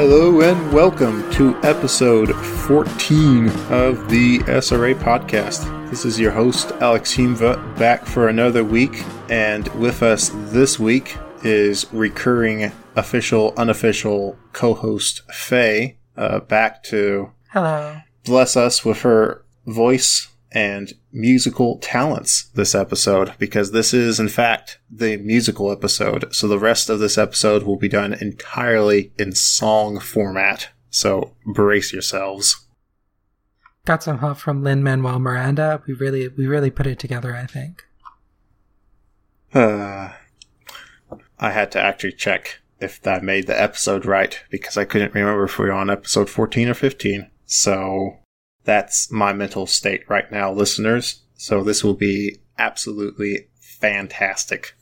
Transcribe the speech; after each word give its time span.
Hello 0.00 0.40
and 0.40 0.72
welcome 0.72 1.30
to 1.32 1.54
episode 1.62 2.34
14 2.34 3.48
of 3.68 4.08
the 4.08 4.38
SRA 4.46 4.94
podcast. 4.94 5.90
This 5.90 6.06
is 6.06 6.18
your 6.18 6.30
host, 6.30 6.72
Alex 6.80 7.14
Humva, 7.14 7.78
back 7.78 8.06
for 8.06 8.28
another 8.28 8.64
week. 8.64 9.04
And 9.28 9.68
with 9.78 10.02
us 10.02 10.30
this 10.32 10.78
week 10.78 11.18
is 11.44 11.86
recurring 11.92 12.72
official, 12.96 13.52
unofficial 13.58 14.38
co 14.54 14.72
host 14.72 15.20
Faye, 15.30 15.98
uh, 16.16 16.40
back 16.40 16.82
to 16.84 17.32
Hello. 17.50 18.00
bless 18.24 18.56
us 18.56 18.82
with 18.82 19.02
her 19.02 19.44
voice 19.66 20.29
and 20.52 20.92
musical 21.12 21.78
talents 21.78 22.50
this 22.54 22.74
episode 22.74 23.34
because 23.38 23.70
this 23.70 23.94
is 23.94 24.18
in 24.18 24.28
fact 24.28 24.78
the 24.90 25.16
musical 25.18 25.70
episode. 25.70 26.34
So 26.34 26.48
the 26.48 26.58
rest 26.58 26.90
of 26.90 26.98
this 26.98 27.16
episode 27.16 27.62
will 27.62 27.76
be 27.76 27.88
done 27.88 28.14
entirely 28.14 29.12
in 29.18 29.32
song 29.32 30.00
format. 30.00 30.70
So 30.90 31.36
brace 31.46 31.92
yourselves. 31.92 32.66
Got 33.84 34.02
some 34.02 34.18
help 34.18 34.38
from 34.38 34.62
Lin 34.62 34.82
Manuel 34.82 35.18
Miranda. 35.18 35.82
We 35.86 35.94
really 35.94 36.28
we 36.28 36.46
really 36.46 36.70
put 36.70 36.86
it 36.86 36.98
together, 36.98 37.34
I 37.34 37.46
think. 37.46 37.84
Uh, 39.54 40.10
I 41.38 41.50
had 41.50 41.72
to 41.72 41.80
actually 41.80 42.12
check 42.12 42.60
if 42.80 43.06
I 43.06 43.20
made 43.20 43.46
the 43.46 43.60
episode 43.60 44.06
right 44.06 44.38
because 44.50 44.76
I 44.76 44.84
couldn't 44.84 45.14
remember 45.14 45.44
if 45.44 45.58
we 45.58 45.66
were 45.66 45.72
on 45.72 45.90
episode 45.90 46.30
14 46.30 46.68
or 46.68 46.74
15. 46.74 47.30
So 47.46 48.19
that's 48.70 49.10
my 49.10 49.32
mental 49.32 49.66
state 49.66 50.08
right 50.08 50.30
now, 50.30 50.52
listeners. 50.52 51.24
So 51.34 51.64
this 51.64 51.82
will 51.82 51.94
be 51.94 52.38
absolutely 52.56 53.48
fantastic. 53.58 54.76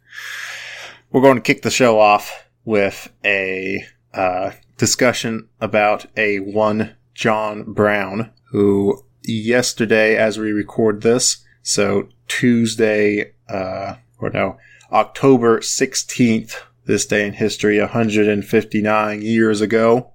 We're 1.10 1.22
going 1.22 1.36
to 1.36 1.40
kick 1.40 1.62
the 1.62 1.70
show 1.70 1.98
off 1.98 2.50
with 2.66 3.10
a 3.24 3.82
uh, 4.12 4.50
discussion 4.76 5.48
about 5.58 6.04
a 6.18 6.40
one 6.40 6.96
John 7.14 7.72
Brown 7.72 8.30
who 8.50 9.06
yesterday, 9.24 10.16
as 10.16 10.38
we 10.38 10.52
record 10.52 11.00
this, 11.00 11.42
so 11.62 12.08
Tuesday, 12.26 13.32
uh, 13.48 13.94
or 14.18 14.28
no, 14.28 14.58
October 14.92 15.60
16th, 15.60 16.56
this 16.84 17.06
day 17.06 17.26
in 17.26 17.32
history, 17.32 17.80
159 17.80 19.22
years 19.22 19.62
ago, 19.62 20.12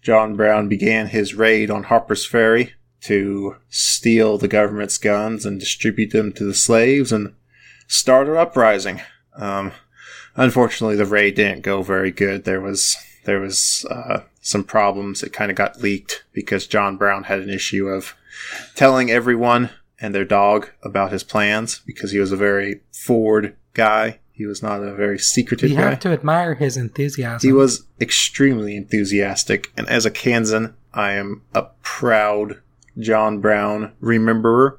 John 0.00 0.34
Brown 0.34 0.68
began 0.68 1.08
his 1.08 1.34
raid 1.34 1.70
on 1.70 1.84
Harper's 1.84 2.24
Ferry 2.24 2.72
to 3.02 3.56
steal 3.68 4.38
the 4.38 4.48
government's 4.48 4.98
guns 4.98 5.44
and 5.44 5.58
distribute 5.58 6.12
them 6.12 6.32
to 6.32 6.44
the 6.44 6.54
slaves 6.54 7.12
and 7.12 7.34
start 7.88 8.28
an 8.28 8.36
uprising. 8.36 9.00
Um, 9.34 9.72
unfortunately, 10.36 10.96
the 10.96 11.04
raid 11.06 11.34
didn't 11.34 11.62
go 11.62 11.82
very 11.82 12.10
good. 12.10 12.44
There 12.44 12.60
was 12.60 12.96
there 13.24 13.40
was 13.40 13.86
uh, 13.90 14.20
some 14.40 14.64
problems. 14.64 15.22
It 15.22 15.32
kind 15.32 15.50
of 15.50 15.56
got 15.56 15.80
leaked 15.80 16.24
because 16.32 16.66
John 16.66 16.96
Brown 16.96 17.24
had 17.24 17.40
an 17.40 17.50
issue 17.50 17.88
of 17.88 18.14
telling 18.74 19.10
everyone 19.10 19.70
and 20.00 20.14
their 20.14 20.24
dog 20.24 20.70
about 20.82 21.12
his 21.12 21.22
plans 21.22 21.80
because 21.86 22.10
he 22.10 22.18
was 22.18 22.32
a 22.32 22.36
very 22.36 22.80
forward 22.92 23.56
guy. 23.74 24.18
He 24.32 24.46
was 24.46 24.62
not 24.62 24.82
a 24.82 24.94
very 24.94 25.18
secretive 25.18 25.70
You 25.70 25.76
guy. 25.76 25.82
You 25.82 25.88
have 25.90 26.00
to 26.00 26.08
admire 26.08 26.54
his 26.54 26.76
enthusiasm. 26.76 27.46
He 27.46 27.52
was 27.52 27.84
extremely 28.00 28.76
enthusiastic, 28.76 29.70
and 29.76 29.88
as 29.88 30.06
a 30.06 30.10
Kansan, 30.10 30.74
I 30.92 31.12
am 31.12 31.42
a 31.54 31.66
proud 31.82 32.60
John 32.98 33.40
Brown 33.40 33.92
rememberer. 34.02 34.78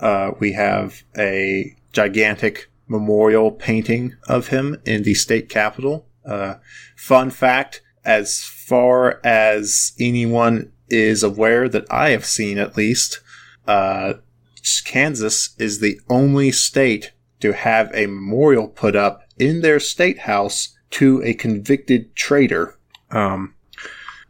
Uh, 0.00 0.32
we 0.38 0.52
have 0.52 1.02
a 1.16 1.76
gigantic 1.92 2.70
memorial 2.88 3.50
painting 3.50 4.16
of 4.28 4.48
him 4.48 4.80
in 4.84 5.02
the 5.02 5.14
state 5.14 5.48
capitol. 5.48 6.06
Uh, 6.24 6.54
fun 6.96 7.30
fact 7.30 7.82
as 8.04 8.42
far 8.42 9.20
as 9.24 9.92
anyone 9.98 10.72
is 10.88 11.22
aware 11.22 11.68
that 11.68 11.86
I 11.90 12.10
have 12.10 12.24
seen, 12.24 12.58
at 12.58 12.76
least, 12.76 13.20
uh, 13.66 14.14
Kansas 14.84 15.54
is 15.58 15.80
the 15.80 16.00
only 16.08 16.52
state 16.52 17.12
to 17.40 17.52
have 17.52 17.90
a 17.94 18.06
memorial 18.06 18.68
put 18.68 18.94
up 18.94 19.24
in 19.38 19.62
their 19.62 19.80
state 19.80 20.20
house 20.20 20.76
to 20.90 21.22
a 21.24 21.34
convicted 21.34 22.14
traitor. 22.14 22.78
Um, 23.10 23.54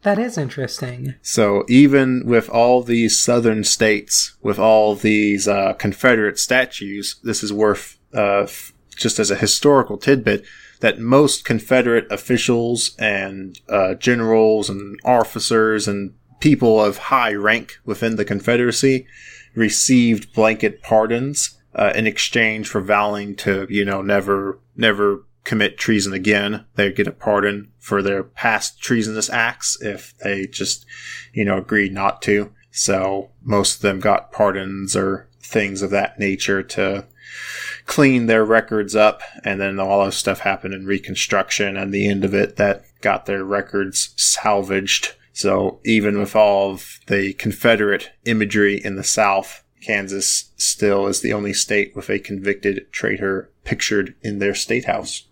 that 0.03 0.19
is 0.19 0.37
interesting. 0.37 1.15
so 1.21 1.65
even 1.67 2.23
with 2.25 2.49
all 2.49 2.83
these 2.83 3.19
southern 3.19 3.63
states, 3.63 4.35
with 4.41 4.59
all 4.59 4.95
these 4.95 5.47
uh, 5.47 5.73
Confederate 5.73 6.37
statues, 6.39 7.15
this 7.23 7.43
is 7.43 7.51
worth 7.51 7.97
uh, 8.13 8.43
f- 8.43 8.73
just 8.95 9.19
as 9.19 9.31
a 9.31 9.35
historical 9.35 9.97
tidbit 9.97 10.43
that 10.81 10.99
most 10.99 11.45
Confederate 11.45 12.11
officials 12.11 12.95
and 12.99 13.59
uh, 13.69 13.93
generals 13.95 14.69
and 14.69 14.99
officers 15.05 15.87
and 15.87 16.13
people 16.41 16.83
of 16.83 16.97
high 16.97 17.33
rank 17.33 17.79
within 17.85 18.17
the 18.17 18.25
Confederacy 18.25 19.07
received 19.55 20.33
blanket 20.33 20.83
pardons 20.83 21.57
uh, 21.73 21.93
in 21.95 22.05
exchange 22.05 22.67
for 22.67 22.81
vowing 22.81 23.35
to, 23.35 23.65
you 23.69 23.85
know, 23.85 24.01
never, 24.01 24.59
never 24.75 25.23
commit 25.43 25.77
treason 25.77 26.13
again. 26.13 26.65
They'd 26.75 26.95
get 26.95 27.07
a 27.07 27.11
pardon 27.11 27.71
for 27.79 28.01
their 28.01 28.23
past 28.23 28.81
treasonous 28.81 29.29
acts 29.29 29.77
if 29.81 30.17
they 30.19 30.47
just, 30.47 30.85
you 31.33 31.45
know, 31.45 31.57
agreed 31.57 31.93
not 31.93 32.21
to. 32.23 32.53
So 32.71 33.31
most 33.43 33.75
of 33.75 33.81
them 33.81 33.99
got 33.99 34.31
pardons 34.31 34.95
or 34.95 35.29
things 35.41 35.81
of 35.81 35.91
that 35.91 36.17
nature 36.17 36.63
to 36.63 37.05
clean 37.85 38.25
their 38.25 38.45
records 38.45 38.95
up. 38.95 39.21
And 39.43 39.59
then 39.59 39.79
all 39.79 40.05
this 40.05 40.17
stuff 40.17 40.39
happened 40.39 40.73
in 40.73 40.85
Reconstruction 40.85 41.77
and 41.77 41.93
the 41.93 42.07
end 42.07 42.23
of 42.23 42.33
it 42.33 42.55
that 42.55 42.83
got 43.01 43.25
their 43.25 43.43
records 43.43 44.13
salvaged. 44.15 45.15
So 45.33 45.79
even 45.83 46.19
with 46.19 46.35
all 46.35 46.71
of 46.71 46.99
the 47.07 47.33
Confederate 47.33 48.11
imagery 48.25 48.81
in 48.83 48.95
the 48.95 49.03
South, 49.03 49.63
Kansas 49.81 50.51
still 50.55 51.07
is 51.07 51.21
the 51.21 51.33
only 51.33 51.53
state 51.53 51.95
with 51.95 52.09
a 52.09 52.19
convicted 52.19 52.91
traitor 52.91 53.51
pictured 53.65 54.15
in 54.21 54.39
their 54.39 54.55
state 54.55 54.85
house. 54.85 55.27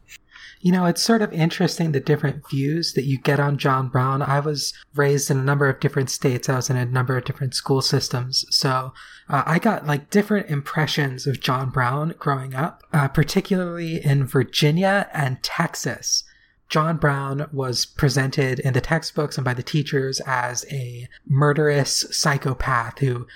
You 0.61 0.71
know, 0.71 0.85
it's 0.85 1.01
sort 1.01 1.21
of 1.21 1.33
interesting 1.33 1.91
the 1.91 1.99
different 1.99 2.47
views 2.49 2.93
that 2.93 3.05
you 3.05 3.17
get 3.17 3.39
on 3.39 3.57
John 3.57 3.89
Brown. 3.89 4.21
I 4.21 4.39
was 4.39 4.73
raised 4.93 5.31
in 5.31 5.37
a 5.37 5.43
number 5.43 5.67
of 5.67 5.79
different 5.79 6.09
states. 6.09 6.47
I 6.47 6.55
was 6.55 6.69
in 6.69 6.77
a 6.77 6.85
number 6.85 7.17
of 7.17 7.25
different 7.25 7.55
school 7.55 7.81
systems. 7.81 8.45
So 8.49 8.93
uh, 9.27 9.43
I 9.45 9.59
got 9.59 9.87
like 9.87 10.09
different 10.09 10.49
impressions 10.49 11.25
of 11.25 11.39
John 11.39 11.69
Brown 11.69 12.13
growing 12.19 12.53
up, 12.53 12.83
uh, 12.93 13.07
particularly 13.07 14.03
in 14.03 14.25
Virginia 14.25 15.09
and 15.13 15.41
Texas. 15.41 16.23
John 16.71 16.95
Brown 16.95 17.49
was 17.51 17.85
presented 17.85 18.59
in 18.61 18.71
the 18.71 18.79
textbooks 18.79 19.37
and 19.37 19.43
by 19.43 19.53
the 19.53 19.61
teachers 19.61 20.21
as 20.25 20.65
a 20.71 21.09
murderous 21.27 22.05
psychopath 22.11 22.99
who 22.99 23.27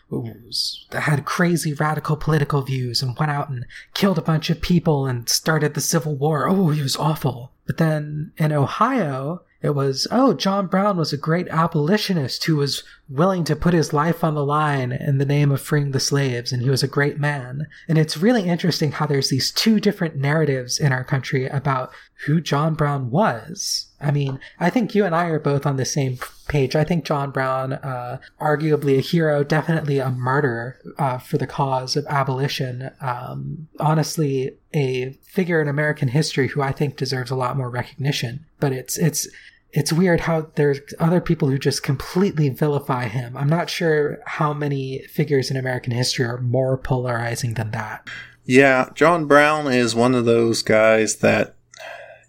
had 0.93 1.25
crazy 1.25 1.73
radical 1.73 2.15
political 2.15 2.61
views 2.61 3.01
and 3.01 3.15
went 3.19 3.33
out 3.33 3.49
and 3.49 3.65
killed 3.93 4.17
a 4.17 4.21
bunch 4.21 4.49
of 4.49 4.61
people 4.61 5.05
and 5.05 5.27
started 5.27 5.73
the 5.73 5.81
Civil 5.81 6.15
War. 6.15 6.47
Oh, 6.47 6.69
he 6.69 6.81
was 6.81 6.95
awful. 6.95 7.51
But 7.67 7.75
then 7.75 8.31
in 8.37 8.53
Ohio, 8.53 9.41
it 9.61 9.75
was, 9.75 10.07
oh, 10.11 10.33
John 10.33 10.67
Brown 10.67 10.95
was 10.95 11.11
a 11.11 11.17
great 11.17 11.49
abolitionist 11.49 12.45
who 12.45 12.55
was 12.55 12.83
willing 13.07 13.43
to 13.43 13.55
put 13.55 13.73
his 13.73 13.93
life 13.93 14.23
on 14.23 14.33
the 14.33 14.45
line 14.45 14.91
in 14.91 15.17
the 15.19 15.25
name 15.25 15.51
of 15.51 15.61
freeing 15.61 15.91
the 15.91 15.99
slaves, 15.99 16.51
and 16.51 16.61
he 16.61 16.69
was 16.69 16.81
a 16.81 16.87
great 16.87 17.19
man. 17.19 17.67
And 17.87 17.97
it's 17.97 18.17
really 18.17 18.43
interesting 18.43 18.91
how 18.91 19.05
there's 19.05 19.29
these 19.29 19.51
two 19.51 19.79
different 19.79 20.15
narratives 20.15 20.79
in 20.79 20.91
our 20.91 21.03
country 21.03 21.47
about 21.47 21.91
who 22.25 22.41
John 22.41 22.73
Brown 22.73 23.11
was. 23.11 23.87
I 24.01 24.11
mean, 24.11 24.39
I 24.59 24.69
think 24.69 24.95
you 24.95 25.05
and 25.05 25.15
I 25.15 25.25
are 25.27 25.39
both 25.39 25.65
on 25.65 25.77
the 25.77 25.85
same 25.85 26.17
page. 26.47 26.75
I 26.75 26.83
think 26.83 27.05
John 27.05 27.31
Brown, 27.31 27.73
uh, 27.73 28.19
arguably 28.39 28.97
a 28.97 29.01
hero, 29.01 29.43
definitely 29.43 29.99
a 29.99 30.09
martyr 30.09 30.79
uh, 30.97 31.17
for 31.17 31.37
the 31.37 31.47
cause 31.47 31.95
of 31.95 32.05
abolition. 32.07 32.89
Um, 33.01 33.67
honestly, 33.79 34.57
a 34.73 35.17
figure 35.23 35.61
in 35.61 35.67
American 35.67 36.07
history 36.07 36.47
who 36.47 36.61
I 36.61 36.71
think 36.71 36.97
deserves 36.97 37.31
a 37.31 37.35
lot 37.35 37.57
more 37.57 37.69
recognition. 37.69 38.45
But 38.59 38.71
it's 38.73 38.97
it's 38.97 39.27
it's 39.75 39.91
weird 39.91 40.21
how 40.21 40.47
there's 40.55 40.79
other 40.99 41.19
people 41.19 41.49
who 41.49 41.59
just 41.59 41.83
completely 41.83 42.47
vilify 42.47 43.09
him. 43.09 43.35
I'm 43.35 43.49
not 43.49 43.69
sure 43.69 44.19
how 44.25 44.53
many 44.53 45.03
figures 45.09 45.51
in 45.51 45.57
American 45.57 45.91
history 45.91 46.25
are 46.25 46.39
more 46.39 46.77
polarizing 46.77 47.55
than 47.55 47.71
that. 47.71 48.07
Yeah, 48.45 48.89
John 48.95 49.25
Brown 49.25 49.67
is 49.67 49.93
one 49.93 50.15
of 50.15 50.23
those 50.23 50.61
guys 50.61 51.17
that 51.17 51.57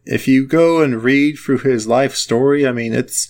if 0.05 0.27
you 0.27 0.45
go 0.45 0.83
and 0.83 1.05
read 1.05 1.39
through 1.39 1.59
his 1.59 1.87
life 1.87 2.17
story, 2.17 2.67
I 2.67 2.73
mean, 2.73 2.93
it's 2.93 3.29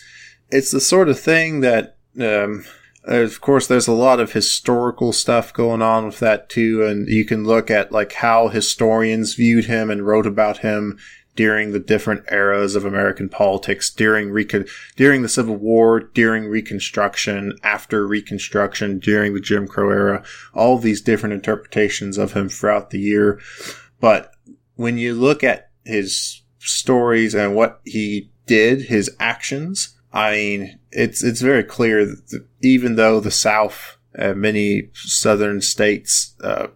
it's 0.50 0.70
the 0.70 0.80
sort 0.80 1.10
of 1.10 1.20
thing 1.20 1.60
that, 1.60 1.98
um, 2.18 2.64
of 3.04 3.40
course, 3.42 3.66
there's 3.66 3.88
a 3.88 3.92
lot 3.92 4.18
of 4.18 4.32
historical 4.32 5.12
stuff 5.12 5.52
going 5.52 5.82
on 5.82 6.06
with 6.06 6.20
that 6.20 6.48
too, 6.48 6.86
and 6.86 7.06
you 7.06 7.26
can 7.26 7.44
look 7.44 7.70
at 7.70 7.92
like 7.92 8.14
how 8.14 8.48
historians 8.48 9.34
viewed 9.34 9.66
him 9.66 9.90
and 9.90 10.06
wrote 10.06 10.26
about 10.26 10.58
him 10.58 10.98
during 11.36 11.72
the 11.72 11.78
different 11.78 12.24
eras 12.32 12.74
of 12.74 12.84
American 12.84 13.28
politics, 13.28 13.90
during 13.90 14.30
recon- 14.30 14.66
during 14.96 15.22
the 15.22 15.28
Civil 15.28 15.56
War, 15.56 16.00
during 16.00 16.46
Reconstruction, 16.46 17.56
after 17.62 18.06
Reconstruction, 18.06 18.98
during 18.98 19.34
the 19.34 19.40
Jim 19.40 19.68
Crow 19.68 19.90
era, 19.90 20.24
all 20.54 20.78
these 20.78 21.00
different 21.00 21.34
interpretations 21.34 22.18
of 22.18 22.32
him 22.32 22.48
throughout 22.48 22.90
the 22.90 22.98
year. 22.98 23.38
But 24.00 24.32
when 24.74 24.98
you 24.98 25.14
look 25.14 25.44
at 25.44 25.70
his 25.84 26.42
stories 26.58 27.34
and 27.34 27.54
what 27.54 27.80
he 27.84 28.30
did, 28.46 28.82
his 28.82 29.14
actions, 29.20 29.96
I 30.12 30.30
mean, 30.32 30.78
it's 30.90 31.22
it's 31.22 31.42
very 31.42 31.64
clear 31.64 32.06
that 32.06 32.46
even 32.62 32.96
though 32.96 33.20
the 33.20 33.30
South, 33.30 33.98
uh, 34.18 34.32
many 34.32 34.88
southern 34.94 35.60
states 35.60 36.34
uh, 36.42 36.68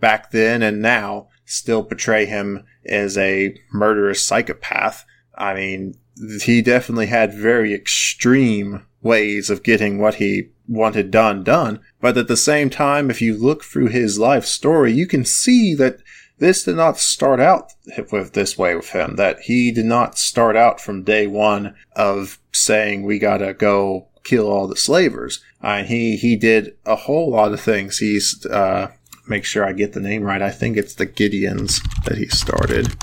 back 0.00 0.30
then 0.30 0.62
and 0.62 0.80
now 0.80 1.28
still 1.48 1.82
portray 1.82 2.26
him 2.26 2.64
as 2.86 3.18
a 3.18 3.56
murderous 3.72 4.22
psychopath. 4.22 5.04
I 5.36 5.54
mean, 5.54 5.98
he 6.42 6.62
definitely 6.62 7.06
had 7.06 7.32
very 7.32 7.74
extreme 7.74 8.86
ways 9.02 9.50
of 9.50 9.62
getting 9.62 9.98
what 9.98 10.16
he 10.16 10.50
wanted 10.68 11.10
done 11.10 11.42
done. 11.42 11.80
But 12.00 12.18
at 12.18 12.28
the 12.28 12.36
same 12.36 12.70
time, 12.70 13.10
if 13.10 13.22
you 13.22 13.36
look 13.36 13.64
through 13.64 13.88
his 13.88 14.18
life 14.18 14.44
story, 14.44 14.92
you 14.92 15.06
can 15.06 15.24
see 15.24 15.74
that 15.76 15.98
this 16.38 16.64
did 16.64 16.76
not 16.76 16.98
start 16.98 17.40
out 17.40 17.72
with 18.12 18.32
this 18.32 18.56
way 18.56 18.74
with 18.74 18.90
him, 18.90 19.16
that 19.16 19.40
he 19.40 19.72
did 19.72 19.86
not 19.86 20.18
start 20.18 20.56
out 20.56 20.80
from 20.80 21.02
day 21.02 21.26
one 21.26 21.74
of 21.96 22.38
saying 22.52 23.02
we 23.02 23.18
gotta 23.18 23.54
go 23.54 24.08
kill 24.22 24.46
all 24.46 24.68
the 24.68 24.76
slavers. 24.76 25.42
Uh, 25.62 25.82
he, 25.82 26.16
he 26.16 26.36
did 26.36 26.76
a 26.84 26.94
whole 26.94 27.30
lot 27.30 27.52
of 27.52 27.60
things. 27.60 27.98
He's, 27.98 28.44
uh, 28.46 28.92
make 29.28 29.44
sure 29.44 29.64
I 29.64 29.72
get 29.72 29.92
the 29.92 30.00
name 30.00 30.22
right. 30.22 30.42
I 30.42 30.50
think 30.50 30.76
it's 30.76 30.94
the 30.94 31.06
Gideons 31.06 31.80
that 32.04 32.18
he 32.18 32.28
started 32.28 32.94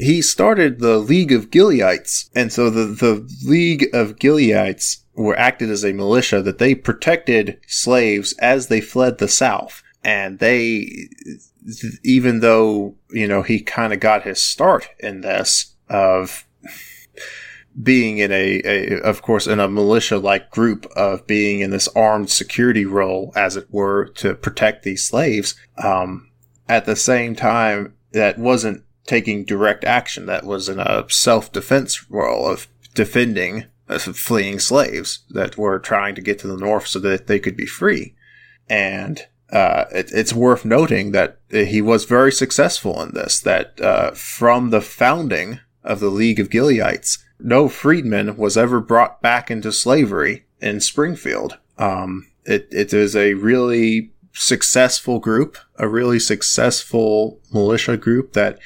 he 0.00 0.22
started 0.22 0.78
the 0.78 0.98
League 0.98 1.32
of 1.32 1.50
Gileadites. 1.50 2.30
And 2.34 2.52
so 2.52 2.70
the, 2.70 2.86
the 2.86 3.28
League 3.44 3.88
of 3.92 4.16
Gileadites 4.16 5.02
were 5.14 5.38
acted 5.38 5.68
as 5.68 5.84
a 5.84 5.92
militia 5.92 6.40
that 6.42 6.58
they 6.58 6.74
protected 6.74 7.60
slaves 7.66 8.34
as 8.38 8.68
they 8.68 8.80
fled 8.80 9.18
the 9.18 9.28
South. 9.28 9.82
And 10.02 10.38
they, 10.38 11.08
even 12.02 12.40
though, 12.40 12.96
you 13.10 13.28
know, 13.28 13.42
he 13.42 13.60
kind 13.60 13.92
of 13.92 14.00
got 14.00 14.22
his 14.22 14.42
start 14.42 14.88
in 14.98 15.20
this 15.20 15.74
of 15.88 16.46
being 17.82 18.18
in 18.18 18.32
a, 18.32 18.60
a, 18.64 19.00
of 19.00 19.22
course, 19.22 19.46
in 19.46 19.60
a 19.60 19.68
militia 19.68 20.18
like 20.18 20.50
group 20.50 20.86
of 20.96 21.26
being 21.26 21.60
in 21.60 21.70
this 21.70 21.88
armed 21.88 22.30
security 22.30 22.84
role, 22.84 23.32
as 23.36 23.56
it 23.56 23.68
were, 23.70 24.06
to 24.16 24.34
protect 24.34 24.82
these 24.82 25.06
slaves. 25.06 25.54
Um, 25.82 26.30
at 26.68 26.84
the 26.84 26.96
same 26.96 27.34
time, 27.34 27.94
that 28.12 28.38
wasn't 28.38 28.84
taking 29.06 29.44
direct 29.44 29.84
action. 29.84 30.26
That 30.26 30.44
was 30.44 30.68
in 30.68 30.78
a 30.78 31.04
self 31.08 31.52
defense 31.52 32.10
role 32.10 32.46
of 32.46 32.68
defending 32.94 33.66
uh, 33.88 33.98
fleeing 33.98 34.58
slaves 34.58 35.20
that 35.30 35.56
were 35.56 35.78
trying 35.78 36.14
to 36.14 36.20
get 36.20 36.38
to 36.40 36.46
the 36.46 36.56
north 36.56 36.86
so 36.86 36.98
that 37.00 37.26
they 37.26 37.38
could 37.38 37.56
be 37.56 37.66
free. 37.66 38.14
And 38.68 39.26
uh, 39.52 39.86
it, 39.92 40.10
it's 40.12 40.32
worth 40.32 40.64
noting 40.64 41.10
that 41.10 41.40
he 41.50 41.82
was 41.82 42.04
very 42.04 42.30
successful 42.30 43.02
in 43.02 43.14
this, 43.14 43.40
that 43.40 43.80
uh, 43.80 44.12
from 44.12 44.70
the 44.70 44.80
founding 44.80 45.60
of 45.82 46.00
the 46.00 46.10
League 46.10 46.40
of 46.40 46.50
Gileadites, 46.50 47.18
no 47.38 47.68
freedman 47.68 48.36
was 48.36 48.56
ever 48.56 48.80
brought 48.80 49.22
back 49.22 49.50
into 49.50 49.72
slavery 49.72 50.44
in 50.60 50.80
Springfield. 50.80 51.58
Um, 51.78 52.30
it, 52.44 52.68
it 52.70 52.92
is 52.92 53.16
a 53.16 53.34
really 53.34 54.12
successful 54.32 55.18
group, 55.18 55.58
a 55.76 55.88
really 55.88 56.18
successful 56.18 57.40
militia 57.52 57.96
group 57.96 58.32
that 58.34 58.58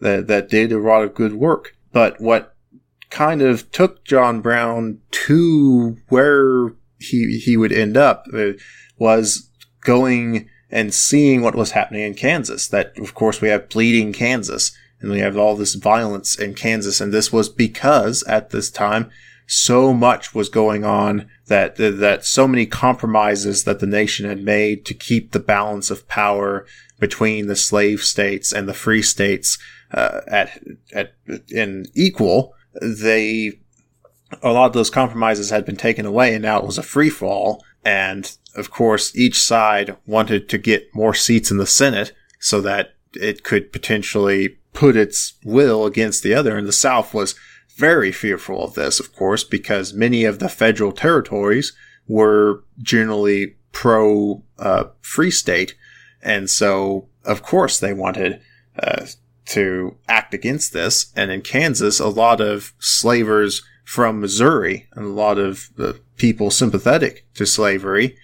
that, 0.00 0.28
that 0.28 0.48
did 0.48 0.72
a 0.72 0.78
lot 0.78 1.02
of 1.02 1.14
good 1.14 1.34
work. 1.34 1.76
But 1.92 2.20
what 2.20 2.54
kind 3.10 3.42
of 3.42 3.70
took 3.70 4.04
John 4.04 4.40
Brown 4.40 5.00
to 5.10 5.98
where 6.08 6.72
he, 6.98 7.38
he 7.38 7.56
would 7.56 7.72
end 7.72 7.96
up 7.96 8.26
uh, 8.32 8.52
was 8.98 9.50
going 9.82 10.48
and 10.70 10.94
seeing 10.94 11.42
what 11.42 11.56
was 11.56 11.72
happening 11.72 12.02
in 12.02 12.14
Kansas. 12.14 12.68
That, 12.68 12.96
of 12.98 13.14
course, 13.14 13.40
we 13.40 13.48
have 13.48 13.68
bleeding 13.68 14.12
Kansas 14.12 14.72
and 15.00 15.10
we 15.10 15.20
have 15.20 15.36
all 15.36 15.56
this 15.56 15.74
violence 15.74 16.38
in 16.38 16.54
Kansas. 16.54 17.00
And 17.00 17.12
this 17.12 17.32
was 17.32 17.48
because 17.48 18.22
at 18.24 18.50
this 18.50 18.70
time, 18.70 19.10
so 19.46 19.92
much 19.92 20.34
was 20.34 20.48
going 20.48 20.84
on 20.84 21.28
that, 21.46 21.76
that 21.76 22.24
so 22.24 22.46
many 22.46 22.66
compromises 22.66 23.64
that 23.64 23.80
the 23.80 23.86
nation 23.86 24.28
had 24.28 24.44
made 24.44 24.84
to 24.86 24.94
keep 24.94 25.32
the 25.32 25.40
balance 25.40 25.90
of 25.90 26.06
power 26.06 26.66
between 27.00 27.46
the 27.46 27.56
slave 27.56 28.02
states 28.02 28.52
and 28.52 28.68
the 28.68 28.74
free 28.74 29.02
states 29.02 29.58
uh, 29.92 30.20
at 30.28 30.62
at 30.92 31.14
in 31.48 31.86
equal, 31.94 32.54
they 32.80 33.58
a 34.42 34.52
lot 34.52 34.66
of 34.66 34.72
those 34.72 34.90
compromises 34.90 35.50
had 35.50 35.64
been 35.64 35.76
taken 35.76 36.06
away, 36.06 36.34
and 36.34 36.42
now 36.42 36.58
it 36.58 36.66
was 36.66 36.78
a 36.78 36.82
free 36.82 37.10
fall. 37.10 37.64
And 37.84 38.30
of 38.54 38.70
course, 38.70 39.16
each 39.16 39.42
side 39.42 39.96
wanted 40.06 40.48
to 40.50 40.58
get 40.58 40.94
more 40.94 41.14
seats 41.14 41.50
in 41.50 41.56
the 41.56 41.66
Senate 41.66 42.12
so 42.38 42.60
that 42.60 42.94
it 43.14 43.42
could 43.42 43.72
potentially 43.72 44.58
put 44.80 44.96
its 44.96 45.34
will 45.44 45.84
against 45.84 46.22
the 46.22 46.32
other. 46.32 46.56
And 46.56 46.66
the 46.66 46.72
South 46.72 47.12
was 47.12 47.34
very 47.76 48.10
fearful 48.10 48.64
of 48.64 48.72
this, 48.72 48.98
of 48.98 49.14
course, 49.14 49.44
because 49.44 49.92
many 49.92 50.24
of 50.24 50.38
the 50.38 50.48
federal 50.48 50.90
territories 50.90 51.74
were 52.08 52.64
generally 52.78 53.56
pro 53.72 54.42
uh, 54.58 54.84
free 55.02 55.30
state. 55.30 55.74
And 56.22 56.48
so, 56.48 57.08
of 57.26 57.42
course, 57.42 57.78
they 57.78 57.92
wanted 57.92 58.40
uh, 58.82 59.04
to 59.48 59.98
act 60.08 60.32
against 60.32 60.72
this. 60.72 61.12
And 61.14 61.30
in 61.30 61.42
Kansas, 61.42 62.00
a 62.00 62.08
lot 62.08 62.40
of 62.40 62.72
slavers 62.78 63.62
from 63.84 64.18
Missouri 64.18 64.88
and 64.94 65.04
a 65.04 65.08
lot 65.08 65.36
of 65.36 65.68
the 65.76 66.00
people 66.16 66.50
sympathetic 66.50 67.26
to 67.34 67.44
slavery 67.44 68.16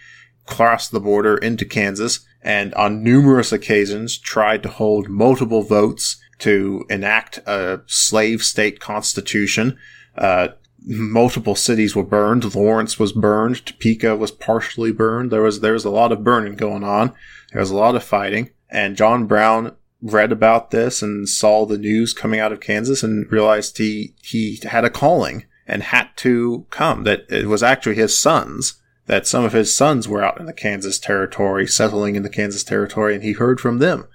crossed 0.46 0.90
the 0.90 1.00
border 1.00 1.36
into 1.36 1.66
Kansas 1.66 2.24
and 2.40 2.72
on 2.74 3.02
numerous 3.02 3.52
occasions 3.52 4.16
tried 4.16 4.62
to 4.62 4.70
hold 4.70 5.10
multiple 5.10 5.62
votes 5.62 6.16
to 6.38 6.84
enact 6.90 7.38
a 7.46 7.80
slave 7.86 8.42
state 8.42 8.80
constitution. 8.80 9.78
Uh, 10.16 10.48
multiple 10.86 11.54
cities 11.54 11.96
were 11.96 12.04
burned. 12.04 12.54
Lawrence 12.54 12.98
was 12.98 13.12
burned. 13.12 13.64
Topeka 13.66 14.16
was 14.16 14.30
partially 14.30 14.92
burned. 14.92 15.30
There 15.30 15.42
was 15.42 15.60
there 15.60 15.72
was 15.72 15.84
a 15.84 15.90
lot 15.90 16.12
of 16.12 16.24
burning 16.24 16.54
going 16.54 16.84
on. 16.84 17.12
There 17.52 17.60
was 17.60 17.70
a 17.70 17.76
lot 17.76 17.96
of 17.96 18.04
fighting, 18.04 18.50
and 18.70 18.96
John 18.96 19.26
Brown 19.26 19.76
read 20.02 20.30
about 20.30 20.70
this 20.70 21.02
and 21.02 21.28
saw 21.28 21.64
the 21.64 21.78
news 21.78 22.12
coming 22.12 22.38
out 22.38 22.52
of 22.52 22.60
Kansas 22.60 23.02
and 23.02 23.30
realized 23.30 23.78
he 23.78 24.14
he 24.22 24.60
had 24.62 24.84
a 24.84 24.90
calling 24.90 25.44
and 25.66 25.82
had 25.82 26.08
to 26.16 26.66
come. 26.70 27.04
That 27.04 27.26
it 27.28 27.46
was 27.46 27.62
actually 27.62 27.96
his 27.96 28.18
sons. 28.18 28.80
That 29.06 29.26
some 29.26 29.44
of 29.44 29.52
his 29.52 29.74
sons 29.74 30.08
were 30.08 30.22
out 30.22 30.40
in 30.40 30.46
the 30.46 30.52
Kansas 30.52 30.98
territory, 30.98 31.66
settling 31.66 32.16
in 32.16 32.24
the 32.24 32.28
Kansas 32.28 32.64
territory, 32.64 33.14
and 33.14 33.22
he 33.22 33.32
heard 33.32 33.60
from 33.60 33.78
them 33.78 34.06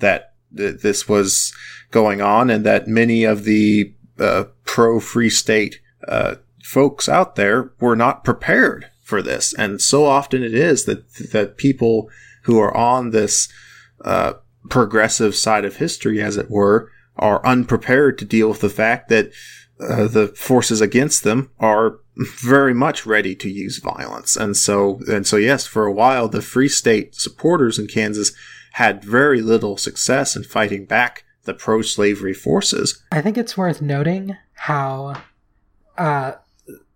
that 0.00 0.29
th- 0.56 0.80
this 0.80 1.08
was 1.08 1.52
going 1.90 2.20
on, 2.20 2.50
and 2.50 2.64
that 2.64 2.88
many 2.88 3.24
of 3.24 3.44
the 3.44 3.94
uh, 4.18 4.44
pro 4.64 5.00
Free 5.00 5.30
State 5.30 5.80
uh, 6.06 6.36
folks 6.62 7.08
out 7.08 7.36
there 7.36 7.72
were 7.80 7.96
not 7.96 8.24
prepared 8.24 8.90
for 9.02 9.22
this. 9.22 9.52
And 9.54 9.80
so 9.80 10.04
often 10.04 10.42
it 10.42 10.54
is 10.54 10.84
that 10.84 11.12
that 11.32 11.56
people 11.56 12.08
who 12.44 12.58
are 12.58 12.76
on 12.76 13.10
this 13.10 13.48
uh, 14.04 14.34
progressive 14.68 15.34
side 15.34 15.64
of 15.64 15.76
history, 15.76 16.22
as 16.22 16.36
it 16.36 16.50
were, 16.50 16.90
are 17.16 17.44
unprepared 17.44 18.18
to 18.18 18.24
deal 18.24 18.48
with 18.48 18.60
the 18.60 18.70
fact 18.70 19.08
that 19.08 19.30
uh, 19.80 20.06
the 20.06 20.28
forces 20.28 20.80
against 20.80 21.24
them 21.24 21.50
are 21.58 21.98
very 22.42 22.74
much 22.74 23.06
ready 23.06 23.34
to 23.34 23.48
use 23.48 23.78
violence. 23.78 24.36
And 24.36 24.56
so, 24.56 25.00
and 25.08 25.26
so, 25.26 25.36
yes, 25.36 25.66
for 25.66 25.86
a 25.86 25.92
while, 25.92 26.28
the 26.28 26.42
Free 26.42 26.68
State 26.68 27.14
supporters 27.14 27.78
in 27.78 27.86
Kansas 27.86 28.32
had 28.72 29.04
very 29.04 29.40
little 29.40 29.76
success 29.76 30.36
in 30.36 30.44
fighting 30.44 30.84
back 30.84 31.24
the 31.44 31.54
pro 31.54 31.82
slavery 31.82 32.34
forces. 32.34 33.02
I 33.10 33.20
think 33.20 33.38
it's 33.38 33.56
worth 33.56 33.80
noting 33.80 34.36
how 34.54 35.22
uh, 35.96 36.32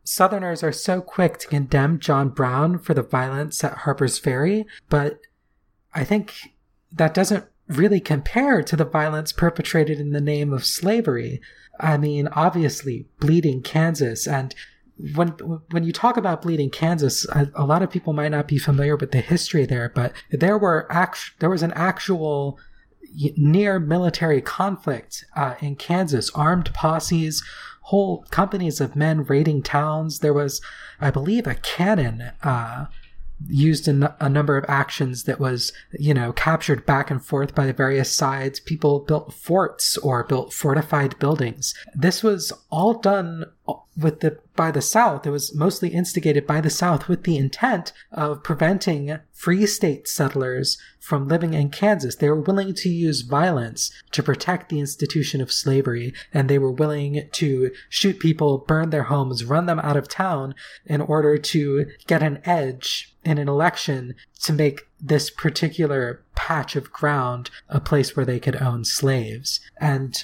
Southerners 0.04 0.62
are 0.62 0.72
so 0.72 1.00
quick 1.00 1.38
to 1.38 1.46
condemn 1.46 1.98
John 1.98 2.28
Brown 2.28 2.78
for 2.78 2.94
the 2.94 3.02
violence 3.02 3.64
at 3.64 3.78
Harper's 3.78 4.18
Ferry, 4.18 4.66
but 4.88 5.20
I 5.94 6.04
think 6.04 6.34
that 6.92 7.14
doesn't 7.14 7.46
really 7.68 8.00
compare 8.00 8.62
to 8.62 8.76
the 8.76 8.84
violence 8.84 9.32
perpetrated 9.32 9.98
in 9.98 10.10
the 10.10 10.20
name 10.20 10.52
of 10.52 10.66
slavery. 10.66 11.40
I 11.80 11.96
mean, 11.96 12.28
obviously, 12.28 13.06
bleeding 13.18 13.62
Kansas 13.62 14.26
and 14.28 14.54
when 15.14 15.28
when 15.70 15.84
you 15.84 15.92
talk 15.92 16.16
about 16.16 16.42
bleeding 16.42 16.70
Kansas, 16.70 17.26
a, 17.30 17.50
a, 17.54 17.64
lot 17.64 17.82
of 17.82 17.90
people 17.90 18.12
might 18.12 18.30
not 18.30 18.46
be 18.46 18.58
familiar 18.58 18.96
with 18.96 19.10
the 19.10 19.20
history 19.20 19.66
there, 19.66 19.90
but 19.92 20.12
there 20.30 20.56
were 20.56 20.86
act, 20.90 21.32
there 21.40 21.50
was 21.50 21.62
an 21.62 21.72
actual 21.72 22.58
near 23.36 23.78
military 23.78 24.40
conflict 24.40 25.24
uh, 25.36 25.54
in 25.60 25.76
Kansas, 25.76 26.30
armed 26.30 26.72
posses, 26.74 27.42
whole 27.82 28.24
companies 28.30 28.80
of 28.80 28.96
men 28.96 29.24
raiding 29.24 29.62
towns. 29.62 30.20
There 30.20 30.34
was, 30.34 30.60
I 31.00 31.10
believe, 31.10 31.46
a 31.46 31.54
cannon 31.56 32.32
uh, 32.42 32.86
used 33.46 33.88
in 33.88 34.08
a 34.20 34.28
number 34.28 34.56
of 34.56 34.64
actions 34.68 35.24
that 35.24 35.40
was, 35.40 35.72
you 35.92 36.14
know, 36.14 36.32
captured 36.32 36.86
back 36.86 37.10
and 37.10 37.24
forth 37.24 37.54
by 37.54 37.66
the 37.66 37.72
various 37.72 38.10
sides. 38.10 38.60
People 38.60 39.00
built 39.00 39.34
forts 39.34 39.98
or 39.98 40.24
built 40.24 40.52
fortified 40.52 41.18
buildings. 41.18 41.74
This 41.94 42.22
was 42.22 42.52
all 42.70 42.94
done 42.94 43.44
with 43.96 44.20
the 44.20 44.38
by 44.56 44.70
the 44.70 44.82
South. 44.82 45.26
It 45.26 45.30
was 45.30 45.54
mostly 45.54 45.88
instigated 45.88 46.46
by 46.46 46.60
the 46.60 46.70
South 46.70 47.08
with 47.08 47.24
the 47.24 47.36
intent 47.36 47.92
of 48.12 48.42
preventing 48.42 49.18
free 49.32 49.66
state 49.66 50.06
settlers 50.08 50.78
from 51.00 51.28
living 51.28 51.54
in 51.54 51.70
Kansas. 51.70 52.16
They 52.16 52.28
were 52.28 52.40
willing 52.40 52.74
to 52.74 52.88
use 52.88 53.22
violence 53.22 53.90
to 54.12 54.22
protect 54.22 54.68
the 54.68 54.80
institution 54.80 55.40
of 55.40 55.52
slavery, 55.52 56.14
and 56.32 56.48
they 56.48 56.58
were 56.58 56.70
willing 56.70 57.28
to 57.32 57.70
shoot 57.88 58.18
people, 58.18 58.58
burn 58.58 58.90
their 58.90 59.04
homes, 59.04 59.44
run 59.44 59.66
them 59.66 59.80
out 59.80 59.96
of 59.96 60.08
town 60.08 60.54
in 60.86 61.00
order 61.00 61.36
to 61.38 61.86
get 62.06 62.22
an 62.22 62.40
edge 62.44 63.14
in 63.24 63.38
an 63.38 63.48
election 63.48 64.14
to 64.42 64.52
make 64.52 64.82
this 65.00 65.30
particular 65.30 66.22
patch 66.34 66.76
of 66.76 66.92
ground 66.92 67.50
a 67.68 67.80
place 67.80 68.14
where 68.14 68.26
they 68.26 68.38
could 68.38 68.56
own 68.56 68.84
slaves. 68.84 69.60
And 69.80 70.22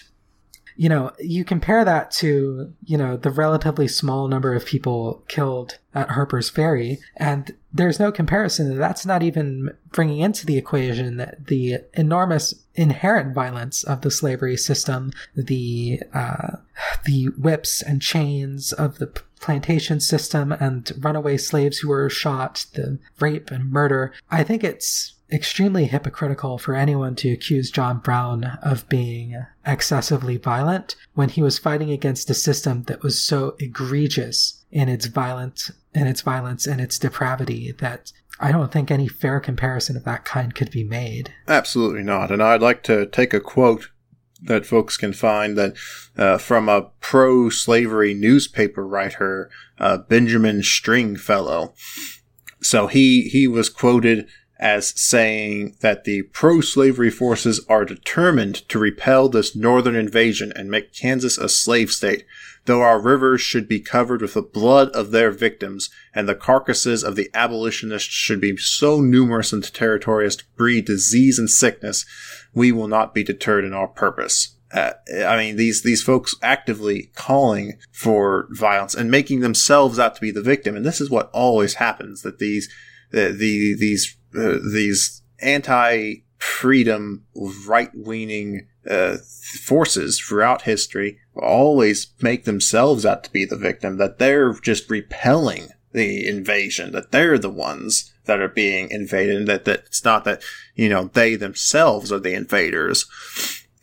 you 0.81 0.89
know, 0.89 1.13
you 1.19 1.45
compare 1.45 1.85
that 1.85 2.11
to, 2.11 2.73
you 2.87 2.97
know, 2.97 3.19
the 3.19 3.29
relatively 3.29 3.87
small 3.87 4.29
number 4.29 4.55
of 4.55 4.65
people 4.65 5.23
killed 5.29 5.77
at 5.95 6.09
Harper's 6.09 6.49
Ferry, 6.49 6.99
and 7.19 7.55
there's 7.71 8.01
no 8.01 8.11
comparison. 8.11 8.79
That's 8.79 9.05
not 9.05 9.23
even 9.23 9.77
bringing 9.93 10.21
into 10.21 10.47
the 10.47 10.57
equation 10.57 11.19
the 11.39 11.81
enormous 11.93 12.55
inherent 12.77 13.35
violence 13.35 13.85
of 13.85 14.01
the 14.01 14.11
slavery 14.11 14.57
system, 14.57 15.13
the 15.37 16.01
uh, 16.15 16.57
the 17.05 17.27
whips 17.37 17.83
and 17.83 18.01
chains 18.01 18.73
of 18.73 18.97
the 18.97 19.09
plantation 19.39 20.01
system, 20.01 20.51
and 20.51 20.93
runaway 20.99 21.37
slaves 21.37 21.81
who 21.81 21.91
were 21.91 22.09
shot, 22.09 22.65
the 22.73 22.99
rape 23.19 23.51
and 23.51 23.71
murder. 23.71 24.15
I 24.31 24.45
think 24.45 24.65
it's 24.65 25.13
extremely 25.33 25.87
hypocritical 25.87 26.59
for 26.59 26.75
anyone 26.75 27.15
to 27.17 27.33
accuse 27.33 27.71
John 27.71 27.99
Brown 27.99 28.59
of 28.63 28.89
being 28.89 29.45
excessively 29.65 30.37
violent 30.37 30.97
when 31.15 31.29
he 31.29 31.43
was 31.43 31.59
fighting 31.59 31.91
against 31.91 32.31
a 32.31 32.35
system 32.35 32.85
that 32.85 33.03
was 33.03 33.23
so 33.23 33.55
egregious 33.59 34.65
in 34.71 34.89
its 34.89 35.07
violent 35.07 35.71
in 35.95 36.07
its 36.07 36.21
violence 36.21 36.67
and 36.67 36.81
its 36.81 36.99
depravity 36.99 37.73
that 37.79 38.13
I 38.39 38.53
don't 38.53 38.73
think 38.73 38.91
any 38.91 39.09
fair 39.09 39.41
comparison 39.41 39.97
of 39.97 40.05
that 40.05 40.25
kind 40.25 40.55
could 40.55 40.71
be 40.71 40.85
made. 40.85 41.35
Absolutely 41.47 42.03
not. 42.03 42.31
And 42.31 42.43
I'd 42.43 42.63
like 42.63 42.83
to 42.85 43.07
take 43.07 43.35
a 43.35 43.41
quote 43.41 43.91
that 44.43 44.65
folks 44.65 44.97
can 44.97 45.13
find 45.13 45.59
that 45.59 45.77
uh, 46.17 46.39
from 46.39 46.69
a 46.69 46.91
pro-slavery 47.01 48.15
newspaper 48.15 48.87
writer, 48.87 49.51
uh, 49.79 49.99
Benjamin 49.99 50.63
Stringfellow. 50.63 51.75
So 52.63 52.87
he 52.87 53.29
he 53.29 53.47
was 53.47 53.69
quoted 53.69 54.29
as 54.61 54.93
saying 55.01 55.75
that 55.81 56.05
the 56.05 56.21
pro 56.23 56.61
slavery 56.61 57.11
forces 57.11 57.65
are 57.67 57.87
determined 57.87 58.57
to 58.69 58.79
repel 58.79 59.29
this 59.29 59.57
northern 59.57 59.97
invasion 59.97 60.53
and 60.55 60.71
make 60.71 60.95
Kansas 60.95 61.39
a 61.39 61.49
slave 61.49 61.91
state, 61.91 62.27
though 62.67 62.83
our 62.83 63.01
rivers 63.01 63.41
should 63.41 63.67
be 63.67 63.81
covered 63.81 64.21
with 64.21 64.35
the 64.35 64.43
blood 64.43 64.91
of 64.91 65.13
their 65.13 65.31
victims, 65.31 65.89
and 66.15 66.29
the 66.29 66.35
carcasses 66.35 67.03
of 67.03 67.17
the 67.17 67.31
abolitionists 67.33 68.13
should 68.13 68.39
be 68.39 68.55
so 68.59 69.01
numerous 69.01 69.51
in 69.51 69.61
the 69.61 69.67
territory 69.67 70.27
as 70.27 70.37
to 70.37 70.45
breed 70.57 70.85
disease 70.85 71.39
and 71.39 71.49
sickness, 71.49 72.05
we 72.53 72.71
will 72.71 72.89
not 72.89 73.15
be 73.15 73.25
deterred 73.25 73.65
in 73.65 73.73
our 73.73 73.89
purpose. 73.89 74.57
Uh, 74.73 74.93
I 75.25 75.37
mean, 75.39 75.57
these 75.57 75.83
these 75.83 76.03
folks 76.03 76.37
actively 76.43 77.11
calling 77.17 77.79
for 77.91 78.47
violence 78.51 78.95
and 78.95 79.11
making 79.11 79.41
themselves 79.41 79.99
out 79.99 80.15
to 80.17 80.21
be 80.21 80.31
the 80.31 80.43
victim, 80.43 80.77
and 80.77 80.85
this 80.85 81.01
is 81.01 81.11
what 81.11 81.31
always 81.33 81.75
happens. 81.75 82.23
That 82.23 82.39
these 82.39 82.73
the, 83.11 83.33
the 83.33 83.75
these 83.75 84.17
these 84.33 85.23
anti 85.41 86.23
freedom 86.39 87.25
right 87.67 87.91
leaning 87.95 88.67
uh, 88.89 89.17
forces 89.65 90.19
throughout 90.19 90.63
history 90.63 91.19
always 91.37 92.09
make 92.21 92.45
themselves 92.45 93.05
out 93.05 93.25
to 93.25 93.33
be 93.33 93.45
the 93.45 93.57
victim, 93.57 93.99
that 93.99 94.19
they're 94.19 94.53
just 94.55 94.91
repelling 94.91 95.69
the 95.93 96.27
invasion, 96.27 96.93
that 96.93 97.11
they're 97.11 97.39
the 97.39 97.51
ones 97.51 98.13
that 98.25 98.41
are 98.41 98.49
being 98.49 98.91
invaded, 98.91 99.37
and 99.37 99.49
that, 99.49 99.65
that 99.65 99.81
it's 99.87 100.05
not 100.05 100.25
that, 100.25 100.43
you 100.75 100.89
know, 100.89 101.11
they 101.13 101.35
themselves 101.35 102.13
are 102.13 102.21
the 102.21 102.35
invaders, 102.35 103.07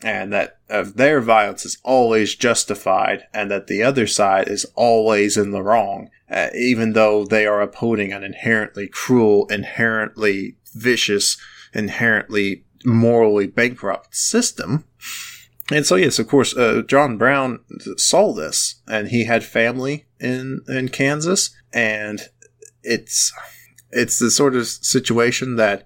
and 0.02 0.32
that 0.32 0.58
uh, 0.70 0.84
their 0.94 1.20
violence 1.20 1.64
is 1.64 1.78
always 1.82 2.34
justified, 2.34 3.24
and 3.34 3.50
that 3.50 3.66
the 3.66 3.82
other 3.82 4.06
side 4.06 4.48
is 4.48 4.66
always 4.74 5.36
in 5.36 5.50
the 5.50 5.62
wrong 5.62 6.10
uh, 6.30 6.48
even 6.54 6.92
though 6.92 7.24
they 7.24 7.46
are 7.46 7.60
upholding 7.60 8.12
an 8.12 8.22
inherently 8.22 8.88
cruel, 8.88 9.46
inherently 9.46 10.56
vicious, 10.74 11.36
inherently 11.74 12.64
morally 12.84 13.46
bankrupt 13.46 14.14
system. 14.14 14.84
And 15.70 15.86
so, 15.86 15.96
yes, 15.96 16.18
of 16.18 16.28
course, 16.28 16.56
uh, 16.56 16.82
John 16.86 17.18
Brown 17.18 17.60
saw 17.96 18.32
this, 18.32 18.76
and 18.86 19.08
he 19.08 19.24
had 19.24 19.44
family 19.44 20.06
in 20.18 20.60
in 20.68 20.88
Kansas, 20.88 21.50
and 21.72 22.20
it's 22.82 23.32
it's 23.90 24.18
the 24.18 24.30
sort 24.30 24.54
of 24.54 24.66
situation 24.66 25.56
that 25.56 25.84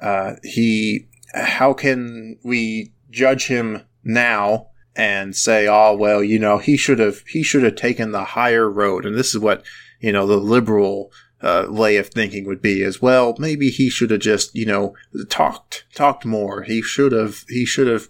uh, 0.00 0.34
he. 0.42 1.08
How 1.34 1.72
can 1.72 2.38
we 2.44 2.92
judge 3.10 3.46
him 3.46 3.84
now 4.04 4.68
and 4.94 5.34
say, 5.34 5.66
"Oh, 5.66 5.96
well, 5.96 6.22
you 6.22 6.38
know, 6.38 6.58
he 6.58 6.76
should 6.76 6.98
have 6.98 7.20
he 7.26 7.42
should 7.42 7.62
have 7.62 7.76
taken 7.76 8.12
the 8.12 8.24
higher 8.24 8.70
road," 8.70 9.04
and 9.06 9.16
this 9.16 9.34
is 9.34 9.38
what 9.38 9.64
you 10.02 10.12
know, 10.12 10.26
the 10.26 10.36
liberal 10.36 11.10
uh, 11.40 11.66
way 11.68 11.96
of 11.96 12.08
thinking 12.08 12.44
would 12.44 12.60
be 12.60 12.82
as 12.82 13.00
well. 13.00 13.34
Maybe 13.38 13.70
he 13.70 13.88
should 13.88 14.10
have 14.10 14.20
just, 14.20 14.54
you 14.54 14.66
know, 14.66 14.94
talked, 15.30 15.84
talked 15.94 16.26
more. 16.26 16.62
He 16.62 16.82
should 16.82 17.12
have, 17.12 17.44
he 17.48 17.64
should 17.64 17.86
have 17.86 18.08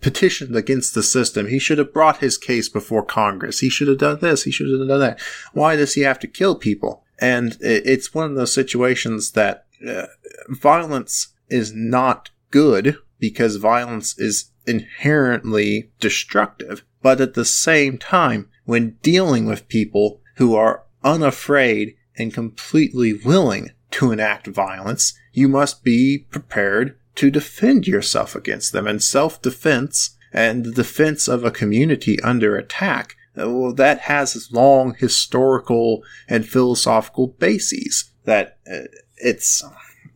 petitioned 0.00 0.56
against 0.56 0.94
the 0.94 1.02
system. 1.02 1.48
He 1.48 1.58
should 1.58 1.78
have 1.78 1.92
brought 1.92 2.18
his 2.18 2.38
case 2.38 2.68
before 2.68 3.04
Congress. 3.04 3.58
He 3.58 3.68
should 3.68 3.88
have 3.88 3.98
done 3.98 4.20
this. 4.20 4.44
He 4.44 4.50
should 4.50 4.70
have 4.70 4.88
done 4.88 5.00
that. 5.00 5.20
Why 5.52 5.76
does 5.76 5.94
he 5.94 6.02
have 6.02 6.20
to 6.20 6.28
kill 6.28 6.54
people? 6.54 7.04
And 7.20 7.56
it's 7.60 8.14
one 8.14 8.30
of 8.30 8.36
those 8.36 8.52
situations 8.52 9.32
that 9.32 9.66
uh, 9.86 10.06
violence 10.48 11.28
is 11.48 11.72
not 11.72 12.30
good 12.50 12.96
because 13.18 13.56
violence 13.56 14.18
is 14.18 14.50
inherently 14.66 15.90
destructive. 16.00 16.84
But 17.02 17.20
at 17.20 17.34
the 17.34 17.44
same 17.44 17.98
time, 17.98 18.48
when 18.64 18.96
dealing 19.02 19.46
with 19.46 19.68
people 19.68 20.20
who 20.36 20.54
are 20.54 20.84
unafraid 21.02 21.96
and 22.16 22.32
completely 22.32 23.12
willing 23.12 23.70
to 23.92 24.10
enact 24.10 24.46
violence, 24.46 25.14
you 25.32 25.48
must 25.48 25.84
be 25.84 26.26
prepared 26.30 26.96
to 27.16 27.30
defend 27.30 27.86
yourself 27.86 28.34
against 28.34 28.72
them. 28.72 28.86
And 28.86 29.02
self 29.02 29.40
defense 29.42 30.16
and 30.32 30.64
the 30.64 30.72
defense 30.72 31.28
of 31.28 31.44
a 31.44 31.50
community 31.50 32.20
under 32.22 32.56
attack, 32.56 33.14
well, 33.36 33.72
that 33.74 34.00
has 34.00 34.48
long 34.52 34.94
historical 34.94 36.02
and 36.28 36.48
philosophical 36.48 37.28
bases. 37.28 38.10
That 38.24 38.58
uh, 38.70 38.88
it's 39.16 39.62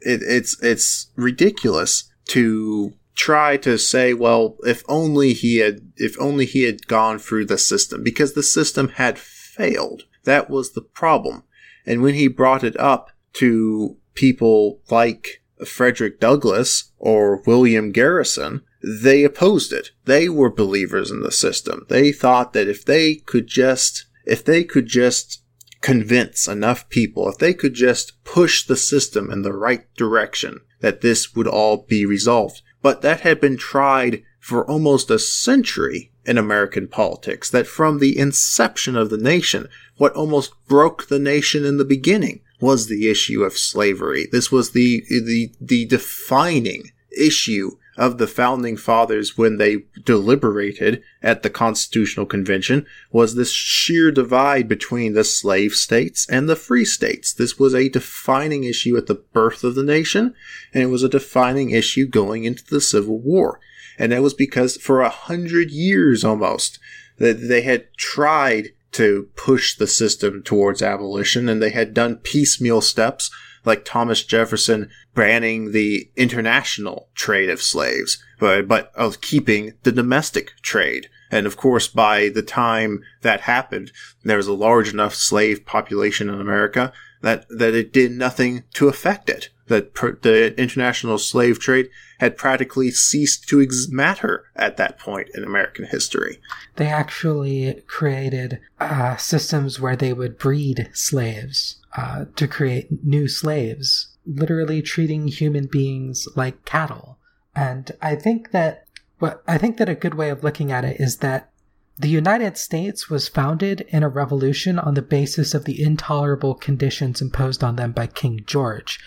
it, 0.00 0.20
it's 0.22 0.60
it's 0.62 1.10
ridiculous 1.16 2.10
to 2.28 2.94
try 3.18 3.56
to 3.56 3.76
say, 3.76 4.14
well, 4.14 4.56
if 4.64 4.82
only 4.88 5.32
he 5.34 5.58
had 5.58 5.92
if 5.96 6.16
only 6.20 6.46
he 6.46 6.62
had 6.62 6.86
gone 6.86 7.18
through 7.18 7.44
the 7.46 7.58
system, 7.58 8.02
because 8.02 8.32
the 8.32 8.42
system 8.42 8.88
had 8.90 9.18
failed. 9.18 10.04
That 10.24 10.48
was 10.48 10.72
the 10.72 10.82
problem. 10.82 11.42
And 11.84 12.00
when 12.00 12.14
he 12.14 12.28
brought 12.28 12.62
it 12.62 12.78
up 12.78 13.10
to 13.34 13.96
people 14.14 14.80
like 14.88 15.42
Frederick 15.66 16.20
Douglass 16.20 16.92
or 16.98 17.42
William 17.44 17.90
Garrison, 17.90 18.62
they 18.82 19.24
opposed 19.24 19.72
it. 19.72 19.90
They 20.04 20.28
were 20.28 20.50
believers 20.50 21.10
in 21.10 21.22
the 21.22 21.32
system. 21.32 21.86
They 21.88 22.12
thought 22.12 22.52
that 22.52 22.68
if 22.68 22.84
they 22.84 23.16
could 23.16 23.48
just, 23.48 24.06
if 24.24 24.44
they 24.44 24.62
could 24.62 24.86
just 24.86 25.42
convince 25.80 26.46
enough 26.46 26.88
people, 26.88 27.28
if 27.28 27.38
they 27.38 27.54
could 27.54 27.74
just 27.74 28.22
push 28.22 28.64
the 28.64 28.76
system 28.76 29.30
in 29.30 29.42
the 29.42 29.52
right 29.52 29.92
direction, 29.96 30.60
that 30.80 31.00
this 31.00 31.34
would 31.34 31.48
all 31.48 31.86
be 31.88 32.04
resolved. 32.04 32.62
But 32.82 33.02
that 33.02 33.20
had 33.20 33.40
been 33.40 33.56
tried 33.56 34.22
for 34.38 34.64
almost 34.64 35.10
a 35.10 35.18
century 35.18 36.10
in 36.24 36.38
American 36.38 36.88
politics, 36.88 37.50
that 37.50 37.66
from 37.66 37.98
the 37.98 38.18
inception 38.18 38.96
of 38.96 39.10
the 39.10 39.18
nation, 39.18 39.68
what 39.96 40.12
almost 40.14 40.52
broke 40.66 41.08
the 41.08 41.18
nation 41.18 41.64
in 41.64 41.78
the 41.78 41.84
beginning 41.84 42.40
was 42.60 42.86
the 42.86 43.08
issue 43.08 43.42
of 43.42 43.56
slavery. 43.56 44.28
This 44.30 44.50
was 44.50 44.72
the, 44.72 45.04
the, 45.08 45.50
the 45.60 45.86
defining 45.86 46.92
issue 47.16 47.72
of 47.98 48.18
the 48.18 48.28
founding 48.28 48.76
fathers 48.76 49.36
when 49.36 49.58
they 49.58 49.84
deliberated 50.04 51.02
at 51.22 51.42
the 51.42 51.50
Constitutional 51.50 52.24
Convention 52.24 52.86
was 53.10 53.34
this 53.34 53.50
sheer 53.50 54.12
divide 54.12 54.68
between 54.68 55.14
the 55.14 55.24
slave 55.24 55.72
states 55.72 56.26
and 56.30 56.48
the 56.48 56.56
free 56.56 56.84
states. 56.84 57.32
This 57.32 57.58
was 57.58 57.74
a 57.74 57.88
defining 57.88 58.62
issue 58.64 58.96
at 58.96 59.08
the 59.08 59.16
birth 59.16 59.64
of 59.64 59.74
the 59.74 59.82
nation, 59.82 60.34
and 60.72 60.82
it 60.82 60.86
was 60.86 61.02
a 61.02 61.08
defining 61.08 61.70
issue 61.70 62.06
going 62.06 62.44
into 62.44 62.64
the 62.64 62.80
Civil 62.80 63.18
War. 63.18 63.60
And 63.98 64.12
that 64.12 64.22
was 64.22 64.32
because 64.32 64.76
for 64.76 65.00
a 65.00 65.08
hundred 65.08 65.72
years 65.72 66.24
almost, 66.24 66.78
that 67.18 67.48
they 67.48 67.62
had 67.62 67.92
tried 67.96 68.68
to 68.92 69.28
push 69.34 69.76
the 69.76 69.86
system 69.88 70.42
towards 70.42 70.82
abolition 70.82 71.48
and 71.48 71.60
they 71.60 71.70
had 71.70 71.92
done 71.92 72.16
piecemeal 72.16 72.80
steps 72.80 73.30
like 73.68 73.84
Thomas 73.84 74.24
Jefferson 74.24 74.90
banning 75.14 75.70
the 75.70 76.10
international 76.16 77.08
trade 77.14 77.50
of 77.50 77.62
slaves, 77.62 78.20
but, 78.40 78.66
but 78.66 78.90
of 78.96 79.20
keeping 79.20 79.74
the 79.84 79.92
domestic 79.92 80.52
trade. 80.62 81.08
And 81.30 81.46
of 81.46 81.56
course, 81.56 81.86
by 81.86 82.30
the 82.30 82.42
time 82.42 83.02
that 83.22 83.42
happened, 83.42 83.92
there 84.24 84.38
was 84.38 84.46
a 84.46 84.52
large 84.54 84.92
enough 84.92 85.14
slave 85.14 85.66
population 85.66 86.28
in 86.28 86.40
America 86.40 86.92
that, 87.20 87.46
that 87.50 87.74
it 87.74 87.92
did 87.92 88.12
nothing 88.12 88.64
to 88.74 88.88
affect 88.88 89.28
it. 89.28 89.50
That 89.66 89.94
the 90.22 90.58
international 90.58 91.18
slave 91.18 91.60
trade 91.60 91.90
had 92.20 92.38
practically 92.38 92.90
ceased 92.90 93.46
to 93.48 93.60
ex- 93.60 93.86
matter 93.90 94.46
at 94.56 94.78
that 94.78 94.98
point 94.98 95.28
in 95.34 95.44
American 95.44 95.84
history. 95.84 96.40
They 96.76 96.86
actually 96.86 97.82
created 97.86 98.60
uh, 98.80 99.16
systems 99.16 99.78
where 99.78 99.94
they 99.94 100.14
would 100.14 100.38
breed 100.38 100.88
slaves 100.94 101.77
uh, 101.96 102.26
to 102.36 102.46
create 102.46 103.04
new 103.04 103.28
slaves, 103.28 104.16
literally 104.26 104.82
treating 104.82 105.28
human 105.28 105.66
beings 105.66 106.28
like 106.36 106.64
cattle. 106.64 107.18
And 107.54 107.90
I 108.00 108.14
think 108.14 108.50
that 108.52 108.84
but 109.18 109.42
I 109.48 109.58
think 109.58 109.78
that 109.78 109.88
a 109.88 109.94
good 109.94 110.14
way 110.14 110.30
of 110.30 110.44
looking 110.44 110.70
at 110.70 110.84
it 110.84 111.00
is 111.00 111.18
that 111.18 111.50
the 111.96 112.08
United 112.08 112.56
States 112.56 113.10
was 113.10 113.26
founded 113.26 113.80
in 113.88 114.04
a 114.04 114.08
revolution 114.08 114.78
on 114.78 114.94
the 114.94 115.02
basis 115.02 115.54
of 115.54 115.64
the 115.64 115.82
intolerable 115.82 116.54
conditions 116.54 117.20
imposed 117.20 117.64
on 117.64 117.74
them 117.74 117.90
by 117.90 118.06
King 118.06 118.44
George. 118.46 119.00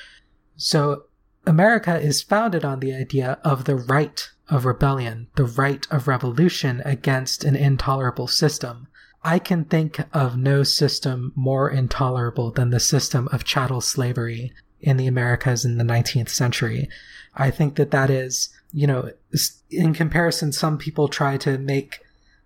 So 0.58 1.06
America 1.48 1.98
is 1.98 2.22
founded 2.22 2.66
on 2.66 2.82
the 2.82 2.94
idea 2.94 3.40
of 3.44 3.64
the 3.64 3.78
right 3.78 4.30
of 4.50 4.66
rebellion, 4.66 5.28
the 5.36 5.46
right 5.46 5.88
of 5.90 6.10
revolution 6.10 6.82
against 6.84 7.46
an 7.46 7.56
intolerable 7.56 8.28
system. 8.28 8.88
I 9.24 9.40
can 9.40 9.66
think 9.66 10.00
of 10.13 10.38
no 10.38 10.63
system 10.63 11.32
more 11.36 11.70
intolerable 11.70 12.51
than 12.51 12.72
the 12.72 12.80
system 12.80 13.28
of 13.32 13.44
chattel 13.44 13.82
slavery 13.82 14.54
in 14.80 14.98
the 14.98 15.08
Americas 15.08 15.63
in 15.63 15.78
the 15.78 15.84
19th 15.84 16.30
century. 16.30 16.90
I 17.36 17.51
think 17.51 17.75
that 17.75 17.92
that 17.92 18.10
is 18.10 18.50
you 18.74 18.88
know, 18.88 19.12
in 19.70 19.94
comparison, 19.94 20.51
some 20.51 20.78
people 20.78 21.08
try 21.08 21.38
to 21.38 21.58
make, 21.58 22.00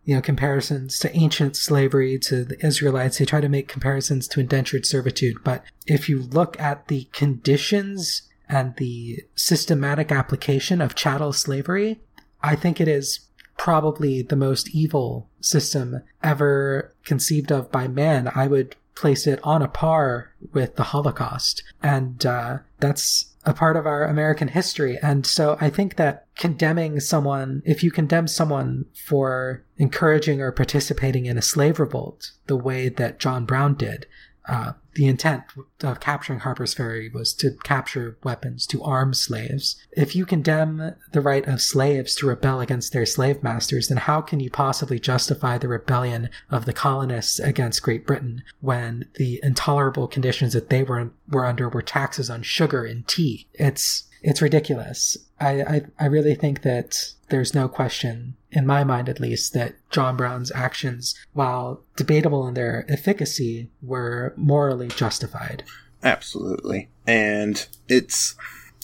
you 0.03 0.15
know, 0.15 0.21
comparisons 0.21 0.97
to 0.99 1.15
ancient 1.15 1.55
slavery, 1.55 2.17
to 2.19 2.43
the 2.43 2.65
Israelites. 2.65 3.17
They 3.17 3.25
try 3.25 3.41
to 3.41 3.49
make 3.49 3.67
comparisons 3.67 4.27
to 4.29 4.39
indentured 4.39 4.85
servitude. 4.85 5.43
But 5.43 5.63
if 5.85 6.09
you 6.09 6.21
look 6.21 6.59
at 6.59 6.87
the 6.87 7.07
conditions 7.13 8.23
and 8.49 8.75
the 8.77 9.23
systematic 9.35 10.11
application 10.11 10.81
of 10.81 10.95
chattel 10.95 11.33
slavery, 11.33 12.01
I 12.41 12.55
think 12.55 12.81
it 12.81 12.87
is 12.87 13.24
probably 13.57 14.21
the 14.21 14.35
most 14.35 14.69
evil 14.69 15.29
system 15.41 16.01
ever 16.23 16.93
conceived 17.03 17.51
of 17.51 17.71
by 17.71 17.87
man. 17.87 18.31
I 18.35 18.47
would 18.47 18.75
place 18.95 19.27
it 19.27 19.39
on 19.43 19.61
a 19.61 19.67
par 19.67 20.31
with 20.53 20.75
the 20.75 20.83
Holocaust. 20.83 21.63
And 21.83 22.25
uh, 22.25 22.59
that's 22.79 23.33
a 23.45 23.53
part 23.53 23.77
of 23.77 23.85
our 23.85 24.05
American 24.05 24.47
history. 24.47 24.97
And 25.01 25.25
so 25.25 25.57
I 25.61 25.69
think 25.69 25.97
that 25.97 26.25
condemning 26.35 26.99
someone, 26.99 27.61
if 27.65 27.83
you 27.83 27.91
condemn 27.91 28.27
someone 28.27 28.85
for 29.05 29.63
encouraging 29.77 30.41
or 30.41 30.51
participating 30.51 31.25
in 31.25 31.37
a 31.37 31.43
slave 31.43 31.79
revolt 31.79 32.31
the 32.47 32.57
way 32.57 32.89
that 32.89 33.19
John 33.19 33.45
Brown 33.45 33.75
did, 33.75 34.07
uh, 34.47 34.73
the 34.95 35.07
intent 35.07 35.43
of 35.81 35.99
capturing 35.99 36.39
Harper's 36.39 36.73
Ferry 36.73 37.09
was 37.09 37.33
to 37.35 37.51
capture 37.63 38.17
weapons, 38.23 38.65
to 38.67 38.81
arm 38.81 39.13
slaves. 39.13 39.75
If 39.91 40.15
you 40.15 40.25
condemn 40.25 40.95
the 41.11 41.21
right 41.21 41.45
of 41.47 41.61
slaves 41.61 42.15
to 42.15 42.27
rebel 42.27 42.61
against 42.61 42.93
their 42.93 43.05
slave 43.05 43.43
masters, 43.43 43.89
then 43.89 43.97
how 43.97 44.21
can 44.21 44.39
you 44.39 44.49
possibly 44.49 44.99
justify 44.99 45.57
the 45.57 45.67
rebellion 45.67 46.29
of 46.49 46.65
the 46.65 46.73
colonists 46.73 47.39
against 47.39 47.83
Great 47.83 48.07
Britain 48.07 48.43
when 48.61 49.05
the 49.15 49.39
intolerable 49.43 50.07
conditions 50.07 50.53
that 50.53 50.69
they 50.69 50.81
were, 50.81 51.11
were 51.29 51.45
under 51.45 51.69
were 51.69 51.81
taxes 51.81 52.29
on 52.29 52.41
sugar 52.41 52.85
and 52.85 53.07
tea? 53.07 53.47
It's, 53.53 54.05
it's 54.23 54.41
ridiculous. 54.41 55.17
I, 55.39 55.61
I, 55.61 55.81
I 55.99 56.05
really 56.05 56.35
think 56.35 56.61
that 56.61 57.11
there's 57.29 57.55
no 57.55 57.67
question, 57.67 58.35
in 58.51 58.65
my 58.65 58.83
mind 58.83 59.09
at 59.09 59.19
least, 59.19 59.53
that 59.53 59.75
John 59.89 60.15
Brown's 60.15 60.51
actions, 60.53 61.15
while 61.33 61.81
debatable 61.95 62.47
in 62.47 62.53
their 62.53 62.85
efficacy, 62.89 63.69
were 63.81 64.33
morally 64.37 64.87
justified. 64.87 65.63
Absolutely. 66.03 66.89
And 67.07 67.65
it's 67.87 68.35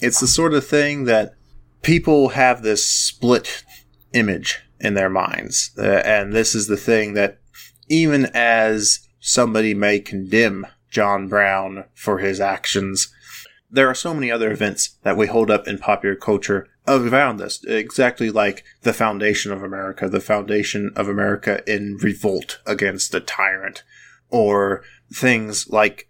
it's 0.01 0.19
the 0.19 0.27
sort 0.27 0.53
of 0.53 0.65
thing 0.65 1.05
that 1.05 1.36
people 1.83 2.29
have 2.29 2.63
this 2.63 2.86
split 2.86 3.63
image 4.13 4.60
in 4.79 4.95
their 4.95 5.10
minds. 5.10 5.71
Uh, 5.77 6.01
and 6.03 6.33
this 6.33 6.55
is 6.55 6.67
the 6.67 6.77
thing 6.77 7.13
that 7.13 7.39
even 7.88 8.25
as 8.33 9.07
somebody 9.19 9.74
may 9.74 10.00
condemn 10.00 10.65
John 10.89 11.27
Brown 11.27 11.85
for 11.94 12.18
his 12.18 12.39
actions, 12.39 13.13
there 13.72 13.88
are 13.88 13.96
so 13.96 14.14
many 14.14 14.29
other 14.29 14.51
events 14.51 14.98
that 15.03 15.18
we 15.18 15.27
hold 15.27 15.50
up 15.50 15.68
in 15.68 15.77
popular 15.77 16.16
culture 16.16 16.68
around 16.88 17.38
this, 17.38 17.64
exactly 17.64 18.29
like 18.29 18.64
the 18.81 18.94
foundation 18.94 19.51
of 19.51 19.64
America, 19.64 20.10
the 20.10 20.20
foundation 20.20 20.92
of 20.96 21.07
America 21.07 21.64
in 21.72 21.98
revolt 22.01 22.60
against 22.66 23.16
a 23.16 23.20
tyrant, 23.20 23.84
or 24.29 24.84
things 25.14 25.70
like 25.70 26.07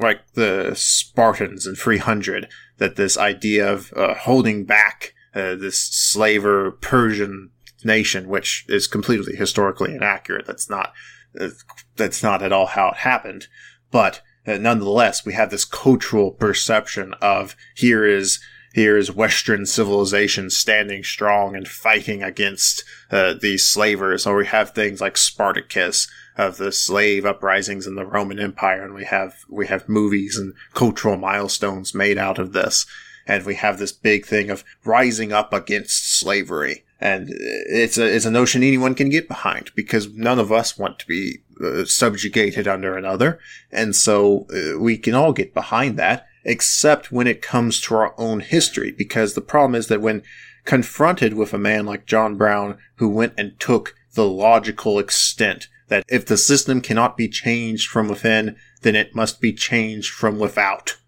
like 0.00 0.20
the 0.34 0.72
Spartans 0.76 1.66
in 1.66 1.74
300, 1.74 2.48
that 2.78 2.94
this 2.96 3.18
idea 3.18 3.72
of 3.72 3.92
uh, 3.96 4.14
holding 4.14 4.64
back 4.64 5.14
uh, 5.34 5.56
this 5.56 5.78
slaver 5.78 6.70
Persian 6.70 7.50
nation, 7.84 8.28
which 8.28 8.64
is 8.68 8.86
completely 8.86 9.34
historically 9.34 9.94
inaccurate. 9.94 10.46
That's 10.46 10.68
not 10.68 10.92
uh, 11.40 11.48
that's 11.96 12.22
not 12.22 12.42
at 12.42 12.52
all 12.52 12.66
how 12.66 12.88
it 12.88 12.98
happened, 12.98 13.48
but 13.90 14.22
uh, 14.46 14.58
nonetheless, 14.58 15.24
we 15.24 15.34
have 15.34 15.50
this 15.50 15.64
cultural 15.64 16.30
perception 16.30 17.14
of 17.20 17.56
here 17.74 18.04
is 18.04 18.40
here 18.74 18.96
is 18.96 19.12
Western 19.12 19.66
civilization 19.66 20.48
standing 20.48 21.04
strong 21.04 21.54
and 21.54 21.68
fighting 21.68 22.22
against 22.22 22.84
uh, 23.10 23.34
these 23.34 23.66
slavers. 23.66 24.26
Or 24.26 24.36
we 24.36 24.46
have 24.46 24.70
things 24.70 25.00
like 25.00 25.18
Spartacus 25.18 26.08
of 26.36 26.56
the 26.56 26.72
slave 26.72 27.26
uprisings 27.26 27.86
in 27.86 27.94
the 27.94 28.06
Roman 28.06 28.38
Empire, 28.38 28.82
and 28.84 28.94
we 28.94 29.04
have 29.04 29.34
we 29.48 29.66
have 29.66 29.88
movies 29.88 30.38
and 30.38 30.54
cultural 30.74 31.16
milestones 31.16 31.94
made 31.94 32.18
out 32.18 32.38
of 32.38 32.52
this, 32.52 32.86
and 33.26 33.44
we 33.44 33.54
have 33.56 33.78
this 33.78 33.92
big 33.92 34.24
thing 34.26 34.50
of 34.50 34.64
rising 34.84 35.32
up 35.32 35.52
against 35.52 36.18
slavery. 36.18 36.84
And 37.02 37.30
it's 37.32 37.98
a 37.98 38.06
it's 38.06 38.26
a 38.26 38.30
notion 38.30 38.62
anyone 38.62 38.94
can 38.94 39.08
get 39.08 39.26
behind 39.26 39.72
because 39.74 40.14
none 40.14 40.38
of 40.38 40.52
us 40.52 40.78
want 40.78 41.00
to 41.00 41.06
be 41.08 41.38
uh, 41.60 41.84
subjugated 41.84 42.68
under 42.68 42.96
another, 42.96 43.40
and 43.72 43.96
so 43.96 44.46
uh, 44.54 44.78
we 44.78 44.96
can 44.98 45.12
all 45.12 45.32
get 45.32 45.52
behind 45.52 45.98
that 45.98 46.26
except 46.44 47.10
when 47.10 47.26
it 47.26 47.42
comes 47.42 47.80
to 47.80 47.96
our 47.96 48.14
own 48.18 48.38
history. 48.38 48.92
Because 48.92 49.34
the 49.34 49.40
problem 49.40 49.74
is 49.74 49.88
that 49.88 50.00
when 50.00 50.22
confronted 50.64 51.34
with 51.34 51.52
a 51.52 51.58
man 51.58 51.86
like 51.86 52.06
John 52.06 52.36
Brown, 52.36 52.78
who 52.96 53.08
went 53.08 53.34
and 53.36 53.58
took 53.58 53.96
the 54.14 54.28
logical 54.28 55.00
extent 55.00 55.66
that 55.88 56.04
if 56.08 56.24
the 56.24 56.36
system 56.36 56.80
cannot 56.80 57.16
be 57.16 57.28
changed 57.28 57.90
from 57.90 58.06
within, 58.06 58.54
then 58.82 58.94
it 58.94 59.14
must 59.14 59.40
be 59.40 59.52
changed 59.52 60.12
from 60.12 60.38
without. 60.38 60.98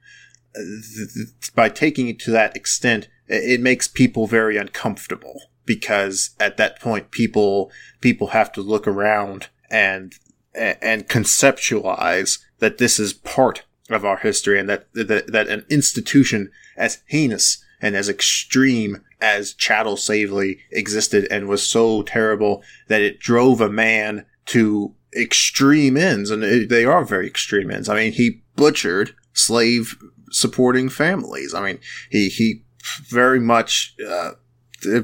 By 1.54 1.68
taking 1.68 2.08
it 2.08 2.18
to 2.20 2.32
that 2.32 2.56
extent, 2.56 3.08
it 3.28 3.60
makes 3.60 3.86
people 3.86 4.26
very 4.26 4.56
uncomfortable 4.56 5.40
because 5.64 6.30
at 6.40 6.56
that 6.56 6.80
point, 6.80 7.10
people, 7.10 7.70
people 8.00 8.28
have 8.28 8.52
to 8.52 8.60
look 8.60 8.86
around 8.86 9.48
and, 9.70 10.14
and 10.54 11.08
conceptualize 11.08 12.38
that 12.58 12.78
this 12.78 12.98
is 12.98 13.12
part 13.12 13.64
of 13.90 14.04
our 14.04 14.18
history 14.18 14.58
and 14.58 14.68
that, 14.68 14.92
that, 14.94 15.30
that 15.30 15.48
an 15.48 15.64
institution 15.68 16.50
as 16.76 17.02
heinous 17.06 17.62
and 17.80 17.94
as 17.96 18.08
extreme 18.08 19.02
as 19.20 19.52
chattel 19.54 19.96
slavery 19.96 20.60
existed 20.70 21.26
and 21.30 21.48
was 21.48 21.66
so 21.66 22.02
terrible 22.02 22.62
that 22.88 23.02
it 23.02 23.20
drove 23.20 23.60
a 23.60 23.68
man 23.68 24.24
to 24.46 24.94
extreme 25.16 25.96
ends. 25.96 26.30
And 26.30 26.42
it, 26.42 26.68
they 26.68 26.84
are 26.84 27.04
very 27.04 27.26
extreme 27.26 27.70
ends. 27.70 27.88
I 27.88 27.94
mean, 27.94 28.12
he 28.12 28.42
butchered 28.56 29.14
slave 29.32 29.96
supporting 30.30 30.88
families. 30.88 31.54
I 31.54 31.62
mean, 31.62 31.78
he, 32.10 32.28
he 32.28 32.62
very 33.08 33.40
much, 33.40 33.94
uh, 34.06 34.32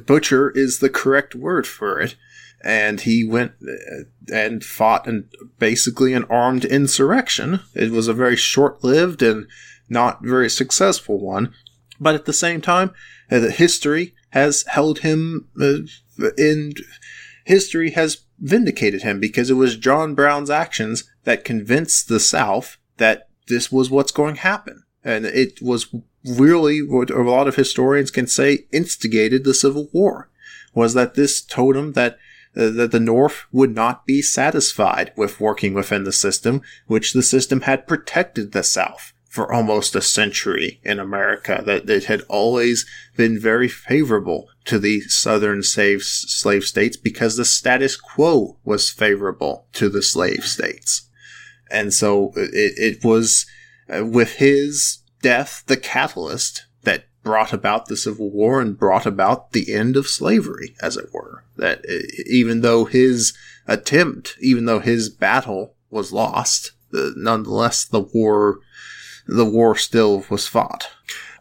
butcher 0.07 0.51
is 0.51 0.79
the 0.79 0.91
correct 0.91 1.35
word 1.35 1.67
for 1.67 2.01
it 2.01 2.17
and 2.63 3.03
he 3.03 3.25
went 3.25 3.53
uh, 3.63 4.05
and 4.33 4.65
fought 4.65 5.07
in 5.07 5.29
basically 5.59 6.13
an 6.13 6.25
armed 6.25 6.65
insurrection. 6.65 7.61
It 7.75 7.91
was 7.91 8.09
a 8.09 8.15
very 8.15 8.37
short 8.37 8.85
lived 8.85 9.23
and 9.23 9.47
not 9.89 10.23
very 10.23 10.51
successful 10.51 11.19
one, 11.19 11.55
but 11.99 12.15
at 12.15 12.27
the 12.27 12.33
same 12.33 12.61
time, 12.61 12.93
uh, 13.31 13.41
history 13.49 14.15
has 14.31 14.65
held 14.69 15.01
him 15.01 15.49
uh, 15.61 16.29
in 16.37 16.75
history 17.45 17.93
has 17.93 18.25
vindicated 18.39 19.03
him 19.03 19.19
because 19.19 19.51
it 19.51 19.55
was 19.55 19.77
John 19.77 20.15
Brown's 20.15 20.51
actions 20.51 21.05
that 21.25 21.45
convinced 21.45 22.09
the 22.09 22.21
South 22.21 22.77
that 22.99 23.29
this 23.49 23.73
was 23.73 23.91
what's 23.91 24.13
going 24.13 24.37
to 24.37 24.41
happen. 24.43 24.85
And 25.05 25.25
it 25.25 25.63
was 25.63 25.95
really 26.25 26.83
what 26.83 27.11
a 27.11 27.23
lot 27.23 27.49
of 27.49 27.57
historians 27.57 28.11
can 28.11 28.27
say 28.27 28.67
instigated 28.73 29.45
the 29.45 29.55
Civil 29.55 29.89
War 29.93 30.29
was 30.75 30.95
that 30.95 31.15
this 31.15 31.41
totem 31.41 31.93
that 31.93 32.19
uh, 32.57 32.69
that 32.71 32.91
the 32.91 33.01
North 33.01 33.45
would 33.53 33.75
not 33.75 34.05
be 34.07 34.21
satisfied 34.21 35.13
with 35.17 35.41
working 35.41 35.73
within 35.73 36.03
the 36.03 36.13
system, 36.13 36.63
which 36.87 37.13
the 37.13 37.23
system 37.23 37.61
had 37.61 37.87
protected 37.87 38.51
the 38.51 38.65
South 38.65 39.13
for 39.29 39.53
almost 39.53 39.95
a 39.95 40.03
century 40.03 40.81
in 40.83 40.99
America, 40.99 41.63
that 41.65 41.89
it 41.89 42.05
had 42.07 42.23
always 42.23 42.85
been 43.17 43.39
very 43.39 43.69
favorable 43.69 44.49
to 44.65 44.81
the 44.81 45.01
southern 45.03 45.63
slave, 45.63 46.03
slave 46.03 46.65
states 46.65 46.97
because 46.97 47.37
the 47.37 47.45
status 47.45 47.97
quo 47.97 48.59
was 48.65 48.91
favorable 48.91 49.69
to 49.73 49.89
the 49.89 50.03
slave 50.03 50.45
states. 50.45 51.09
And 51.71 51.95
so 51.95 52.33
it, 52.35 52.97
it 52.97 53.05
was 53.05 53.47
uh, 53.47 53.60
with 53.99 54.35
his 54.35 54.99
death 55.23 55.65
the 55.67 55.77
catalyst 55.77 56.67
that 56.83 57.05
brought 57.23 57.53
about 57.53 57.87
the 57.87 57.97
Civil 57.97 58.31
War 58.31 58.61
and 58.61 58.79
brought 58.79 59.07
about 59.07 59.53
the 59.53 59.73
end 59.73 59.97
of 59.97 60.09
slavery, 60.09 60.75
as 60.81 60.97
it 60.97 61.13
were. 61.13 61.45
That 61.57 61.85
uh, 61.89 62.23
even 62.27 62.63
though 62.63 62.85
his 62.85 63.37
attempt, 63.67 64.37
even 64.41 64.65
though 64.65 64.81
his 64.81 65.09
battle 65.11 65.75
was 65.91 66.13
lost, 66.13 66.73
uh, 66.95 67.11
nonetheless 67.17 67.85
the 67.85 68.01
war 68.01 68.61
the 69.27 69.45
war 69.45 69.77
still 69.77 70.25
was 70.29 70.49
fought. 70.49 70.89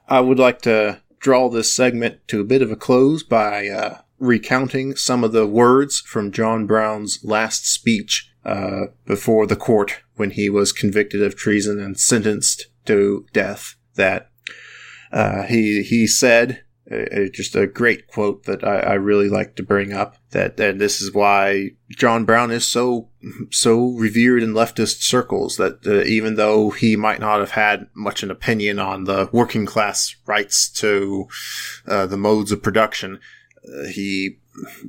I 0.08 0.20
would 0.20 0.38
like 0.38 0.62
to 0.64 1.02
draw 1.20 1.50
this 1.50 1.74
segment 1.74 2.28
to 2.28 2.42
a 2.42 2.46
bit 2.46 2.62
of 2.62 2.72
a 2.72 2.76
close 2.76 3.24
by 3.24 3.68
uh, 3.68 4.00
recounting 4.20 4.96
some 4.96 5.24
of 5.24 5.32
the 5.32 5.48
words 5.48 6.00
from 6.02 6.32
John 6.32 6.68
Brown's 6.68 7.20
last 7.24 7.66
speech 7.66 8.29
uh, 8.46 8.88
before 9.06 9.46
the 9.46 9.56
court 9.56 10.02
when 10.16 10.32
he 10.32 10.50
was 10.50 10.72
convicted 10.72 11.22
of 11.22 11.36
treason 11.36 11.80
and 11.80 12.00
sentenced 12.00 12.68
to 12.86 13.26
death. 13.34 13.76
That 13.96 14.30
uh, 15.12 15.44
he 15.44 15.84
he 15.84 16.08
said 16.08 16.64
uh, 16.92 17.28
just 17.32 17.56
a 17.56 17.68
great 17.68 18.08
quote 18.08 18.46
that 18.46 18.64
I, 18.64 18.80
I, 18.80 18.94
really 18.94 19.30
like 19.30 19.56
to 19.56 19.64
bring 19.64 19.94
up. 19.94 20.18
That 20.32 20.60
and 20.60 20.82
this 20.82 21.02
is 21.02 21.14
why 21.14 21.72
John 21.90 22.26
Brown 22.26 22.50
is 22.50 22.66
so 22.66 23.10
so 23.52 23.90
revered 23.90 24.42
in 24.42 24.54
leftist 24.54 25.04
circles. 25.04 25.58
That 25.58 25.86
uh, 25.86 26.04
even 26.06 26.36
though 26.36 26.72
he 26.72 26.96
might 26.96 27.20
not 27.20 27.40
have 27.40 27.52
had 27.52 27.88
much 27.94 28.24
an 28.24 28.32
opinion 28.32 28.80
on 28.80 29.04
the 29.04 29.30
working 29.32 29.66
class 29.66 30.16
rights 30.26 30.70
to 30.72 31.28
uh, 31.88 32.08
the 32.08 32.18
modes 32.18 32.52
of 32.52 32.64
production, 32.64 33.20
uh, 33.68 33.88
he 33.88 34.40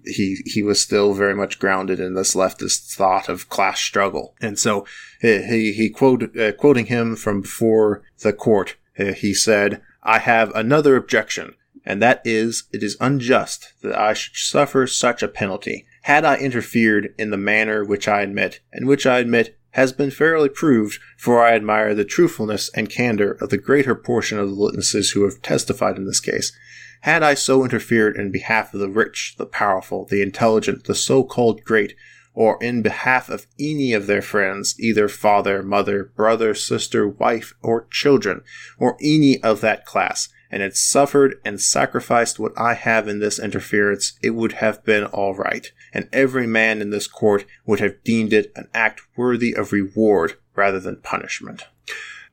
he 0.04 0.38
he 0.46 0.62
was 0.62 0.80
still 0.80 1.14
very 1.14 1.35
much 1.35 1.59
grounded 1.59 2.00
in 2.00 2.14
this 2.14 2.35
leftist 2.35 2.94
thought 2.94 3.28
of 3.28 3.48
class 3.48 3.80
struggle. 3.80 4.35
And 4.40 4.59
so 4.59 4.87
he 5.20 5.72
he 5.72 5.90
quote 5.90 6.37
uh, 6.37 6.52
quoting 6.52 6.87
him 6.87 7.16
from 7.16 7.42
before 7.42 8.02
the 8.22 8.33
court, 8.33 8.76
uh, 8.98 9.12
he 9.12 9.35
said, 9.35 9.83
"I 10.02 10.18
have 10.18 10.54
another 10.54 10.96
objection." 10.96 11.54
and 11.85 12.02
that 12.02 12.20
is, 12.24 12.64
it 12.72 12.83
is 12.83 12.96
unjust 13.00 13.72
that 13.83 13.98
I 13.98 14.12
should 14.12 14.37
suffer 14.37 14.87
such 14.87 15.22
a 15.22 15.28
penalty. 15.28 15.87
Had 16.02 16.24
I 16.24 16.37
interfered 16.37 17.14
in 17.18 17.30
the 17.30 17.37
manner 17.37 17.85
which 17.85 18.06
I 18.09 18.22
admit, 18.22 18.61
and 18.72 18.87
which 18.87 19.06
I 19.06 19.18
admit 19.18 19.59
has 19.70 19.92
been 19.92 20.11
fairly 20.11 20.48
proved, 20.48 20.98
for 21.16 21.42
I 21.42 21.54
admire 21.54 21.94
the 21.94 22.04
truthfulness 22.04 22.70
and 22.74 22.90
candor 22.90 23.33
of 23.40 23.50
the 23.50 23.59
greater 23.59 23.94
portion 23.94 24.38
of 24.38 24.50
the 24.50 24.56
witnesses 24.56 25.12
who 25.12 25.24
have 25.24 25.42
testified 25.42 25.96
in 25.96 26.06
this 26.06 26.20
case. 26.20 26.52
Had 27.01 27.23
I 27.23 27.35
so 27.35 27.65
interfered 27.65 28.17
in 28.17 28.31
behalf 28.31 28.75
of 28.75 28.81
the 28.81 28.89
rich, 28.89 29.35
the 29.39 29.47
powerful, 29.47 30.05
the 30.05 30.21
intelligent, 30.21 30.85
the 30.85 30.95
so-called 30.95 31.65
great, 31.65 31.95
or 32.35 32.63
in 32.63 32.83
behalf 32.83 33.29
of 33.29 33.47
any 33.59 33.93
of 33.93 34.07
their 34.07 34.23
friends, 34.23 34.79
either 34.79 35.09
father, 35.09 35.63
mother, 35.63 36.05
brother, 36.05 36.55
sister, 36.55 37.09
wife, 37.09 37.55
or 37.63 37.87
children, 37.91 38.43
or 38.79 38.97
any 39.03 39.43
of 39.43 39.63
that 39.63 39.87
class, 39.87 40.29
and 40.51 40.63
had 40.63 40.77
suffered 40.77 41.41
and 41.45 41.61
sacrificed 41.61 42.39
what 42.39 42.53
I 42.57 42.75
have 42.75 43.09
in 43.09 43.19
this 43.19 43.39
interference, 43.39 44.19
it 44.23 44.31
would 44.31 44.53
have 44.53 44.85
been 44.85 45.05
all 45.05 45.35
right, 45.35 45.73
and 45.95 46.09
every 46.13 46.47
man 46.47 46.83
in 46.83 46.91
this 46.91 47.07
court 47.07 47.47
would 47.65 47.81
have 47.81 48.03
deemed 48.05 48.33
it 48.33 48.53
an 48.57 48.69
act 48.75 49.01
worthy 49.17 49.55
of 49.55 49.73
reward 49.73 50.35
rather 50.55 50.81
than 50.81 50.97
punishment. 50.97 51.65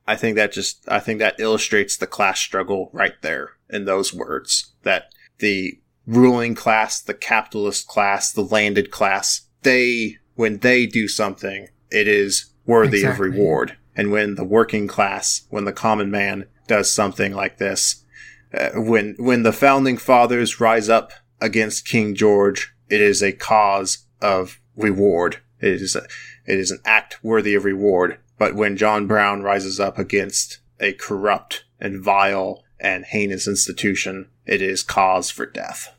I 0.08 0.16
think 0.16 0.36
that 0.38 0.54
just, 0.54 0.84
I 0.88 1.00
think 1.00 1.20
that 1.20 1.40
illustrates 1.40 1.98
the 1.98 2.08
class 2.08 2.40
struggle 2.40 2.90
right 2.94 3.22
there 3.22 3.52
in 3.70 3.86
those 3.86 4.14
words. 4.14 4.74
That 4.84 5.12
the 5.40 5.80
ruling 6.06 6.56
class, 6.56 7.02
the 7.02 7.14
capitalist 7.14 7.88
class, 7.88 8.32
the 8.32 8.42
landed 8.42 8.90
class, 8.90 9.42
they, 9.64 10.18
when 10.36 10.60
they 10.60 10.86
do 10.86 11.08
something, 11.08 11.68
it 11.92 12.08
is 12.08 12.54
worthy 12.66 13.00
exactly. 13.00 13.28
of 13.28 13.34
reward. 13.34 13.78
And 13.96 14.12
when 14.12 14.36
the 14.36 14.46
working 14.46 14.88
class, 14.88 15.48
when 15.50 15.66
the 15.66 15.74
common 15.74 16.12
man 16.12 16.46
does 16.68 16.92
something 16.92 17.34
like 17.34 17.58
this, 17.58 18.06
uh, 18.54 18.70
when 18.76 19.16
when 19.18 19.44
the 19.44 19.52
founding 19.52 19.98
fathers 19.98 20.60
rise 20.60 20.88
up 20.88 21.12
against 21.42 21.88
King 21.88 22.16
George, 22.16 22.74
it 22.90 23.02
is 23.02 23.22
a 23.22 23.32
cause 23.32 24.06
of 24.22 24.60
reward. 24.76 25.42
It 25.60 25.82
is 25.82 25.96
a, 25.96 26.04
it 26.46 26.60
is 26.60 26.72
an 26.72 26.80
act 26.86 27.24
worthy 27.24 27.56
of 27.56 27.66
reward. 27.66 28.20
But 28.38 28.56
when 28.56 28.78
John 28.78 29.08
Brown 29.08 29.42
rises 29.42 29.80
up 29.80 29.98
against 29.98 30.60
a 30.80 30.94
corrupt 30.94 31.66
and 31.80 32.04
vile 32.04 32.64
and 32.80 33.06
heinous 33.06 33.48
institution, 33.48 34.30
it 34.46 34.62
is 34.62 34.84
cause 34.84 35.30
for 35.30 35.46
death. 35.46 35.94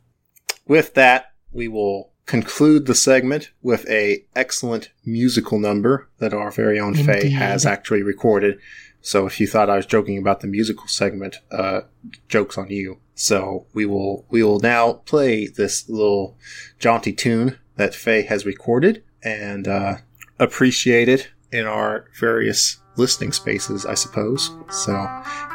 With 0.67 0.93
that, 0.93 1.33
we 1.51 1.67
will 1.67 2.11
conclude 2.25 2.85
the 2.85 2.95
segment 2.95 3.49
with 3.61 3.89
a 3.89 4.23
excellent 4.35 4.91
musical 5.03 5.57
number 5.59 6.09
that 6.19 6.33
our 6.33 6.51
very 6.51 6.79
own 6.79 6.95
Indeed. 6.95 7.21
Faye 7.21 7.29
has 7.29 7.65
actually 7.65 8.03
recorded. 8.03 8.59
So 9.01 9.25
if 9.25 9.39
you 9.39 9.47
thought 9.47 9.69
I 9.69 9.77
was 9.77 9.85
joking 9.85 10.17
about 10.17 10.41
the 10.41 10.47
musical 10.47 10.87
segment, 10.87 11.37
uh, 11.51 11.81
jokes 12.27 12.57
on 12.57 12.69
you. 12.69 12.99
So 13.15 13.65
we 13.73 13.85
will 13.85 14.25
we 14.29 14.43
will 14.43 14.59
now 14.59 14.93
play 14.93 15.47
this 15.47 15.89
little 15.89 16.37
jaunty 16.77 17.13
tune 17.13 17.57
that 17.77 17.95
Faye 17.95 18.23
has 18.23 18.45
recorded 18.45 19.03
and 19.23 19.67
uh, 19.67 19.97
appreciate 20.37 21.09
it 21.09 21.29
in 21.51 21.65
our 21.65 22.05
various 22.19 22.77
listening 22.97 23.31
spaces, 23.31 23.85
I 23.85 23.93
suppose. 23.93 24.51
So 24.69 25.07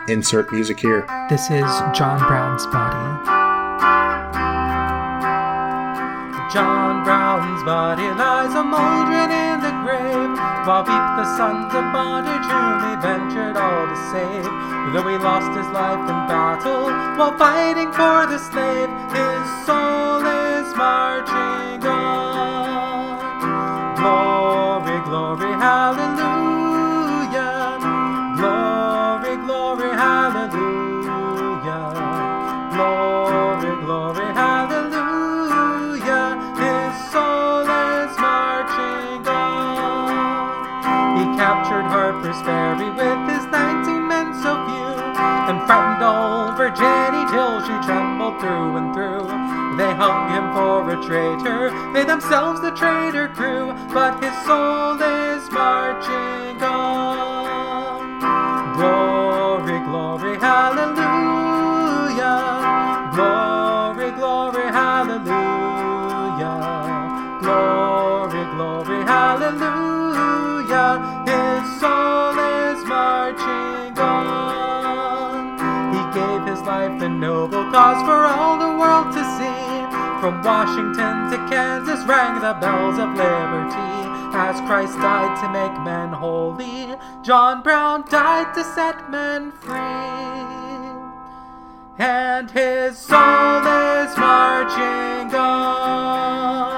insert 0.08 0.52
music 0.52 0.80
here. 0.80 1.06
This 1.28 1.50
is 1.50 1.66
John 1.94 2.18
Brown's 2.26 2.66
body. 2.66 3.30
John 6.52 7.02
Brown's 7.02 7.64
body 7.64 8.06
lies 8.14 8.54
a 8.54 8.62
mouldering 8.62 9.32
in 9.34 9.58
the 9.58 9.74
grave, 9.82 10.38
while 10.66 10.84
weep 10.86 11.06
the 11.18 11.24
sons 11.36 11.74
of 11.74 11.84
bondage 11.92 12.46
whom 12.46 12.78
he 12.86 12.94
ventured 13.02 13.56
all 13.56 13.86
to 13.90 13.96
save. 14.14 14.46
Though 14.94 15.08
he 15.08 15.18
lost 15.18 15.50
his 15.50 15.66
life 15.74 15.98
in 15.98 16.20
battle 16.30 16.92
while 17.18 17.36
fighting 17.36 17.90
for 17.90 18.26
the 18.30 18.38
slave, 18.38 18.88
his 19.10 19.66
soul 19.66 20.22
is 20.22 20.70
marching 20.76 21.82
on. 21.82 23.18
Glory, 23.98 24.73
Glory, 32.74 33.70
glory, 33.84 34.26
hallelujah. 34.34 36.34
His 36.58 36.90
soul 37.12 37.62
is 37.62 38.10
marching 38.18 39.22
on. 39.28 40.10
He 41.16 41.24
captured 41.38 41.86
Harper's 41.86 42.40
Ferry 42.42 42.90
with 42.90 43.30
his 43.30 43.46
nineteen 43.46 44.08
men 44.08 44.34
so 44.42 44.58
few, 44.66 44.90
and 45.46 45.62
frightened 45.66 46.02
old 46.02 46.56
Virginia 46.56 47.24
till 47.30 47.60
she 47.62 47.78
trembled 47.86 48.40
through 48.40 48.76
and 48.76 48.92
through. 48.92 49.28
They 49.78 49.94
hung 49.94 50.30
him 50.34 50.52
for 50.52 50.90
a 50.90 50.96
traitor, 51.06 51.70
they 51.92 52.04
themselves 52.04 52.60
the 52.60 52.72
traitor 52.72 53.28
crew, 53.28 53.72
but 53.94 54.20
his 54.22 54.34
soul 54.44 55.00
is 55.00 55.48
marching 55.52 56.60
on. 56.60 57.13
Cause 77.74 78.06
for 78.06 78.22
all 78.38 78.56
the 78.56 78.78
world 78.78 79.12
to 79.12 79.24
see. 79.34 79.60
From 80.20 80.40
Washington 80.44 81.28
to 81.32 81.38
Kansas 81.50 82.06
rang 82.06 82.40
the 82.40 82.54
bells 82.60 83.00
of 83.00 83.08
liberty. 83.18 83.90
As 84.32 84.60
Christ 84.60 84.96
died 84.98 85.34
to 85.42 85.48
make 85.50 85.76
men 85.82 86.10
holy, 86.10 86.94
John 87.22 87.62
Brown 87.64 88.04
died 88.08 88.54
to 88.54 88.62
set 88.62 89.10
men 89.10 89.50
free. 89.50 89.74
And 91.98 92.48
his 92.48 92.96
soul 92.96 93.66
is 93.66 94.16
marching 94.16 95.34
on. 95.34 96.73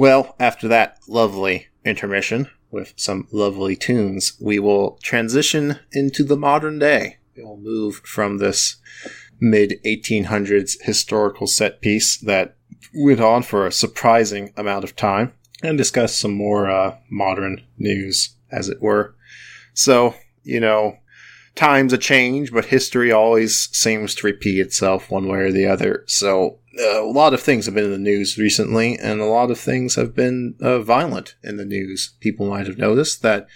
Well, 0.00 0.34
after 0.40 0.66
that 0.66 0.98
lovely 1.08 1.66
intermission 1.84 2.48
with 2.70 2.94
some 2.96 3.28
lovely 3.30 3.76
tunes, 3.76 4.32
we 4.40 4.58
will 4.58 4.98
transition 5.02 5.78
into 5.92 6.24
the 6.24 6.38
modern 6.38 6.78
day. 6.78 7.18
We'll 7.36 7.58
move 7.58 7.96
from 7.96 8.38
this 8.38 8.76
mid 9.40 9.74
1800s 9.84 10.80
historical 10.80 11.46
set 11.46 11.82
piece 11.82 12.16
that 12.16 12.56
went 12.94 13.20
on 13.20 13.42
for 13.42 13.66
a 13.66 13.72
surprising 13.72 14.54
amount 14.56 14.84
of 14.84 14.96
time 14.96 15.34
and 15.62 15.76
discuss 15.76 16.18
some 16.18 16.32
more 16.32 16.70
uh, 16.70 16.96
modern 17.10 17.62
news, 17.76 18.36
as 18.50 18.70
it 18.70 18.80
were. 18.80 19.14
So, 19.74 20.14
you 20.42 20.60
know, 20.60 20.96
times 21.56 21.92
a 21.92 21.98
change, 21.98 22.52
but 22.52 22.64
history 22.64 23.12
always 23.12 23.68
seems 23.76 24.14
to 24.14 24.26
repeat 24.26 24.60
itself 24.60 25.10
one 25.10 25.28
way 25.28 25.40
or 25.40 25.52
the 25.52 25.66
other. 25.66 26.04
So, 26.06 26.60
a 26.80 27.02
lot 27.04 27.34
of 27.34 27.40
things 27.40 27.66
have 27.66 27.74
been 27.74 27.84
in 27.84 27.90
the 27.90 27.98
news 27.98 28.38
recently, 28.38 28.98
and 28.98 29.20
a 29.20 29.26
lot 29.26 29.50
of 29.50 29.58
things 29.58 29.94
have 29.94 30.14
been 30.14 30.54
uh, 30.60 30.80
violent 30.80 31.36
in 31.42 31.56
the 31.56 31.64
news. 31.64 32.14
People 32.20 32.48
might 32.48 32.66
have 32.66 32.78
noticed 32.78 33.22
that 33.22 33.46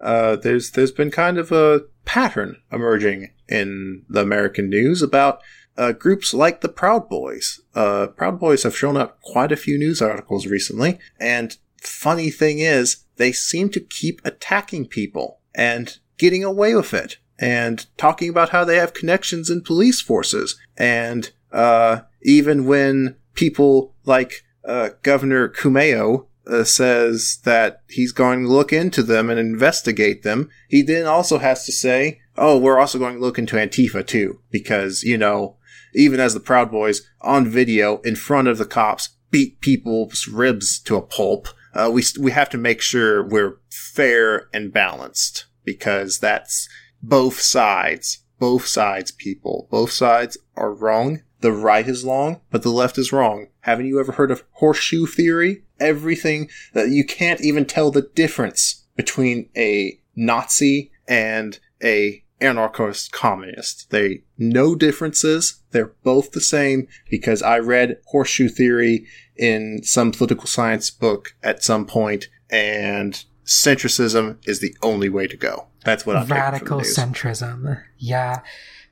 uh, 0.00 0.36
there's 0.36 0.72
there's 0.72 0.92
been 0.92 1.10
kind 1.10 1.38
of 1.38 1.52
a 1.52 1.82
pattern 2.04 2.56
emerging 2.70 3.30
in 3.48 4.04
the 4.08 4.20
American 4.20 4.68
news 4.68 5.02
about 5.02 5.40
uh, 5.76 5.92
groups 5.92 6.34
like 6.34 6.60
the 6.60 6.68
Proud 6.68 7.08
Boys. 7.08 7.60
Uh, 7.74 8.08
Proud 8.08 8.38
Boys 8.38 8.62
have 8.62 8.76
shown 8.76 8.96
up 8.96 9.20
quite 9.22 9.52
a 9.52 9.56
few 9.56 9.78
news 9.78 10.02
articles 10.02 10.46
recently, 10.46 10.98
and 11.18 11.56
funny 11.80 12.30
thing 12.30 12.58
is, 12.58 13.04
they 13.16 13.32
seem 13.32 13.70
to 13.70 13.80
keep 13.80 14.20
attacking 14.24 14.86
people 14.86 15.40
and 15.54 15.98
getting 16.18 16.44
away 16.44 16.74
with 16.74 16.92
it, 16.94 17.18
and 17.38 17.86
talking 17.96 18.28
about 18.28 18.50
how 18.50 18.64
they 18.64 18.76
have 18.76 18.94
connections 18.94 19.50
in 19.50 19.62
police 19.62 20.00
forces, 20.00 20.58
and 20.76 21.32
uh, 21.54 22.00
even 22.22 22.66
when 22.66 23.16
people 23.34 23.94
like 24.04 24.44
uh, 24.66 24.90
Governor 25.02 25.48
Cuomo 25.48 26.26
uh, 26.46 26.64
says 26.64 27.38
that 27.44 27.82
he's 27.88 28.12
going 28.12 28.42
to 28.42 28.48
look 28.48 28.72
into 28.72 29.02
them 29.02 29.30
and 29.30 29.38
investigate 29.38 30.22
them, 30.22 30.50
he 30.68 30.82
then 30.82 31.06
also 31.06 31.38
has 31.38 31.64
to 31.64 31.72
say, 31.72 32.20
"Oh, 32.36 32.58
we're 32.58 32.78
also 32.78 32.98
going 32.98 33.14
to 33.14 33.20
look 33.20 33.38
into 33.38 33.56
Antifa 33.56 34.06
too," 34.06 34.40
because 34.50 35.02
you 35.02 35.16
know 35.16 35.56
even 35.94 36.20
as 36.20 36.34
the 36.34 36.40
Proud 36.40 36.70
Boys 36.70 37.02
on 37.20 37.46
video 37.46 37.98
in 37.98 38.16
front 38.16 38.48
of 38.48 38.58
the 38.58 38.66
cops 38.66 39.10
beat 39.30 39.60
people's 39.60 40.28
ribs 40.28 40.78
to 40.80 40.96
a 40.96 41.02
pulp. 41.02 41.48
Uh, 41.72 41.90
we 41.92 42.04
we 42.20 42.30
have 42.30 42.50
to 42.50 42.58
make 42.58 42.80
sure 42.80 43.26
we're 43.26 43.58
fair 43.70 44.48
and 44.52 44.72
balanced 44.72 45.46
because 45.64 46.18
that's 46.18 46.68
both 47.02 47.40
sides. 47.40 48.20
Both 48.38 48.66
sides, 48.66 49.10
people. 49.12 49.68
Both 49.70 49.92
sides 49.92 50.36
are 50.56 50.72
wrong. 50.72 51.22
The 51.44 51.52
right 51.52 51.86
is 51.86 52.04
wrong, 52.04 52.40
but 52.50 52.62
the 52.62 52.70
left 52.70 52.96
is 52.96 53.12
wrong. 53.12 53.48
Haven't 53.60 53.84
you 53.84 54.00
ever 54.00 54.12
heard 54.12 54.30
of 54.30 54.44
horseshoe 54.52 55.04
theory? 55.04 55.62
Everything 55.78 56.48
that 56.72 56.88
you 56.88 57.04
can't 57.04 57.42
even 57.42 57.66
tell 57.66 57.90
the 57.90 58.08
difference 58.14 58.86
between 58.96 59.50
a 59.54 60.00
Nazi 60.16 60.90
and 61.06 61.60
a 61.82 62.24
anarchist 62.40 63.12
communist. 63.12 63.90
They 63.90 64.22
no 64.38 64.74
differences. 64.74 65.60
They're 65.72 65.92
both 66.02 66.32
the 66.32 66.40
same 66.40 66.88
because 67.10 67.42
I 67.42 67.58
read 67.58 67.98
horseshoe 68.06 68.48
theory 68.48 69.04
in 69.36 69.82
some 69.82 70.12
political 70.12 70.46
science 70.46 70.90
book 70.90 71.36
at 71.42 71.62
some 71.62 71.84
point, 71.84 72.30
and 72.48 73.22
centricism 73.44 74.38
is 74.48 74.60
the 74.60 74.74
only 74.82 75.10
way 75.10 75.26
to 75.26 75.36
go. 75.36 75.66
That's 75.84 76.06
what 76.06 76.16
I 76.16 76.24
radical 76.24 76.80
centrism. 76.80 77.82
Yeah, 77.98 78.40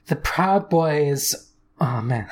the 0.08 0.16
Proud 0.16 0.68
Boys. 0.68 1.48
Oh 1.82 2.00
man. 2.00 2.28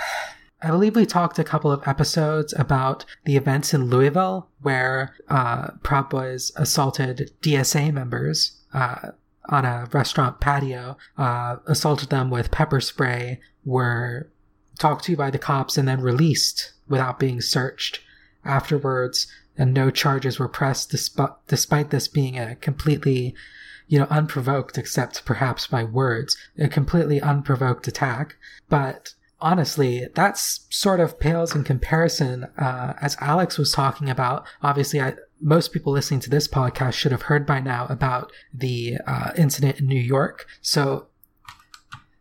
I 0.62 0.70
believe 0.70 0.94
we 0.94 1.06
talked 1.06 1.40
a 1.40 1.44
couple 1.44 1.72
of 1.72 1.82
episodes 1.88 2.54
about 2.56 3.04
the 3.24 3.36
events 3.36 3.74
in 3.74 3.90
Louisville 3.90 4.48
where 4.62 5.16
uh, 5.28 5.72
Proud 5.82 6.08
Boys 6.08 6.52
assaulted 6.54 7.32
DSA 7.42 7.92
members. 7.92 8.60
Uh, 8.72 9.10
on 9.48 9.64
a 9.64 9.88
restaurant 9.92 10.38
patio, 10.38 10.96
uh, 11.18 11.56
assaulted 11.66 12.10
them 12.10 12.30
with 12.30 12.52
pepper 12.52 12.80
spray, 12.80 13.40
were 13.64 14.30
talked 14.78 15.04
to 15.04 15.16
by 15.16 15.30
the 15.30 15.38
cops, 15.38 15.76
and 15.76 15.88
then 15.88 16.00
released 16.00 16.72
without 16.88 17.18
being 17.18 17.40
searched 17.40 18.00
afterwards. 18.44 19.26
And 19.58 19.74
no 19.74 19.90
charges 19.90 20.38
were 20.38 20.48
pressed, 20.48 20.92
despite, 20.92 21.30
despite 21.48 21.90
this 21.90 22.06
being 22.06 22.38
a 22.38 22.54
completely, 22.54 23.34
you 23.88 23.98
know, 23.98 24.06
unprovoked, 24.10 24.78
except 24.78 25.24
perhaps 25.24 25.66
by 25.66 25.82
words, 25.82 26.36
a 26.56 26.68
completely 26.68 27.20
unprovoked 27.20 27.88
attack. 27.88 28.36
But 28.68 29.14
honestly, 29.40 30.07
that's 30.14 30.66
sort 30.70 31.00
of 31.00 31.18
pales 31.18 31.55
in 31.55 31.64
comparison. 31.64 32.44
Uh, 32.59 32.94
as 33.00 33.16
Alex 33.20 33.59
was 33.59 33.72
talking 33.72 34.11
about, 34.11 34.46
obviously, 34.62 35.00
I, 35.00 35.14
most 35.40 35.72
people 35.72 35.92
listening 35.92 36.20
to 36.20 36.31
this 36.31 36.46
podcast 36.46 36.94
should 36.94 37.12
have 37.12 37.22
heard 37.22 37.46
by 37.46 37.61
now 37.61 37.87
about 37.88 38.33
the 38.53 38.98
uh, 39.07 39.33
incident 39.37 39.81
in 39.81 39.87
New 39.87 40.00
York. 40.00 40.46
So 40.61 41.09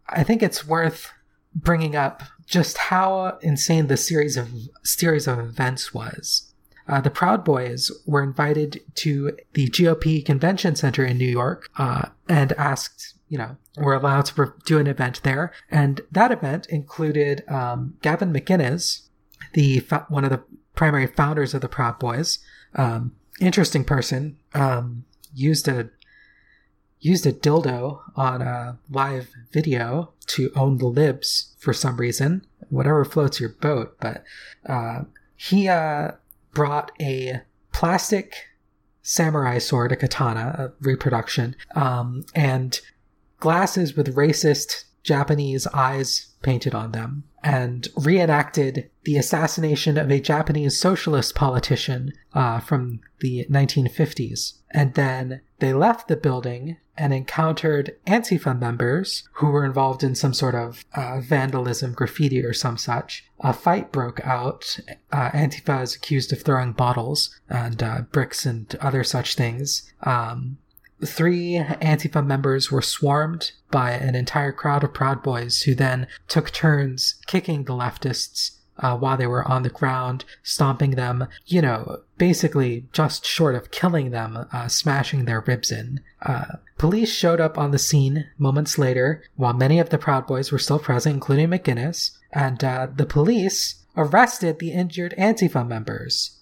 I 0.08 0.24
think 0.24 0.42
it's 0.42 0.66
worth 0.66 1.12
bringing 1.54 1.96
up 1.96 2.24
just 2.46 2.78
how 2.78 3.38
insane 3.42 3.88
the 3.88 3.98
series 3.98 4.38
of 4.38 4.50
series 4.84 5.28
of 5.28 5.40
events 5.40 5.94
was. 5.94 6.54
Uh, 6.88 7.00
the 7.00 7.12
Proud 7.12 7.44
Boys 7.44 7.92
were 8.08 8.24
invited 8.24 8.82
to 8.96 9.38
the 9.54 9.68
GOP 9.68 10.26
Convention 10.26 10.76
Center 10.76 11.06
in 11.06 11.20
New 11.20 11.28
York 11.30 11.70
uh, 11.78 12.10
and 12.28 12.52
asked, 12.54 13.14
you 13.30 13.38
know, 13.38 13.56
we 13.78 13.84
were 13.84 13.94
allowed 13.94 14.26
to 14.26 14.54
do 14.66 14.80
an 14.80 14.88
event 14.88 15.22
there. 15.24 15.54
And 15.72 16.02
that 16.12 16.32
event 16.32 16.66
included 16.68 17.44
um, 17.48 17.96
Gavin 18.02 18.34
McInnes, 18.34 19.08
the 19.54 19.80
one 20.10 20.26
of 20.26 20.32
the 20.32 20.44
primary 20.76 21.08
founders 21.08 21.54
of 21.54 21.62
the 21.62 21.70
Proud 21.70 22.00
Boys, 22.00 22.40
um, 22.76 23.14
interesting 23.40 23.84
person. 23.84 24.38
Um, 24.54 25.06
used 25.34 25.68
a 25.68 25.90
used 27.00 27.26
a 27.26 27.32
dildo 27.32 28.02
on 28.16 28.42
a 28.42 28.78
live 28.90 29.30
video 29.52 30.12
to 30.28 30.52
own 30.56 30.80
the 30.80 30.88
libs 30.88 31.56
for 31.58 31.72
some 31.72 31.98
reason. 31.98 32.46
Whatever 32.70 33.06
floats 33.06 33.40
your 33.40 33.50
boat, 33.50 33.96
but 34.00 34.24
uh, 34.66 35.04
he 35.36 35.70
uh, 35.70 36.12
brought 36.52 36.92
a 37.00 37.42
plastic 37.72 38.34
samurai 39.02 39.58
sword, 39.58 39.92
a 39.92 39.96
katana, 39.96 40.56
a 40.58 40.84
reproduction, 40.84 41.56
um, 41.76 42.26
and 42.36 42.82
glasses 43.40 43.96
with 43.96 44.16
racist 44.16 44.86
Japanese 45.04 45.66
eyes 45.68 46.36
painted 46.42 46.76
on 46.76 46.92
them 46.92 47.24
and 47.44 47.88
reenacted 47.96 48.90
the 49.04 49.18
assassination 49.18 49.98
of 49.98 50.12
a 50.12 50.20
Japanese 50.20 50.78
socialist 50.78 51.36
politician 51.36 52.12
uh, 52.34 52.60
from 52.60 53.00
the 53.20 53.46
1950s. 53.50 54.54
And 54.72 54.94
then 54.94 55.42
they 55.60 55.74
left 55.74 56.08
the 56.08 56.16
building 56.16 56.78
and 56.98 57.14
encountered 57.14 57.96
Antifa 58.06 58.60
members 58.60 59.24
who 59.34 59.48
were 59.48 59.66
involved 59.66 60.04
in 60.04 60.16
some 60.16 60.34
sort 60.34 60.54
of 60.54 60.84
uh, 60.94 61.22
vandalism, 61.22 61.94
graffiti, 61.94 62.44
or 62.44 62.54
some 62.54 62.78
such. 62.78 63.26
A 63.40 63.54
fight 63.54 63.92
broke 63.94 64.20
out. 64.26 64.80
Uh, 65.12 65.30
Antifa 65.32 65.82
is 65.82 65.96
accused 65.96 66.34
of 66.34 66.42
throwing 66.42 66.74
bottles 66.74 67.40
and 67.50 67.82
uh, 67.82 68.02
bricks 68.12 68.46
and 68.46 68.76
other 68.82 69.06
such 69.06 69.36
things. 69.36 69.90
Um, 70.04 70.58
three 71.06 71.54
Antifa 71.82 72.26
members 72.26 72.72
were 72.72 72.82
swarmed 72.82 73.52
by 73.72 73.92
an 73.92 74.16
entire 74.16 74.52
crowd 74.52 74.84
of 74.84 74.94
Proud 74.94 75.24
Boys 75.24 75.62
who 75.64 75.76
then 75.76 76.08
took 76.28 76.52
turns 76.52 77.16
kicking 77.28 77.64
the 77.64 77.74
leftists 77.74 78.58
uh, 78.80 78.96
while 78.98 79.18
they 79.18 79.28
were 79.28 79.48
on 79.48 79.64
the 79.64 79.70
ground, 79.70 80.26
stomping 80.42 80.92
them, 80.92 81.28
you 81.46 81.62
know, 81.62 82.00
basically 82.18 82.86
just 82.94 83.26
short 83.26 83.56
of 83.56 83.72
killing 83.72 84.12
them, 84.12 84.48
uh, 84.52 84.68
smashing 84.68 85.26
their 85.26 85.42
ribs 85.42 85.72
in. 85.72 86.00
Uh, 86.22 86.46
police 86.78 87.14
showed 87.14 87.42
up 87.42 87.58
on 87.58 87.72
the 87.72 87.80
scene 87.80 88.28
moments 88.38 88.78
later 88.78 89.24
while 89.36 89.54
many 89.54 89.80
of 89.80 89.90
the 89.90 89.98
Proud 89.98 90.28
Boys 90.28 90.52
were 90.52 90.60
still 90.60 90.80
present, 90.80 91.16
including 91.16 91.50
McInnes, 91.50 92.18
and 92.32 92.64
uh, 92.64 92.88
the 92.94 93.06
police 93.06 93.84
arrested 93.98 94.60
the 94.60 94.72
injured 94.72 95.14
Antifa 95.18 95.68
members. 95.68 96.38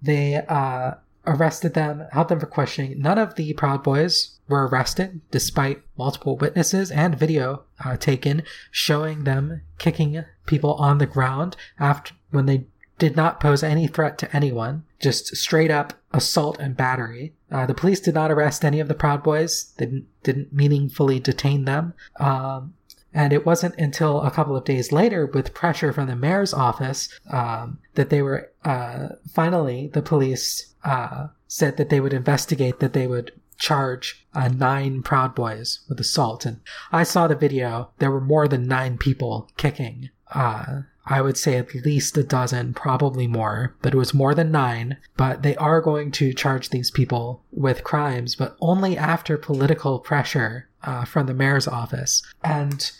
They 0.00 0.36
uh, 0.36 0.94
arrested 1.26 1.74
them, 1.74 2.06
held 2.12 2.28
them 2.28 2.40
for 2.40 2.46
questioning. 2.46 3.00
None 3.00 3.18
of 3.18 3.34
the 3.34 3.52
Proud 3.54 3.82
Boys 3.82 4.38
were 4.48 4.66
arrested, 4.66 5.20
despite 5.30 5.82
multiple 5.96 6.36
witnesses 6.36 6.90
and 6.90 7.18
video 7.18 7.62
uh, 7.84 7.96
taken 7.96 8.42
showing 8.70 9.24
them 9.24 9.62
kicking 9.78 10.24
people 10.46 10.74
on 10.74 10.98
the 10.98 11.06
ground 11.06 11.56
after 11.78 12.14
when 12.30 12.46
they 12.46 12.66
did 12.98 13.16
not 13.16 13.40
pose 13.40 13.62
any 13.62 13.86
threat 13.86 14.16
to 14.18 14.36
anyone, 14.36 14.84
just 15.00 15.34
straight 15.36 15.70
up 15.70 15.94
assault 16.12 16.58
and 16.60 16.76
battery. 16.76 17.32
Uh, 17.50 17.66
the 17.66 17.74
police 17.74 17.98
did 18.00 18.14
not 18.14 18.30
arrest 18.30 18.64
any 18.64 18.78
of 18.78 18.88
the 18.88 18.94
Proud 18.94 19.22
Boys. 19.22 19.72
They 19.76 19.86
didn't, 19.86 20.06
didn't 20.22 20.52
meaningfully 20.52 21.18
detain 21.18 21.64
them. 21.64 21.94
Um, 22.20 22.74
and 23.14 23.32
it 23.32 23.46
wasn't 23.46 23.74
until 23.78 24.22
a 24.22 24.30
couple 24.30 24.56
of 24.56 24.64
days 24.64 24.92
later, 24.92 25.26
with 25.26 25.54
pressure 25.54 25.92
from 25.92 26.06
the 26.06 26.16
mayor's 26.16 26.54
office, 26.54 27.08
um, 27.30 27.78
that 27.94 28.10
they 28.10 28.22
were 28.22 28.50
uh, 28.64 29.08
finally 29.30 29.88
the 29.92 30.02
police 30.02 30.74
uh, 30.84 31.28
said 31.46 31.76
that 31.76 31.90
they 31.90 32.00
would 32.00 32.14
investigate, 32.14 32.80
that 32.80 32.92
they 32.92 33.06
would 33.06 33.32
charge 33.58 34.26
uh, 34.34 34.48
nine 34.48 35.02
Proud 35.02 35.34
Boys 35.34 35.80
with 35.88 36.00
assault. 36.00 36.46
And 36.46 36.60
I 36.90 37.02
saw 37.04 37.28
the 37.28 37.34
video. 37.34 37.90
There 37.98 38.10
were 38.10 38.20
more 38.20 38.48
than 38.48 38.66
nine 38.66 38.98
people 38.98 39.50
kicking 39.56 40.10
uh, 40.34 40.82
I 41.04 41.20
would 41.20 41.36
say 41.36 41.56
at 41.56 41.74
least 41.74 42.16
a 42.16 42.22
dozen, 42.22 42.74
probably 42.74 43.26
more, 43.26 43.74
but 43.82 43.92
it 43.92 43.96
was 43.96 44.14
more 44.14 44.34
than 44.34 44.52
nine. 44.52 44.98
But 45.16 45.42
they 45.42 45.56
are 45.56 45.80
going 45.80 46.12
to 46.12 46.32
charge 46.32 46.70
these 46.70 46.90
people 46.90 47.42
with 47.50 47.84
crimes, 47.84 48.36
but 48.36 48.56
only 48.60 48.96
after 48.96 49.36
political 49.36 49.98
pressure 49.98 50.68
uh, 50.82 51.04
from 51.04 51.26
the 51.26 51.34
mayor's 51.34 51.68
office. 51.68 52.22
And 52.42 52.90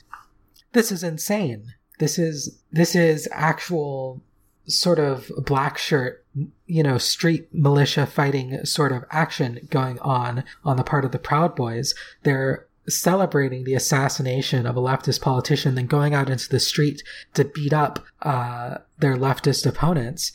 this 0.73 0.93
is 0.93 1.03
insane. 1.03 1.75
This 1.99 2.19
is 2.19 2.59
this 2.71 2.95
is 2.95 3.29
actual 3.33 4.23
sort 4.67 4.99
of 4.99 5.31
black 5.45 5.77
shirt, 5.79 6.25
you 6.67 6.83
know, 6.83 6.99
street 6.99 7.49
militia 7.53 8.07
fighting 8.07 8.65
sort 8.65 8.93
of 8.93 9.05
action 9.11 9.67
going 9.71 9.99
on 10.01 10.45
on 10.65 10.77
the 10.77 10.85
part 10.85 11.05
of 11.05 11.13
the 11.13 11.19
Proud 11.19 11.55
Boys. 11.55 11.95
They're 12.23 12.67
celebrating 12.89 13.65
the 13.65 13.75
assassination 13.75 14.67
of 14.67 14.77
a 14.77 14.81
leftist 14.81 15.21
politician, 15.21 15.75
then 15.75 15.87
going 15.87 16.15
out 16.15 16.31
into 16.31 16.49
the 16.49 16.61
street 16.61 17.03
to 17.35 17.45
beat 17.45 17.73
up 17.73 18.05
uh, 18.23 18.79
their 18.99 19.17
leftist 19.17 19.67
opponents. 19.67 20.33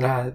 Uh, 0.00 0.30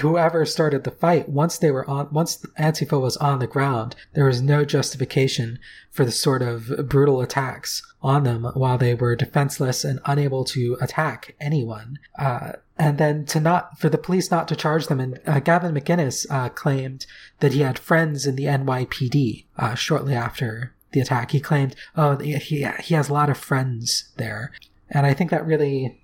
whoever 0.00 0.44
started 0.44 0.82
the 0.82 0.90
fight, 0.90 1.28
once 1.28 1.58
they 1.58 1.70
were 1.70 1.88
on, 1.88 2.08
once 2.10 2.44
Antifa 2.58 3.00
was 3.00 3.16
on 3.18 3.38
the 3.38 3.46
ground, 3.46 3.94
there 4.14 4.24
was 4.24 4.42
no 4.42 4.64
justification 4.64 5.58
for 5.92 6.04
the 6.04 6.10
sort 6.10 6.42
of 6.42 6.88
brutal 6.88 7.20
attacks 7.20 7.82
on 8.02 8.24
them 8.24 8.44
while 8.54 8.78
they 8.78 8.94
were 8.94 9.14
defenseless 9.14 9.84
and 9.84 10.00
unable 10.06 10.44
to 10.44 10.76
attack 10.80 11.36
anyone. 11.40 11.98
Uh, 12.18 12.52
and 12.78 12.98
then 12.98 13.24
to 13.26 13.40
not 13.40 13.78
for 13.78 13.88
the 13.88 13.98
police 13.98 14.30
not 14.30 14.48
to 14.48 14.56
charge 14.56 14.88
them. 14.88 15.00
And 15.00 15.20
uh, 15.26 15.40
Gavin 15.40 15.74
McInnes 15.74 16.26
uh, 16.30 16.48
claimed 16.48 17.06
that 17.40 17.52
he 17.52 17.60
had 17.60 17.78
friends 17.78 18.26
in 18.26 18.36
the 18.36 18.44
NYPD 18.44 19.46
uh, 19.56 19.74
shortly 19.74 20.14
after 20.14 20.74
the 20.92 21.00
attack. 21.00 21.30
He 21.30 21.40
claimed, 21.40 21.74
oh, 21.96 22.16
he, 22.16 22.34
he 22.36 22.94
has 22.94 23.08
a 23.08 23.12
lot 23.14 23.30
of 23.30 23.38
friends 23.38 24.12
there. 24.16 24.52
And 24.90 25.06
I 25.06 25.14
think 25.14 25.30
that 25.30 25.46
really, 25.46 26.00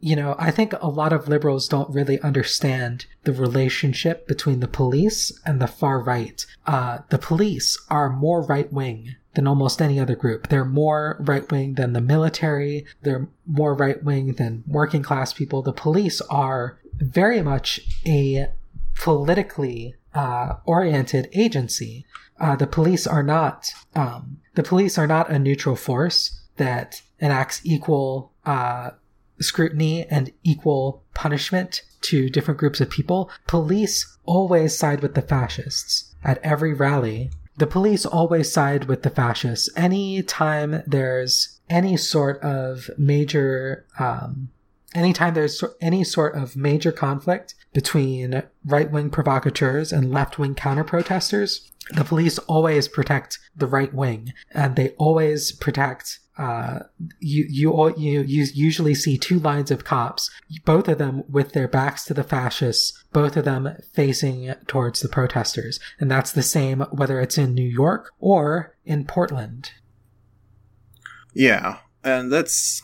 you 0.00 0.16
know, 0.16 0.34
I 0.38 0.50
think 0.50 0.72
a 0.80 0.88
lot 0.88 1.12
of 1.12 1.28
liberals 1.28 1.68
don't 1.68 1.92
really 1.92 2.20
understand 2.20 3.06
the 3.24 3.32
relationship 3.32 4.26
between 4.26 4.60
the 4.60 4.68
police 4.68 5.38
and 5.44 5.60
the 5.60 5.66
far 5.66 6.00
right. 6.00 6.44
Uh, 6.66 6.98
the 7.10 7.18
police 7.18 7.78
are 7.90 8.08
more 8.10 8.42
right 8.42 8.72
wing 8.72 9.14
than 9.34 9.46
almost 9.46 9.80
any 9.80 10.00
other 10.00 10.16
group. 10.16 10.48
They're 10.48 10.64
more 10.64 11.16
right 11.20 11.50
wing 11.50 11.74
than 11.74 11.92
the 11.92 12.00
military. 12.00 12.86
They're 13.02 13.28
more 13.46 13.74
right 13.74 14.02
wing 14.02 14.34
than 14.34 14.64
working 14.66 15.02
class 15.02 15.32
people. 15.32 15.62
The 15.62 15.72
police 15.72 16.20
are 16.22 16.78
very 16.96 17.42
much 17.42 17.80
a 18.06 18.48
politically 18.94 19.94
uh, 20.14 20.54
oriented 20.64 21.28
agency 21.32 22.06
uh, 22.40 22.56
the 22.56 22.66
police 22.66 23.06
are 23.06 23.22
not 23.22 23.70
um, 23.94 24.38
the 24.54 24.62
police 24.62 24.96
are 24.96 25.06
not 25.06 25.30
a 25.30 25.38
neutral 25.38 25.76
force 25.76 26.40
that 26.56 27.02
enacts 27.20 27.60
equal 27.64 28.32
uh, 28.46 28.90
scrutiny 29.40 30.06
and 30.06 30.32
equal 30.42 31.02
punishment 31.14 31.82
to 32.02 32.30
different 32.30 32.58
groups 32.58 32.80
of 32.80 32.90
people. 32.90 33.30
Police 33.46 34.16
always 34.24 34.76
side 34.76 35.00
with 35.00 35.14
the 35.14 35.22
fascists 35.22 36.14
at 36.24 36.38
every 36.38 36.72
rally. 36.72 37.30
The 37.56 37.66
police 37.66 38.06
always 38.06 38.50
side 38.50 38.84
with 38.84 39.02
the 39.02 39.10
fascists. 39.10 39.68
Anytime 39.76 40.82
there's 40.86 41.60
any 41.68 41.96
sort 41.96 42.40
of 42.40 42.90
major, 42.96 43.84
um, 43.98 44.48
anytime 44.94 45.34
there's 45.34 45.62
any 45.80 46.04
sort 46.04 46.34
of 46.34 46.56
major 46.56 46.92
conflict 46.92 47.54
between 47.72 48.42
right 48.64 48.90
wing 48.90 49.10
provocateurs 49.10 49.92
and 49.92 50.10
left 50.10 50.38
wing 50.38 50.54
counter 50.54 50.84
protesters, 50.84 51.70
the 51.92 52.04
police 52.04 52.38
always 52.40 52.88
protect 52.88 53.38
the 53.56 53.66
right 53.66 53.92
wing 53.92 54.32
and 54.52 54.76
they 54.76 54.90
always 54.90 55.52
protect 55.52 56.20
uh, 56.40 56.84
you, 57.18 57.44
you 57.50 57.94
you 57.98 58.22
you 58.22 58.46
usually 58.54 58.94
see 58.94 59.18
two 59.18 59.38
lines 59.38 59.70
of 59.70 59.84
cops, 59.84 60.30
both 60.64 60.88
of 60.88 60.96
them 60.96 61.22
with 61.28 61.52
their 61.52 61.68
backs 61.68 62.02
to 62.06 62.14
the 62.14 62.24
fascists, 62.24 63.04
both 63.12 63.36
of 63.36 63.44
them 63.44 63.68
facing 63.92 64.54
towards 64.66 65.00
the 65.00 65.08
protesters, 65.08 65.78
and 65.98 66.10
that's 66.10 66.32
the 66.32 66.42
same 66.42 66.80
whether 66.92 67.20
it's 67.20 67.36
in 67.36 67.52
New 67.52 67.68
York 67.68 68.10
or 68.18 68.74
in 68.86 69.04
Portland. 69.04 69.72
Yeah, 71.34 71.80
and 72.02 72.32
that's 72.32 72.80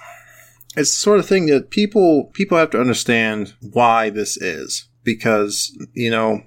it's 0.77 0.91
the 0.91 1.01
sort 1.01 1.19
of 1.19 1.27
thing 1.27 1.47
that 1.47 1.71
people 1.71 2.31
people 2.35 2.59
have 2.59 2.71
to 2.71 2.81
understand 2.81 3.55
why 3.61 4.11
this 4.11 4.37
is. 4.37 4.87
Because 5.03 5.75
you 5.95 6.11
know 6.11 6.43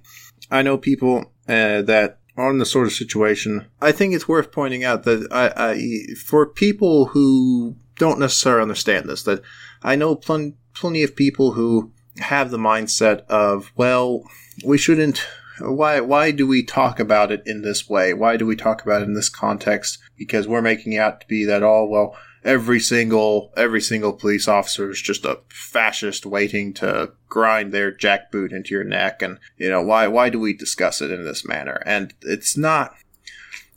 I 0.51 0.61
know 0.61 0.77
people 0.77 1.33
uh, 1.47 1.81
that 1.81 2.18
on 2.39 2.57
the 2.57 2.65
sort 2.65 2.87
of 2.87 2.93
situation, 2.93 3.67
I 3.81 3.91
think 3.91 4.13
it's 4.13 4.27
worth 4.27 4.51
pointing 4.51 4.83
out 4.83 5.03
that 5.03 5.27
I, 5.31 5.51
I 5.55 6.13
for 6.15 6.45
people 6.45 7.07
who 7.07 7.75
don't 7.97 8.19
necessarily 8.19 8.61
understand 8.61 9.09
this, 9.09 9.23
that 9.23 9.41
I 9.83 9.95
know 9.95 10.15
pl- 10.15 10.53
plenty 10.73 11.03
of 11.03 11.15
people 11.15 11.51
who 11.51 11.91
have 12.19 12.49
the 12.49 12.57
mindset 12.57 13.25
of, 13.27 13.71
well, 13.75 14.23
we 14.65 14.77
shouldn't. 14.77 15.27
Why? 15.59 15.99
Why 15.99 16.31
do 16.31 16.47
we 16.47 16.63
talk 16.63 17.01
about 17.01 17.31
it 17.31 17.43
in 17.45 17.61
this 17.61 17.89
way? 17.89 18.13
Why 18.13 18.37
do 18.37 18.45
we 18.45 18.55
talk 18.55 18.81
about 18.81 19.01
it 19.01 19.05
in 19.09 19.13
this 19.13 19.27
context? 19.27 19.99
Because 20.17 20.47
we're 20.47 20.61
making 20.61 20.97
out 20.97 21.19
to 21.19 21.27
be 21.27 21.43
that 21.45 21.63
all 21.63 21.89
well 21.89 22.15
every 22.43 22.79
single 22.79 23.51
every 23.55 23.81
single 23.81 24.13
police 24.13 24.47
officer 24.47 24.89
is 24.89 25.01
just 25.01 25.25
a 25.25 25.39
fascist 25.49 26.25
waiting 26.25 26.73
to 26.73 27.11
grind 27.27 27.71
their 27.71 27.91
jackboot 27.91 28.51
into 28.51 28.73
your 28.73 28.83
neck 28.83 29.21
and 29.21 29.37
you 29.57 29.69
know 29.69 29.81
why 29.81 30.07
why 30.07 30.29
do 30.29 30.39
we 30.39 30.53
discuss 30.53 31.01
it 31.01 31.11
in 31.11 31.23
this 31.25 31.45
manner? 31.45 31.81
And 31.85 32.13
it's 32.21 32.57
not 32.57 32.95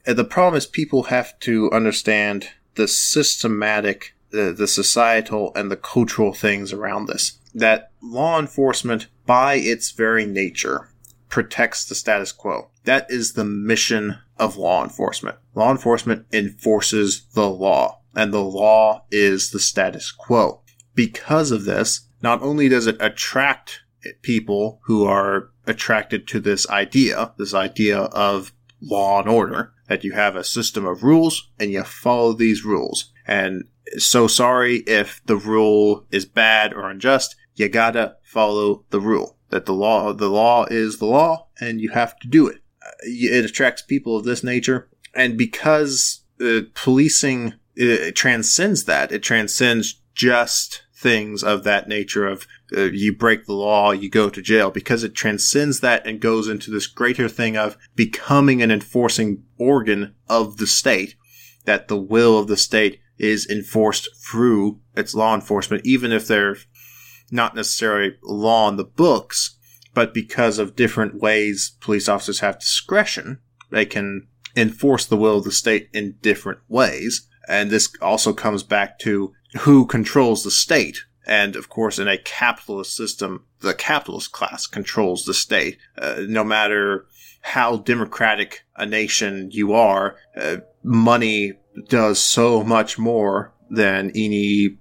the 0.05 0.25
problem 0.25 0.57
is 0.57 0.67
people 0.67 1.05
have 1.05 1.39
to 1.41 1.71
understand 1.71 2.49
the 2.75 2.89
systematic 2.89 4.15
the, 4.31 4.55
the 4.57 4.67
societal 4.67 5.53
and 5.55 5.71
the 5.71 5.77
cultural 5.77 6.33
things 6.33 6.73
around 6.73 7.07
this 7.07 7.39
that 7.55 7.91
law 8.03 8.39
enforcement 8.39 9.09
by 9.27 9.55
its 9.55 9.91
very 9.91 10.25
nature 10.25 10.89
protects 11.29 11.85
the 11.85 11.95
status 11.95 12.33
quo. 12.33 12.69
That 12.85 13.07
is 13.11 13.33
the 13.33 13.45
mission 13.45 14.19
of 14.39 14.57
law 14.57 14.83
enforcement. 14.83 15.37
Law 15.55 15.71
enforcement 15.71 16.27
enforces 16.33 17.23
the 17.35 17.49
law 17.49 18.02
and 18.15 18.33
the 18.33 18.43
law 18.43 19.05
is 19.11 19.51
the 19.51 19.61
status 19.61 20.11
quo. 20.11 20.63
Because 20.95 21.51
of 21.51 21.65
this, 21.65 22.09
not 22.23 22.43
only 22.43 22.69
does 22.69 22.87
it 22.87 22.97
attract 23.01 23.83
people 24.23 24.81
who 24.85 25.05
are 25.05 25.51
attracted 25.67 26.27
to 26.29 26.41
this 26.41 26.69
idea, 26.69 27.33
this 27.39 27.55
idea 27.55 27.99
of 27.99 28.53
law 28.81 29.21
and 29.21 29.29
order, 29.29 29.73
that 29.89 30.05
you 30.05 30.13
have 30.13 30.37
a 30.37 30.45
system 30.45 30.87
of 30.87 31.03
rules 31.03 31.51
and 31.59 31.71
you 31.71 31.83
follow 31.85 32.33
these 32.33 32.65
rules. 32.65 33.13
And 33.27 33.65
so 33.99 34.27
sorry 34.27 34.79
if 34.87 35.21
the 35.27 35.37
rule 35.37 36.07
is 36.11 36.25
bad 36.25 36.73
or 36.73 36.91
unjust, 36.91 37.37
you 37.55 37.69
gotta 37.69 38.17
follow 38.23 38.85
the 38.91 39.01
rule. 39.01 39.39
That 39.51 39.67
the 39.67 39.75
law, 39.75 40.13
the 40.13 40.31
law 40.31 40.65
is 40.71 40.99
the 40.99 41.07
law 41.07 41.49
and 41.61 41.81
you 41.81 41.91
have 41.91 42.19
to 42.21 42.29
do 42.29 42.49
it. 42.49 42.63
It 43.03 43.45
attracts 43.45 43.83
people 43.83 44.17
of 44.17 44.25
this 44.25 44.43
nature. 44.43 44.89
And 45.15 45.37
because 45.37 46.25
uh, 46.41 46.63
policing 46.75 47.55
it 47.75 48.15
transcends 48.15 48.85
that. 48.85 49.13
It 49.13 49.23
transcends 49.23 50.01
just 50.15 50.83
things 50.95 51.43
of 51.43 51.65
that 51.65 51.89
nature 51.89 52.27
of 52.27 52.47
uh, 52.77 52.83
you 52.83 53.15
break 53.15 53.47
the 53.47 53.53
law, 53.53 53.91
you 53.91 54.09
go 54.09 54.31
to 54.31 54.41
jail, 54.41 54.71
because 54.71 55.03
it 55.03 55.15
transcends 55.15 55.81
that 55.81 56.07
and 56.07 56.21
goes 56.21 56.49
into 56.49 56.71
this 56.71 56.87
greater 56.87 57.29
thing 57.29 57.57
of 57.57 57.77
becoming 57.97 58.63
an 58.63 58.71
enforcing 58.71 59.43
organ 59.59 60.15
of 60.29 60.59
the 60.59 60.67
state, 60.67 61.17
that 61.65 61.89
the 61.89 61.97
will 61.97 62.39
of 62.39 62.47
the 62.47 62.57
state 62.57 63.01
is 63.19 63.49
enforced 63.49 64.09
through 64.25 64.81
its 64.97 65.15
law 65.15 65.35
enforcement, 65.35 65.85
even 65.85 66.13
if 66.13 66.27
they're 66.27 66.57
not 67.31 67.55
necessarily 67.55 68.17
law 68.23 68.69
in 68.69 68.77
the 68.77 68.85
books, 68.85 69.59
but 69.95 70.15
because 70.15 70.59
of 70.59 70.77
different 70.77 71.21
ways 71.21 71.77
police 71.81 72.09
officers 72.09 72.41
have 72.41 72.59
discretion, 72.59 73.39
they 73.71 73.85
can 73.85 74.29
enforce 74.57 75.07
the 75.07 75.17
will 75.17 75.39
of 75.39 75.45
the 75.45 75.53
state 75.53 75.89
in 75.93 76.17
different 76.21 76.61
ways. 76.69 77.29
And 77.49 77.71
this 77.71 77.93
also 78.01 78.33
comes 78.33 78.63
back 78.63 78.99
to 79.01 79.33
who 79.61 79.87
controls 79.87 80.45
the 80.45 80.51
state. 80.51 81.05
And 81.27 81.55
of 81.57 81.69
course, 81.69 81.99
in 81.99 82.09
a 82.09 82.19
capitalist 82.19 82.97
system, 82.97 83.45
the 83.61 83.75
capitalist 83.75 84.33
class 84.33 84.67
controls 84.67 85.25
the 85.25 85.35
state. 85.35 85.79
Uh, 85.97 86.23
no 86.27 86.43
matter 86.43 87.07
how 87.43 87.77
democratic 87.77 88.65
a 88.77 88.87
nation 88.87 89.51
you 89.53 89.73
are, 89.73 90.17
uh, 90.37 90.59
money 90.83 91.55
does 91.89 92.19
so 92.19 92.63
much 92.63 92.99
more 92.99 93.53
than 93.71 94.13
any 94.15 94.77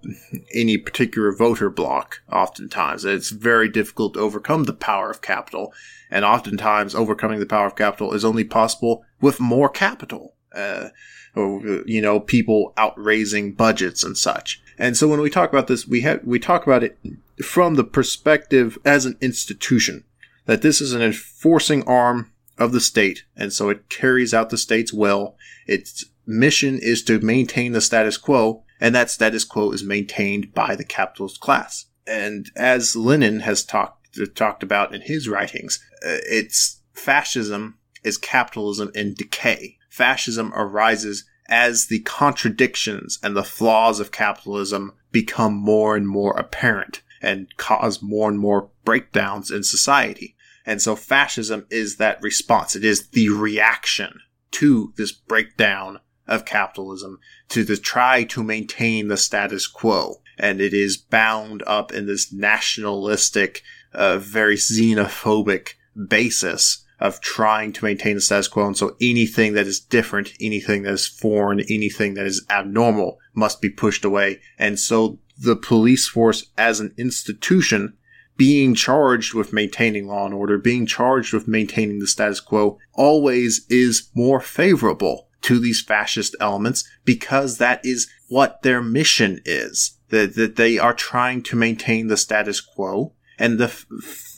any 0.53 0.77
particular 0.77 1.31
voter 1.33 1.69
block. 1.69 2.21
Oftentimes, 2.31 3.05
it's 3.05 3.29
very 3.29 3.69
difficult 3.69 4.13
to 4.13 4.19
overcome 4.19 4.65
the 4.65 4.73
power 4.73 5.09
of 5.09 5.21
capital, 5.21 5.73
and 6.09 6.25
oftentimes 6.25 6.93
overcoming 6.93 7.39
the 7.39 7.45
power 7.45 7.67
of 7.67 7.75
capital 7.75 8.13
is 8.13 8.25
only 8.25 8.43
possible 8.43 9.03
with 9.21 9.39
more 9.39 9.69
capital. 9.69 10.35
Uh, 10.53 10.89
or, 11.35 11.83
you 11.85 12.01
know, 12.01 12.19
people 12.19 12.73
outraising 12.77 13.53
budgets 13.53 14.03
and 14.03 14.17
such. 14.17 14.61
And 14.77 14.97
so 14.97 15.07
when 15.07 15.21
we 15.21 15.29
talk 15.29 15.49
about 15.49 15.67
this, 15.67 15.87
we 15.87 16.01
have, 16.01 16.23
we 16.23 16.39
talk 16.39 16.65
about 16.65 16.83
it 16.83 16.97
from 17.43 17.75
the 17.75 17.83
perspective 17.83 18.77
as 18.83 19.05
an 19.05 19.17
institution, 19.21 20.03
that 20.45 20.61
this 20.61 20.81
is 20.81 20.93
an 20.93 21.01
enforcing 21.01 21.83
arm 21.83 22.31
of 22.57 22.71
the 22.71 22.81
state. 22.81 23.23
And 23.35 23.53
so 23.53 23.69
it 23.69 23.89
carries 23.89 24.33
out 24.33 24.49
the 24.49 24.57
state's 24.57 24.93
will. 24.93 25.35
Its 25.67 26.05
mission 26.25 26.79
is 26.79 27.03
to 27.03 27.19
maintain 27.19 27.71
the 27.71 27.81
status 27.81 28.17
quo. 28.17 28.63
and 28.81 28.95
that 28.95 29.11
status 29.11 29.43
quo 29.43 29.71
is 29.71 29.83
maintained 29.83 30.53
by 30.53 30.75
the 30.75 30.83
capitalist 30.83 31.39
class. 31.39 31.85
And 32.07 32.49
as 32.55 32.95
Lenin 32.95 33.41
has 33.41 33.63
talked 33.63 33.99
talked 34.35 34.63
about 34.63 34.93
in 34.93 35.01
his 35.01 35.29
writings, 35.29 35.79
uh, 36.05 36.19
it's 36.25 36.81
fascism 36.91 37.77
is 38.03 38.17
capitalism 38.17 38.91
in 38.93 39.13
decay. 39.13 39.77
Fascism 39.91 40.53
arises 40.55 41.25
as 41.49 41.87
the 41.87 41.99
contradictions 41.99 43.19
and 43.21 43.35
the 43.35 43.43
flaws 43.43 43.99
of 43.99 44.09
capitalism 44.09 44.93
become 45.11 45.53
more 45.53 45.97
and 45.97 46.07
more 46.07 46.31
apparent 46.37 47.01
and 47.21 47.55
cause 47.57 48.01
more 48.01 48.29
and 48.29 48.39
more 48.39 48.69
breakdowns 48.85 49.51
in 49.51 49.63
society. 49.63 50.37
And 50.65 50.81
so 50.81 50.95
fascism 50.95 51.65
is 51.69 51.97
that 51.97 52.21
response. 52.21 52.73
It 52.73 52.85
is 52.85 53.09
the 53.09 53.29
reaction 53.29 54.21
to 54.51 54.93
this 54.95 55.11
breakdown 55.11 55.99
of 56.25 56.45
capitalism 56.45 57.19
to 57.49 57.65
the 57.65 57.75
try 57.75 58.23
to 58.23 58.43
maintain 58.43 59.09
the 59.09 59.17
status 59.17 59.67
quo. 59.67 60.21
And 60.37 60.61
it 60.61 60.73
is 60.73 60.95
bound 60.95 61.63
up 61.67 61.91
in 61.91 62.07
this 62.07 62.31
nationalistic, 62.31 63.61
uh, 63.93 64.19
very 64.19 64.55
xenophobic 64.55 65.73
basis 66.07 66.85
of 67.01 67.19
trying 67.19 67.73
to 67.73 67.83
maintain 67.83 68.15
the 68.15 68.21
status 68.21 68.47
quo. 68.47 68.67
And 68.67 68.77
so 68.77 68.95
anything 69.01 69.53
that 69.53 69.65
is 69.65 69.79
different, 69.79 70.33
anything 70.39 70.83
that 70.83 70.93
is 70.93 71.07
foreign, 71.07 71.59
anything 71.61 72.13
that 72.13 72.27
is 72.27 72.45
abnormal 72.49 73.17
must 73.33 73.59
be 73.59 73.69
pushed 73.69 74.05
away. 74.05 74.39
And 74.59 74.79
so 74.79 75.17
the 75.37 75.55
police 75.55 76.07
force 76.07 76.45
as 76.57 76.79
an 76.79 76.93
institution 76.97 77.97
being 78.37 78.75
charged 78.75 79.33
with 79.33 79.51
maintaining 79.51 80.07
law 80.07 80.25
and 80.25 80.33
order, 80.33 80.57
being 80.57 80.85
charged 80.85 81.33
with 81.33 81.47
maintaining 81.47 81.99
the 81.99 82.07
status 82.07 82.39
quo 82.39 82.77
always 82.93 83.65
is 83.69 84.09
more 84.13 84.39
favorable 84.39 85.27
to 85.41 85.59
these 85.59 85.81
fascist 85.81 86.35
elements 86.39 86.87
because 87.03 87.57
that 87.57 87.81
is 87.83 88.07
what 88.29 88.61
their 88.61 88.81
mission 88.81 89.41
is. 89.43 89.97
That, 90.09 90.35
that 90.35 90.57
they 90.57 90.77
are 90.77 90.93
trying 90.93 91.41
to 91.43 91.55
maintain 91.55 92.07
the 92.07 92.17
status 92.17 92.59
quo 92.59 93.13
and 93.41 93.57
the 93.57 93.85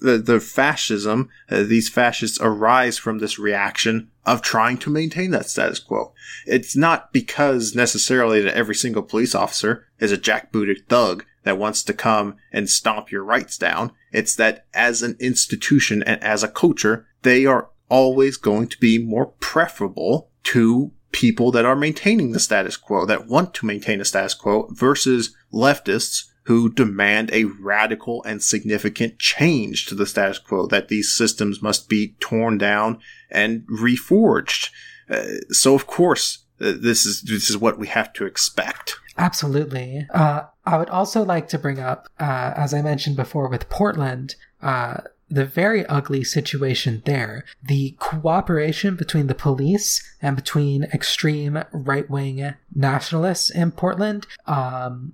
the, 0.02 0.18
the 0.18 0.40
fascism, 0.40 1.30
uh, 1.50 1.64
these 1.64 1.90
fascists 1.90 2.40
arise 2.42 2.98
from 2.98 3.20
this 3.20 3.38
reaction 3.38 4.10
of 4.26 4.42
trying 4.42 4.78
to 4.78 4.90
maintain 4.90 5.32
that 5.32 5.50
status 5.50 5.80
quo. 5.80 6.14
It's 6.46 6.76
not 6.76 7.12
because 7.12 7.76
necessarily 7.76 8.42
that 8.42 8.56
every 8.56 8.76
single 8.76 9.04
police 9.04 9.36
officer 9.36 9.88
is 10.00 10.12
a 10.12 10.18
jackbooted 10.18 10.88
thug 10.88 11.26
that 11.44 11.58
wants 11.58 11.84
to 11.84 11.94
come 11.94 12.38
and 12.52 12.70
stomp 12.70 13.12
your 13.12 13.24
rights 13.24 13.58
down. 13.58 13.92
It's 14.14 14.36
that 14.38 14.66
as 14.74 15.02
an 15.02 15.18
institution 15.20 16.02
and 16.04 16.24
as 16.24 16.42
a 16.42 16.48
culture, 16.48 17.06
they 17.24 17.46
are 17.46 17.70
always 17.90 18.38
going 18.38 18.68
to 18.70 18.80
be 18.80 18.98
more 18.98 19.28
preferable 19.40 20.30
to 20.44 20.92
people 21.12 21.52
that 21.52 21.66
are 21.66 21.76
maintaining 21.76 22.32
the 22.32 22.40
status 22.40 22.78
quo, 22.78 23.06
that 23.06 23.28
want 23.28 23.54
to 23.56 23.66
maintain 23.66 24.00
a 24.00 24.06
status 24.06 24.34
quo 24.34 24.68
versus 24.72 25.36
leftists 25.54 26.30
who 26.44 26.70
demand 26.70 27.30
a 27.32 27.46
radical 27.46 28.24
and 28.24 28.44
significant 28.44 29.18
change 29.20 29.86
to 29.86 29.96
the 29.96 30.06
status 30.06 30.40
quo, 30.40 30.68
that 30.68 30.90
these 30.90 31.16
systems 31.16 31.62
must 31.62 31.88
be 31.88 32.16
torn 32.20 32.58
down 32.58 33.00
and 33.32 33.64
reforged. 33.68 34.70
Uh, 35.10 35.24
so, 35.50 35.74
of 35.74 35.88
course, 35.88 36.46
uh, 36.60 36.74
this 36.76 37.06
is 37.06 37.22
this 37.24 37.50
is 37.50 37.58
what 37.58 37.80
we 37.80 37.88
have 37.88 38.12
to 38.14 38.26
expect. 38.26 38.96
Absolutely. 39.18 40.08
Uh, 40.14 40.44
I 40.66 40.78
would 40.78 40.90
also 40.90 41.24
like 41.24 41.48
to 41.50 41.60
bring 41.60 41.80
up, 41.80 42.08
uh, 42.20 42.54
as 42.56 42.74
I 42.74 42.82
mentioned 42.82 43.16
before, 43.16 43.48
with 43.48 43.70
Portland. 43.70 44.36
Uh, 44.62 45.02
the 45.30 45.46
very 45.46 45.84
ugly 45.88 46.24
situation 46.24 47.02
there. 47.06 47.44
The 47.62 47.96
cooperation 47.98 48.96
between 48.96 49.26
the 49.26 49.34
police 49.34 50.04
and 50.22 50.36
between 50.36 50.84
extreme 50.84 51.64
right 51.72 52.08
wing 52.08 52.54
nationalists 52.76 53.50
in 53.50 53.72
Portland 53.72 54.28
um, 54.46 55.14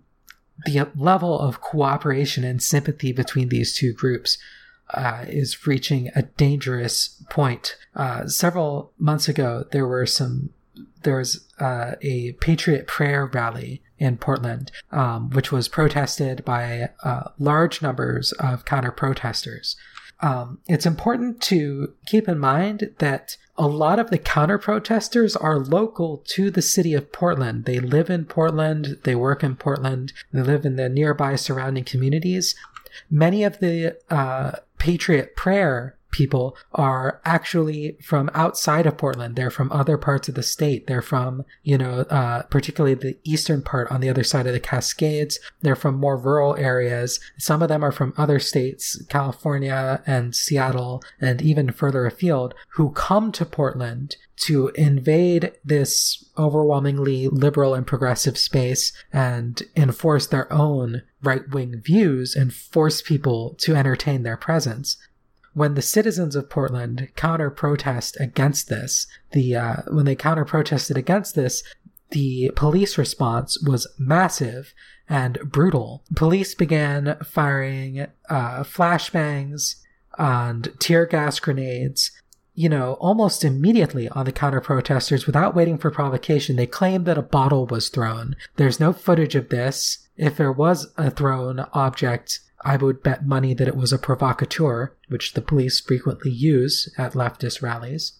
the 0.66 0.89
level 0.95 1.39
of 1.39 1.62
cooperation 1.62 2.43
and 2.43 2.62
sympathy 2.62 3.12
between 3.12 3.49
these 3.49 3.76
two 3.76 3.93
groups 3.93 4.38
uh, 4.93 5.26
is 5.28 5.68
reaching 5.68 6.10
a 6.16 6.24
dangerous 6.24 7.22
point. 7.30 7.78
Uh, 7.95 8.28
several 8.28 8.91
months 8.97 9.28
ago, 9.28 9.66
there 9.72 9.88
were 9.88 10.05
some. 10.05 10.49
There 11.03 11.18
was 11.18 11.47
uh, 11.60 11.95
a 12.01 12.34
Patriot 12.34 12.86
Prayer 12.86 13.26
rally 13.26 13.82
in 13.97 14.18
Portland, 14.18 14.72
um, 14.91 15.30
which 15.30 15.51
was 15.51 15.68
protested 15.68 16.43
by 16.43 16.89
uh, 17.03 17.30
large 17.38 17.82
numbers 17.82 18.32
of 18.34 18.66
counter 18.66 18.91
protesters. 18.91 19.78
Um, 20.22 20.59
it's 20.67 20.86
important 20.86 21.41
to 21.43 21.93
keep 22.05 22.28
in 22.28 22.39
mind 22.39 22.93
that 22.99 23.38
a 23.57 23.67
lot 23.67 23.99
of 23.99 24.09
the 24.09 24.17
counter 24.17 24.57
protesters 24.57 25.36
are 25.36 25.59
local 25.59 26.24
to 26.28 26.49
the 26.49 26.61
city 26.61 26.93
of 26.93 27.11
Portland. 27.11 27.65
They 27.65 27.80
live 27.80 28.09
in 28.09 28.26
Portland, 28.26 28.99
they 29.03 29.15
work 29.15 29.43
in 29.43 29.55
Portland, 29.55 30.13
they 30.32 30.41
live 30.41 30.65
in 30.65 30.76
the 30.76 30.89
nearby 30.89 31.36
surrounding 31.36 31.84
communities. 31.84 32.55
Many 33.09 33.43
of 33.43 33.59
the 33.59 33.97
uh, 34.09 34.51
Patriot 34.78 35.36
Prayer 35.36 35.95
people 36.12 36.55
are 36.74 37.22
actually 37.26 37.97
from 38.03 38.30
outside 38.34 38.86
of 38.86 38.97
Portland. 38.97 39.36
They're 39.36 39.49
from 39.49 39.72
other 39.72 39.97
parts 39.97 40.28
of 40.30 40.36
the 40.36 40.43
state. 40.43 40.88
They're 40.88 41.01
from, 41.01 41.45
you 41.64 41.78
know, 41.78 42.01
uh, 42.10 42.43
particularly 42.43 42.95
the 42.95 43.18
eastern 43.24 43.62
part 43.62 43.91
on 43.91 44.01
the 44.01 44.10
other 44.10 44.24
side 44.24 44.47
of 44.47 44.53
the 44.53 44.60
Cascades. 44.60 45.39
They're 45.62 45.76
from 45.76 45.95
more 45.95 46.18
rural 46.18 46.55
areas. 46.55 47.20
Some 47.38 47.62
of 47.62 47.70
them 47.70 47.84
are 47.84 47.91
from 47.91 48.14
other 48.18 48.39
states, 48.39 49.01
California 49.10 50.01
and 50.05 50.36
Seattle, 50.36 51.03
and 51.20 51.41
even 51.41 51.72
further 51.72 52.05
afield, 52.05 52.53
who 52.70 52.91
come 52.91 53.32
to 53.34 53.45
Portland 53.45 54.16
to 54.39 54.70
invade 54.70 55.51
this 55.66 56.26
overwhelmingly 56.38 57.28
liberal 57.28 57.76
and 57.76 57.86
progressive 57.86 58.38
space 58.38 58.93
and 59.12 59.64
enforce 59.76 60.28
their 60.28 60.51
own 60.51 61.01
right 61.22 61.49
wing 61.49 61.82
views 61.84 62.36
and 62.36 62.53
force 62.53 63.01
people 63.01 63.55
to 63.60 63.76
entertain 63.76 64.24
their 64.24 64.38
presence 64.38 64.95
when 65.54 65.74
the 65.74 65.82
citizens 65.82 66.36
of 66.36 66.50
Portland 66.50 67.10
counter 67.16 67.50
protest 67.50 68.18
against 68.20 68.70
this, 68.70 69.08
the 69.32 69.56
uh, 69.56 69.76
when 69.88 70.06
they 70.06 70.16
counter 70.16 70.45
protested 70.45 70.97
against 70.97 71.36
this, 71.36 71.64
the 72.12 72.52
police 72.56 72.97
response 72.97 73.62
was 73.62 73.88
massive 73.97 74.74
and 75.08 75.39
brutal. 75.43 76.04
Police 76.16 76.56
began 76.56 77.18
firing 77.24 78.08
uh, 78.30 78.64
flashbangs 78.64 79.76
and 80.18 80.72
tear 80.80 81.06
gas 81.06 81.39
grenades. 81.39 82.12
You 82.54 82.68
know, 82.68 82.93
almost 83.00 83.45
immediately 83.45 84.10
on 84.10 84.26
the 84.26 84.34
counter 84.34 84.60
protesters 84.60 85.26
without 85.26 85.56
waiting 85.56 85.78
for 85.78 85.91
provocation. 85.91 86.58
They 86.58 86.68
claimed 86.68 87.06
that 87.06 87.18
a 87.18 87.22
bottle 87.22 87.66
was 87.66 87.88
thrown. 87.88 88.36
There's 88.58 88.82
no 88.82 88.91
footage 88.91 89.36
of 89.36 89.47
this. 89.50 90.00
If 90.18 90.36
there 90.36 90.52
was 90.52 90.91
a 90.97 91.10
thrown 91.10 91.60
object, 91.74 92.41
I 92.66 92.78
would 92.78 93.03
bet 93.03 93.26
money 93.26 93.53
that 93.53 93.68
it 93.68 93.76
was 93.76 93.93
a 93.93 93.97
provocateur, 93.97 94.95
which 95.07 95.34
the 95.34 95.41
police 95.41 95.80
frequently 95.80 96.32
use 96.32 96.93
at 96.97 97.14
leftist 97.14 97.62
rallies. 97.62 98.14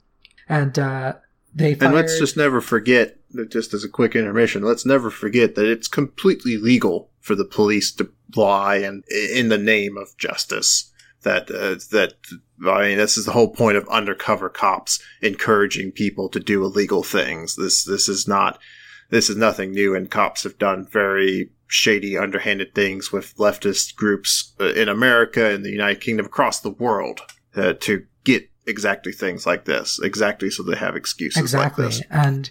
And 0.48 0.78
uh, 0.80 1.16
they 1.54 1.76
fired... 1.76 1.88
And 1.88 1.96
let's 1.96 2.18
just 2.18 2.38
never 2.38 2.62
forget, 2.62 3.18
just 3.50 3.74
as 3.74 3.84
a 3.84 3.90
quick 3.90 4.16
intermission, 4.16 4.64
let's 4.64 4.86
never 4.86 5.10
forget 5.10 5.56
that 5.56 5.70
it's 5.70 5.88
completely 5.88 6.58
legal 6.58 7.12
for 7.20 7.36
the 7.36 7.46
police 7.46 7.92
to 7.94 8.12
lie 8.36 8.78
and 8.78 9.04
in 9.34 9.50
the 9.50 9.58
name 9.58 9.98
of 9.98 10.18
justice. 10.18 10.92
That 11.24 11.52
uh, 11.52 11.76
that 11.92 12.14
I 12.66 12.88
mean, 12.88 12.98
this 12.98 13.18
is 13.18 13.26
the 13.26 13.34
whole 13.34 13.50
point 13.50 13.76
of 13.76 13.86
undercover 13.90 14.48
cops 14.48 15.02
encouraging 15.22 15.92
people 15.92 16.30
to 16.30 16.40
do 16.40 16.64
illegal 16.64 17.04
things. 17.04 17.58
This 17.58 17.84
this 17.84 18.08
is 18.08 18.26
not 18.26 18.58
this 19.10 19.30
is 19.30 19.36
nothing 19.36 19.72
new, 19.72 19.96
and 19.96 20.10
cops 20.10 20.44
have 20.44 20.58
done 20.58 20.86
very 20.86 21.52
shady, 21.68 22.18
underhanded 22.18 22.74
things 22.74 23.12
with 23.12 23.36
leftist 23.38 23.96
groups 23.96 24.54
uh, 24.60 24.74
in 24.74 24.90
America, 24.90 25.52
in 25.52 25.64
the 25.64 25.72
United 25.72 26.02
Kingdom, 26.02 26.26
across 26.26 26.60
the 26.60 26.72
world 26.72 27.22
uh, 27.56 27.74
to 27.74 28.06
get 28.24 28.50
exactly 28.66 29.12
things 29.12 29.46
like 29.46 29.66
this, 29.66 30.00
exactly 30.02 30.50
so 30.50 30.64
they 30.64 30.78
have 30.78 30.96
excuses 30.96 31.42
exactly. 31.42 31.86
like 31.86 31.94
this. 31.94 32.04
And 32.10 32.50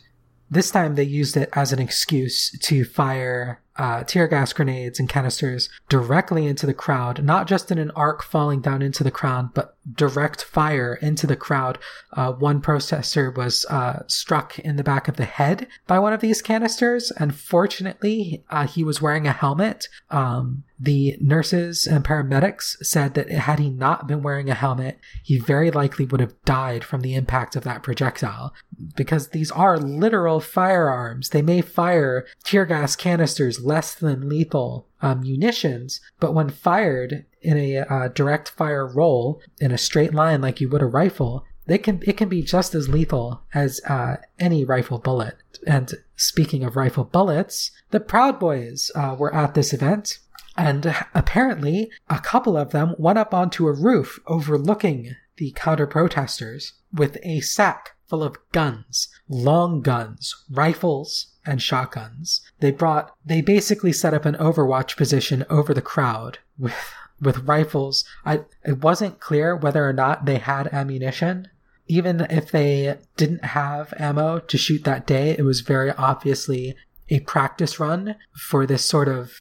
this 0.50 0.70
time 0.70 0.94
they 0.94 1.04
used 1.04 1.36
it 1.36 1.48
as 1.52 1.72
an 1.72 1.78
excuse 1.78 2.56
to 2.60 2.84
fire 2.84 3.60
uh, 3.78 4.02
tear 4.04 4.26
gas 4.26 4.52
grenades 4.52 4.98
and 4.98 5.08
canisters 5.08 5.70
directly 5.88 6.46
into 6.46 6.66
the 6.66 6.74
crowd, 6.74 7.24
not 7.24 7.46
just 7.46 7.70
in 7.70 7.78
an 7.78 7.92
arc 7.92 8.22
falling 8.22 8.60
down 8.60 8.82
into 8.82 9.04
the 9.04 9.10
crowd, 9.10 9.54
but 9.54 9.76
direct 9.94 10.42
fire 10.42 10.98
into 11.00 11.26
the 11.26 11.36
crowd. 11.36 11.78
Uh, 12.12 12.32
one 12.32 12.60
protester 12.60 13.30
was 13.30 13.64
uh, 13.66 14.02
struck 14.06 14.58
in 14.58 14.76
the 14.76 14.84
back 14.84 15.08
of 15.08 15.16
the 15.16 15.24
head 15.24 15.66
by 15.86 15.98
one 15.98 16.12
of 16.12 16.20
these 16.20 16.42
canisters, 16.42 17.10
and 17.12 17.34
fortunately, 17.34 18.44
uh, 18.50 18.66
he 18.66 18.82
was 18.84 19.00
wearing 19.00 19.26
a 19.26 19.32
helmet. 19.32 19.86
Um, 20.10 20.64
the 20.80 21.16
nurses 21.20 21.86
and 21.86 22.04
paramedics 22.04 22.76
said 22.84 23.14
that 23.14 23.30
had 23.30 23.58
he 23.58 23.68
not 23.68 24.06
been 24.06 24.22
wearing 24.22 24.48
a 24.48 24.54
helmet, 24.54 24.98
he 25.22 25.38
very 25.38 25.70
likely 25.70 26.04
would 26.04 26.20
have 26.20 26.40
died 26.44 26.84
from 26.84 27.00
the 27.00 27.14
impact 27.14 27.56
of 27.56 27.64
that 27.64 27.82
projectile. 27.82 28.54
Because 28.96 29.30
these 29.30 29.50
are 29.50 29.78
literal 29.78 30.40
firearms. 30.40 31.30
They 31.30 31.42
may 31.42 31.62
fire 31.62 32.26
tear 32.44 32.64
gas 32.64 32.94
canisters 32.94 33.60
less 33.68 33.94
than 33.94 34.28
lethal 34.28 34.88
uh, 35.00 35.14
munitions, 35.14 36.00
but 36.18 36.34
when 36.34 36.48
fired 36.48 37.24
in 37.42 37.56
a 37.56 37.78
uh, 37.78 38.08
direct 38.08 38.48
fire 38.48 38.86
roll 38.86 39.40
in 39.60 39.70
a 39.70 39.78
straight 39.78 40.12
line 40.12 40.40
like 40.40 40.60
you 40.60 40.68
would 40.68 40.82
a 40.82 40.86
rifle, 40.86 41.44
they 41.66 41.78
can 41.78 42.02
it 42.06 42.16
can 42.16 42.28
be 42.28 42.42
just 42.42 42.74
as 42.74 42.88
lethal 42.88 43.42
as 43.54 43.80
uh, 43.88 44.16
any 44.40 44.64
rifle 44.64 44.98
bullet. 44.98 45.36
And 45.66 45.92
speaking 46.16 46.64
of 46.64 46.76
rifle 46.76 47.04
bullets, 47.04 47.70
the 47.90 48.00
Proud 48.00 48.40
Boys 48.40 48.90
uh, 48.94 49.14
were 49.18 49.34
at 49.34 49.54
this 49.54 49.72
event, 49.72 50.18
and 50.56 50.94
apparently 51.14 51.90
a 52.08 52.18
couple 52.18 52.56
of 52.56 52.70
them 52.70 52.94
went 52.98 53.18
up 53.18 53.32
onto 53.34 53.68
a 53.68 53.72
roof 53.72 54.18
overlooking 54.26 55.14
the 55.36 55.52
counter 55.54 55.86
protesters 55.86 56.72
with 56.92 57.18
a 57.22 57.40
sack 57.40 57.92
full 58.08 58.22
of 58.22 58.38
guns, 58.52 59.08
long 59.28 59.82
guns, 59.82 60.34
rifles, 60.50 61.34
and 61.48 61.62
shotguns. 61.62 62.42
They 62.60 62.70
brought, 62.70 63.14
they 63.24 63.40
basically 63.40 63.92
set 63.92 64.14
up 64.14 64.26
an 64.26 64.34
overwatch 64.34 64.96
position 64.96 65.44
over 65.48 65.72
the 65.72 65.82
crowd 65.82 66.38
with, 66.58 66.74
with 67.20 67.48
rifles. 67.48 68.04
I, 68.24 68.42
it 68.64 68.82
wasn't 68.82 69.20
clear 69.20 69.56
whether 69.56 69.88
or 69.88 69.92
not 69.92 70.26
they 70.26 70.38
had 70.38 70.68
ammunition. 70.68 71.48
Even 71.86 72.20
if 72.28 72.50
they 72.50 72.98
didn't 73.16 73.44
have 73.46 73.94
ammo 73.98 74.40
to 74.40 74.58
shoot 74.58 74.84
that 74.84 75.06
day, 75.06 75.30
it 75.30 75.42
was 75.42 75.62
very 75.62 75.90
obviously 75.92 76.76
a 77.10 77.20
practice 77.20 77.80
run 77.80 78.16
for 78.34 78.66
this 78.66 78.84
sort 78.84 79.08
of 79.08 79.40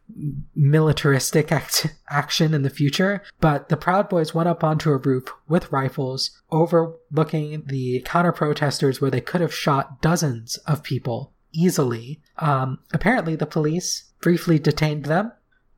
militaristic 0.56 1.52
act- 1.52 1.94
action 2.10 2.54
in 2.54 2.62
the 2.62 2.70
future. 2.70 3.22
But 3.42 3.68
the 3.68 3.76
Proud 3.76 4.08
Boys 4.08 4.34
went 4.34 4.48
up 4.48 4.64
onto 4.64 4.92
a 4.92 4.98
roof 4.98 5.26
with 5.50 5.72
rifles 5.72 6.32
overlooking 6.50 7.64
the 7.66 8.02
counter 8.06 8.32
protesters 8.32 9.02
where 9.02 9.12
they 9.12 9.20
could 9.20 9.42
have 9.42 9.54
shot 9.54 10.02
dozens 10.02 10.56
of 10.60 10.84
people 10.84 11.34
easily. 11.52 12.22
Um, 12.38 12.80
apparently, 12.94 13.36
the 13.36 13.46
police 13.46 14.12
briefly 14.22 14.60
detained 14.60 15.06
them, 15.06 15.32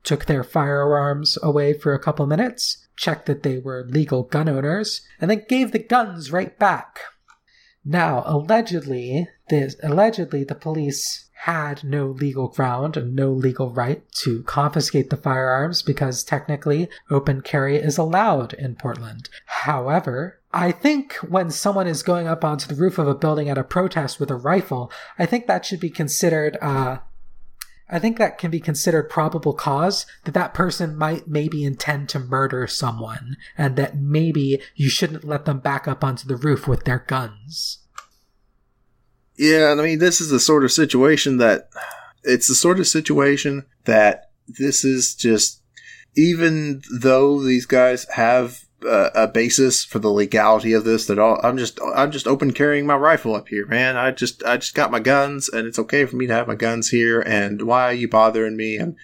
took 0.03 0.26
their 0.26 0.43
firearms 0.43 1.38
away 1.43 1.74
for 1.74 1.93
a 1.93 1.99
couple 1.99 2.26
minutes, 2.26 2.88
checked 2.95 3.26
that 3.28 3.43
they 3.43 3.57
were 3.57 3.86
legal 3.88 4.24
gun 4.24 4.49
owners, 4.49 5.01
and 5.20 5.30
then 5.30 5.45
gave 5.47 5.72
the 5.72 5.80
guns 5.80 6.32
right 6.32 6.57
back. 6.59 6.99
Now, 7.86 8.24
allegedly, 8.26 9.30
this 9.49 9.76
allegedly 9.82 10.43
the 10.43 10.55
police 10.55 11.30
had 11.43 11.84
no 11.86 12.07
legal 12.07 12.49
ground 12.49 12.97
and 12.97 13.15
no 13.15 13.32
legal 13.32 13.70
right 13.70 14.03
to 14.11 14.43
confiscate 14.43 15.09
the 15.09 15.17
firearms 15.17 15.82
because 15.82 16.24
technically 16.24 16.89
open 17.09 17.41
carry 17.41 17.78
is 17.78 17.97
allowed 17.97 18.53
in 18.53 18.76
Portland. 18.76 19.30
However, 19.64 20.39
I 20.53 20.72
think 20.72 21.16
when 21.16 21.51
someone 21.51 21.86
is 21.86 22.01
going 22.01 22.28
up 22.28 22.45
onto 22.45 22.66
the 22.66 22.80
roof 22.80 22.97
of 22.97 23.10
a 23.10 23.14
building 23.14 23.49
at 23.49 23.57
a 23.57 23.64
protest 23.66 24.18
with 24.18 24.32
a 24.32 24.36
rifle, 24.36 24.89
I 25.18 25.26
think 25.26 25.47
that 25.47 25.66
should 25.66 25.82
be 25.82 25.89
considered, 25.89 26.57
uh, 26.62 26.99
I 27.89 27.99
think 27.99 28.18
that 28.18 28.38
can 28.38 28.51
be 28.51 28.62
considered 28.62 29.10
probable 29.10 29.51
cause 29.51 30.05
that 30.24 30.34
that 30.34 30.53
person 30.53 30.95
might 30.95 31.28
maybe 31.28 31.66
intend 31.66 32.07
to 32.10 32.20
murder 32.20 32.68
someone 32.68 33.36
and 33.57 33.76
that 33.76 33.97
maybe 33.97 34.62
you 34.76 34.89
shouldn't 34.89 35.26
let 35.26 35.43
them 35.43 35.60
back 35.60 35.89
up 35.89 36.05
onto 36.05 36.26
the 36.26 36.38
roof 36.38 36.66
with 36.66 36.86
their 36.86 37.03
guns. 37.05 37.80
Yeah, 39.38 39.76
I 39.78 39.84
mean, 39.84 39.99
this 39.99 40.22
is 40.22 40.30
the 40.30 40.39
sort 40.39 40.64
of 40.64 40.72
situation 40.72 41.36
that 41.39 41.70
it's 42.24 42.47
the 42.47 42.55
sort 42.55 42.80
of 42.80 42.88
situation 42.88 43.66
that 43.84 44.32
this 44.47 44.86
is 44.86 45.16
just 45.16 45.62
even 46.16 46.82
though 46.89 47.43
these 47.43 47.66
guys 47.66 48.05
have 48.16 48.64
uh, 48.86 49.09
a 49.13 49.27
basis 49.27 49.84
for 49.84 49.99
the 49.99 50.09
legality 50.09 50.73
of 50.73 50.84
this 50.84 51.05
that 51.07 51.19
all 51.19 51.39
I'm 51.43 51.57
just 51.57 51.80
I'm 51.95 52.11
just 52.11 52.27
open 52.27 52.53
carrying 52.53 52.86
my 52.86 52.95
rifle 52.95 53.36
up 53.36 53.49
here, 53.49 53.65
man. 53.65 53.97
I 53.97 54.11
just 54.11 54.43
I 54.43 54.57
just 54.57 54.75
got 54.75 54.91
my 54.91 54.99
guns 54.99 55.49
and 55.49 55.67
it's 55.67 55.80
okay 55.80 56.05
for 56.05 56.15
me 56.15 56.27
to 56.27 56.34
have 56.34 56.47
my 56.47 56.55
guns 56.55 56.89
here 56.89 57.21
and 57.21 57.61
why 57.63 57.84
are 57.84 57.93
you 57.93 58.07
bothering 58.07 58.57
me 58.57 58.77
and 58.77 58.95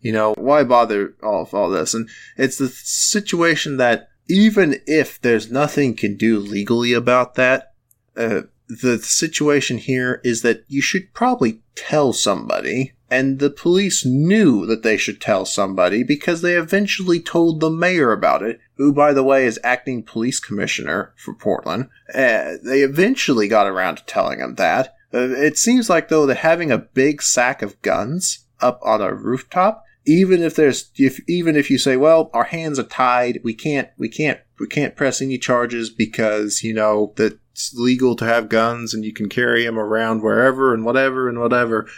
you 0.00 0.12
know, 0.12 0.34
why 0.38 0.62
bother 0.62 1.14
all 1.22 1.42
of 1.42 1.54
all 1.54 1.70
this? 1.70 1.94
And 1.94 2.08
it's 2.36 2.58
the 2.58 2.68
situation 2.68 3.76
that 3.78 4.08
even 4.28 4.80
if 4.86 5.20
there's 5.20 5.50
nothing 5.50 5.94
can 5.94 6.16
do 6.16 6.38
legally 6.38 6.92
about 6.92 7.34
that, 7.34 7.72
uh, 8.16 8.42
the 8.68 8.98
situation 8.98 9.78
here 9.78 10.20
is 10.24 10.42
that 10.42 10.64
you 10.68 10.82
should 10.82 11.12
probably 11.14 11.60
tell 11.74 12.12
somebody, 12.12 12.92
and 13.10 13.38
the 13.38 13.50
police 13.50 14.04
knew 14.04 14.66
that 14.66 14.82
they 14.82 14.96
should 14.96 15.20
tell 15.20 15.44
somebody 15.44 16.02
because 16.02 16.42
they 16.42 16.54
eventually 16.54 17.20
told 17.20 17.60
the 17.60 17.70
mayor 17.70 18.12
about 18.12 18.42
it, 18.42 18.60
who, 18.76 18.92
by 18.92 19.12
the 19.12 19.22
way, 19.22 19.46
is 19.46 19.60
acting 19.62 20.02
police 20.02 20.40
commissioner 20.40 21.12
for 21.16 21.34
Portland. 21.34 21.88
Uh, 22.12 22.54
they 22.62 22.80
eventually 22.80 23.48
got 23.48 23.66
around 23.66 23.96
to 23.96 24.04
telling 24.06 24.40
him 24.40 24.56
that. 24.56 24.94
Uh, 25.14 25.30
it 25.30 25.56
seems 25.56 25.88
like, 25.88 26.08
though, 26.08 26.26
that 26.26 26.38
having 26.38 26.72
a 26.72 26.78
big 26.78 27.22
sack 27.22 27.62
of 27.62 27.80
guns 27.82 28.44
up 28.60 28.80
on 28.82 29.00
a 29.00 29.14
rooftop 29.14 29.84
even 30.08 30.40
if 30.40 30.54
there's 30.54 30.90
if 30.96 31.20
even 31.28 31.56
if 31.56 31.68
you 31.68 31.76
say 31.76 31.96
well 31.96 32.30
our 32.32 32.44
hands 32.44 32.78
are 32.78 32.84
tied 32.84 33.38
we 33.42 33.52
can't 33.52 33.90
we 33.98 34.08
can't 34.08 34.40
we 34.58 34.66
can't 34.66 34.96
press 34.96 35.20
any 35.20 35.36
charges 35.36 35.90
because 35.90 36.62
you 36.62 36.72
know 36.72 37.12
that 37.16 37.38
it's 37.56 37.72
legal 37.72 38.14
to 38.14 38.26
have 38.26 38.50
guns 38.50 38.92
and 38.92 39.02
you 39.02 39.14
can 39.14 39.30
carry 39.30 39.64
them 39.64 39.78
around 39.78 40.22
wherever 40.22 40.74
and 40.74 40.84
whatever 40.84 41.26
and 41.26 41.40
whatever. 41.40 41.88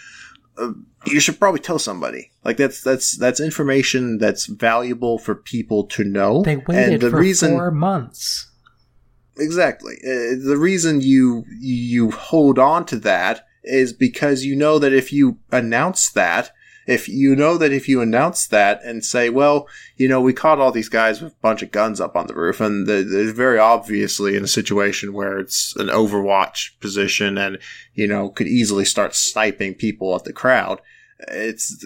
Uh, 0.58 0.72
you 1.06 1.20
should 1.20 1.38
probably 1.38 1.60
tell 1.60 1.78
somebody. 1.78 2.30
Like 2.44 2.56
that's 2.56 2.82
that's 2.82 3.16
that's 3.16 3.40
information 3.40 4.18
that's 4.18 4.46
valuable 4.46 5.18
for 5.18 5.34
people 5.34 5.84
to 5.88 6.04
know. 6.04 6.42
They 6.42 6.56
waited 6.56 6.92
and 6.94 7.00
the 7.00 7.10
for 7.10 7.18
reason, 7.18 7.52
four 7.52 7.70
months. 7.70 8.50
Exactly. 9.38 9.94
Uh, 10.02 10.34
the 10.44 10.56
reason 10.58 11.00
you 11.00 11.44
you 11.60 12.10
hold 12.10 12.58
on 12.58 12.84
to 12.86 12.98
that 13.00 13.46
is 13.64 13.92
because 13.92 14.44
you 14.44 14.56
know 14.56 14.78
that 14.78 14.92
if 14.92 15.12
you 15.12 15.38
announce 15.52 16.10
that, 16.10 16.50
if 16.88 17.06
you 17.06 17.36
know 17.36 17.58
that 17.58 17.70
if 17.70 17.86
you 17.86 18.00
announce 18.00 18.46
that 18.46 18.82
and 18.82 19.04
say, 19.04 19.28
well, 19.28 19.68
you 19.98 20.08
know, 20.08 20.22
we 20.22 20.32
caught 20.32 20.58
all 20.58 20.72
these 20.72 20.88
guys 20.88 21.20
with 21.20 21.34
a 21.34 21.42
bunch 21.42 21.62
of 21.62 21.70
guns 21.70 22.00
up 22.00 22.16
on 22.16 22.26
the 22.26 22.34
roof, 22.34 22.62
and 22.62 22.86
they're 22.86 23.30
very 23.30 23.58
obviously 23.58 24.34
in 24.34 24.42
a 24.42 24.48
situation 24.48 25.12
where 25.12 25.38
it's 25.38 25.76
an 25.76 25.88
overwatch 25.88 26.70
position 26.80 27.36
and, 27.36 27.58
you 27.92 28.06
know, 28.06 28.30
could 28.30 28.46
easily 28.46 28.86
start 28.86 29.14
sniping 29.14 29.74
people 29.74 30.16
at 30.16 30.24
the 30.24 30.32
crowd. 30.32 30.80
It's, 31.28 31.84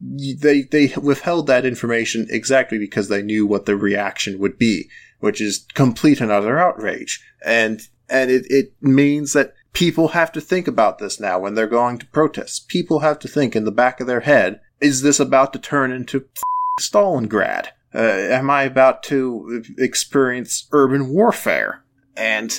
they, 0.00 0.62
they 0.62 0.92
withheld 0.96 1.48
that 1.48 1.66
information 1.66 2.28
exactly 2.30 2.78
because 2.78 3.08
they 3.08 3.22
knew 3.22 3.44
what 3.44 3.66
the 3.66 3.76
reaction 3.76 4.38
would 4.38 4.56
be, 4.56 4.88
which 5.18 5.40
is 5.40 5.66
complete 5.74 6.20
and 6.20 6.30
utter 6.30 6.60
outrage. 6.60 7.20
And, 7.44 7.80
and 8.08 8.30
it, 8.30 8.46
it 8.48 8.72
means 8.80 9.32
that 9.32 9.54
people 9.76 10.08
have 10.08 10.32
to 10.32 10.40
think 10.40 10.66
about 10.66 10.98
this 10.98 11.20
now 11.20 11.38
when 11.38 11.54
they're 11.54 11.66
going 11.66 11.98
to 11.98 12.06
protest. 12.06 12.66
People 12.66 13.00
have 13.00 13.18
to 13.18 13.28
think 13.28 13.54
in 13.54 13.64
the 13.64 13.70
back 13.70 14.00
of 14.00 14.06
their 14.06 14.20
head, 14.20 14.58
is 14.80 15.02
this 15.02 15.20
about 15.20 15.52
to 15.52 15.58
turn 15.58 15.92
into 15.92 16.24
Stalingrad? 16.80 17.66
Uh, 17.94 17.98
am 17.98 18.48
I 18.48 18.62
about 18.62 19.02
to 19.04 19.62
experience 19.76 20.66
urban 20.72 21.10
warfare? 21.10 21.84
And 22.16 22.58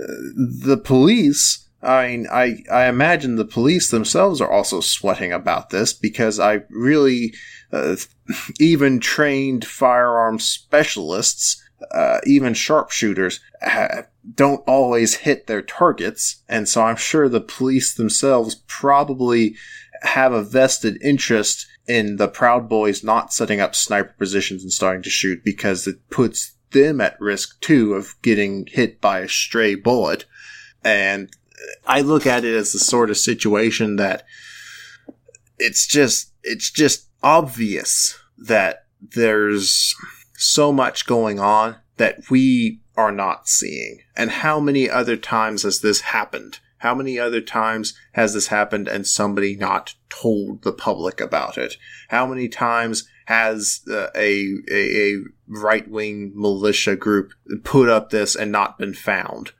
uh, 0.00 0.04
the 0.64 0.80
police, 0.82 1.68
I 1.80 2.08
mean, 2.08 2.26
I, 2.32 2.64
I 2.68 2.88
imagine 2.88 3.36
the 3.36 3.44
police 3.44 3.92
themselves 3.92 4.40
are 4.40 4.50
also 4.50 4.80
sweating 4.80 5.32
about 5.32 5.70
this 5.70 5.92
because 5.92 6.40
I 6.40 6.62
really, 6.70 7.34
uh, 7.72 7.94
even 8.58 8.98
trained 8.98 9.64
firearms 9.64 10.42
specialists, 10.42 11.62
uh, 11.92 12.18
even 12.26 12.54
sharpshooters, 12.54 13.38
don't 14.34 14.62
always 14.66 15.16
hit 15.16 15.46
their 15.46 15.62
targets. 15.62 16.42
And 16.48 16.68
so 16.68 16.82
I'm 16.82 16.96
sure 16.96 17.28
the 17.28 17.40
police 17.40 17.94
themselves 17.94 18.62
probably 18.66 19.56
have 20.02 20.32
a 20.32 20.42
vested 20.42 21.00
interest 21.02 21.66
in 21.86 22.16
the 22.16 22.28
Proud 22.28 22.68
Boys 22.68 23.02
not 23.02 23.32
setting 23.32 23.60
up 23.60 23.74
sniper 23.74 24.14
positions 24.18 24.62
and 24.62 24.72
starting 24.72 25.02
to 25.02 25.10
shoot 25.10 25.44
because 25.44 25.86
it 25.86 26.08
puts 26.10 26.52
them 26.70 27.00
at 27.00 27.20
risk 27.20 27.60
too 27.60 27.94
of 27.94 28.14
getting 28.22 28.66
hit 28.66 29.00
by 29.00 29.20
a 29.20 29.28
stray 29.28 29.74
bullet. 29.74 30.24
And 30.84 31.30
I 31.86 32.00
look 32.00 32.26
at 32.26 32.44
it 32.44 32.54
as 32.54 32.72
the 32.72 32.78
sort 32.78 33.10
of 33.10 33.16
situation 33.16 33.96
that 33.96 34.24
it's 35.58 35.86
just, 35.86 36.32
it's 36.42 36.70
just 36.70 37.08
obvious 37.22 38.18
that 38.38 38.86
there's 39.00 39.94
so 40.36 40.72
much 40.72 41.06
going 41.06 41.38
on 41.38 41.76
that 41.96 42.30
we 42.30 42.81
are 42.96 43.12
not 43.12 43.48
seeing. 43.48 44.00
And 44.16 44.30
how 44.30 44.60
many 44.60 44.88
other 44.88 45.16
times 45.16 45.62
has 45.62 45.80
this 45.80 46.00
happened? 46.00 46.58
How 46.78 46.94
many 46.94 47.18
other 47.18 47.40
times 47.40 47.94
has 48.12 48.34
this 48.34 48.48
happened 48.48 48.88
and 48.88 49.06
somebody 49.06 49.54
not 49.56 49.94
told 50.08 50.62
the 50.62 50.72
public 50.72 51.20
about 51.20 51.56
it? 51.56 51.76
How 52.08 52.26
many 52.26 52.48
times 52.48 53.08
has 53.26 53.82
uh, 53.88 54.08
a, 54.16 54.48
a, 54.70 55.14
a 55.14 55.16
right 55.46 55.88
wing 55.88 56.32
militia 56.34 56.96
group 56.96 57.32
put 57.62 57.88
up 57.88 58.10
this 58.10 58.34
and 58.34 58.50
not 58.50 58.78
been 58.78 58.94
found? 58.94 59.52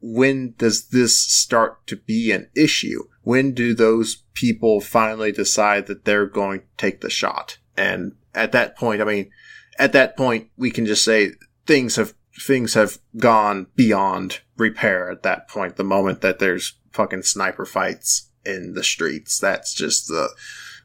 when 0.00 0.54
does 0.58 0.88
this 0.88 1.18
start 1.18 1.86
to 1.86 1.96
be 1.96 2.32
an 2.32 2.48
issue? 2.54 3.04
When 3.22 3.52
do 3.52 3.74
those 3.74 4.24
people 4.34 4.80
finally 4.80 5.32
decide 5.32 5.86
that 5.86 6.04
they're 6.04 6.26
going 6.26 6.60
to 6.60 6.66
take 6.76 7.00
the 7.00 7.10
shot? 7.10 7.58
And 7.76 8.14
at 8.34 8.52
that 8.52 8.76
point, 8.76 9.00
I 9.00 9.04
mean, 9.04 9.30
at 9.78 9.92
that 9.92 10.16
point, 10.16 10.48
we 10.56 10.70
can 10.70 10.86
just 10.86 11.04
say 11.04 11.32
things 11.66 11.96
have 11.96 12.14
things 12.40 12.74
have 12.74 12.98
gone 13.16 13.66
beyond 13.74 14.40
repair 14.56 15.10
at 15.10 15.22
that 15.22 15.48
point. 15.48 15.76
The 15.76 15.84
moment 15.84 16.20
that 16.20 16.38
there's 16.38 16.78
fucking 16.92 17.22
sniper 17.22 17.64
fights 17.64 18.30
in 18.44 18.74
the 18.74 18.84
streets, 18.84 19.38
that's 19.38 19.74
just 19.74 20.08
the 20.08 20.30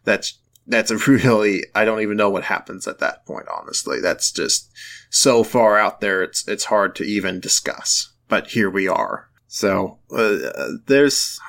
that's 0.03 0.39
that's 0.67 0.91
a 0.91 0.97
really 1.09 1.63
I 1.75 1.85
don't 1.85 2.01
even 2.01 2.17
know 2.17 2.29
what 2.29 2.45
happens 2.45 2.87
at 2.87 2.99
that 2.99 3.25
point. 3.25 3.47
Honestly, 3.53 3.99
that's 3.99 4.31
just 4.31 4.71
so 5.09 5.43
far 5.43 5.77
out 5.77 6.01
there. 6.01 6.23
It's 6.23 6.47
it's 6.47 6.65
hard 6.65 6.95
to 6.97 7.03
even 7.03 7.39
discuss. 7.39 8.13
But 8.27 8.47
here 8.47 8.69
we 8.69 8.87
are. 8.87 9.29
So 9.47 9.99
uh, 10.11 10.37
there's. 10.87 11.39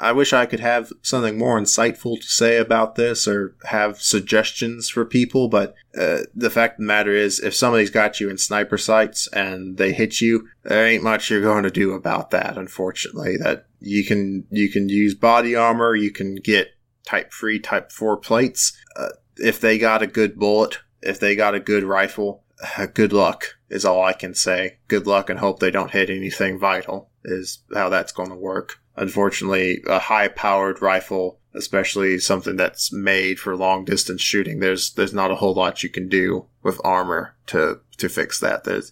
I 0.00 0.12
wish 0.12 0.32
I 0.32 0.46
could 0.46 0.60
have 0.60 0.92
something 1.02 1.36
more 1.36 1.60
insightful 1.60 2.18
to 2.18 2.26
say 2.26 2.56
about 2.56 2.94
this 2.94 3.28
or 3.28 3.54
have 3.64 4.00
suggestions 4.00 4.88
for 4.88 5.04
people, 5.04 5.48
but 5.48 5.74
uh, 5.96 6.20
the 6.34 6.48
fact 6.48 6.74
of 6.74 6.78
the 6.78 6.86
matter 6.86 7.12
is, 7.12 7.38
if 7.38 7.54
somebody's 7.54 7.90
got 7.90 8.18
you 8.18 8.30
in 8.30 8.38
sniper 8.38 8.78
sights 8.78 9.28
and 9.28 9.76
they 9.76 9.92
hit 9.92 10.22
you, 10.22 10.48
there 10.62 10.86
ain't 10.86 11.02
much 11.02 11.30
you're 11.30 11.42
going 11.42 11.64
to 11.64 11.70
do 11.70 11.92
about 11.92 12.30
that. 12.30 12.56
Unfortunately, 12.56 13.36
that 13.36 13.66
you 13.78 14.04
can 14.04 14.46
you 14.50 14.70
can 14.70 14.88
use 14.88 15.14
body 15.14 15.54
armor, 15.54 15.94
you 15.94 16.10
can 16.10 16.36
get 16.36 16.68
type 17.04 17.30
3, 17.32 17.60
type 17.60 17.92
4 17.92 18.16
plates. 18.16 18.72
Uh, 18.96 19.08
if 19.36 19.60
they 19.60 19.78
got 19.78 20.02
a 20.02 20.06
good 20.06 20.38
bullet, 20.38 20.78
if 21.02 21.20
they 21.20 21.36
got 21.36 21.54
a 21.54 21.60
good 21.60 21.84
rifle, 21.84 22.42
uh, 22.78 22.86
good 22.86 23.12
luck 23.12 23.56
is 23.68 23.84
all 23.84 24.02
I 24.02 24.14
can 24.14 24.34
say. 24.34 24.78
Good 24.88 25.06
luck 25.06 25.28
and 25.28 25.38
hope 25.38 25.60
they 25.60 25.70
don't 25.70 25.90
hit 25.90 26.08
anything 26.08 26.58
vital 26.58 27.10
is 27.24 27.62
how 27.74 27.88
that's 27.88 28.12
going 28.12 28.30
to 28.30 28.36
work. 28.36 28.79
Unfortunately, 28.96 29.82
a 29.86 29.98
high 29.98 30.28
powered 30.28 30.82
rifle, 30.82 31.38
especially 31.54 32.18
something 32.18 32.56
that's 32.56 32.92
made 32.92 33.38
for 33.38 33.56
long 33.56 33.84
distance 33.84 34.20
shooting, 34.20 34.60
there's 34.60 34.92
there's 34.92 35.14
not 35.14 35.30
a 35.30 35.36
whole 35.36 35.54
lot 35.54 35.82
you 35.82 35.88
can 35.88 36.08
do 36.08 36.46
with 36.62 36.80
armor 36.84 37.34
to 37.46 37.80
to 37.98 38.08
fix 38.08 38.40
that. 38.40 38.64
There's 38.64 38.90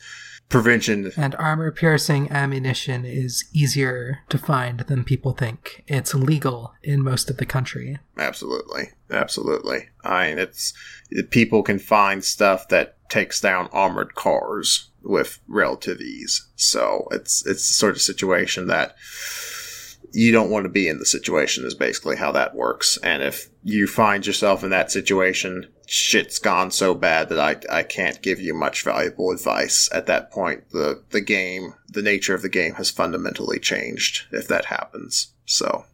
prevention. 0.48 1.12
And 1.16 1.34
armor 1.36 1.70
piercing 1.70 2.30
ammunition 2.30 3.04
is 3.04 3.44
easier 3.52 4.20
to 4.28 4.38
find 4.38 4.80
than 4.80 5.04
people 5.04 5.32
think. 5.32 5.84
It's 5.86 6.14
legal 6.14 6.74
in 6.82 7.02
most 7.02 7.30
of 7.30 7.36
the 7.36 7.46
country. 7.46 7.98
Absolutely. 8.16 8.90
Absolutely. 9.10 9.88
I 10.02 10.28
mean, 10.28 10.38
it's 10.38 10.72
people 11.30 11.62
can 11.62 11.78
find 11.78 12.24
stuff 12.24 12.68
that 12.68 12.96
takes 13.08 13.40
down 13.40 13.68
armored 13.72 14.14
cars 14.14 14.90
with 15.02 15.40
relative 15.48 16.00
ease. 16.00 16.46
So 16.56 17.08
it's 17.10 17.46
it's 17.46 17.66
the 17.68 17.74
sort 17.74 17.96
of 17.96 18.02
situation 18.02 18.66
that 18.66 18.96
you 20.12 20.32
don't 20.32 20.50
want 20.50 20.64
to 20.64 20.70
be 20.70 20.88
in 20.88 20.98
the 20.98 21.06
situation 21.06 21.64
is 21.64 21.74
basically 21.74 22.16
how 22.16 22.32
that 22.32 22.54
works. 22.54 22.98
And 23.02 23.22
if 23.22 23.48
you 23.62 23.86
find 23.86 24.26
yourself 24.26 24.64
in 24.64 24.70
that 24.70 24.90
situation, 24.90 25.66
shit's 25.86 26.38
gone 26.38 26.70
so 26.70 26.94
bad 26.94 27.28
that 27.28 27.38
I, 27.38 27.78
I 27.78 27.82
can't 27.82 28.22
give 28.22 28.40
you 28.40 28.54
much 28.54 28.82
valuable 28.82 29.30
advice 29.30 29.88
at 29.92 30.06
that 30.06 30.30
point. 30.30 30.70
The, 30.70 31.02
the 31.10 31.20
game, 31.20 31.74
the 31.88 32.02
nature 32.02 32.34
of 32.34 32.42
the 32.42 32.48
game 32.48 32.74
has 32.74 32.90
fundamentally 32.90 33.58
changed 33.58 34.26
if 34.32 34.48
that 34.48 34.66
happens. 34.66 35.32
So 35.44 35.84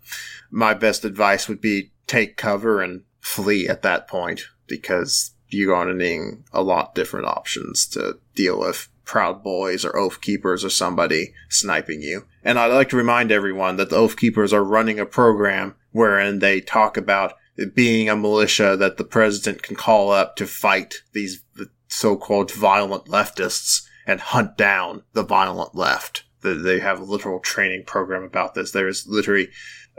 my 0.50 0.74
best 0.74 1.04
advice 1.04 1.48
would 1.48 1.60
be 1.60 1.90
take 2.06 2.36
cover 2.36 2.80
and 2.82 3.02
flee 3.20 3.68
at 3.68 3.82
that 3.82 4.06
point 4.08 4.48
because 4.66 5.32
you're 5.48 5.74
going 5.74 5.88
to 5.88 5.94
need 5.94 6.42
a 6.52 6.62
lot 6.62 6.94
different 6.94 7.26
options 7.26 7.86
to 7.86 8.18
deal 8.34 8.58
with 8.58 8.88
Proud 9.04 9.42
Boys 9.42 9.84
or 9.84 9.96
Oath 9.96 10.20
Keepers 10.20 10.64
or 10.64 10.70
somebody 10.70 11.34
sniping 11.48 12.02
you. 12.02 12.26
And 12.42 12.58
I'd 12.58 12.72
like 12.72 12.88
to 12.90 12.96
remind 12.96 13.30
everyone 13.30 13.76
that 13.76 13.90
the 13.90 13.96
Oath 13.96 14.16
Keepers 14.16 14.52
are 14.52 14.64
running 14.64 14.98
a 14.98 15.06
program 15.06 15.74
wherein 15.92 16.38
they 16.38 16.60
talk 16.60 16.96
about 16.96 17.34
being 17.74 18.08
a 18.08 18.16
militia 18.16 18.76
that 18.76 18.96
the 18.96 19.04
president 19.04 19.62
can 19.62 19.76
call 19.76 20.10
up 20.10 20.36
to 20.36 20.46
fight 20.46 20.96
these 21.12 21.44
so-called 21.88 22.50
violent 22.50 23.06
leftists 23.06 23.86
and 24.06 24.20
hunt 24.20 24.56
down 24.56 25.02
the 25.12 25.22
violent 25.22 25.74
left. 25.74 26.24
They 26.42 26.80
have 26.80 27.00
a 27.00 27.04
literal 27.04 27.40
training 27.40 27.84
program 27.86 28.22
about 28.22 28.54
this. 28.54 28.72
There 28.72 28.88
is 28.88 29.06
literally 29.06 29.48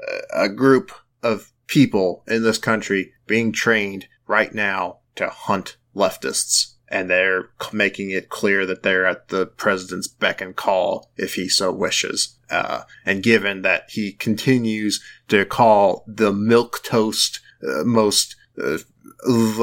uh, 0.07 0.43
a 0.43 0.49
group 0.49 0.91
of 1.23 1.51
people 1.67 2.23
in 2.27 2.43
this 2.43 2.59
country 2.59 3.13
being 3.25 3.51
trained 3.51 4.07
right 4.27 4.53
now 4.53 4.99
to 5.15 5.29
hunt 5.29 5.77
leftists 5.95 6.74
and 6.89 7.09
they're 7.09 7.49
making 7.73 8.11
it 8.11 8.29
clear 8.29 8.65
that 8.65 8.83
they're 8.83 9.05
at 9.05 9.29
the 9.29 9.45
president's 9.45 10.07
beck 10.07 10.41
and 10.41 10.55
call 10.55 11.09
if 11.17 11.35
he 11.35 11.49
so 11.49 11.71
wishes. 11.71 12.37
Uh, 12.49 12.83
and 13.05 13.23
given 13.23 13.63
that 13.63 13.85
he 13.89 14.11
continues 14.11 15.03
to 15.27 15.45
call 15.45 16.03
the 16.07 16.31
milk 16.31 16.81
toast 16.83 17.39
uh, 17.67 17.83
most 17.83 18.35
uh, 18.61 18.77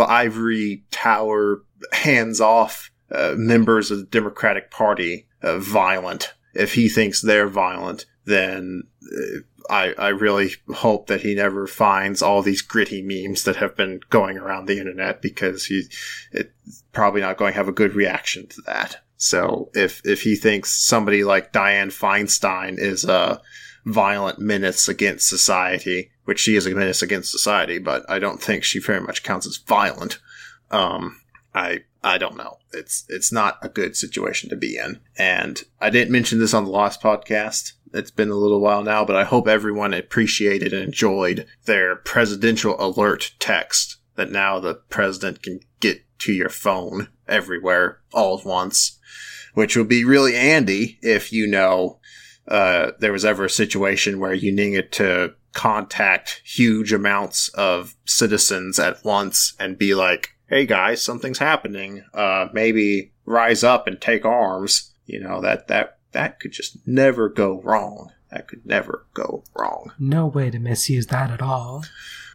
ivory 0.09 0.83
tower 0.91 1.63
hands 1.93 2.41
off 2.41 2.91
uh, 3.11 3.35
members 3.37 3.91
of 3.91 3.99
the 3.99 4.07
Democratic 4.07 4.71
Party 4.71 5.27
uh, 5.43 5.59
violent, 5.59 6.35
if 6.55 6.75
he 6.75 6.89
thinks 6.89 7.21
they're 7.21 7.49
violent, 7.49 8.07
then 8.25 8.83
uh, 9.05 9.41
I, 9.71 9.93
I 9.95 10.09
really 10.09 10.53
hope 10.75 11.07
that 11.07 11.21
he 11.21 11.35
never 11.35 11.67
finds 11.67 12.23
all 12.23 12.43
these 12.43 12.63
gritty 12.63 13.03
memes 13.03 13.45
that 13.45 13.57
have 13.57 13.77
been 13.77 14.01
going 14.11 14.39
around 14.39 14.67
the 14.67 14.79
internet 14.79 15.23
because 15.23 15.67
he's 15.67 15.89
probably 16.93 17.21
not 17.21 17.37
going 17.37 17.53
to 17.53 17.57
have 17.57 17.69
a 17.69 17.73
good 17.73 17.95
reaction 17.95 18.47
to 18.49 18.63
that. 18.63 19.03
So 19.17 19.71
if 19.75 20.03
if 20.05 20.23
he 20.23 20.35
thinks 20.35 20.73
somebody 20.73 21.23
like 21.23 21.53
Dianne 21.53 21.93
Feinstein 21.93 22.79
is 22.79 23.05
a 23.05 23.41
violent 23.85 24.39
menace 24.39 24.89
against 24.89 25.29
society, 25.29 26.11
which 26.25 26.41
she 26.41 26.57
is 26.57 26.67
a 26.67 26.75
menace 26.75 27.03
against 27.03 27.31
society, 27.31 27.79
but 27.79 28.09
I 28.09 28.19
don't 28.19 28.43
think 28.43 28.65
she 28.65 28.81
very 28.81 29.01
much 29.01 29.23
counts 29.23 29.47
as 29.47 29.59
violent. 29.59 30.19
Um, 30.71 31.21
I 31.55 31.81
I 32.03 32.19
don't 32.19 32.37
know. 32.37 32.59
It's 32.73 33.05
it's 33.09 33.31
not 33.31 33.59
a 33.63 33.69
good 33.69 33.97
situation 33.97 34.51
to 34.51 34.57
be 34.57 34.77
in. 34.77 35.01
And 35.17 35.63
I 35.81 35.91
didn't 35.91 36.13
mention 36.13 36.39
this 36.39 36.55
on 36.55 36.65
the 36.65 36.71
last 36.71 37.01
podcast, 37.01 37.73
it's 37.93 38.11
been 38.11 38.31
a 38.31 38.35
little 38.37 38.61
while 38.61 38.83
now, 38.83 39.05
but 39.05 39.17
I 39.17 39.25
hope 39.25 39.47
everyone 39.47 39.95
appreciated 39.95 40.73
and 40.73 40.83
enjoyed 40.83 41.47
their 41.65 41.97
presidential 41.97 42.77
alert 42.79 43.33
text 43.39 43.99
that 44.17 44.31
now 44.31 44.59
the 44.61 44.75
president 44.75 45.43
can 45.43 45.61
get 45.81 46.05
to 46.21 46.33
your 46.33 46.49
phone 46.49 47.09
everywhere 47.27 48.01
all 48.13 48.39
at 48.39 48.47
once, 48.47 48.99
which 49.55 49.77
will 49.77 49.85
be 49.85 50.05
really 50.05 50.35
handy 50.35 50.99
if 51.03 51.33
you 51.33 51.47
know 51.47 51.99
uh, 52.49 52.93
there 52.99 53.13
was 53.13 53.25
ever 53.25 53.45
a 53.45 53.51
situation 53.51 54.21
where 54.21 54.35
you 54.35 54.53
needed 54.53 54.93
to 54.93 55.35
contact 55.53 56.41
huge 56.45 56.93
amounts 56.93 57.49
of 57.51 57.95
citizens 58.05 58.79
at 58.79 59.05
once 59.05 59.55
and 59.59 59.79
be 59.79 59.95
like, 59.95 60.31
"Hey 60.47 60.67
guys, 60.67 61.03
something's 61.03 61.39
happening. 61.39 62.05
Uh, 62.15 62.49
maybe 62.53 63.13
rise 63.25 63.63
up 63.63 63.87
and 63.87 64.01
take 64.01 64.25
arms." 64.25 64.93
You 65.07 65.21
know 65.21 65.41
that 65.41 65.69
that 65.69 65.99
that 66.13 66.41
could 66.41 66.53
just 66.53 66.77
never 66.87 67.29
go 67.29 67.61
wrong. 67.63 68.13
That 68.31 68.49
could 68.49 68.65
never 68.65 69.05
go 69.13 69.45
wrong. 69.55 69.93
No 69.99 70.27
way 70.27 70.51
to 70.51 70.59
misuse 70.59 71.07
that 71.09 71.31
at 71.31 71.43
all. 71.43 71.85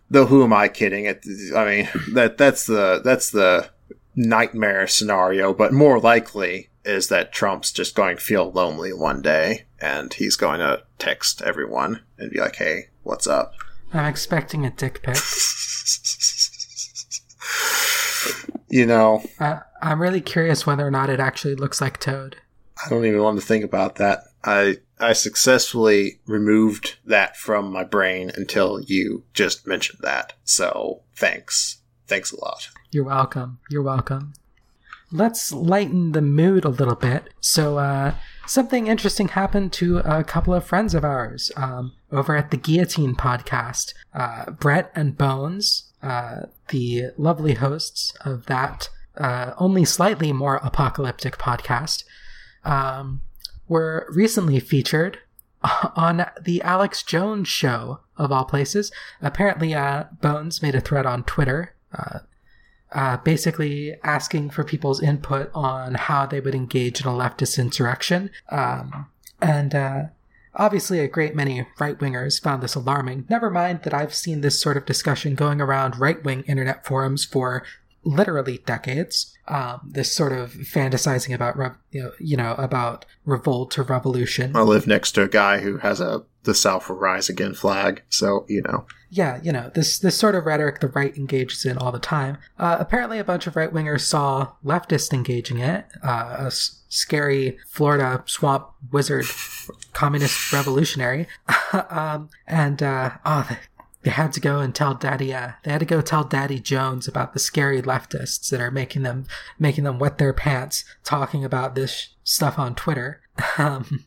Though 0.09 0.25
who 0.25 0.43
am 0.43 0.53
I 0.53 0.67
kidding? 0.67 1.05
It, 1.05 1.25
I 1.55 1.65
mean 1.65 1.89
that 2.13 2.37
that's 2.37 2.65
the 2.65 3.01
that's 3.03 3.31
the 3.31 3.69
nightmare 4.15 4.87
scenario, 4.87 5.53
but 5.53 5.73
more 5.73 5.99
likely 5.99 6.69
is 6.85 7.09
that 7.09 7.33
Trump's 7.33 7.71
just 7.71 7.95
going 7.95 8.17
to 8.17 8.23
feel 8.23 8.51
lonely 8.51 8.93
one 8.93 9.21
day 9.21 9.65
and 9.79 10.13
he's 10.13 10.35
going 10.35 10.59
to 10.59 10.83
text 10.97 11.41
everyone 11.41 12.01
and 12.17 12.31
be 12.31 12.39
like, 12.39 12.55
"Hey, 12.55 12.89
what's 13.03 13.27
up?" 13.27 13.53
I'm 13.93 14.05
expecting 14.05 14.65
a 14.65 14.69
dick 14.69 15.01
pic. 15.01 15.17
you 18.69 18.85
know, 18.85 19.23
uh, 19.39 19.59
I'm 19.81 20.01
really 20.01 20.21
curious 20.21 20.65
whether 20.65 20.85
or 20.85 20.91
not 20.91 21.09
it 21.09 21.19
actually 21.19 21.55
looks 21.55 21.81
like 21.81 21.99
Toad. 21.99 22.37
I 22.85 22.89
don't 22.89 23.05
even 23.05 23.21
want 23.21 23.39
to 23.39 23.45
think 23.45 23.63
about 23.63 23.95
that. 23.95 24.23
I 24.43 24.77
I 24.99 25.13
successfully 25.13 26.19
removed 26.25 26.97
that 27.05 27.37
from 27.37 27.71
my 27.71 27.83
brain 27.83 28.31
until 28.35 28.81
you 28.81 29.23
just 29.33 29.67
mentioned 29.67 29.99
that. 30.01 30.33
So 30.43 31.01
thanks. 31.15 31.77
Thanks 32.07 32.31
a 32.31 32.39
lot. 32.39 32.69
You're 32.91 33.03
welcome. 33.03 33.59
You're 33.69 33.83
welcome. 33.83 34.33
Let's 35.11 35.51
lighten 35.51 36.11
the 36.11 36.21
mood 36.21 36.65
a 36.65 36.69
little 36.69 36.95
bit. 36.95 37.29
So, 37.39 37.77
uh, 37.77 38.15
something 38.45 38.87
interesting 38.87 39.29
happened 39.29 39.71
to 39.73 39.99
a 39.99 40.21
couple 40.21 40.53
of 40.53 40.65
friends 40.65 40.93
of 40.93 41.05
ours 41.05 41.49
um, 41.55 41.93
over 42.11 42.35
at 42.35 42.51
the 42.51 42.57
Guillotine 42.57 43.15
podcast. 43.15 43.93
Uh, 44.13 44.45
Breht 44.45 44.89
and 44.95 45.17
Bones, 45.17 45.93
uh, 46.03 46.47
the 46.69 47.11
lovely 47.17 47.53
hosts 47.53 48.13
of 48.25 48.47
that 48.47 48.89
uh, 49.17 49.53
only 49.57 49.85
slightly 49.85 50.31
more 50.31 50.57
apocalyptic 50.57 51.37
podcast, 51.37 52.03
um, 52.67 53.21
were 53.67 54.05
recently 54.09 54.59
featured 54.59 55.19
on 55.95 56.25
the 56.41 56.61
Alex 56.61 57.01
Jones 57.01 57.47
show, 57.47 57.99
of 58.17 58.31
all 58.31 58.45
places. 58.45 58.91
Apparently, 59.21 59.73
uh, 59.73 60.05
Bones 60.21 60.61
made 60.61 60.75
a 60.75 60.81
thread 60.81 61.05
on 61.05 61.23
Twitter, 61.23 61.73
uh, 61.97 62.19
uh, 62.91 63.17
basically 63.17 63.95
asking 64.03 64.49
for 64.49 64.63
people's 64.63 65.01
input 65.01 65.51
on 65.53 65.95
how 65.95 66.25
they 66.25 66.39
would 66.39 66.55
engage 66.55 67.01
in 67.01 67.07
a 67.07 67.11
leftist 67.11 67.59
insurrection. 67.59 68.29
Um, 68.49 69.07
and 69.41 69.75
uh, 69.75 70.03
obviously, 70.55 70.99
a 70.99 71.07
great 71.07 71.35
many 71.35 71.67
right 71.79 71.97
wingers 71.97 72.41
found 72.41 72.63
this 72.63 72.75
alarming. 72.75 73.25
Never 73.29 73.49
mind 73.49 73.83
that 73.83 73.93
I've 73.93 74.15
seen 74.15 74.41
this 74.41 74.59
sort 74.59 74.77
of 74.77 74.85
discussion 74.85 75.35
going 75.35 75.61
around 75.61 75.99
right 75.99 76.23
wing 76.23 76.43
internet 76.43 76.85
forums 76.85 77.25
for 77.25 77.63
literally 78.07 78.59
decades. 78.65 79.33
Um, 79.47 79.81
this 79.85 80.11
sort 80.11 80.33
of 80.33 80.51
fantasizing 80.51 81.33
about 81.33 81.57
re- 81.57 81.71
you, 81.91 82.03
know, 82.03 82.11
you 82.19 82.37
know 82.37 82.55
about 82.57 83.05
revolt 83.25 83.77
or 83.77 83.83
revolution. 83.83 84.55
I 84.55 84.61
live 84.61 84.87
next 84.87 85.13
to 85.13 85.23
a 85.23 85.27
guy 85.27 85.59
who 85.59 85.77
has 85.77 86.01
a 86.01 86.23
the 86.43 86.55
South 86.55 86.87
will 86.87 86.95
rise 86.95 87.27
again 87.29 87.53
flag, 87.53 88.03
so 88.09 88.45
you 88.47 88.61
know. 88.61 88.85
Yeah, 89.09 89.39
you 89.43 89.51
know 89.51 89.69
this 89.73 89.99
this 89.99 90.17
sort 90.17 90.35
of 90.35 90.45
rhetoric 90.45 90.79
the 90.79 90.87
right 90.87 91.15
engages 91.15 91.65
in 91.65 91.77
all 91.77 91.91
the 91.91 91.99
time. 91.99 92.37
Uh, 92.57 92.77
apparently, 92.79 93.19
a 93.19 93.23
bunch 93.23 93.47
of 93.47 93.55
right 93.55 93.71
wingers 93.71 94.01
saw 94.01 94.53
leftists 94.65 95.13
engaging 95.13 95.59
it. 95.59 95.85
Uh, 96.03 96.37
a 96.39 96.45
s- 96.45 96.83
scary 96.89 97.57
Florida 97.67 98.23
swamp 98.25 98.67
wizard, 98.91 99.25
communist 99.93 100.51
revolutionary, 100.51 101.27
um, 101.89 102.29
and 102.47 102.81
uh, 102.81 103.11
oh, 103.25 103.57
they 104.03 104.11
had 104.11 104.31
to 104.33 104.39
go 104.39 104.59
and 104.59 104.73
tell 104.73 104.93
Daddy. 104.93 105.33
Uh, 105.33 105.53
they 105.63 105.71
had 105.71 105.79
to 105.79 105.85
go 105.85 106.01
tell 106.01 106.23
Daddy 106.23 106.59
Jones 106.59 107.07
about 107.07 107.33
the 107.33 107.39
scary 107.39 107.81
leftists 107.81 108.49
that 108.49 108.61
are 108.61 108.71
making 108.71 109.03
them 109.03 109.25
making 109.59 109.83
them 109.83 109.99
wet 109.99 110.17
their 110.17 110.33
pants 110.33 110.83
talking 111.03 111.43
about 111.43 111.75
this 111.75 112.09
stuff 112.23 112.57
on 112.59 112.75
Twitter. 112.75 113.21
Um, 113.59 114.05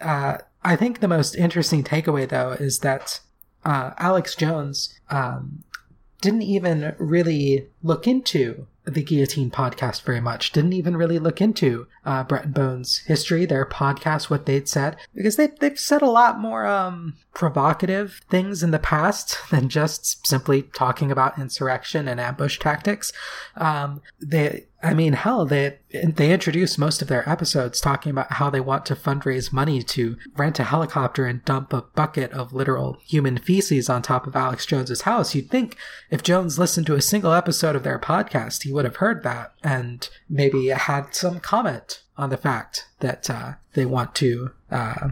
uh, 0.00 0.38
I 0.62 0.76
think 0.76 1.00
the 1.00 1.08
most 1.08 1.34
interesting 1.34 1.84
takeaway, 1.84 2.26
though, 2.26 2.52
is 2.52 2.78
that 2.78 3.20
uh, 3.64 3.90
Alex 3.98 4.34
Jones 4.34 4.98
um, 5.10 5.64
didn't 6.20 6.42
even 6.42 6.94
really 6.98 7.68
look 7.82 8.06
into 8.06 8.66
the 8.84 9.02
Guillotine 9.02 9.50
podcast 9.50 10.02
very 10.02 10.20
much. 10.20 10.52
Didn't 10.52 10.72
even 10.72 10.96
really 10.96 11.18
look 11.18 11.40
into 11.40 11.86
uh, 12.04 12.24
Breht 12.24 12.52
Bones' 12.52 12.98
history, 13.06 13.44
their 13.44 13.66
podcast, 13.66 14.30
what 14.30 14.46
they'd 14.46 14.68
said, 14.68 14.96
because 15.14 15.36
they, 15.36 15.48
they've 15.60 15.78
said 15.78 16.02
a 16.02 16.10
lot 16.10 16.40
more 16.40 16.66
um, 16.66 17.16
provocative 17.34 18.20
things 18.30 18.62
in 18.62 18.70
the 18.70 18.78
past 18.78 19.38
than 19.50 19.68
just 19.68 20.26
simply 20.26 20.62
talking 20.62 21.10
about 21.10 21.38
insurrection 21.38 22.08
and 22.08 22.20
ambush 22.20 22.58
tactics. 22.58 23.12
Um, 23.56 24.00
they, 24.20 24.66
I 24.82 24.94
mean, 24.94 25.12
hell, 25.12 25.44
they 25.44 25.78
they 25.92 26.32
introduce 26.32 26.78
most 26.78 27.02
of 27.02 27.08
their 27.08 27.28
episodes 27.28 27.80
talking 27.80 28.10
about 28.10 28.32
how 28.32 28.48
they 28.48 28.60
want 28.60 28.86
to 28.86 28.94
fundraise 28.94 29.52
money 29.52 29.82
to 29.82 30.16
rent 30.36 30.58
a 30.58 30.64
helicopter 30.64 31.26
and 31.26 31.44
dump 31.44 31.72
a 31.72 31.82
bucket 31.82 32.32
of 32.32 32.54
literal 32.54 32.96
human 33.04 33.36
feces 33.36 33.90
on 33.90 34.00
top 34.00 34.26
of 34.26 34.34
Alex 34.34 34.64
Jones's 34.64 35.02
house. 35.02 35.34
You'd 35.34 35.50
think 35.50 35.76
if 36.10 36.22
Jones 36.22 36.58
listened 36.58 36.86
to 36.86 36.94
a 36.94 37.02
single 37.02 37.32
episode 37.32 37.76
of 37.76 37.82
their 37.82 37.98
podcast, 37.98 38.62
he 38.62 38.72
would 38.72 38.86
have 38.86 38.96
heard 38.96 39.22
that 39.22 39.52
and 39.62 40.08
maybe 40.30 40.68
had 40.68 41.14
some 41.14 41.40
comment 41.40 42.02
on 42.16 42.30
the 42.30 42.38
fact 42.38 42.86
that 43.00 43.28
uh, 43.28 43.52
they 43.74 43.84
want 43.84 44.14
to 44.14 44.50
uh, 44.70 45.10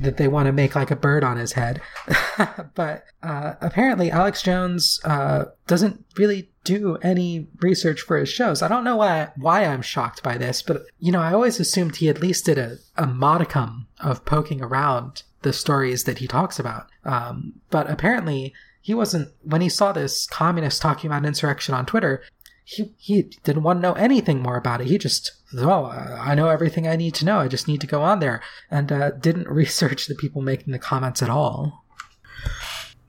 that 0.00 0.16
they 0.16 0.28
want 0.28 0.46
to 0.46 0.52
make 0.52 0.74
like 0.74 0.90
a 0.90 0.96
bird 0.96 1.24
on 1.24 1.36
his 1.36 1.52
head. 1.52 1.80
but 2.74 3.04
uh, 3.22 3.54
apparently, 3.60 4.10
Alex 4.10 4.42
Jones 4.42 5.00
uh, 5.04 5.46
doesn't 5.66 6.04
really 6.16 6.50
do 6.64 6.96
any 6.96 7.46
research 7.60 8.00
for 8.00 8.16
his 8.16 8.28
shows. 8.28 8.60
I 8.60 8.68
don't 8.68 8.84
know 8.84 8.96
why 8.96 9.30
why 9.36 9.64
I'm 9.64 9.82
shocked 9.82 10.22
by 10.22 10.36
this, 10.36 10.62
but 10.62 10.82
you 10.98 11.12
know, 11.12 11.20
I 11.20 11.32
always 11.32 11.60
assumed 11.60 11.96
he 11.96 12.08
at 12.08 12.20
least 12.20 12.44
did 12.44 12.58
a, 12.58 12.76
a 12.96 13.06
modicum 13.06 13.86
of 14.00 14.24
poking 14.24 14.62
around 14.62 15.22
the 15.42 15.52
stories 15.52 16.04
that 16.04 16.18
he 16.18 16.26
talks 16.26 16.58
about. 16.58 16.88
Um, 17.04 17.54
but 17.70 17.88
apparently, 17.88 18.52
he 18.80 18.94
wasn't 18.94 19.32
when 19.42 19.60
he 19.60 19.68
saw 19.68 19.92
this 19.92 20.26
communist 20.26 20.82
talking 20.82 21.08
about 21.08 21.24
insurrection 21.24 21.74
on 21.74 21.86
Twitter. 21.86 22.22
He, 22.64 22.92
he 22.98 23.22
didn't 23.44 23.62
want 23.62 23.78
to 23.78 23.82
know 23.82 23.92
anything 23.92 24.42
more 24.42 24.56
about 24.56 24.80
it. 24.80 24.88
He 24.88 24.98
just, 24.98 25.32
oh, 25.54 25.86
I 25.86 26.34
know 26.34 26.48
everything 26.48 26.86
I 26.86 26.96
need 26.96 27.14
to 27.14 27.24
know. 27.24 27.38
I 27.38 27.48
just 27.48 27.68
need 27.68 27.80
to 27.80 27.86
go 27.86 28.02
on 28.02 28.20
there. 28.20 28.42
And 28.70 28.90
uh, 28.90 29.10
didn't 29.12 29.48
research 29.48 30.06
the 30.06 30.14
people 30.14 30.42
making 30.42 30.72
the 30.72 30.78
comments 30.78 31.22
at 31.22 31.30
all. 31.30 31.84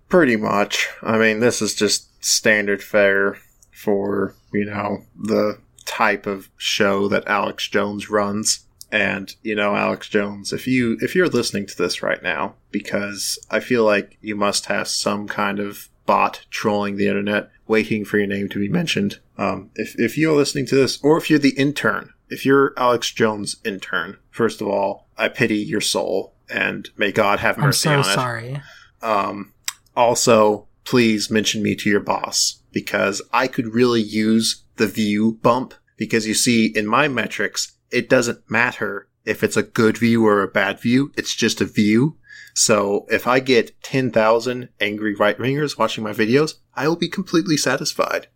Pretty 0.10 0.36
much. 0.36 0.88
I 1.02 1.18
mean, 1.18 1.40
this 1.40 1.62
is 1.62 1.74
just 1.76 2.24
standard 2.24 2.82
fare 2.82 3.38
for, 3.72 4.36
you 4.54 4.66
know, 4.66 5.04
the 5.16 5.60
type 5.86 6.26
of 6.26 6.50
show 6.58 7.08
that 7.08 7.28
Alex 7.28 7.68
Jones 7.68 8.10
runs. 8.10 8.66
And, 8.90 9.36
you 9.44 9.54
know, 9.54 9.76
Alex 9.76 10.08
Jones, 10.08 10.54
if 10.54 10.66
you 10.66 10.98
if 11.02 11.14
you're 11.14 11.28
listening 11.28 11.66
to 11.68 11.78
this 11.78 12.02
right 12.02 12.24
now, 12.24 12.56
because 12.72 13.38
I 13.52 13.60
feel 13.60 13.84
like 13.84 14.18
you 14.22 14.36
must 14.36 14.68
have 14.68 14.88
some 14.88 15.28
kind 15.28 15.60
of 15.60 15.90
bot 16.06 16.46
trolling 16.50 16.96
the 16.96 17.08
internet 17.08 17.52
waiting 17.68 18.06
for 18.06 18.18
your 18.18 18.28
name 18.28 18.50
to 18.50 18.60
be 18.60 18.70
mentioned. 18.70 19.20
Um, 19.38 19.70
if, 19.76 20.00
if 20.00 20.18
you're 20.18 20.36
listening 20.36 20.66
to 20.68 20.76
this, 20.76 21.04
or 21.04 21.18
if 21.18 21.30
you're 21.30 21.38
the 21.38 21.58
intern, 21.58 22.14
if 22.30 22.46
you're 22.46 22.74
Alex 22.78 23.12
Jones' 23.12 23.58
intern, 23.64 24.18
first 24.30 24.62
of 24.62 24.68
all, 24.68 25.08
I 25.18 25.30
pity 25.30 25.58
your 25.58 25.82
soul 25.82 26.34
and 26.50 26.90
may 26.98 27.12
God 27.12 27.40
have 27.40 27.58
mercy 27.58 27.90
I'm 27.90 28.00
on 28.00 28.04
so 28.04 28.12
it. 28.12 28.14
sorry. 28.14 28.62
Um, 29.02 29.54
also, 29.96 30.68
please 30.84 31.30
mention 31.30 31.62
me 31.62 31.76
to 31.76 31.90
your 31.90 32.00
boss 32.00 32.62
because 32.72 33.22
I 33.34 33.48
could 33.48 33.74
really 33.74 34.02
use 34.02 34.64
the 34.78 34.88
view 34.88 35.34
bump 35.42 35.74
because 35.98 36.28
you 36.28 36.34
see 36.34 36.68
in 36.68 36.88
my 36.88 37.08
metrics, 37.08 37.74
it 37.92 38.10
doesn't 38.10 38.50
matter 38.50 39.08
if 39.26 39.44
it's 39.44 39.58
a 39.58 39.64
good 39.64 39.98
view 39.98 40.26
or 40.26 40.42
a 40.42 40.48
bad 40.48 40.80
view. 40.80 41.12
It's 41.18 41.36
just 41.36 41.60
a 41.60 41.66
view. 41.66 42.18
So 42.54 43.06
if 43.10 43.28
I 43.28 43.40
get 43.40 43.80
10,000 43.84 44.70
angry 44.80 45.14
right 45.14 45.38
wingers 45.38 45.78
watching 45.78 46.04
my 46.04 46.14
videos, 46.14 46.56
I 46.76 46.88
will 46.88 46.96
be 46.96 47.10
completely 47.10 47.58
satisfied. 47.58 48.28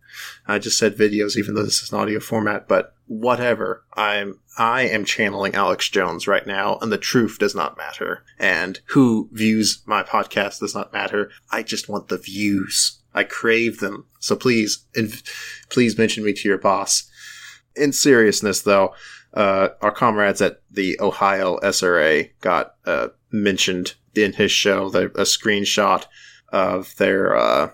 I 0.46 0.58
just 0.58 0.78
said 0.78 0.96
videos, 0.96 1.36
even 1.36 1.54
though 1.54 1.64
this 1.64 1.82
is 1.82 1.92
an 1.92 1.98
audio 1.98 2.20
format, 2.20 2.68
but 2.68 2.94
whatever. 3.12 3.84
I'm, 3.92 4.40
I 4.56 4.82
am 4.82 5.04
channeling 5.04 5.54
Alex 5.54 5.88
Jones 5.90 6.26
right 6.26 6.46
now, 6.46 6.78
and 6.80 6.90
the 6.90 6.98
truth 6.98 7.36
does 7.38 7.54
not 7.54 7.76
matter. 7.76 8.24
And 8.38 8.80
who 8.86 9.28
views 9.32 9.82
my 9.84 10.02
podcast 10.02 10.60
does 10.60 10.74
not 10.74 10.92
matter. 10.92 11.30
I 11.50 11.62
just 11.62 11.90
want 11.90 12.08
the 12.08 12.16
views. 12.16 13.00
I 13.14 13.24
crave 13.24 13.80
them. 13.80 14.06
So 14.18 14.34
please, 14.34 14.86
inv- 14.96 15.22
please 15.68 15.98
mention 15.98 16.24
me 16.24 16.32
to 16.32 16.48
your 16.48 16.58
boss. 16.58 17.10
In 17.76 17.92
seriousness, 17.92 18.62
though, 18.62 18.94
uh, 19.34 19.68
our 19.82 19.92
comrades 19.92 20.40
at 20.40 20.62
the 20.70 20.98
Ohio 20.98 21.58
SRA 21.58 22.30
got 22.40 22.76
uh, 22.86 23.08
mentioned 23.30 23.94
in 24.14 24.32
his 24.32 24.52
show. 24.52 24.86
A 24.86 25.24
screenshot 25.24 26.06
of 26.50 26.96
their 26.96 27.36
uh, 27.36 27.70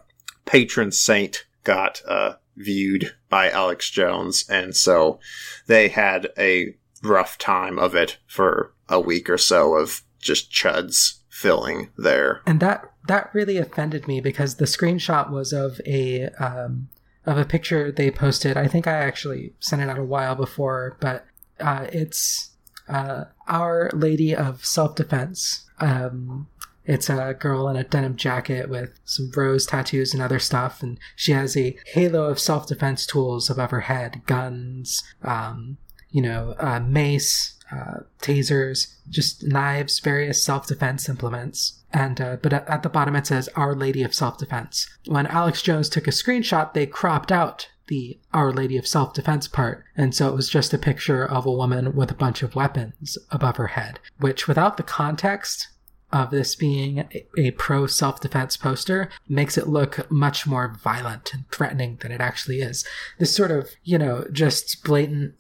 patron 0.46 0.90
saint 0.90 1.46
got 1.62 2.02
uh, 2.08 2.34
viewed 2.58 3.14
by 3.28 3.50
Alex 3.50 3.90
Jones, 3.90 4.44
and 4.48 4.76
so 4.76 5.20
they 5.66 5.88
had 5.88 6.28
a 6.38 6.76
rough 7.02 7.38
time 7.38 7.78
of 7.78 7.94
it 7.94 8.18
for 8.26 8.72
a 8.88 9.00
week 9.00 9.30
or 9.30 9.38
so 9.38 9.74
of 9.74 10.02
just 10.18 10.50
chuds 10.50 11.18
filling 11.28 11.90
there. 11.96 12.42
And 12.46 12.60
that 12.60 12.90
that 13.06 13.30
really 13.32 13.56
offended 13.56 14.08
me 14.08 14.20
because 14.20 14.56
the 14.56 14.64
screenshot 14.64 15.30
was 15.30 15.52
of 15.52 15.80
a 15.86 16.28
um, 16.40 16.88
of 17.24 17.38
a 17.38 17.44
picture 17.44 17.92
they 17.92 18.10
posted. 18.10 18.56
I 18.56 18.66
think 18.66 18.86
I 18.86 18.92
actually 18.92 19.54
sent 19.60 19.82
it 19.82 19.88
out 19.88 19.98
a 19.98 20.04
while 20.04 20.34
before, 20.34 20.96
but 21.00 21.26
uh, 21.60 21.86
it's 21.92 22.50
uh, 22.88 23.24
Our 23.46 23.90
Lady 23.92 24.34
of 24.34 24.64
Self 24.64 24.96
Defense. 24.96 25.64
Um, 25.80 26.48
it's 26.88 27.10
a 27.10 27.36
girl 27.38 27.68
in 27.68 27.76
a 27.76 27.84
denim 27.84 28.16
jacket 28.16 28.70
with 28.70 28.98
some 29.04 29.30
rose 29.36 29.66
tattoos 29.66 30.14
and 30.14 30.22
other 30.22 30.38
stuff, 30.38 30.82
and 30.82 30.98
she 31.14 31.32
has 31.32 31.54
a 31.54 31.76
halo 31.92 32.24
of 32.24 32.40
self 32.40 32.66
defense 32.66 33.04
tools 33.06 33.50
above 33.50 33.70
her 33.70 33.82
head 33.82 34.22
guns, 34.24 35.04
um, 35.22 35.76
you 36.10 36.22
know, 36.22 36.54
uh, 36.58 36.80
mace, 36.80 37.58
uh, 37.70 38.00
tasers, 38.22 38.94
just 39.10 39.46
knives, 39.46 40.00
various 40.00 40.42
self 40.42 40.66
defense 40.66 41.10
implements. 41.10 41.74
And 41.92 42.20
uh, 42.22 42.36
but 42.40 42.54
at 42.54 42.82
the 42.82 42.88
bottom 42.88 43.14
it 43.14 43.26
says 43.26 43.50
Our 43.54 43.74
Lady 43.74 44.02
of 44.02 44.14
Self 44.14 44.38
Defense. 44.38 44.88
When 45.06 45.26
Alex 45.26 45.60
Jones 45.60 45.90
took 45.90 46.06
a 46.06 46.10
screenshot, 46.10 46.72
they 46.72 46.86
cropped 46.86 47.30
out 47.30 47.68
the 47.88 48.18
Our 48.32 48.50
Lady 48.50 48.78
of 48.78 48.86
Self 48.86 49.12
Defense 49.12 49.46
part, 49.46 49.84
and 49.94 50.14
so 50.14 50.28
it 50.28 50.34
was 50.34 50.48
just 50.48 50.72
a 50.72 50.78
picture 50.78 51.26
of 51.26 51.44
a 51.44 51.52
woman 51.52 51.94
with 51.94 52.10
a 52.10 52.14
bunch 52.14 52.42
of 52.42 52.54
weapons 52.54 53.18
above 53.30 53.56
her 53.56 53.68
head. 53.68 54.00
Which, 54.18 54.48
without 54.48 54.78
the 54.78 54.82
context 54.82 55.68
of 56.12 56.30
this 56.30 56.54
being 56.54 57.00
a, 57.00 57.26
a 57.38 57.50
pro 57.52 57.86
self 57.86 58.20
defense 58.20 58.56
poster, 58.56 59.08
makes 59.28 59.58
it 59.58 59.68
look 59.68 60.10
much 60.10 60.46
more 60.46 60.76
violent 60.82 61.32
and 61.34 61.48
threatening 61.50 61.98
than 62.00 62.12
it 62.12 62.20
actually 62.20 62.60
is. 62.60 62.84
This 63.18 63.34
sort 63.34 63.50
of, 63.50 63.70
you 63.84 63.98
know, 63.98 64.24
just 64.32 64.84
blatant. 64.84 65.34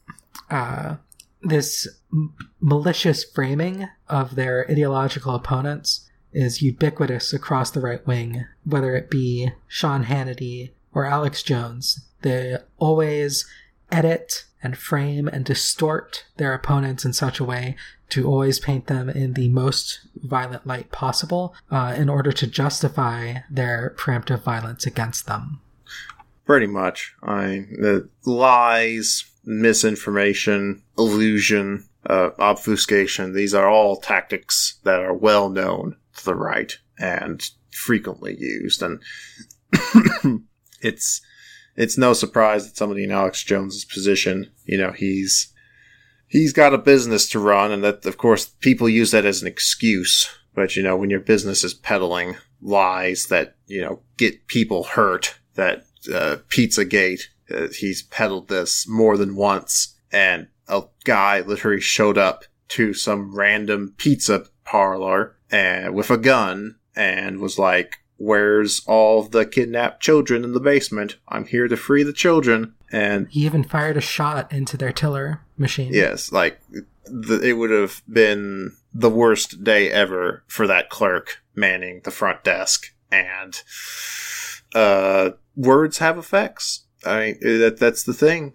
Uh, 0.50 0.96
this 1.42 1.86
m- 2.12 2.34
malicious 2.60 3.24
framing 3.24 3.88
of 4.08 4.34
their 4.34 4.68
ideological 4.70 5.34
opponents 5.34 6.08
is 6.32 6.62
ubiquitous 6.62 7.32
across 7.32 7.70
the 7.70 7.80
right 7.80 8.04
wing, 8.06 8.44
whether 8.64 8.94
it 8.94 9.10
be 9.10 9.52
Sean 9.66 10.04
Hannity 10.04 10.72
or 10.92 11.04
Alex 11.04 11.42
Jones. 11.42 12.06
They 12.22 12.58
always 12.78 13.46
edit 13.90 14.44
and 14.62 14.76
frame 14.76 15.28
and 15.28 15.44
distort 15.44 16.26
their 16.36 16.52
opponents 16.52 17.04
in 17.04 17.12
such 17.12 17.38
a 17.38 17.44
way 17.44 17.76
to 18.10 18.26
always 18.26 18.58
paint 18.58 18.86
them 18.86 19.08
in 19.08 19.34
the 19.34 19.48
most 19.48 20.00
violent 20.16 20.66
light 20.66 20.90
possible 20.90 21.54
uh, 21.70 21.94
in 21.96 22.08
order 22.08 22.32
to 22.32 22.46
justify 22.46 23.36
their 23.50 23.94
preemptive 23.98 24.42
violence 24.42 24.86
against 24.86 25.26
them. 25.26 25.60
Pretty 26.46 26.66
much. 26.66 27.14
I 27.22 27.66
the 27.72 28.08
lies, 28.24 29.24
misinformation, 29.44 30.82
illusion, 30.96 31.86
uh, 32.06 32.30
obfuscation. 32.38 33.34
These 33.34 33.54
are 33.54 33.68
all 33.68 33.96
tactics 33.96 34.78
that 34.84 35.00
are 35.00 35.14
well 35.14 35.50
known 35.50 35.96
to 36.16 36.24
the 36.24 36.34
right 36.34 36.76
and 36.98 37.48
frequently 37.70 38.36
used, 38.38 38.82
and 38.82 39.00
it's 40.80 41.20
it's 41.76 41.98
no 41.98 42.12
surprise 42.12 42.66
that 42.66 42.76
somebody 42.76 43.04
in 43.04 43.12
Alex 43.12 43.44
Jones's 43.44 43.84
position, 43.84 44.50
you 44.64 44.78
know, 44.78 44.92
he's 44.92 45.52
he's 46.28 46.52
got 46.52 46.74
a 46.74 46.78
business 46.78 47.28
to 47.30 47.40
run, 47.40 47.72
and 47.72 47.82
that 47.82 48.06
of 48.06 48.18
course 48.18 48.46
people 48.60 48.88
use 48.88 49.10
that 49.10 49.24
as 49.24 49.42
an 49.42 49.48
excuse. 49.48 50.28
But 50.54 50.76
you 50.76 50.82
know, 50.82 50.96
when 50.96 51.10
your 51.10 51.20
business 51.20 51.64
is 51.64 51.74
peddling 51.74 52.36
lies 52.60 53.26
that 53.26 53.56
you 53.66 53.80
know 53.80 54.00
get 54.16 54.46
people 54.46 54.84
hurt, 54.84 55.38
that 55.54 55.84
uh, 56.12 56.36
Pizzagate, 56.48 57.22
uh, 57.50 57.68
he's 57.68 58.02
peddled 58.02 58.48
this 58.48 58.86
more 58.88 59.16
than 59.16 59.36
once, 59.36 59.96
and 60.12 60.48
a 60.68 60.82
guy 61.04 61.40
literally 61.40 61.80
showed 61.80 62.18
up 62.18 62.44
to 62.68 62.92
some 62.92 63.34
random 63.34 63.94
pizza 63.96 64.44
parlor 64.64 65.36
and 65.50 65.94
with 65.94 66.10
a 66.10 66.18
gun 66.18 66.76
and 66.94 67.40
was 67.40 67.58
like, 67.58 67.98
"Where's 68.18 68.82
all 68.86 69.22
the 69.22 69.46
kidnapped 69.46 70.02
children 70.02 70.44
in 70.44 70.52
the 70.52 70.60
basement? 70.60 71.16
I'm 71.28 71.46
here 71.46 71.66
to 71.66 71.76
free 71.76 72.02
the 72.02 72.12
children." 72.12 72.74
And 72.92 73.28
he 73.30 73.44
even 73.44 73.64
fired 73.64 73.96
a 73.96 74.02
shot 74.02 74.52
into 74.52 74.76
their 74.76 74.92
tiller 74.92 75.40
machine. 75.56 75.92
Yes, 75.92 76.30
like 76.30 76.60
the, 77.04 77.40
it 77.42 77.54
would 77.54 77.70
have 77.70 78.02
been 78.10 78.72
the 78.94 79.10
worst 79.10 79.62
day 79.64 79.90
ever 79.90 80.42
for 80.46 80.66
that 80.66 80.90
clerk 80.90 81.42
manning 81.54 82.00
the 82.04 82.10
front 82.10 82.44
desk. 82.44 82.92
And 83.10 83.60
uh, 84.74 85.30
words 85.56 85.98
have 85.98 86.18
effects. 86.18 86.84
I 87.06 87.20
mean, 87.20 87.60
that 87.60 87.78
that's 87.78 88.02
the 88.02 88.12
thing. 88.12 88.54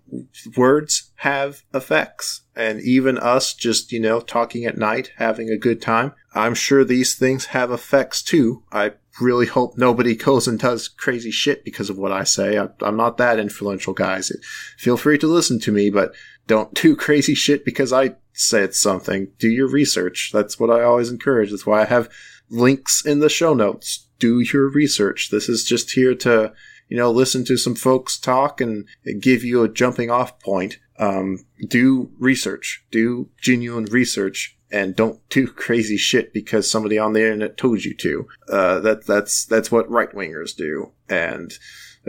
Words 0.58 1.12
have 1.16 1.64
effects, 1.74 2.42
and 2.56 2.82
even 2.82 3.18
us 3.18 3.54
just 3.54 3.94
you 3.94 4.02
know 4.02 4.20
talking 4.20 4.66
at 4.66 4.78
night, 4.78 5.14
having 5.16 5.50
a 5.50 5.58
good 5.58 5.82
time. 5.82 6.14
I'm 6.36 6.54
sure 6.54 6.84
these 6.84 7.16
things 7.16 7.48
have 7.48 7.72
effects 7.72 8.22
too. 8.22 8.64
I 8.72 8.94
really 9.22 9.46
hope 9.46 9.78
nobody 9.78 10.16
goes 10.28 10.48
and 10.48 10.60
does 10.60 10.88
crazy 10.88 11.32
shit 11.32 11.64
because 11.64 11.90
of 11.90 11.98
what 11.98 12.12
I 12.12 12.24
say. 12.24 12.58
I, 12.58 12.68
am 12.82 12.98
not 12.98 13.18
that 13.18 13.40
influential, 13.40 13.94
guys. 13.94 14.32
Feel 14.78 14.98
free 14.98 15.18
to 15.20 15.28
listen 15.28 15.60
to 15.62 15.72
me, 15.72 15.90
but 15.90 16.14
don't 16.48 16.74
do 16.74 16.96
crazy 17.06 17.36
shit 17.36 17.66
because 17.66 17.94
I 17.94 18.16
said 18.34 18.74
something. 18.74 19.30
Do 19.38 19.50
your 19.50 19.68
research. 19.68 20.32
That's 20.34 20.60
what 20.60 20.70
I 20.70 20.84
always 20.84 21.10
encourage. 21.10 21.52
That's 21.52 21.66
why 21.66 21.82
I 21.82 21.86
have 21.86 22.10
links 22.50 23.06
in 23.06 23.20
the 23.20 23.30
show 23.30 23.54
notes. 23.54 24.08
Do 24.20 24.40
your 24.40 24.70
research. 24.70 25.30
This 25.30 25.50
is 25.50 25.64
just 25.64 25.92
here 25.92 26.16
to 26.16 26.54
you 26.94 26.98
know, 26.98 27.10
listen 27.10 27.44
to 27.46 27.58
some 27.58 27.74
folks 27.74 28.20
talk 28.20 28.62
and 28.62 28.88
give 29.20 29.44
you 29.44 29.64
a 29.64 29.68
jumping 29.68 30.12
off 30.12 30.40
point. 30.40 30.78
Um, 31.00 31.40
do 31.68 32.12
research, 32.20 32.86
do 32.92 33.30
genuine 33.42 33.86
research, 33.86 34.58
and 34.74 34.96
don't 34.96 35.20
do 35.30 35.48
crazy 35.66 35.96
shit 35.96 36.34
because 36.34 36.70
somebody 36.70 37.00
on 37.00 37.14
the 37.14 37.22
internet 37.22 37.56
told 37.56 37.86
you 37.86 37.94
to. 37.96 38.28
Uh, 38.50 38.80
that 38.80 39.06
that's 39.06 39.46
that's 39.46 39.72
what 39.72 39.90
right 39.90 40.12
wingers 40.12 40.56
do, 40.56 40.92
and 41.08 41.54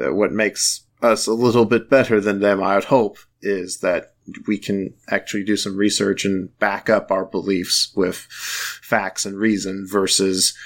uh, 0.03 0.13
what 0.13 0.33
makes 0.33 0.85
us 1.03 1.27
a 1.27 1.35
little 1.35 1.67
bit 1.67 1.91
better 1.91 2.21
than 2.21 2.41
them, 2.41 2.63
I 2.63 2.75
would 2.75 2.85
hope, 2.85 3.19
is 3.43 3.79
that 3.81 4.15
we 4.47 4.59
can 4.59 4.95
actually 5.09 5.45
do 5.45 5.57
some 5.57 5.77
research 5.77 6.25
and 6.25 6.59
back 6.59 6.89
up 6.89 7.11
our 7.11 7.27
beliefs 7.27 7.93
with 7.95 8.17
facts 8.17 9.27
and 9.27 9.37
reason 9.37 9.87
versus 9.87 10.57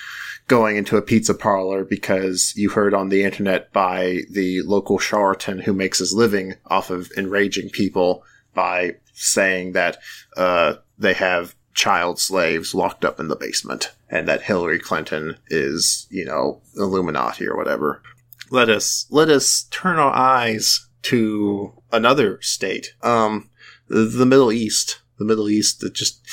going 0.47 0.77
into 0.77 0.97
a 0.97 1.03
pizza 1.03 1.35
parlor 1.35 1.85
because 1.85 2.55
you 2.57 2.71
heard 2.71 2.95
on 2.95 3.09
the 3.09 3.25
internet 3.25 3.73
by 3.73 4.21
the 4.31 4.63
local 4.63 4.99
charlatan 4.99 5.59
who 5.59 5.73
makes 5.73 5.99
his 5.99 6.15
living 6.15 6.55
off 6.67 6.89
of 6.89 7.11
enraging 7.19 7.69
people 7.69 8.23
by 8.55 8.95
saying 9.13 9.73
that 9.73 9.99
uh, 10.37 10.75
they 10.99 11.13
have 11.13 11.55
child 11.79 12.19
slaves 12.19 12.75
locked 12.75 13.05
up 13.05 13.21
in 13.21 13.29
the 13.29 13.37
basement 13.37 13.93
and 14.11 14.27
that 14.27 14.43
Hillary 14.43 14.81
Clinton 14.81 15.37
is, 15.47 16.09
you 16.11 16.25
know, 16.25 16.61
Illuminati 16.75 17.47
or 17.47 17.57
whatever. 17.57 18.03
Let 18.51 18.69
us 18.69 19.07
let 19.11 19.29
us 19.29 19.69
turn 19.71 19.97
our 19.97 20.13
eyes 20.13 20.89
to 21.03 21.81
another 21.93 22.41
state, 22.43 22.95
um, 23.03 23.49
the, 23.87 24.27
Middle 24.27 24.51
East. 24.51 25.01
The 25.19 25.25
Middle 25.25 25.49
East, 25.49 25.85
just 25.93 26.27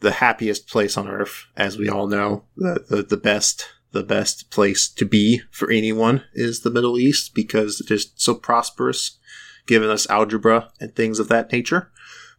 the 0.00 0.12
happiest 0.12 0.68
place 0.68 0.96
on 0.96 1.08
earth, 1.08 1.46
as 1.56 1.76
we 1.76 1.88
all 1.88 2.06
know. 2.06 2.44
The, 2.56 2.84
the, 2.88 3.02
the 3.02 3.16
best, 3.16 3.68
the 3.90 4.04
best 4.04 4.50
place 4.50 4.88
to 4.88 5.04
be 5.04 5.42
for 5.50 5.70
anyone 5.70 6.22
is 6.32 6.60
the 6.60 6.70
Middle 6.70 6.98
East 6.98 7.34
because 7.34 7.80
it 7.80 7.90
is 7.90 8.12
so 8.14 8.34
prosperous, 8.34 9.18
giving 9.66 9.90
us 9.90 10.08
algebra 10.08 10.70
and 10.80 10.94
things 10.94 11.18
of 11.18 11.28
that 11.28 11.50
nature. 11.50 11.90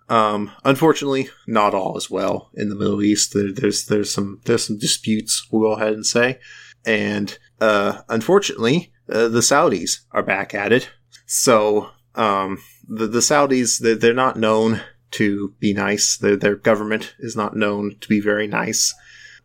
Um, 0.09 0.51
unfortunately, 0.63 1.29
not 1.47 1.73
all 1.73 1.95
as 1.97 2.09
well 2.09 2.49
in 2.53 2.69
the 2.69 2.75
Middle 2.75 3.01
East. 3.01 3.33
There, 3.33 3.51
there's 3.51 3.85
there's 3.85 4.13
some 4.13 4.41
there's 4.45 4.67
some 4.67 4.77
disputes. 4.77 5.47
We'll 5.51 5.69
go 5.69 5.81
ahead 5.81 5.93
and 5.93 6.05
say, 6.05 6.39
and 6.85 7.37
uh, 7.61 8.01
unfortunately, 8.09 8.91
uh, 9.09 9.29
the 9.29 9.39
Saudis 9.39 10.01
are 10.11 10.23
back 10.23 10.53
at 10.53 10.71
it. 10.71 10.89
So 11.25 11.89
um, 12.15 12.59
the 12.87 13.07
the 13.07 13.19
Saudis 13.19 13.79
they're, 13.79 13.95
they're 13.95 14.13
not 14.13 14.37
known 14.37 14.81
to 15.11 15.53
be 15.59 15.73
nice. 15.73 16.17
Their, 16.17 16.35
their 16.35 16.55
government 16.55 17.15
is 17.19 17.35
not 17.35 17.55
known 17.55 17.95
to 18.01 18.07
be 18.09 18.19
very 18.19 18.47
nice. 18.47 18.93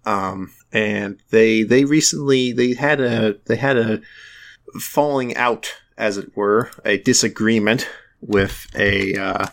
Um, 0.05 0.53
and 0.73 1.21
they 1.31 1.63
they 1.63 1.85
recently 1.85 2.53
they 2.53 2.75
had 2.75 3.01
a 3.01 3.37
they 3.47 3.57
had 3.57 3.77
a 3.77 4.01
falling 4.81 5.37
out, 5.37 5.73
as 5.97 6.19
it 6.19 6.37
were, 6.37 6.71
a 6.85 6.99
disagreement 6.99 7.89
with 8.21 8.67
a 8.75 9.15
uh, 9.15 9.47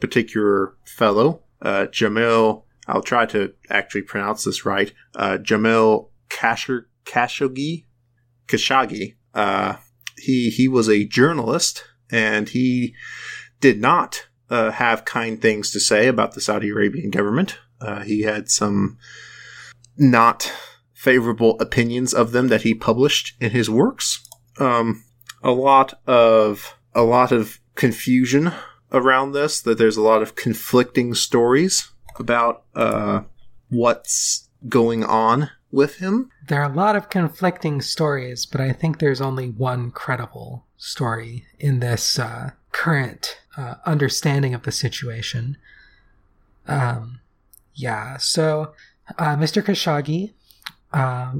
particular 0.00 0.74
fellow, 0.84 1.42
uh, 1.62 1.86
Jamil. 1.90 2.64
I'll 2.86 3.02
try 3.02 3.26
to 3.26 3.52
actually 3.68 4.02
pronounce 4.02 4.44
this 4.44 4.64
right. 4.64 4.92
Uh, 5.14 5.38
Jamil 5.38 6.08
Khashoggi. 6.30 7.84
Khashoggi. 8.46 9.16
Uh, 9.34 9.76
he 10.16 10.50
he 10.50 10.68
was 10.68 10.88
a 10.88 11.04
journalist, 11.04 11.84
and 12.10 12.48
he 12.48 12.94
did 13.60 13.80
not 13.80 14.26
uh, 14.50 14.70
have 14.70 15.04
kind 15.04 15.40
things 15.40 15.70
to 15.72 15.80
say 15.80 16.08
about 16.08 16.32
the 16.32 16.40
Saudi 16.40 16.70
Arabian 16.70 17.10
government. 17.10 17.58
Uh, 17.80 18.00
he 18.00 18.22
had 18.22 18.48
some 18.48 18.98
not 19.96 20.52
favorable 20.94 21.58
opinions 21.60 22.12
of 22.12 22.32
them 22.32 22.48
that 22.48 22.62
he 22.62 22.74
published 22.74 23.36
in 23.40 23.50
his 23.50 23.70
works. 23.70 24.24
Um, 24.58 25.04
a 25.42 25.50
lot 25.50 26.00
of 26.06 26.74
a 26.94 27.02
lot 27.02 27.30
of 27.30 27.60
confusion 27.74 28.52
around 28.92 29.32
this. 29.32 29.60
That 29.60 29.78
there's 29.78 29.96
a 29.96 30.02
lot 30.02 30.22
of 30.22 30.34
conflicting 30.34 31.14
stories 31.14 31.90
about 32.18 32.64
uh, 32.74 33.22
what's 33.68 34.48
going 34.68 35.04
on 35.04 35.50
with 35.70 35.96
him. 35.96 36.30
There 36.46 36.60
are 36.62 36.70
a 36.70 36.74
lot 36.74 36.96
of 36.96 37.10
conflicting 37.10 37.80
stories, 37.80 38.46
but 38.46 38.60
I 38.60 38.72
think 38.72 38.98
there's 38.98 39.20
only 39.20 39.48
one 39.48 39.90
credible 39.90 40.64
story 40.76 41.44
in 41.58 41.80
this 41.80 42.18
uh, 42.18 42.50
current 42.72 43.40
uh, 43.56 43.74
understanding 43.84 44.54
of 44.54 44.62
the 44.62 44.72
situation. 44.72 45.56
Um, 46.66 47.20
yeah, 47.74 48.16
so 48.16 48.72
uh, 49.18 49.36
Mr. 49.36 49.62
Khashoggi 49.62 50.32
uh, 50.92 51.32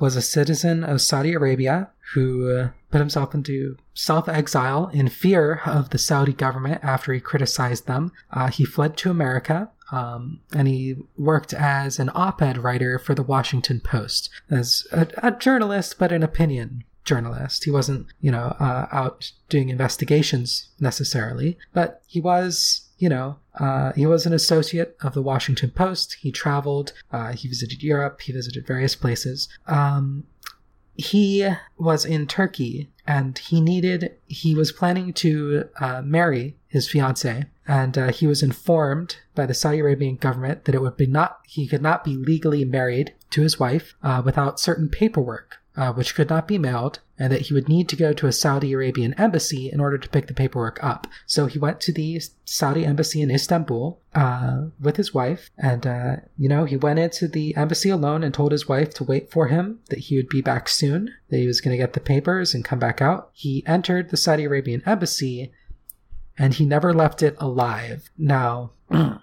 was 0.00 0.16
a 0.16 0.22
citizen 0.22 0.82
of 0.84 1.00
Saudi 1.00 1.32
Arabia 1.32 1.90
who 2.12 2.50
uh, 2.50 2.68
put 2.90 2.98
himself 2.98 3.34
into 3.34 3.76
self 3.94 4.28
exile 4.28 4.90
in 4.92 5.08
fear 5.08 5.62
of 5.64 5.90
the 5.90 5.98
Saudi 5.98 6.32
government 6.32 6.82
after 6.84 7.12
he 7.12 7.20
criticized 7.20 7.86
them. 7.86 8.12
Uh, 8.30 8.48
he 8.48 8.64
fled 8.64 8.96
to 8.98 9.10
America. 9.10 9.70
Um, 9.92 10.40
and 10.54 10.66
he 10.66 10.96
worked 11.16 11.52
as 11.52 11.98
an 11.98 12.10
op 12.14 12.40
ed 12.40 12.58
writer 12.58 12.98
for 12.98 13.14
the 13.14 13.22
Washington 13.22 13.80
Post 13.80 14.30
as 14.50 14.86
a, 14.90 15.06
a 15.18 15.30
journalist, 15.30 15.98
but 15.98 16.10
an 16.10 16.22
opinion 16.22 16.84
journalist. 17.04 17.64
He 17.64 17.70
wasn't, 17.70 18.06
you 18.20 18.30
know, 18.30 18.56
uh, 18.58 18.86
out 18.90 19.32
doing 19.48 19.68
investigations 19.68 20.68
necessarily, 20.80 21.58
but 21.72 22.02
he 22.06 22.20
was, 22.20 22.88
you 22.98 23.08
know, 23.08 23.38
uh, 23.60 23.92
he 23.92 24.06
was 24.06 24.26
an 24.26 24.32
associate 24.32 24.96
of 25.02 25.14
the 25.14 25.22
Washington 25.22 25.70
Post. 25.70 26.16
He 26.20 26.32
traveled, 26.32 26.92
uh, 27.12 27.32
he 27.32 27.46
visited 27.46 27.82
Europe, 27.82 28.22
he 28.22 28.32
visited 28.32 28.66
various 28.66 28.96
places. 28.96 29.48
Um, 29.66 30.24
he 30.96 31.48
was 31.76 32.04
in 32.04 32.26
Turkey 32.26 32.90
and 33.06 33.36
he 33.36 33.60
needed, 33.60 34.16
he 34.26 34.54
was 34.54 34.72
planning 34.72 35.12
to 35.12 35.68
uh, 35.78 36.00
marry 36.02 36.56
his 36.68 36.88
fiancee, 36.88 37.44
and 37.66 37.98
uh, 37.98 38.10
he 38.10 38.26
was 38.26 38.42
informed 38.42 39.18
by 39.34 39.46
the 39.46 39.54
Saudi 39.54 39.80
Arabian 39.80 40.16
government 40.16 40.64
that 40.64 40.74
it 40.74 40.80
would 40.80 40.96
be 40.96 41.06
not, 41.06 41.40
he 41.46 41.66
could 41.66 41.82
not 41.82 42.04
be 42.04 42.16
legally 42.16 42.64
married 42.64 43.14
to 43.30 43.42
his 43.42 43.60
wife 43.60 43.94
uh, 44.02 44.22
without 44.24 44.60
certain 44.60 44.88
paperwork 44.88 45.58
uh, 45.76 45.92
which 45.92 46.14
could 46.14 46.28
not 46.28 46.46
be 46.46 46.58
mailed, 46.58 47.00
and 47.18 47.32
that 47.32 47.42
he 47.42 47.54
would 47.54 47.68
need 47.68 47.88
to 47.88 47.96
go 47.96 48.12
to 48.12 48.26
a 48.26 48.32
Saudi 48.32 48.72
Arabian 48.72 49.14
embassy 49.14 49.70
in 49.70 49.80
order 49.80 49.98
to 49.98 50.08
pick 50.08 50.26
the 50.26 50.34
paperwork 50.34 50.82
up. 50.82 51.06
So 51.26 51.46
he 51.46 51.58
went 51.58 51.80
to 51.82 51.92
the 51.92 52.20
Saudi 52.44 52.84
embassy 52.84 53.22
in 53.22 53.30
Istanbul 53.30 54.00
uh, 54.14 54.66
with 54.80 54.96
his 54.96 55.12
wife, 55.12 55.50
and 55.58 55.86
uh, 55.86 56.16
you 56.38 56.48
know 56.48 56.64
he 56.64 56.76
went 56.76 57.00
into 57.00 57.26
the 57.26 57.56
embassy 57.56 57.90
alone 57.90 58.22
and 58.22 58.32
told 58.32 58.52
his 58.52 58.68
wife 58.68 58.94
to 58.94 59.04
wait 59.04 59.30
for 59.30 59.48
him, 59.48 59.80
that 59.90 60.00
he 60.00 60.16
would 60.16 60.28
be 60.28 60.42
back 60.42 60.68
soon, 60.68 61.12
that 61.30 61.38
he 61.38 61.46
was 61.46 61.60
going 61.60 61.72
to 61.72 61.82
get 61.82 61.94
the 61.94 62.00
papers 62.00 62.54
and 62.54 62.64
come 62.64 62.78
back 62.78 63.02
out. 63.02 63.30
He 63.32 63.64
entered 63.66 64.10
the 64.10 64.16
Saudi 64.16 64.44
Arabian 64.44 64.82
embassy, 64.86 65.52
and 66.38 66.54
he 66.54 66.64
never 66.64 66.92
left 66.92 67.22
it 67.22 67.36
alive. 67.38 68.10
Now. 68.16 68.72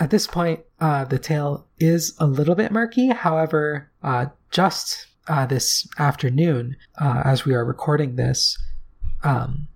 At 0.00 0.10
this 0.10 0.26
point, 0.26 0.58
uh, 0.80 1.04
the 1.04 1.20
tale 1.20 1.68
is 1.78 2.16
a 2.18 2.26
little 2.26 2.56
bit 2.56 2.72
murky. 2.72 3.10
However, 3.10 3.92
uh, 4.02 4.26
just 4.50 5.06
uh, 5.26 5.46
this 5.46 5.88
afternoon, 5.98 6.76
uh, 7.00 7.22
as 7.24 7.44
we 7.44 7.54
are 7.54 7.64
recording 7.64 8.16
this, 8.16 8.58
um, 9.22 9.68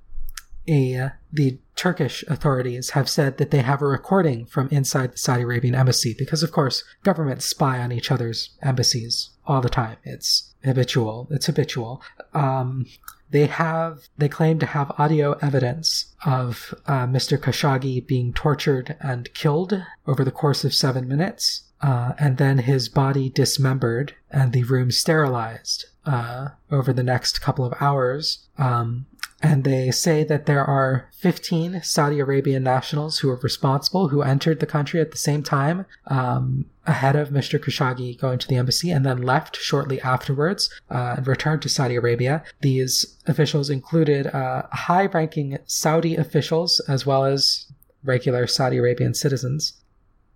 a 0.69 1.11
the 1.33 1.59
Turkish 1.77 2.25
authorities 2.29 2.91
have 2.91 3.09
said 3.09 3.39
that 3.39 3.51
they 3.51 3.63
have 3.63 3.81
a 3.81 3.87
recording 3.87 4.47
from 4.47 4.69
inside 4.71 5.13
the 5.13 5.19
Saudi 5.19 5.43
Arabian 5.43 5.75
embassy 5.75 6.15
because, 6.19 6.43
of 6.43 6.53
course, 6.53 6.85
governments 7.05 7.47
spy 7.47 7.79
on 7.79 7.93
each 7.93 8.11
other's 8.11 8.51
embassies 8.63 9.31
all 9.47 9.61
the 9.61 9.69
time. 9.69 9.97
It's 10.05 10.55
habitual. 10.65 11.29
It's 11.31 11.47
habitual. 11.47 12.03
Um, 12.35 12.87
they 13.31 13.47
have 13.47 14.09
they 14.17 14.29
claim 14.29 14.59
to 14.59 14.67
have 14.67 14.93
audio 14.99 15.33
evidence 15.35 16.15
of 16.25 16.75
uh, 16.87 17.07
Mr. 17.07 17.39
Khashoggi 17.39 18.07
being 18.07 18.33
tortured 18.33 18.97
and 19.01 19.33
killed 19.35 19.83
over 20.07 20.25
the 20.25 20.31
course 20.31 20.65
of 20.65 20.75
seven 20.75 21.07
minutes, 21.07 21.65
uh, 21.81 22.13
and 22.19 22.39
then 22.39 22.59
his 22.59 22.89
body 22.89 23.29
dismembered 23.29 24.15
and 24.31 24.53
the 24.53 24.65
room 24.65 24.91
sterilized 24.91 25.87
uh, 26.05 26.49
over 26.71 26.93
the 26.93 27.03
next 27.03 27.41
couple 27.41 27.65
of 27.65 27.75
hours. 27.81 28.47
Um, 28.57 29.07
and 29.41 29.63
they 29.63 29.93
say 29.93 30.25
that 30.25 30.47
there 30.47 30.65
are 30.65 31.09
15 31.13 31.83
Saudi 31.85 32.19
Arabian 32.19 32.65
nationals 32.65 33.19
who 33.19 33.31
are 33.31 33.37
responsible 33.37 34.09
who 34.09 34.23
entered 34.23 34.59
the 34.59 34.67
country 34.67 35.01
at 35.01 35.13
the 35.13 35.17
same 35.17 35.45
time 35.45 35.87
um, 36.09 36.65
ahead 36.87 37.15
of 37.15 37.29
Mr. 37.29 37.61
Khashoggi 37.61 38.19
going 38.19 38.39
to 38.41 38.49
the 38.49 38.57
embassy 38.57 38.91
and 38.91 39.07
then 39.07 39.23
left 39.23 39.57
shortly 39.57 40.01
afterwards 40.01 40.71
uh, 40.91 41.15
and 41.19 41.27
returned 41.27 41.63
to 41.63 41.69
Saudi 41.69 41.95
Arabia. 41.95 42.43
These 42.63 43.17
officials 43.29 43.71
included 43.71 44.27
uh, 44.27 44.63
high 44.73 45.07
ranking 45.07 45.59
Saudi 45.67 46.17
officials 46.17 46.81
as 46.89 47.07
well 47.07 47.25
as 47.25 47.67
regular 48.03 48.49
Saudi 48.49 48.79
Arabian 48.79 49.15
citizens. 49.15 49.75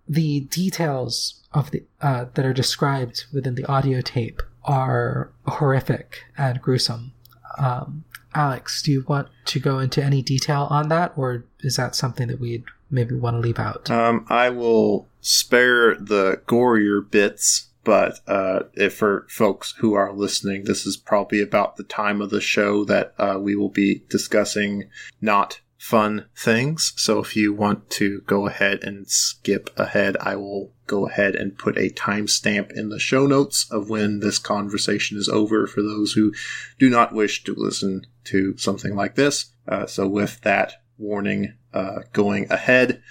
The 0.07 0.41
details 0.41 1.41
of 1.53 1.71
the 1.71 1.83
uh, 2.01 2.25
that 2.33 2.45
are 2.45 2.53
described 2.53 3.25
within 3.33 3.55
the 3.55 3.65
audio 3.65 4.01
tape 4.01 4.41
are 4.63 5.31
horrific 5.45 6.23
and 6.37 6.61
gruesome. 6.61 7.13
Um, 7.57 8.03
Alex, 8.35 8.81
do 8.81 8.91
you 8.91 9.05
want 9.07 9.27
to 9.45 9.59
go 9.59 9.79
into 9.79 10.03
any 10.03 10.21
detail 10.21 10.67
on 10.69 10.89
that, 10.89 11.13
or 11.15 11.45
is 11.59 11.75
that 11.75 11.95
something 11.95 12.27
that 12.27 12.39
we'd 12.39 12.63
maybe 12.89 13.15
want 13.15 13.35
to 13.35 13.39
leave 13.39 13.59
out? 13.59 13.89
Um, 13.91 14.25
I 14.29 14.49
will 14.49 15.07
spare 15.21 15.95
the 15.95 16.41
gorier 16.47 17.09
bits, 17.09 17.69
but 17.83 18.19
uh, 18.27 18.61
if 18.73 18.95
for 18.95 19.27
folks 19.29 19.75
who 19.77 19.93
are 19.93 20.11
listening, 20.11 20.63
this 20.63 20.85
is 20.85 20.97
probably 20.97 21.41
about 21.41 21.75
the 21.75 21.83
time 21.83 22.21
of 22.21 22.29
the 22.29 22.41
show 22.41 22.83
that 22.85 23.13
uh, 23.17 23.37
we 23.39 23.55
will 23.55 23.69
be 23.69 24.03
discussing 24.09 24.89
not 25.21 25.59
fun 25.83 26.25
things. 26.33 26.93
So 26.95 27.19
if 27.19 27.35
you 27.35 27.51
want 27.51 27.89
to 27.89 28.21
go 28.21 28.47
ahead 28.47 28.85
and 28.85 29.05
skip 29.05 29.69
ahead, 29.75 30.15
I 30.21 30.37
will 30.37 30.71
go 30.87 31.09
ahead 31.09 31.35
and 31.35 31.57
put 31.57 31.77
a 31.77 31.89
timestamp 31.89 32.71
in 32.71 32.87
the 32.87 32.99
show 32.99 33.27
notes 33.27 33.69
of 33.69 33.89
when 33.89 34.21
this 34.21 34.39
conversation 34.39 35.17
is 35.17 35.27
over 35.27 35.67
for 35.67 35.81
those 35.81 36.13
who 36.13 36.31
do 36.79 36.89
not 36.89 37.13
wish 37.13 37.43
to 37.43 37.53
listen 37.57 38.07
to 38.23 38.55
something 38.55 38.95
like 38.95 39.15
this. 39.15 39.51
Uh, 39.67 39.85
so 39.85 40.07
with 40.07 40.39
that 40.43 40.75
warning 40.97 41.53
uh, 41.73 41.99
going 42.13 42.49
ahead, 42.49 43.03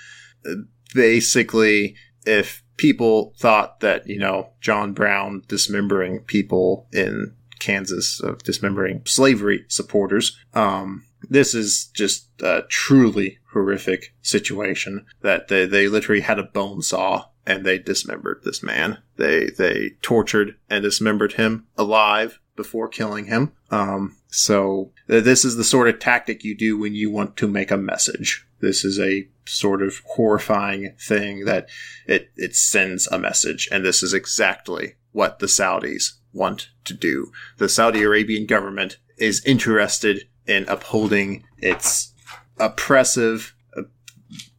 basically, 0.95 1.95
if 2.25 2.63
people 2.79 3.35
thought 3.37 3.81
that, 3.81 4.07
you 4.07 4.19
know, 4.19 4.49
John 4.63 4.95
Brown 4.95 5.43
dismembering 5.47 6.21
people 6.21 6.89
in 6.91 7.35
Kansas, 7.59 8.19
uh, 8.25 8.33
dismembering 8.43 9.03
slavery 9.05 9.67
supporters, 9.69 10.39
um, 10.55 11.05
this 11.33 11.55
is 11.55 11.87
just 11.87 12.29
a 12.43 12.63
truly 12.69 13.39
horrific 13.53 14.15
situation 14.21 15.07
that 15.23 15.49
they, 15.49 15.65
they 15.65 15.89
literally 15.89 16.21
had 16.21 16.39
a 16.39 16.45
bone 16.45 16.83
saw 16.83 17.25
and 17.47 17.65
they 17.65 17.79
dismembered 17.79 18.43
this 18.45 18.63
man. 18.63 18.99
They 19.17 19.47
they 19.47 19.93
tortured 20.03 20.57
and 20.69 20.83
dismembered 20.83 21.33
him 21.35 21.67
alive 21.77 22.39
before 22.55 22.87
killing 22.87 23.25
him. 23.25 23.53
Um, 23.71 24.17
so 24.29 24.93
this 25.07 25.45
is 25.45 25.57
the 25.57 25.65
sort 25.65 25.89
of 25.89 25.99
tactic 25.99 26.45
you 26.45 26.57
do 26.57 26.79
when 26.79 26.95
you 26.95 27.11
want 27.11 27.37
to 27.39 27.49
make 27.49 27.71
a 27.71 27.77
message. 27.77 28.47
This 28.61 28.85
is 28.85 29.01
a 29.01 29.27
sort 29.47 29.83
of 29.83 30.03
horrifying 30.05 30.95
thing 31.01 31.47
that 31.47 31.69
it 32.07 32.31
it 32.37 32.55
sends 32.55 33.09
a 33.09 33.19
message, 33.19 33.69
and 33.73 33.85
this 33.85 34.03
is 34.03 34.13
exactly 34.13 34.95
what 35.13 35.39
the 35.39 35.47
Saudis 35.47 36.13
want 36.33 36.69
to 36.85 36.95
do. 36.95 37.33
The 37.57 37.69
Saudi 37.69 38.03
Arabian 38.03 38.47
government 38.47 38.99
is 39.19 39.45
interested 39.45 40.29
in 40.47 40.69
upholding 40.69 41.45
its 41.59 42.13
oppressive, 42.59 43.55
uh, 43.77 43.83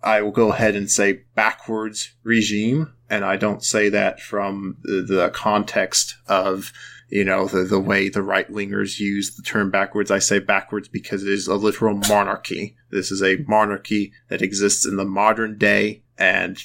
I 0.01 0.21
will 0.21 0.31
go 0.31 0.51
ahead 0.51 0.75
and 0.75 0.89
say 0.89 1.23
backwards 1.35 2.13
regime. 2.23 2.93
And 3.09 3.23
I 3.23 3.37
don't 3.37 3.63
say 3.63 3.89
that 3.89 4.19
from 4.19 4.77
the, 4.81 5.01
the 5.01 5.29
context 5.29 6.15
of, 6.27 6.71
you 7.09 7.23
know, 7.23 7.47
the, 7.47 7.63
the 7.63 7.79
way 7.79 8.09
the 8.09 8.23
right 8.23 8.51
wingers 8.51 8.99
use 8.99 9.35
the 9.35 9.43
term 9.43 9.69
backwards. 9.69 10.09
I 10.09 10.19
say 10.19 10.39
backwards 10.39 10.87
because 10.87 11.23
it 11.23 11.29
is 11.29 11.47
a 11.47 11.55
literal 11.55 11.95
monarchy. 12.09 12.75
This 12.89 13.11
is 13.11 13.21
a 13.21 13.43
monarchy 13.47 14.13
that 14.29 14.41
exists 14.41 14.85
in 14.85 14.95
the 14.95 15.05
modern 15.05 15.57
day 15.57 16.03
and 16.17 16.57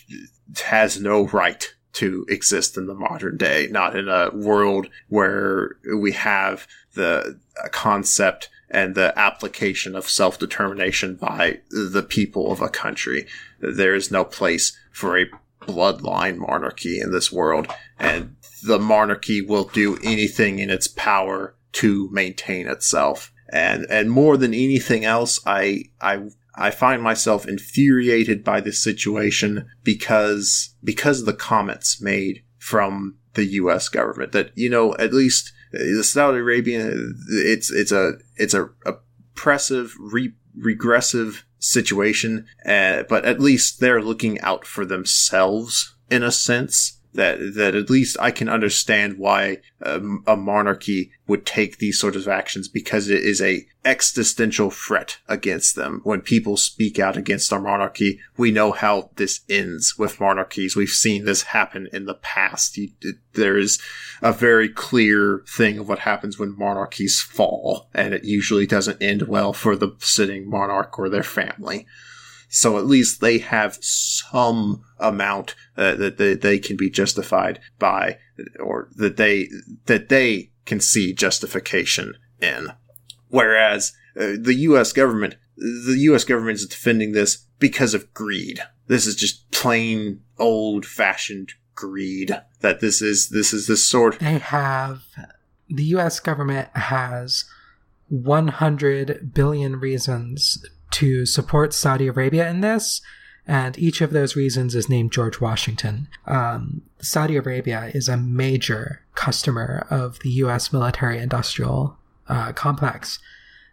has 0.65 1.01
no 1.01 1.27
right 1.27 1.75
to 1.95 2.25
exist 2.29 2.77
in 2.77 2.87
the 2.87 2.95
modern 2.95 3.37
day, 3.37 3.69
not 3.71 3.97
in 3.97 4.09
a 4.09 4.31
world 4.33 4.89
where 5.09 5.77
we 5.97 6.13
have 6.13 6.67
the 6.95 7.39
concept 7.73 8.49
and 8.71 8.95
the 8.95 9.19
application 9.19 9.95
of 9.95 10.09
self 10.09 10.39
determination 10.39 11.15
by 11.17 11.61
the 11.71 12.05
people 12.07 12.53
of 12.53 12.61
a 12.61 12.69
country. 12.69 13.27
There 13.61 13.95
is 13.95 14.11
no 14.11 14.25
place 14.25 14.77
for 14.93 15.19
a 15.19 15.31
bloodline 15.61 16.37
monarchy 16.37 17.01
in 17.01 17.13
this 17.13 17.33
world, 17.33 17.69
and 17.99 18.37
the 18.63 18.79
monarchy 18.79 19.41
will 19.41 19.65
do 19.65 19.99
anything 20.03 20.59
in 20.59 20.71
its 20.71 20.89
power 20.89 21.55
to 21.73 22.09
maintain 22.11 22.67
itself. 22.67 23.33
And 23.51 23.87
and 23.89 24.11
more 24.11 24.37
than 24.37 24.53
anything 24.53 25.05
else, 25.05 25.41
I 25.47 25.85
I 26.01 26.29
I 26.55 26.71
find 26.71 27.03
myself 27.03 27.47
infuriated 27.47 28.45
by 28.45 28.61
this 28.61 28.83
situation 28.83 29.69
because 29.85 30.75
because 30.83 31.21
of 31.21 31.27
the 31.27 31.33
comments 31.33 32.01
made 32.01 32.43
from 32.59 33.17
the 33.35 33.45
U.S. 33.45 33.89
government 33.89 34.33
that 34.33 34.51
you 34.57 34.69
know 34.69 34.95
at 34.97 35.15
least 35.15 35.53
Saudi 36.03 36.39
Arabian, 36.39 37.15
it's 37.29 37.71
it's 37.71 37.93
a 37.93 38.13
it's 38.37 38.55
a 38.55 38.71
oppressive, 38.85 39.95
re- 39.99 40.35
regressive 40.57 41.45
situation, 41.59 42.47
uh, 42.65 43.05
but 43.09 43.25
at 43.25 43.41
least 43.41 43.81
they're 43.81 44.03
looking 44.03 44.41
out 44.41 44.65
for 44.67 44.85
themselves 44.85 45.95
in 46.11 46.23
a 46.23 46.33
sense 46.33 46.98
that 47.19 47.55
that 47.57 47.75
at 47.75 47.91
least 47.91 48.17
I 48.21 48.31
can 48.31 48.49
understand 48.49 49.19
why 49.19 49.59
um, 49.83 50.23
a 50.25 50.37
monarchy 50.37 51.11
would 51.27 51.45
take 51.45 51.79
these 51.79 51.99
sorts 51.99 52.17
of 52.17 52.29
actions 52.29 52.69
because 52.69 53.09
it 53.09 53.23
is 53.25 53.43
a 53.43 53.67
existential 53.85 54.71
threat 54.71 55.19
against 55.27 55.75
them. 55.75 56.01
When 56.05 56.21
people 56.21 56.57
speak 56.57 57.01
out 57.01 57.17
against 57.17 57.53
our 57.53 57.61
monarchy, 57.61 58.21
we 58.37 58.53
know 58.53 58.71
how 58.71 59.11
this 59.17 59.41
ends 59.49 59.99
with 59.99 60.21
monarchies. 60.21 60.77
We've 60.77 60.89
seen 60.89 61.25
this 61.25 61.43
happen 61.43 61.89
in 61.93 62.07
the 62.07 62.15
past. 62.15 62.77
You, 62.77 62.91
there 63.33 63.59
is 63.59 63.81
a 64.23 64.33
very 64.33 64.69
clear 64.69 65.43
thing 65.49 65.79
of 65.79 65.89
what 65.89 65.99
happens 65.99 66.39
when 66.39 66.57
monarchies 66.57 67.21
fall, 67.21 67.89
and 67.93 68.15
it 68.15 68.25
usually 68.25 68.67
doesn't 68.67 69.03
end 69.03 69.23
well 69.23 69.53
for 69.53 69.75
the 69.75 69.97
sitting 69.99 70.49
monarch 70.49 70.97
or 71.01 71.09
their 71.09 71.25
family. 71.25 71.85
So 72.49 72.79
at 72.79 72.87
least 72.87 73.21
they 73.21 73.39
have 73.39 73.79
some 73.81 74.83
amount 74.99 75.55
uh, 75.77 75.95
that 75.97 76.17
they, 76.17 76.35
they 76.35 76.59
can 76.59 76.77
be 76.77 76.91
justified 76.91 77.61
by, 77.79 78.19
or 78.59 78.89
that 78.97 79.17
they 79.17 79.49
that 79.87 80.09
they 80.09 80.51
can 80.65 80.81
see 80.81 81.13
justification 81.13 82.15
in. 82.41 82.73
Whereas 83.29 83.93
uh, 84.19 84.33
the 84.41 84.55
U.S. 84.61 84.93
government, 84.93 85.37
the 85.57 85.97
U.S. 85.99 86.25
government 86.25 86.57
is 86.57 86.67
defending 86.67 87.13
this 87.13 87.47
because 87.59 87.95
of 87.95 88.13
greed. 88.15 88.61
This 88.87 89.07
is 89.07 89.15
just 89.15 89.51
plain 89.51 90.23
old 90.39 90.87
fashioned 90.87 91.53
greed. 91.75 92.35
That 92.61 92.81
this 92.81 93.03
is 93.03 93.29
this 93.29 93.53
is 93.53 93.67
this 93.67 93.87
sort. 93.87 94.19
They 94.21 94.39
have 94.39 95.03
the 95.69 95.85
U.S. 95.85 96.19
government 96.19 96.69
has 96.75 97.45
100 98.09 99.35
billion 99.35 99.79
reasons 99.79 100.65
to 100.93 101.27
support 101.27 101.75
Saudi 101.75 102.07
Arabia 102.07 102.49
in 102.49 102.61
this, 102.61 103.01
and 103.47 103.79
each 103.79 104.01
of 104.01 104.11
those 104.11 104.37
reasons 104.37 104.75
is 104.75 104.89
named 104.89 105.13
George 105.13 105.41
Washington. 105.41 106.09
Um, 106.27 106.83
Saudi 107.01 107.37
Arabia 107.37 107.91
is 107.95 108.09
a 108.09 108.17
major 108.17 109.03
customer 109.15 109.87
of 109.91 110.19
the 110.21 110.31
U.S. 110.31 110.73
military 110.73 111.19
industrial 111.19 111.97
uh, 112.29 112.53
complex, 112.53 113.19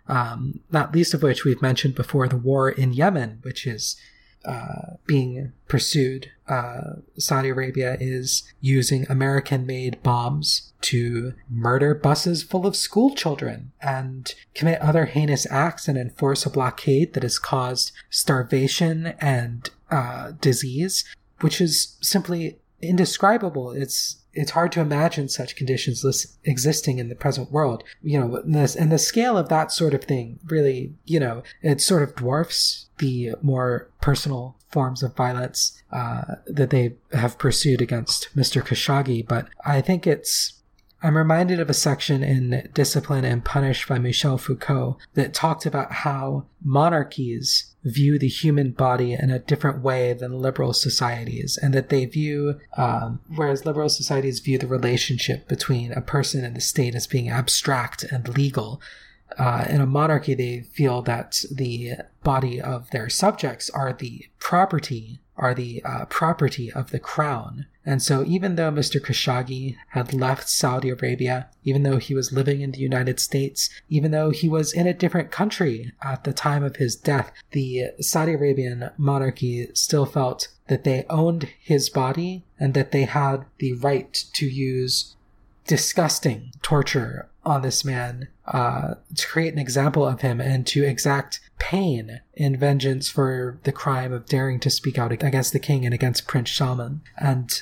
um, 0.07 0.61
not 0.71 0.93
least 0.93 1.13
of 1.13 1.23
which 1.23 1.43
we've 1.43 1.61
mentioned 1.61 1.95
before 1.95 2.27
the 2.27 2.37
war 2.37 2.69
in 2.69 2.93
Yemen, 2.93 3.39
which 3.41 3.67
is 3.67 3.97
uh, 4.45 4.95
being 5.05 5.51
pursued. 5.67 6.31
Uh, 6.47 6.97
Saudi 7.17 7.49
Arabia 7.49 7.97
is 7.99 8.43
using 8.61 9.05
American 9.09 9.65
made 9.65 10.01
bombs 10.03 10.71
to 10.85 11.33
murder 11.49 11.95
buses 11.95 12.43
full 12.43 12.67
of 12.67 12.75
school 12.75 13.15
children 13.15 13.71
and 13.81 14.33
commit 14.53 14.79
other 14.81 15.05
heinous 15.05 15.49
acts 15.49 15.87
and 15.87 15.97
enforce 15.97 16.45
a 16.45 16.49
blockade 16.49 17.13
that 17.13 17.23
has 17.23 17.39
caused 17.39 17.91
starvation 18.09 19.07
and 19.19 19.69
uh, 19.89 20.31
disease, 20.41 21.03
which 21.41 21.59
is 21.59 21.97
simply 22.01 22.59
indescribable. 22.81 23.71
It's 23.71 24.17
it's 24.35 24.51
hard 24.51 24.73
to 24.73 24.81
imagine 24.81 25.29
such 25.29 25.55
conditions 25.55 26.37
existing 26.43 26.99
in 26.99 27.07
the 27.07 27.15
present 27.15 27.51
world. 27.51 27.83
You 28.03 28.19
know, 28.19 28.35
and, 28.35 28.53
this, 28.53 28.75
and 28.75 28.91
the 28.91 28.99
scale 28.99 29.37
of 29.37 29.47
that 29.47 29.71
sort 29.71 29.93
of 29.93 30.03
thing 30.03 30.39
really, 30.45 30.93
you 31.05 31.21
know, 31.21 31.41
it 31.61 31.79
sort 31.79 32.03
of 32.03 32.15
dwarfs 32.15 32.87
the 32.97 33.31
more 33.41 33.89
personal 34.01 34.57
forms 34.69 35.01
of 35.03 35.15
violence 35.15 35.81
uh, 35.93 36.35
that 36.47 36.69
they 36.69 36.95
have 37.13 37.37
pursued 37.37 37.81
against 37.81 38.27
Mr. 38.35 38.61
Khashoggi. 38.61 39.25
But 39.25 39.47
I 39.65 39.79
think 39.79 40.05
it's 40.05 40.61
I'm 41.05 41.15
reminded 41.15 41.59
of 41.59 41.69
a 41.69 41.73
section 41.75 42.23
in 42.23 42.67
Discipline 42.73 43.25
and 43.25 43.45
Punish 43.45 43.87
by 43.87 43.99
Michel 43.99 44.39
Foucault 44.39 44.97
that 45.13 45.35
talked 45.35 45.67
about 45.67 45.91
how 45.91 46.47
monarchies 46.63 47.75
view 47.83 48.17
the 48.17 48.27
human 48.27 48.71
body 48.71 49.13
in 49.13 49.29
a 49.29 49.37
different 49.37 49.83
way 49.83 50.13
than 50.13 50.39
liberal 50.39 50.73
societies, 50.73 51.59
and 51.61 51.75
that 51.75 51.89
they 51.89 52.05
view, 52.05 52.59
um, 52.75 53.19
whereas 53.35 53.67
liberal 53.67 53.87
societies 53.87 54.39
view 54.39 54.57
the 54.57 54.65
relationship 54.65 55.47
between 55.47 55.91
a 55.91 56.01
person 56.01 56.43
and 56.43 56.55
the 56.55 56.61
state 56.61 56.95
as 56.95 57.05
being 57.05 57.29
abstract 57.29 58.01
and 58.01 58.35
legal. 58.35 58.81
Uh, 59.37 59.63
in 59.69 59.81
a 59.81 59.85
monarchy, 59.85 60.33
they 60.33 60.61
feel 60.61 61.03
that 61.03 61.43
the 61.51 61.97
body 62.23 62.59
of 62.59 62.89
their 62.89 63.09
subjects 63.09 63.69
are 63.69 63.93
the 63.93 64.25
property 64.39 65.19
are 65.37 65.53
the 65.53 65.83
uh, 65.83 66.05
property 66.05 66.71
of 66.71 66.91
the 66.91 66.99
crown. 66.99 67.65
And 67.85 68.01
so, 68.01 68.23
even 68.25 68.55
though 68.55 68.71
Mr. 68.71 68.99
Khashoggi 68.99 69.75
had 69.89 70.13
left 70.13 70.49
Saudi 70.49 70.89
Arabia, 70.89 71.49
even 71.63 71.83
though 71.83 71.97
he 71.97 72.15
was 72.15 72.33
living 72.33 72.61
in 72.61 72.71
the 72.71 72.79
United 72.79 73.19
States, 73.19 73.69
even 73.89 74.11
though 74.11 74.31
he 74.31 74.49
was 74.49 74.73
in 74.73 74.87
a 74.87 74.93
different 74.93 75.29
country 75.29 75.93
at 76.01 76.23
the 76.23 76.33
time 76.33 76.63
of 76.63 76.77
his 76.77 76.95
death, 76.95 77.31
the 77.51 77.91
Saudi 77.99 78.33
Arabian 78.33 78.89
monarchy 78.97 79.67
still 79.75 80.05
felt 80.05 80.47
that 80.67 80.83
they 80.83 81.05
owned 81.09 81.49
his 81.59 81.89
body 81.89 82.43
and 82.59 82.73
that 82.73 82.91
they 82.91 83.03
had 83.03 83.45
the 83.59 83.73
right 83.73 84.25
to 84.33 84.47
use 84.47 85.15
disgusting 85.67 86.51
torture 86.61 87.29
on 87.43 87.61
this 87.61 87.85
man 87.85 88.27
uh, 88.47 88.95
to 89.15 89.27
create 89.27 89.53
an 89.53 89.59
example 89.59 90.05
of 90.05 90.21
him 90.21 90.41
and 90.41 90.65
to 90.67 90.83
exact 90.83 91.39
pain 91.59 92.21
in 92.33 92.57
vengeance 92.57 93.09
for 93.09 93.59
the 93.63 93.71
crime 93.71 94.11
of 94.11 94.25
daring 94.25 94.59
to 94.59 94.69
speak 94.69 94.97
out 94.97 95.11
against 95.11 95.53
the 95.53 95.59
king 95.59 95.85
and 95.85 95.93
against 95.93 96.27
Prince 96.27 96.51
Salman. 96.51 97.01
And, 97.17 97.61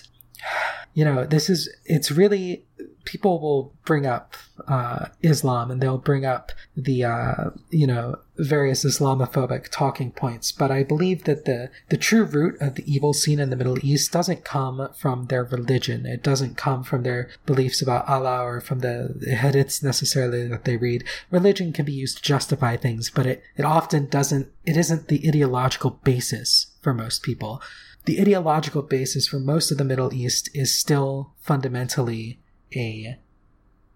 you 0.94 1.06
know, 1.06 1.26
this 1.26 1.50
is, 1.50 1.70
it's 1.86 2.12
really 2.12 2.66
people 3.06 3.40
will 3.40 3.74
bring 3.86 4.06
up 4.06 4.36
uh, 4.68 5.08
Islam 5.22 5.72
and 5.72 5.82
they'll 5.82 5.98
bring 5.98 6.26
up 6.26 6.52
the 6.76 7.04
uh, 7.04 7.50
you 7.70 7.86
know 7.88 8.16
various 8.38 8.84
Islamophobic 8.84 9.68
talking 9.70 10.12
points, 10.12 10.52
but 10.52 10.72
I 10.72 10.84
believe 10.84 11.26
that 11.26 11.46
the 11.46 11.70
the 11.90 11.98
true 11.98 12.24
root 12.24 12.60
of 12.62 12.76
the 12.76 12.92
evil 12.92 13.14
seen 13.14 13.40
in 13.40 13.50
the 13.50 13.56
Middle 13.56 13.84
East 13.84 14.12
doesn't 14.12 14.46
come 14.46 14.90
from 14.96 15.26
their 15.26 15.44
religion. 15.44 16.06
It 16.06 16.24
doesn't 16.24 16.58
come 16.58 16.84
from 16.84 17.04
their 17.04 17.30
beliefs 17.46 17.82
about 17.82 18.08
Allah 18.08 18.44
or 18.44 18.62
from 18.62 18.80
the 18.80 19.14
hadiths 19.28 19.84
necessarily 19.84 20.48
that 20.48 20.66
they 20.66 20.78
read. 20.78 21.04
Religion 21.30 21.74
can 21.74 21.86
be 21.86 21.94
used 21.94 22.18
to 22.18 22.24
justify 22.24 22.78
things, 22.78 23.10
but 23.10 23.26
it, 23.26 23.44
it 23.58 23.66
often 23.66 24.08
doesn't. 24.08 24.48
It 24.66 24.78
isn't 24.78 25.08
the 25.08 25.28
ideological 25.28 26.00
basis 26.04 26.68
for 26.82 26.94
most 26.94 27.24
people. 27.24 27.62
The 28.06 28.20
ideological 28.20 28.82
basis 28.82 29.28
for 29.28 29.40
most 29.40 29.72
of 29.72 29.78
the 29.78 29.86
Middle 29.86 30.14
East 30.14 30.50
is 30.54 30.78
still 30.78 31.34
fundamentally 31.40 32.40
a 32.76 33.18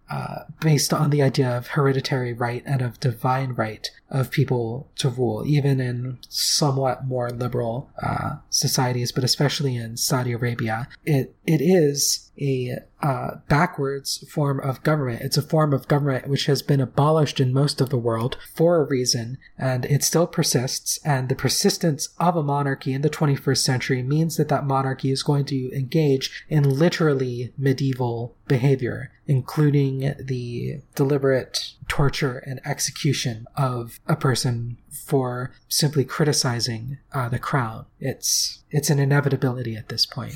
uh, 0.10 0.44
based 0.62 0.94
on 0.94 1.10
the 1.10 1.22
idea 1.22 1.58
of 1.58 1.68
hereditary 1.68 2.32
right 2.32 2.64
and 2.66 2.82
of 2.82 3.00
divine 3.00 3.52
right 3.54 3.90
of 4.10 4.32
people 4.32 4.90
to 4.96 5.10
rule, 5.10 5.44
even 5.46 5.80
in 5.80 6.18
somewhat 6.30 7.06
more 7.06 7.30
liberal 7.30 7.90
uh, 8.02 8.36
societies, 8.50 9.12
but 9.12 9.24
especially 9.24 9.76
in 9.76 9.98
Saudi 9.98 10.32
Arabia. 10.32 10.88
It 11.06 11.36
it 11.46 11.62
is 11.62 12.28
a 12.40 12.80
uh, 13.02 13.36
backwards 13.48 14.24
form 14.30 14.60
of 14.60 14.84
government. 14.84 15.22
It's 15.22 15.38
a 15.38 15.42
form 15.42 15.74
of 15.74 15.88
government 15.88 16.28
which 16.28 16.46
has 16.46 16.62
been 16.62 16.80
abolished 16.80 17.40
in 17.40 17.54
most 17.54 17.82
of 17.82 17.90
the 17.90 17.98
world 17.98 18.38
for 18.56 18.78
a 18.78 18.88
reason, 18.88 19.38
and 19.58 19.86
it 19.86 20.04
still 20.04 20.28
persists. 20.28 21.00
And 21.04 21.30
the 21.30 21.36
persistence 21.36 22.10
of 22.20 22.36
a 22.36 22.44
monarchy 22.44 22.94
in 22.94 23.02
the 23.02 23.10
21st 23.10 23.58
century 23.58 24.04
means 24.04 24.38
that 24.38 24.50
that 24.50 24.66
monarchy 24.66 25.12
is 25.12 25.24
going 25.24 25.46
to 25.46 25.72
engage 25.76 26.44
in 26.50 26.64
literally 26.64 27.54
medieval 27.58 28.36
behavior, 28.48 29.12
including 29.26 30.16
the 30.20 30.82
deliberate 30.96 31.74
torture 31.88 32.38
and 32.40 32.60
execution 32.66 33.46
of 33.56 34.00
a 34.08 34.16
person 34.16 34.78
for 34.92 35.52
simply 35.68 36.04
criticizing 36.04 36.98
uh, 37.14 37.30
the 37.30 37.40
crown. 37.40 37.86
It's 38.00 38.64
it's 38.70 38.90
an 38.90 39.00
inevitability 39.00 39.76
at 39.76 39.90
this 39.90 40.06
point. 40.06 40.36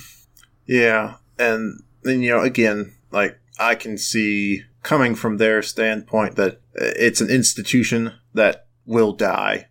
Yeah, 0.66 1.16
and 1.38 1.84
then 2.04 2.22
you 2.22 2.32
know 2.32 2.42
again, 2.42 2.96
like 3.12 3.40
I 3.60 3.76
can 3.76 3.98
see 3.98 4.64
coming 4.84 5.16
from 5.16 5.38
their 5.38 5.62
standpoint 5.62 6.36
that 6.36 6.62
it's 6.74 7.22
an 7.22 7.30
institution 7.30 8.14
that 8.34 8.68
will 8.86 9.14
die. 9.14 9.68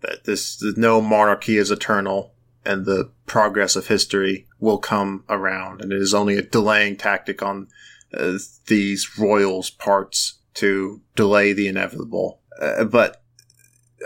That 0.00 0.24
this 0.24 0.62
no 0.76 1.00
monarchy 1.00 1.56
is 1.56 1.70
eternal, 1.70 2.34
and 2.64 2.84
the 2.84 3.10
progress 3.26 3.76
of 3.76 3.86
history 3.86 4.48
will 4.58 4.78
come 4.78 5.24
around, 5.28 5.80
and 5.80 5.92
it 5.92 6.00
is 6.00 6.14
only 6.14 6.36
a 6.36 6.42
delaying 6.42 6.96
tactic 6.96 7.42
on 7.42 7.68
uh, 8.12 8.38
these 8.66 9.18
royals' 9.18 9.70
parts 9.70 10.38
to 10.54 11.00
delay 11.16 11.52
the 11.52 11.68
inevitable. 11.68 12.40
Uh, 12.60 12.84
but 12.84 13.22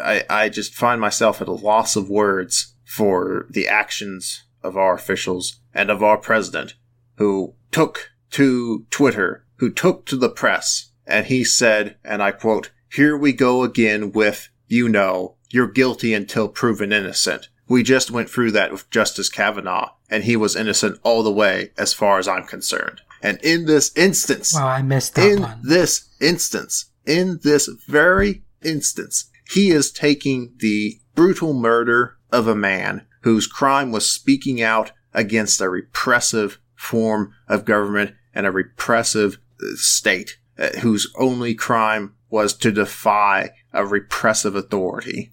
I, 0.02 0.24
I 0.28 0.48
just 0.48 0.74
find 0.74 1.00
myself 1.00 1.40
at 1.40 1.48
a 1.48 1.52
loss 1.52 1.96
of 1.96 2.08
words 2.08 2.74
for 2.84 3.46
the 3.50 3.68
actions 3.68 4.44
of 4.62 4.76
our 4.76 4.94
officials 4.94 5.60
and 5.74 5.90
of 5.90 6.02
our 6.02 6.18
president, 6.18 6.74
who 7.16 7.54
took 7.70 8.10
to 8.30 8.86
Twitter, 8.90 9.44
who 9.56 9.70
took 9.70 10.06
to 10.06 10.16
the 10.16 10.28
press, 10.28 10.92
and 11.06 11.26
he 11.26 11.44
said, 11.44 11.96
and 12.04 12.22
I 12.22 12.32
quote, 12.32 12.70
Here 12.90 13.16
we 13.16 13.32
go 13.32 13.62
again 13.62 14.12
with, 14.12 14.48
you 14.66 14.88
know, 14.88 15.36
you're 15.50 15.68
guilty 15.68 16.14
until 16.14 16.48
proven 16.48 16.92
innocent. 16.92 17.48
We 17.68 17.82
just 17.82 18.10
went 18.10 18.30
through 18.30 18.52
that 18.52 18.72
with 18.72 18.90
Justice 18.90 19.28
Kavanaugh, 19.28 19.92
and 20.08 20.24
he 20.24 20.36
was 20.36 20.56
innocent 20.56 21.00
all 21.02 21.22
the 21.22 21.32
way 21.32 21.72
as 21.76 21.92
far 21.92 22.18
as 22.18 22.28
I'm 22.28 22.44
concerned. 22.44 23.00
And 23.22 23.38
in 23.42 23.66
this 23.66 23.96
instance, 23.96 24.54
wow, 24.54 24.68
I 24.68 24.82
missed 24.82 25.14
that 25.14 25.30
in 25.30 25.42
one. 25.42 25.60
this 25.62 26.08
instance, 26.20 26.86
in 27.04 27.40
this 27.42 27.68
very 27.88 28.42
instance, 28.62 29.30
he 29.50 29.70
is 29.70 29.90
taking 29.90 30.54
the 30.58 30.98
brutal 31.14 31.54
murder 31.54 32.16
of 32.30 32.46
a 32.46 32.54
man 32.54 33.06
whose 33.22 33.46
crime 33.46 33.92
was 33.92 34.10
speaking 34.10 34.62
out 34.62 34.92
against 35.14 35.60
a 35.60 35.68
repressive 35.68 36.58
form 36.74 37.32
of 37.48 37.64
government 37.64 38.14
and 38.34 38.46
a 38.46 38.52
repressive 38.52 39.38
uh, 39.60 39.66
state 39.76 40.38
uh, 40.58 40.68
whose 40.80 41.12
only 41.16 41.54
crime 41.54 42.14
was 42.28 42.52
to 42.52 42.70
defy 42.70 43.50
a 43.72 43.86
repressive 43.86 44.54
authority. 44.54 45.32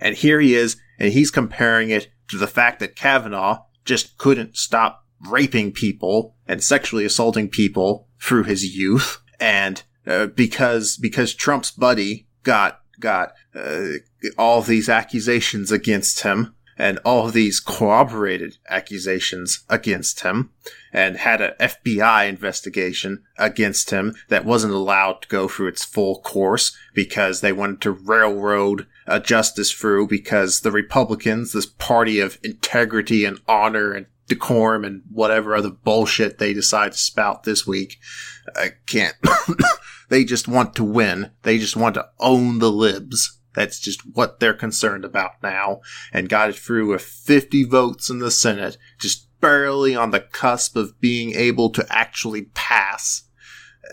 And 0.00 0.16
here 0.16 0.40
he 0.40 0.54
is, 0.54 0.76
and 0.98 1.12
he's 1.12 1.30
comparing 1.30 1.90
it 1.90 2.08
to 2.28 2.38
the 2.38 2.46
fact 2.46 2.80
that 2.80 2.96
Kavanaugh 2.96 3.64
just 3.84 4.16
couldn't 4.16 4.56
stop 4.56 4.99
raping 5.28 5.72
people 5.72 6.36
and 6.46 6.62
sexually 6.62 7.04
assaulting 7.04 7.48
people 7.48 8.08
through 8.20 8.44
his 8.44 8.76
youth, 8.76 9.22
and 9.38 9.82
uh, 10.06 10.26
because 10.26 10.96
because 10.96 11.34
Trump's 11.34 11.70
buddy 11.70 12.26
got 12.42 12.80
got 12.98 13.32
uh, 13.54 13.88
all 14.38 14.62
these 14.62 14.88
accusations 14.88 15.72
against 15.72 16.20
him 16.20 16.54
and 16.80 16.98
all 17.04 17.28
these 17.28 17.60
corroborated 17.60 18.56
accusations 18.70 19.64
against 19.68 20.20
him 20.20 20.50
and 20.92 21.18
had 21.18 21.42
an 21.42 21.52
FBI 21.60 22.26
investigation 22.26 23.22
against 23.38 23.90
him 23.90 24.14
that 24.28 24.46
wasn't 24.46 24.72
allowed 24.72 25.20
to 25.20 25.28
go 25.28 25.46
through 25.46 25.68
its 25.68 25.84
full 25.84 26.20
course 26.22 26.74
because 26.94 27.42
they 27.42 27.52
wanted 27.52 27.82
to 27.82 27.90
railroad 27.90 28.86
a 29.06 29.20
justice 29.20 29.70
through 29.70 30.06
because 30.06 30.60
the 30.60 30.72
Republicans, 30.72 31.52
this 31.52 31.66
party 31.66 32.18
of 32.18 32.38
integrity 32.42 33.26
and 33.26 33.38
honor 33.46 33.92
and 33.92 34.06
decorum 34.30 34.84
and 34.84 35.02
whatever 35.10 35.54
other 35.54 35.68
bullshit 35.68 36.38
they 36.38 36.54
decide 36.54 36.92
to 36.92 36.98
spout 36.98 37.42
this 37.42 37.66
week. 37.66 37.98
I 38.56 38.70
can't. 38.86 39.16
they 40.08 40.24
just 40.24 40.48
want 40.48 40.74
to 40.76 40.84
win. 40.84 41.32
They 41.42 41.58
just 41.58 41.76
want 41.76 41.96
to 41.96 42.08
own 42.18 42.60
the 42.60 42.70
libs. 42.70 43.38
That's 43.54 43.80
just 43.80 44.00
what 44.14 44.40
they're 44.40 44.54
concerned 44.54 45.04
about 45.04 45.42
now. 45.42 45.80
And 46.12 46.28
got 46.28 46.48
it 46.48 46.56
through 46.56 46.88
with 46.88 47.02
50 47.02 47.64
votes 47.64 48.08
in 48.08 48.20
the 48.20 48.30
Senate, 48.30 48.78
just 48.98 49.28
barely 49.40 49.94
on 49.94 50.12
the 50.12 50.20
cusp 50.20 50.76
of 50.76 50.98
being 51.00 51.34
able 51.34 51.68
to 51.70 51.84
actually 51.90 52.42
pass. 52.54 53.24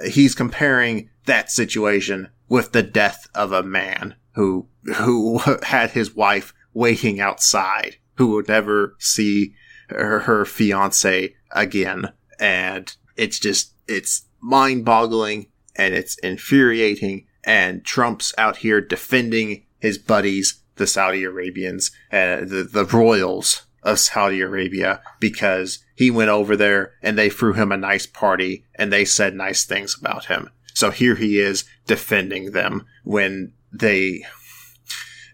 He's 0.08 0.36
comparing 0.36 1.10
that 1.26 1.52
situation 1.52 2.30
with 2.48 2.72
the 2.72 2.84
death 2.84 3.28
of 3.34 3.52
a 3.52 3.64
man 3.64 4.16
who, 4.34 4.68
who 4.96 5.40
had 5.64 5.92
his 5.92 6.16
wife 6.16 6.54
waiting 6.74 7.20
outside, 7.20 7.96
who 8.16 8.28
would 8.34 8.48
never 8.48 8.96
see 9.00 9.56
her, 9.90 10.20
her 10.20 10.46
fiance 10.46 11.36
again. 11.52 12.12
And 12.40 12.96
it's 13.16 13.40
just, 13.40 13.74
it's 13.88 14.26
mind 14.42 14.86
boggling 14.86 15.48
and 15.76 15.94
it's 15.94 16.18
infuriating. 16.20 17.26
And 17.44 17.84
Trump's 17.86 18.34
out 18.38 18.58
here 18.58 18.82
defending 18.82 19.64
his 19.80 19.98
buddies, 19.98 20.62
the 20.76 20.88
Saudi 20.88 21.24
Arabians, 21.24 21.92
uh, 22.12 22.38
the, 22.42 22.68
the 22.72 22.86
royals 22.86 23.64
of 23.84 24.00
Saudi 24.00 24.42
Arabia 24.42 25.02
because 25.20 25.80
he 25.96 26.12
went 26.12 26.30
over 26.30 26.56
there 26.56 26.94
and 27.02 27.18
they 27.18 27.30
threw 27.30 27.54
him 27.54 27.72
a 27.72 27.78
nice 27.78 28.06
party 28.06 28.66
and 28.76 28.92
they 28.92 29.06
said 29.06 29.34
nice 29.34 29.66
things 29.66 29.98
about 29.98 30.26
him. 30.26 30.50
So 30.74 30.92
here 30.92 31.16
he 31.16 31.40
is 31.40 31.64
defending 31.88 32.52
them 32.52 32.86
when 33.04 33.54
they 33.72 34.26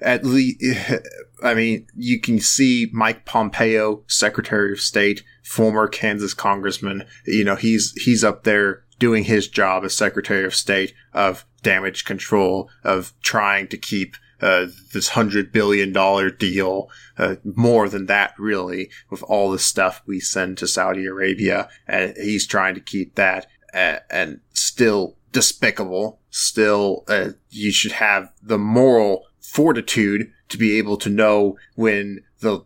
at 0.03 0.25
least, 0.25 0.61
I 1.43 1.53
mean, 1.53 1.87
you 1.95 2.19
can 2.19 2.39
see 2.39 2.89
Mike 2.93 3.25
Pompeo, 3.25 4.03
Secretary 4.07 4.71
of 4.71 4.79
State, 4.79 5.23
former 5.43 5.87
Kansas 5.87 6.33
congressman. 6.33 7.05
You 7.25 7.43
know, 7.43 7.55
he's 7.55 7.93
he's 7.93 8.23
up 8.23 8.43
there 8.43 8.83
doing 8.99 9.23
his 9.23 9.47
job 9.47 9.83
as 9.83 9.95
Secretary 9.95 10.45
of 10.45 10.55
State 10.55 10.93
of 11.13 11.45
damage 11.61 12.05
control, 12.05 12.69
of 12.83 13.13
trying 13.23 13.67
to 13.69 13.77
keep 13.77 14.15
uh, 14.41 14.67
this 14.91 15.09
hundred 15.09 15.51
billion 15.51 15.93
dollar 15.93 16.29
deal, 16.29 16.89
uh, 17.17 17.35
more 17.43 17.87
than 17.87 18.05
that 18.07 18.33
really, 18.37 18.89
with 19.09 19.23
all 19.23 19.51
the 19.51 19.59
stuff 19.59 20.01
we 20.05 20.19
send 20.19 20.57
to 20.57 20.67
Saudi 20.67 21.05
Arabia, 21.05 21.69
and 21.87 22.15
he's 22.17 22.45
trying 22.45 22.75
to 22.75 22.81
keep 22.81 23.15
that, 23.15 23.47
uh, 23.73 23.99
and 24.11 24.41
still 24.53 25.15
despicable. 25.31 26.19
Still, 26.29 27.03
uh, 27.07 27.29
you 27.49 27.71
should 27.71 27.93
have 27.93 28.31
the 28.41 28.57
moral 28.57 29.25
fortitude 29.43 30.31
to 30.49 30.57
be 30.57 30.77
able 30.77 30.97
to 30.97 31.09
know 31.09 31.57
when 31.75 32.21
the 32.39 32.65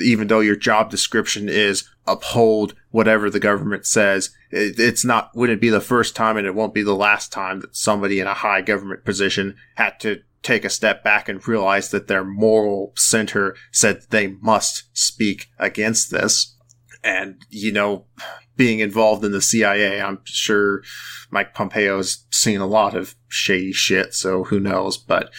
even 0.00 0.28
though 0.28 0.40
your 0.40 0.56
job 0.56 0.90
description 0.90 1.48
is 1.48 1.88
uphold 2.06 2.74
whatever 2.90 3.28
the 3.28 3.40
government 3.40 3.86
says, 3.86 4.30
it, 4.50 4.78
it's 4.78 5.04
not, 5.04 5.30
wouldn't 5.34 5.60
be 5.60 5.68
the 5.68 5.80
first 5.80 6.16
time 6.16 6.36
and 6.36 6.46
it 6.46 6.54
won't 6.54 6.74
be 6.74 6.82
the 6.82 6.94
last 6.96 7.32
time 7.32 7.60
that 7.60 7.76
somebody 7.76 8.18
in 8.20 8.26
a 8.26 8.34
high 8.34 8.62
government 8.62 9.04
position 9.04 9.56
had 9.74 10.00
to 10.00 10.22
take 10.42 10.64
a 10.64 10.70
step 10.70 11.02
back 11.02 11.28
and 11.28 11.46
realize 11.46 11.90
that 11.90 12.06
their 12.06 12.24
moral 12.24 12.92
center 12.96 13.56
said 13.72 14.02
they 14.10 14.28
must 14.28 14.84
speak 14.96 15.48
against 15.58 16.10
this. 16.10 16.56
And, 17.04 17.44
you 17.50 17.72
know, 17.72 18.06
being 18.56 18.80
involved 18.80 19.24
in 19.24 19.32
the 19.32 19.42
CIA, 19.42 20.00
I'm 20.00 20.20
sure 20.24 20.82
Mike 21.30 21.54
Pompeo's 21.54 22.24
seen 22.30 22.60
a 22.60 22.66
lot 22.66 22.94
of 22.94 23.14
shady 23.28 23.72
shit, 23.72 24.14
so 24.14 24.44
who 24.44 24.58
knows, 24.58 24.96
but 24.96 25.30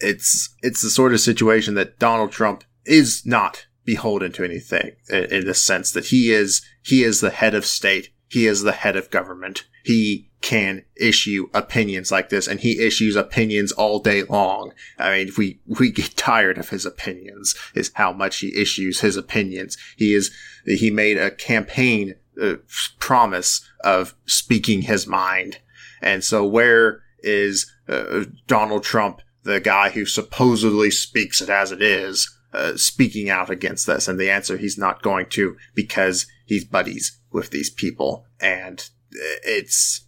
it's 0.00 0.54
it's 0.62 0.82
the 0.82 0.90
sort 0.90 1.12
of 1.12 1.20
situation 1.20 1.74
that 1.74 1.98
Donald 1.98 2.32
Trump 2.32 2.64
is 2.84 3.24
not 3.24 3.66
beholden 3.84 4.32
to 4.32 4.44
anything 4.44 4.92
in, 5.08 5.46
the 5.46 5.54
sense 5.54 5.92
that 5.92 6.06
he 6.06 6.32
is 6.32 6.62
he 6.82 7.02
is 7.02 7.20
the 7.20 7.30
head 7.30 7.54
of 7.54 7.64
state, 7.64 8.10
he 8.28 8.46
is 8.46 8.62
the 8.62 8.72
head 8.72 8.96
of 8.96 9.10
government. 9.10 9.64
He 9.84 10.28
can 10.40 10.84
issue 10.96 11.48
opinions 11.54 12.12
like 12.12 12.28
this 12.28 12.46
and 12.46 12.60
he 12.60 12.84
issues 12.84 13.16
opinions 13.16 13.72
all 13.72 13.98
day 13.98 14.22
long. 14.24 14.72
I 14.98 15.18
mean, 15.18 15.32
we, 15.38 15.60
we 15.66 15.90
get 15.90 16.16
tired 16.16 16.58
of 16.58 16.68
his 16.68 16.84
opinions 16.84 17.54
is 17.74 17.90
how 17.94 18.12
much 18.12 18.38
he 18.38 18.56
issues 18.56 19.00
his 19.00 19.16
opinions. 19.16 19.76
He 19.96 20.14
is, 20.14 20.30
he 20.64 20.90
made 20.90 21.16
a 21.16 21.30
campaign 21.30 22.14
uh, 22.40 22.56
promise 22.98 23.68
of 23.80 24.14
speaking 24.26 24.82
his 24.82 25.06
mind. 25.06 25.58
And 26.02 26.22
so 26.22 26.44
where 26.44 27.02
is 27.20 27.72
uh, 27.88 28.24
Donald 28.46 28.84
Trump 28.84 29.22
the 29.46 29.60
guy 29.60 29.90
who 29.90 30.04
supposedly 30.04 30.90
speaks 30.90 31.40
it 31.40 31.48
as 31.48 31.72
it 31.72 31.80
is 31.80 32.28
uh, 32.52 32.76
speaking 32.76 33.30
out 33.30 33.48
against 33.48 33.86
this? 33.86 34.08
And 34.08 34.18
the 34.18 34.30
answer, 34.30 34.56
he's 34.56 34.76
not 34.76 35.02
going 35.02 35.26
to 35.30 35.56
because 35.74 36.26
he's 36.44 36.64
buddies 36.64 37.18
with 37.30 37.50
these 37.50 37.70
people. 37.70 38.26
And 38.40 38.86
it's, 39.12 40.04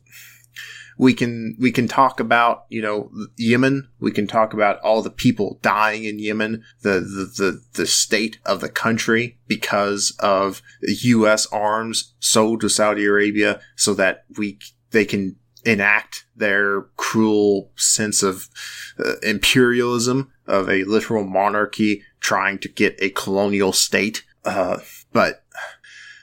we 0.99 1.15
can, 1.15 1.57
we 1.61 1.71
can 1.71 1.87
talk 1.87 2.19
about, 2.19 2.65
you 2.69 2.83
know, 2.83 3.11
Yemen. 3.37 3.89
We 4.01 4.11
can 4.11 4.27
talk 4.27 4.53
about 4.53 4.81
all 4.81 5.03
the 5.03 5.11
people 5.11 5.61
dying 5.63 6.05
in 6.05 6.19
Yemen, 6.19 6.65
the, 6.83 6.95
the, 7.01 7.33
the, 7.37 7.61
the 7.75 7.87
state 7.87 8.39
of 8.45 8.61
the 8.61 8.69
country 8.69 9.39
because 9.47 10.17
of 10.19 10.61
U.S. 10.83 11.47
arms 11.53 12.15
sold 12.19 12.61
to 12.63 12.69
Saudi 12.69 13.05
Arabia 13.05 13.61
so 13.77 13.95
that 13.95 14.25
we, 14.37 14.59
they 14.91 15.05
can 15.05 15.37
enact 15.69 16.25
their 16.35 16.83
cruel 16.97 17.71
sense 17.77 18.23
of 18.23 18.49
uh, 18.99 19.19
imperialism 19.23 20.33
of 20.47 20.69
a 20.69 20.85
literal 20.85 21.25
monarchy 21.25 22.03
trying 22.21 22.59
to 22.59 22.69
get 22.69 22.97
a 23.01 23.11
colonial 23.11 23.73
state. 23.73 24.25
Uh, 24.45 24.79
but 25.13 25.45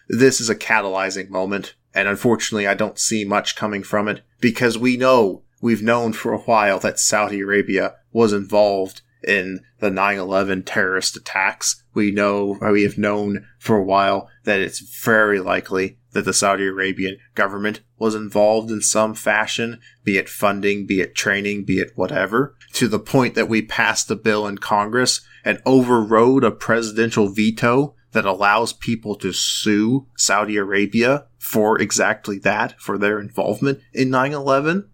this 0.10 0.42
is 0.42 0.50
a 0.50 0.56
catalyzing 0.56 1.30
moment. 1.30 1.76
And 1.94 2.08
unfortunately, 2.08 2.68
I 2.68 2.74
don't 2.74 3.00
see 3.00 3.24
much 3.24 3.56
coming 3.56 3.84
from 3.84 4.08
it 4.08 4.22
because 4.42 4.78
we 4.78 4.98
know, 4.98 5.44
we've 5.62 5.84
known 5.84 6.12
for 6.12 6.34
a 6.34 6.40
while 6.40 6.80
that 6.80 7.00
Saudi 7.00 7.42
Arabia 7.42 7.96
was 8.12 8.34
involved 8.34 9.02
in 9.26 9.62
the 9.80 9.90
9-11 9.90 10.64
terrorist 10.66 11.16
attacks. 11.16 11.84
We 11.94 12.12
know, 12.12 12.58
we 12.62 12.84
have 12.84 12.98
known 12.98 13.48
for 13.60 13.78
a 13.78 13.84
while 13.84 14.30
that 14.44 14.60
it's 14.60 14.80
very 14.80 15.40
likely 15.40 15.98
that 16.16 16.24
the 16.24 16.34
Saudi 16.34 16.66
Arabian 16.66 17.18
government 17.36 17.82
was 18.00 18.16
involved 18.16 18.72
in 18.72 18.82
some 18.82 19.14
fashion, 19.14 19.82
be 20.06 20.18
it 20.18 20.30
funding, 20.30 20.86
be 20.86 21.02
it 21.02 21.14
training, 21.14 21.66
be 21.66 21.78
it 21.78 21.92
whatever, 21.96 22.56
to 22.72 22.88
the 22.88 23.00
point 23.00 23.36
that 23.36 23.50
we 23.50 23.62
passed 23.62 24.10
a 24.10 24.16
bill 24.16 24.48
in 24.48 24.58
Congress 24.58 25.20
and 25.44 25.62
overrode 25.66 26.46
a 26.46 26.52
presidential 26.52 27.28
veto 27.28 27.96
that 28.14 28.26
allows 28.26 28.72
people 28.72 29.16
to 29.16 29.34
sue 29.34 30.08
Saudi 30.16 30.56
Arabia 30.56 31.26
for 31.38 31.82
exactly 31.82 32.40
that, 32.40 32.80
for 32.80 32.98
their 32.98 33.20
involvement 33.20 33.82
in 33.94 34.08
9-11. 34.08 34.88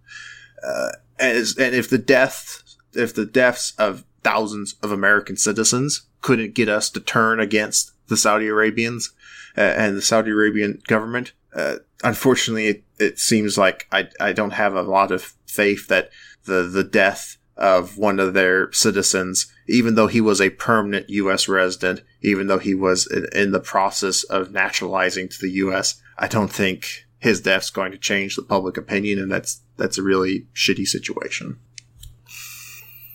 Uh, 0.64 0.89
as, 1.19 1.56
and 1.56 1.76
if 1.76 1.88
the 1.88 1.99
death, 1.99 2.64
if 2.93 3.14
the 3.14 3.27
deaths 3.27 3.73
of 3.77 4.06
thousands 4.23 4.73
of 4.81 4.91
American 4.91 5.38
citizens 5.38 6.07
couldn't 6.22 6.56
get 6.56 6.68
us 6.68 6.89
to 6.89 6.99
turn 6.99 7.39
against 7.39 7.91
the 8.07 8.18
Saudi 8.18 8.48
Arabians, 8.48 9.11
uh, 9.57 9.61
and 9.61 9.98
the 9.98 10.02
Saudi 10.02 10.32
Arabian 10.32 10.82
government. 10.88 11.34
Uh, 11.53 11.78
unfortunately, 12.03 12.68
it, 12.68 12.84
it, 12.99 13.19
seems 13.19 13.57
like 13.57 13.88
I, 13.91 14.07
I 14.19 14.34
don't 14.34 14.52
have 14.52 14.73
a 14.76 14.82
lot 14.82 15.11
of 15.11 15.34
faith 15.45 15.88
that 15.88 16.10
the, 16.45 16.64
the 16.64 16.84
death 16.84 17.38
of 17.57 17.98
one 17.98 18.19
of 18.19 18.34
their 18.34 18.72
citizens, 18.72 19.52
even 19.68 19.95
though 19.95 20.07
he 20.07 20.22
was 20.22 20.40
a 20.40 20.49
permanent 20.49 21.10
U.S. 21.10 21.48
resident, 21.48 22.02
even 22.22 22.48
though 22.48 22.60
he 22.60 22.73
was 22.73 23.06
in, 23.07 23.28
in 23.34 23.52
the 23.52 23.60
process 23.60 24.23
of 24.23 24.52
naturalizing 24.52 25.28
to 25.30 25.38
the 25.41 25.52
U.S., 25.52 26.02
I 26.18 26.28
don't 26.28 26.52
think 26.52 27.06
his 27.19 27.41
death's 27.41 27.69
going 27.69 27.91
to 27.91 27.98
change 27.98 28.36
the 28.36 28.44
public 28.44 28.78
opinion, 28.78 29.19
and 29.19 29.32
that's 29.32 29.61
that's 29.78 29.98
a 29.98 30.03
really 30.03 30.48
shitty 30.56 30.88
situation. 30.88 31.60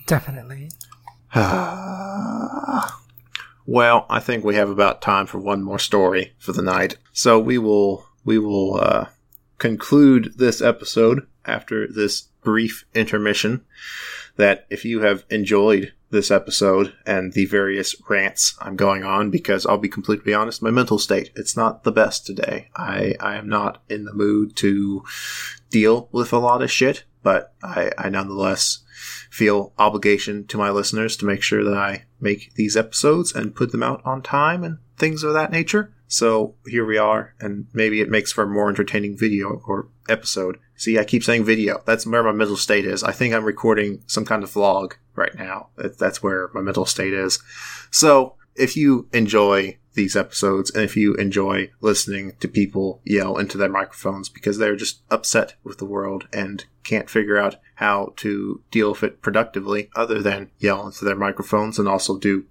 Definitely. 0.07 0.71
Well, 3.67 4.07
I 4.09 4.21
think 4.21 4.45
we 4.45 4.55
have 4.55 4.71
about 4.71 5.03
time 5.03 5.27
for 5.27 5.39
one 5.39 5.63
more 5.63 5.81
story 5.81 6.35
for 6.39 6.53
the 6.53 6.63
night. 6.63 6.99
So 7.13 7.39
we 7.39 7.59
will 7.59 8.07
we 8.25 8.39
will 8.39 8.77
uh, 8.81 9.07
conclude 9.59 10.35
this 10.39 10.63
episode 10.63 11.27
after 11.45 11.87
this 11.89 12.29
brief 12.43 12.87
intermission. 12.95 13.65
That 14.37 14.67
if 14.71 14.85
you 14.85 15.01
have 15.01 15.25
enjoyed 15.31 15.93
this 16.11 16.31
episode 16.31 16.95
and 17.05 17.33
the 17.33 17.47
various 17.47 17.97
rants 18.09 18.57
I'm 18.61 18.77
going 18.77 19.03
on, 19.03 19.31
because 19.31 19.67
I'll 19.67 19.79
be 19.79 19.89
completely 19.89 20.33
honest, 20.33 20.63
my 20.63 20.71
mental 20.71 20.99
state 20.99 21.33
it's 21.35 21.57
not 21.57 21.83
the 21.83 21.93
best 21.93 22.25
today. 22.25 22.69
I 22.77 23.17
I 23.19 23.35
am 23.35 23.49
not 23.49 23.83
in 23.89 24.05
the 24.05 24.15
mood 24.15 24.55
to 24.57 25.03
deal 25.71 26.09
with 26.13 26.33
a 26.33 26.39
lot 26.39 26.63
of 26.63 26.71
shit, 26.71 27.03
but 27.25 27.53
I 27.65 27.91
I 27.99 28.11
nonetheless 28.11 28.85
feel 29.31 29.73
obligation 29.79 30.47
to 30.47 30.59
my 30.59 30.71
listeners 30.71 31.17
to 31.17 31.27
make 31.27 31.43
sure 31.43 31.65
that 31.65 31.77
I 31.77 32.05
make 32.21 32.55
these 32.55 32.77
episodes 32.77 33.33
and 33.35 33.55
put 33.55 33.73
them 33.73 33.83
out 33.83 34.03
on 34.05 34.23
time 34.23 34.65
and 34.65 34.79
things 34.97 35.23
of 35.23 35.35
that 35.35 35.51
nature. 35.51 35.93
So 36.09 36.55
here 36.67 36.85
we 36.87 36.99
are, 36.99 37.35
and 37.41 37.67
maybe 37.73 38.01
it 38.01 38.09
makes 38.09 38.31
for 38.31 38.45
a 38.45 38.49
more 38.49 38.69
entertaining 38.69 39.17
video 39.17 39.61
or 39.67 39.89
episode. 40.09 40.59
See, 40.77 40.99
I 40.99 41.05
keep 41.05 41.25
saying 41.25 41.45
video. 41.45 41.83
That's 41.85 42.07
where 42.07 42.23
my 42.23 42.33
mental 42.33 42.57
state 42.57 42.85
is. 42.85 43.03
I 43.03 43.13
think 43.13 43.35
I'm 43.35 43.45
recording 43.45 44.03
some 44.07 44.25
kind 44.25 44.45
of 44.45 44.53
vlog 44.53 44.93
right 45.17 45.35
now. 45.35 45.69
That's 45.77 46.23
where 46.23 46.51
my 46.55 46.61
mental 46.61 46.87
state 46.87 47.13
is. 47.13 47.41
So 47.91 48.37
if 48.55 48.77
you 48.77 49.09
enjoy 49.13 49.79
these 49.97 50.15
episodes 50.15 50.71
and 50.71 50.85
if 50.85 50.97
you 50.97 51.15
enjoy 51.15 51.71
listening 51.81 52.33
to 52.39 52.47
people 52.47 53.01
yell 53.05 53.37
into 53.37 53.59
their 53.59 53.69
microphones 53.69 54.29
because 54.29 54.59
they're 54.59 54.77
just 54.77 55.01
upset 55.11 55.55
with 55.65 55.79
the 55.79 55.85
world 55.85 56.29
and 56.33 56.67
can't 56.85 57.11
figure 57.11 57.37
out 57.37 57.57
how 57.77 58.13
to 58.17 58.63
deal 58.71 58.91
with 58.91 59.03
it 59.03 59.21
productively 59.21 59.91
other 59.97 60.23
than 60.23 60.51
yell 60.59 60.87
into 60.87 61.05
their 61.05 61.17
microphones 61.17 61.79
and 61.79 61.89
also 61.89 62.17
do 62.17 62.45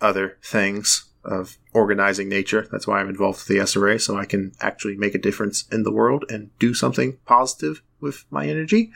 other 0.00 0.38
things 0.42 1.10
of 1.24 1.58
organizing 1.72 2.28
nature. 2.28 2.66
That's 2.70 2.86
why 2.86 3.00
I'm 3.00 3.08
involved 3.08 3.40
with 3.40 3.48
the 3.48 3.62
SRA, 3.62 4.00
so 4.00 4.16
I 4.16 4.24
can 4.24 4.52
actually 4.60 4.96
make 4.96 5.14
a 5.14 5.18
difference 5.18 5.66
in 5.70 5.82
the 5.82 5.92
world 5.92 6.24
and 6.28 6.50
do 6.58 6.74
something 6.74 7.18
positive 7.26 7.82
with 8.00 8.24
my 8.30 8.46
energy. 8.46 8.90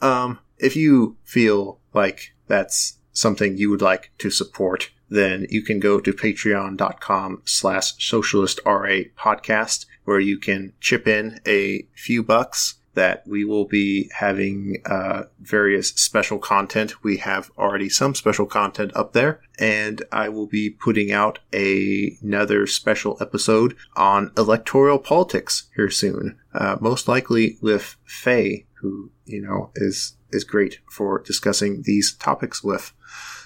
Um, 0.00 0.38
if 0.58 0.76
you 0.76 1.16
feel 1.24 1.80
like 1.92 2.32
that's 2.46 2.98
something 3.12 3.56
you 3.56 3.70
would 3.70 3.82
like 3.82 4.12
to 4.18 4.30
support, 4.30 4.90
then 5.08 5.46
you 5.50 5.62
can 5.62 5.80
go 5.80 6.00
to 6.00 6.12
patreon.com 6.12 7.42
slash 7.44 7.94
socialist 8.04 8.60
RA 8.64 9.02
podcast 9.16 9.86
where 10.04 10.20
you 10.20 10.38
can 10.38 10.72
chip 10.80 11.06
in 11.06 11.40
a 11.46 11.86
few 11.94 12.22
bucks 12.22 12.76
that 12.96 13.22
we 13.26 13.44
will 13.44 13.66
be 13.66 14.10
having 14.16 14.78
uh, 14.86 15.24
various 15.38 15.90
special 15.90 16.38
content. 16.38 17.04
We 17.04 17.18
have 17.18 17.50
already 17.58 17.90
some 17.90 18.14
special 18.14 18.46
content 18.46 18.90
up 18.96 19.12
there, 19.12 19.42
and 19.58 20.02
I 20.10 20.30
will 20.30 20.46
be 20.46 20.70
putting 20.70 21.12
out 21.12 21.38
a, 21.52 22.16
another 22.22 22.66
special 22.66 23.18
episode 23.20 23.76
on 23.96 24.32
electoral 24.36 24.98
politics 24.98 25.68
here 25.76 25.90
soon. 25.90 26.38
Uh, 26.54 26.76
most 26.80 27.06
likely 27.06 27.58
with 27.60 27.96
Faye, 28.04 28.66
who 28.80 29.10
you 29.26 29.42
know 29.42 29.70
is 29.76 30.16
is 30.30 30.44
great 30.44 30.80
for 30.90 31.22
discussing 31.22 31.82
these 31.82 32.14
topics 32.14 32.64
with. 32.64 32.92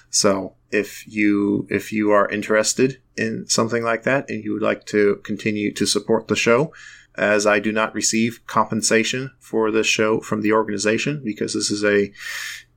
So 0.09 0.55
if 0.71 1.07
you 1.07 1.67
if 1.69 1.91
you 1.91 2.11
are 2.11 2.29
interested 2.29 3.01
in 3.17 3.45
something 3.47 3.83
like 3.83 4.03
that 4.03 4.29
and 4.29 4.43
you 4.43 4.53
would 4.53 4.61
like 4.61 4.85
to 4.87 5.17
continue 5.23 5.73
to 5.73 5.85
support 5.85 6.27
the 6.27 6.35
show, 6.35 6.73
as 7.15 7.45
I 7.45 7.59
do 7.59 7.71
not 7.71 7.93
receive 7.93 8.45
compensation 8.47 9.31
for 9.39 9.71
this 9.71 9.87
show 9.87 10.19
from 10.21 10.41
the 10.41 10.53
organization 10.53 11.21
because 11.23 11.53
this 11.53 11.69
is 11.69 11.83
a 11.83 12.11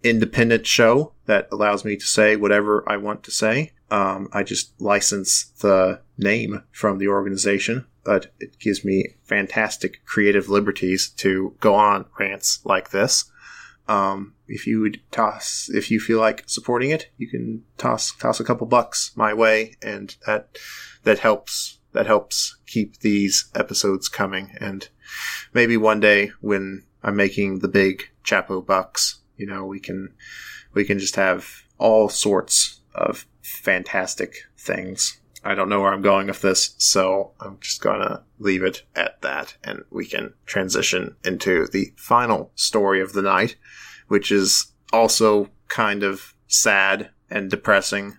independent 0.02 0.66
show 0.66 1.12
that 1.26 1.48
allows 1.50 1.84
me 1.84 1.96
to 1.96 2.04
say 2.04 2.36
whatever 2.36 2.84
I 2.86 2.98
want 2.98 3.22
to 3.24 3.30
say. 3.30 3.72
Um, 3.90 4.28
I 4.32 4.42
just 4.42 4.78
license 4.80 5.46
the 5.60 6.00
name 6.18 6.62
from 6.72 6.98
the 6.98 7.08
organization, 7.08 7.86
but 8.04 8.32
it 8.40 8.58
gives 8.58 8.84
me 8.84 9.14
fantastic 9.22 10.04
creative 10.04 10.48
liberties 10.48 11.08
to 11.16 11.54
go 11.60 11.74
on 11.74 12.06
rants 12.18 12.60
like 12.64 12.90
this. 12.90 13.30
Um, 13.86 14.34
if 14.48 14.66
you 14.66 14.80
would 14.80 15.00
toss, 15.10 15.68
if 15.72 15.90
you 15.90 16.00
feel 16.00 16.18
like 16.18 16.44
supporting 16.46 16.90
it, 16.90 17.10
you 17.18 17.28
can 17.28 17.64
toss 17.76 18.12
toss 18.12 18.40
a 18.40 18.44
couple 18.44 18.66
bucks 18.66 19.12
my 19.14 19.34
way, 19.34 19.76
and 19.82 20.16
that 20.26 20.58
that 21.02 21.18
helps 21.18 21.78
that 21.92 22.06
helps 22.06 22.56
keep 22.66 23.00
these 23.00 23.50
episodes 23.54 24.08
coming. 24.08 24.54
And 24.60 24.88
maybe 25.52 25.76
one 25.76 26.00
day 26.00 26.32
when 26.40 26.84
I'm 27.02 27.16
making 27.16 27.60
the 27.60 27.68
big 27.68 28.02
Chapo 28.24 28.64
bucks, 28.64 29.20
you 29.36 29.46
know, 29.46 29.64
we 29.64 29.80
can 29.80 30.14
we 30.72 30.84
can 30.84 30.98
just 30.98 31.16
have 31.16 31.62
all 31.78 32.08
sorts 32.08 32.80
of 32.94 33.26
fantastic 33.42 34.34
things. 34.56 35.20
I 35.44 35.54
don't 35.54 35.68
know 35.68 35.80
where 35.80 35.92
I'm 35.92 36.02
going 36.02 36.28
with 36.28 36.40
this, 36.40 36.74
so 36.78 37.32
I'm 37.40 37.58
just 37.60 37.80
gonna 37.80 38.22
leave 38.38 38.62
it 38.62 38.82
at 38.96 39.20
that, 39.22 39.56
and 39.62 39.84
we 39.90 40.06
can 40.06 40.32
transition 40.46 41.16
into 41.24 41.66
the 41.66 41.92
final 41.96 42.50
story 42.54 43.00
of 43.00 43.12
the 43.12 43.22
night, 43.22 43.56
which 44.08 44.32
is 44.32 44.72
also 44.92 45.50
kind 45.68 46.02
of 46.02 46.34
sad 46.46 47.10
and 47.30 47.50
depressing, 47.50 48.16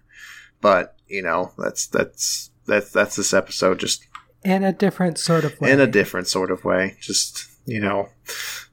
but 0.62 0.96
you 1.08 1.22
know 1.22 1.52
that's 1.58 1.88
that's 1.88 2.52
that's 2.66 2.92
that's 2.92 3.16
this 3.16 3.34
episode 3.34 3.80
just 3.80 4.08
in 4.44 4.64
a 4.64 4.72
different 4.72 5.18
sort 5.18 5.44
of 5.44 5.60
way. 5.60 5.72
In 5.72 5.80
a 5.80 5.88
different 5.88 6.28
sort 6.28 6.52
of 6.52 6.64
way, 6.64 6.98
just 7.02 7.48
you 7.66 7.82
know, 7.82 8.10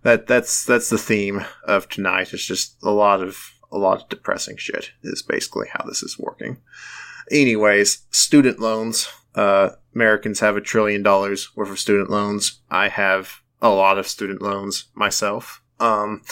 that 0.03 0.27
that's 0.27 0.65
that's 0.65 0.91
the 0.91 0.99
theme 0.99 1.45
of 1.65 1.89
tonight. 1.89 2.33
It's 2.33 2.45
just 2.45 2.77
a 2.83 2.91
lot 2.91 3.23
of 3.23 3.53
a 3.71 3.79
lot 3.79 4.03
of 4.03 4.09
depressing 4.09 4.59
shit. 4.59 4.93
Is 5.03 5.23
basically 5.23 5.69
how 5.73 5.85
this 5.85 6.03
is 6.03 6.19
working. 6.19 6.59
Anyways, 7.31 8.03
student 8.11 8.59
loans. 8.59 9.09
Uh, 9.35 9.71
Americans 9.95 10.41
have 10.41 10.57
a 10.57 10.61
trillion 10.61 11.03
dollars 11.03 11.55
worth 11.57 11.71
of 11.71 11.79
student 11.79 12.11
loans. 12.11 12.61
I 12.71 12.89
have 12.89 13.41
a 13.61 13.71
lot 13.71 13.99
of 13.99 14.09
student 14.09 14.43
loans 14.43 14.87
myself. 14.95 15.63
Um, 15.81 16.23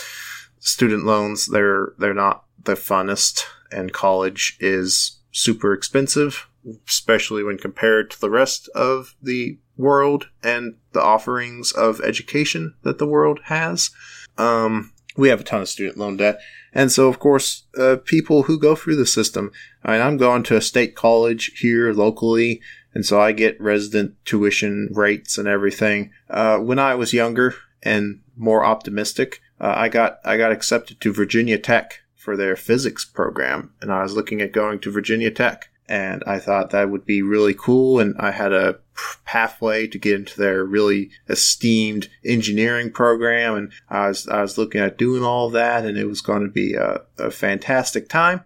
student 0.59 1.05
loans, 1.05 1.47
they're 1.47 1.93
they're 1.99 2.15
not 2.15 2.45
the 2.63 2.75
funnest, 2.75 3.45
and 3.71 3.93
college 3.93 4.57
is 4.61 5.21
super 5.33 5.73
expensive, 5.73 6.49
especially 6.89 7.43
when 7.43 7.59
compared 7.59 8.11
to 8.11 8.21
the 8.21 8.31
rest 8.31 8.69
of 8.75 9.15
the 9.23 9.59
world 9.77 10.29
and 10.43 10.77
the 10.93 11.03
offerings 11.03 11.73
of 11.73 12.01
education 12.01 12.75
that 12.83 12.99
the 12.99 13.07
world 13.07 13.41
has. 13.45 13.91
Um, 14.37 14.93
we 15.17 15.29
have 15.29 15.41
a 15.41 15.45
ton 15.45 15.63
of 15.63 15.69
student 15.69 15.99
loan 15.99 16.17
debt. 16.17 16.41
And 16.73 16.93
so, 16.93 17.09
of 17.09 17.19
course, 17.19 17.65
uh, 17.77 17.97
people 18.05 18.45
who 18.45 18.59
go 18.59 18.77
through 18.77 18.97
the 18.97 19.07
system, 19.07 19.51
I 19.83 19.93
mean, 19.93 20.03
I'm 20.03 20.17
going 20.17 20.43
to 20.45 20.57
a 20.57 20.61
state 20.61 20.95
college 20.95 21.53
here 21.59 21.93
locally, 21.93 22.61
and 22.95 23.05
so 23.05 23.21
I 23.21 23.33
get 23.33 23.61
resident 23.61 24.15
tuition 24.25 24.89
rates 24.93 25.37
and 25.37 25.49
everything. 25.49 26.13
Uh, 26.29 26.59
when 26.59 26.79
I 26.79 26.95
was 26.95 27.13
younger 27.13 27.55
and 27.83 28.21
more 28.37 28.65
optimistic, 28.65 29.41
uh, 29.61 29.75
I 29.77 29.89
got 29.89 30.19
I 30.25 30.37
got 30.37 30.53
accepted 30.53 31.01
to 31.01 31.13
Virginia 31.13 31.59
Tech 31.59 32.01
for 32.15 32.37
their 32.37 32.55
physics 32.55 33.05
program, 33.05 33.73
and 33.81 33.93
I 33.93 34.03
was 34.03 34.15
looking 34.15 34.41
at 34.41 34.53
going 34.53 34.79
to 34.81 34.93
Virginia 34.93 35.31
Tech 35.31 35.70
and 35.91 36.23
I 36.25 36.39
thought 36.39 36.71
that 36.71 36.89
would 36.89 37.05
be 37.05 37.21
really 37.21 37.53
cool. 37.53 37.99
And 37.99 38.15
I 38.21 38.31
had 38.31 38.53
a 38.53 38.79
pathway 39.25 39.89
to 39.89 39.99
get 39.99 40.15
into 40.15 40.39
their 40.39 40.65
really 40.65 41.11
esteemed 41.29 42.09
engineering 42.25 42.93
program, 42.93 43.57
and 43.57 43.73
I 43.89 44.07
was 44.09 44.29
I 44.29 44.41
was 44.41 44.57
looking 44.57 44.81
at 44.81 44.97
doing 44.97 45.25
all 45.25 45.51
that, 45.51 45.85
and 45.85 45.99
it 45.99 46.07
was 46.07 46.21
going 46.21 46.43
to 46.43 46.49
be 46.49 46.75
a, 46.75 47.01
a 47.19 47.31
fantastic 47.33 48.09
time. 48.09 48.43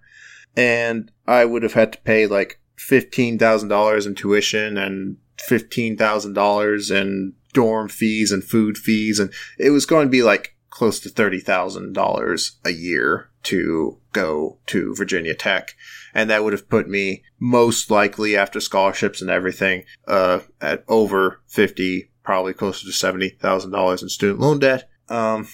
And 0.56 1.12
I 1.26 1.44
would 1.44 1.62
have 1.62 1.74
had 1.74 1.92
to 1.92 2.00
pay 2.00 2.26
like 2.26 2.60
fifteen 2.76 3.38
thousand 3.38 3.68
dollars 3.68 4.06
in 4.06 4.14
tuition 4.14 4.78
and 4.78 5.18
fifteen 5.38 5.98
thousand 5.98 6.32
dollars 6.32 6.90
in 6.90 7.34
dorm 7.52 7.90
fees 7.90 8.32
and 8.32 8.42
food 8.42 8.78
fees, 8.78 9.20
and 9.20 9.30
it 9.58 9.70
was 9.70 9.84
going 9.84 10.06
to 10.06 10.10
be 10.10 10.22
like 10.22 10.56
close 10.70 10.98
to 11.00 11.10
thirty 11.10 11.40
thousand 11.40 11.92
dollars 11.92 12.56
a 12.64 12.70
year 12.70 13.28
to 13.42 13.98
go 14.12 14.58
to 14.66 14.94
Virginia 14.94 15.34
Tech 15.34 15.74
and 16.14 16.30
that 16.30 16.44
would 16.44 16.52
have 16.52 16.68
put 16.68 16.88
me 16.88 17.24
most 17.38 17.90
likely 17.90 18.36
after 18.36 18.60
scholarships 18.60 19.20
and 19.20 19.30
everything 19.30 19.84
uh, 20.06 20.40
at 20.60 20.84
over 20.88 21.40
fifty, 21.46 22.10
probably 22.22 22.54
closer 22.54 22.86
to 22.86 22.92
seventy 22.92 23.28
thousand 23.28 23.72
dollars 23.72 24.02
in 24.02 24.08
student 24.08 24.40
loan 24.40 24.60
debt. 24.60 24.88
Um, 25.08 25.48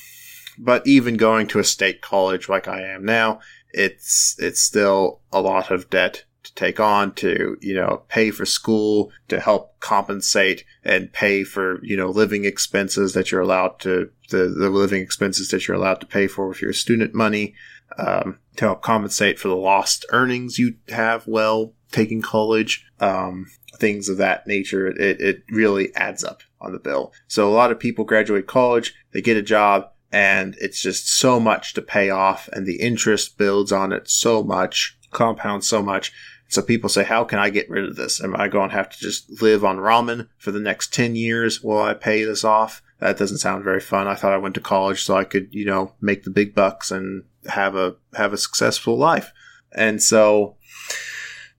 but 0.58 0.86
even 0.86 1.16
going 1.16 1.46
to 1.48 1.58
a 1.58 1.64
state 1.64 2.02
college 2.02 2.48
like 2.48 2.68
I 2.68 2.82
am 2.82 3.04
now, 3.04 3.40
it's 3.72 4.36
it's 4.38 4.60
still 4.60 5.20
a 5.32 5.40
lot 5.40 5.70
of 5.70 5.88
debt 5.90 6.24
to 6.42 6.54
take 6.54 6.80
on 6.80 7.14
to 7.14 7.56
you 7.60 7.74
know 7.74 8.02
pay 8.08 8.30
for 8.30 8.44
school 8.44 9.10
to 9.28 9.40
help 9.40 9.78
compensate 9.80 10.64
and 10.84 11.12
pay 11.12 11.44
for 11.44 11.82
you 11.82 11.96
know 11.96 12.10
living 12.10 12.44
expenses 12.44 13.14
that 13.14 13.30
you're 13.30 13.40
allowed 13.40 13.78
to 13.80 14.10
the, 14.30 14.48
the 14.48 14.70
living 14.70 15.02
expenses 15.02 15.48
that 15.50 15.66
you're 15.66 15.76
allowed 15.76 16.00
to 16.00 16.06
pay 16.06 16.26
for 16.26 16.48
with 16.48 16.62
your 16.62 16.72
student 16.72 17.14
money 17.14 17.54
um, 17.98 18.38
to 18.56 18.66
help 18.66 18.82
compensate 18.82 19.38
for 19.38 19.48
the 19.48 19.56
lost 19.56 20.04
earnings 20.10 20.58
you 20.58 20.74
have 20.88 21.24
while 21.24 21.74
taking 21.90 22.22
college, 22.22 22.86
um, 23.00 23.46
things 23.76 24.08
of 24.08 24.18
that 24.18 24.46
nature. 24.46 24.86
It, 24.86 25.20
it 25.20 25.42
really 25.50 25.94
adds 25.94 26.24
up 26.24 26.42
on 26.60 26.72
the 26.72 26.78
bill. 26.78 27.12
So 27.28 27.48
a 27.48 27.52
lot 27.54 27.72
of 27.72 27.80
people 27.80 28.04
graduate 28.04 28.46
college, 28.46 28.94
they 29.12 29.22
get 29.22 29.36
a 29.36 29.42
job, 29.42 29.90
and 30.12 30.56
it's 30.60 30.82
just 30.82 31.08
so 31.08 31.38
much 31.38 31.74
to 31.74 31.82
pay 31.82 32.10
off, 32.10 32.48
and 32.52 32.66
the 32.66 32.80
interest 32.80 33.38
builds 33.38 33.72
on 33.72 33.92
it 33.92 34.08
so 34.08 34.42
much, 34.42 34.98
compounds 35.10 35.68
so 35.68 35.82
much. 35.82 36.12
So 36.48 36.62
people 36.62 36.88
say, 36.88 37.04
how 37.04 37.22
can 37.22 37.38
I 37.38 37.48
get 37.48 37.70
rid 37.70 37.84
of 37.84 37.94
this? 37.94 38.20
Am 38.20 38.34
I 38.34 38.48
going 38.48 38.70
to 38.70 38.76
have 38.76 38.90
to 38.90 38.98
just 38.98 39.40
live 39.40 39.64
on 39.64 39.76
ramen 39.76 40.28
for 40.36 40.50
the 40.50 40.58
next 40.58 40.92
10 40.92 41.14
years 41.14 41.62
while 41.62 41.84
I 41.84 41.94
pay 41.94 42.24
this 42.24 42.42
off? 42.42 42.82
That 42.98 43.16
doesn't 43.16 43.38
sound 43.38 43.62
very 43.62 43.80
fun. 43.80 44.08
I 44.08 44.16
thought 44.16 44.32
I 44.32 44.38
went 44.38 44.56
to 44.56 44.60
college 44.60 45.04
so 45.04 45.16
I 45.16 45.22
could, 45.22 45.48
you 45.52 45.64
know, 45.64 45.94
make 46.00 46.24
the 46.24 46.30
big 46.30 46.54
bucks 46.54 46.90
and 46.90 47.22
have 47.48 47.74
a 47.74 47.96
have 48.14 48.32
a 48.32 48.38
successful 48.38 48.96
life. 48.96 49.32
And 49.72 50.02
so 50.02 50.56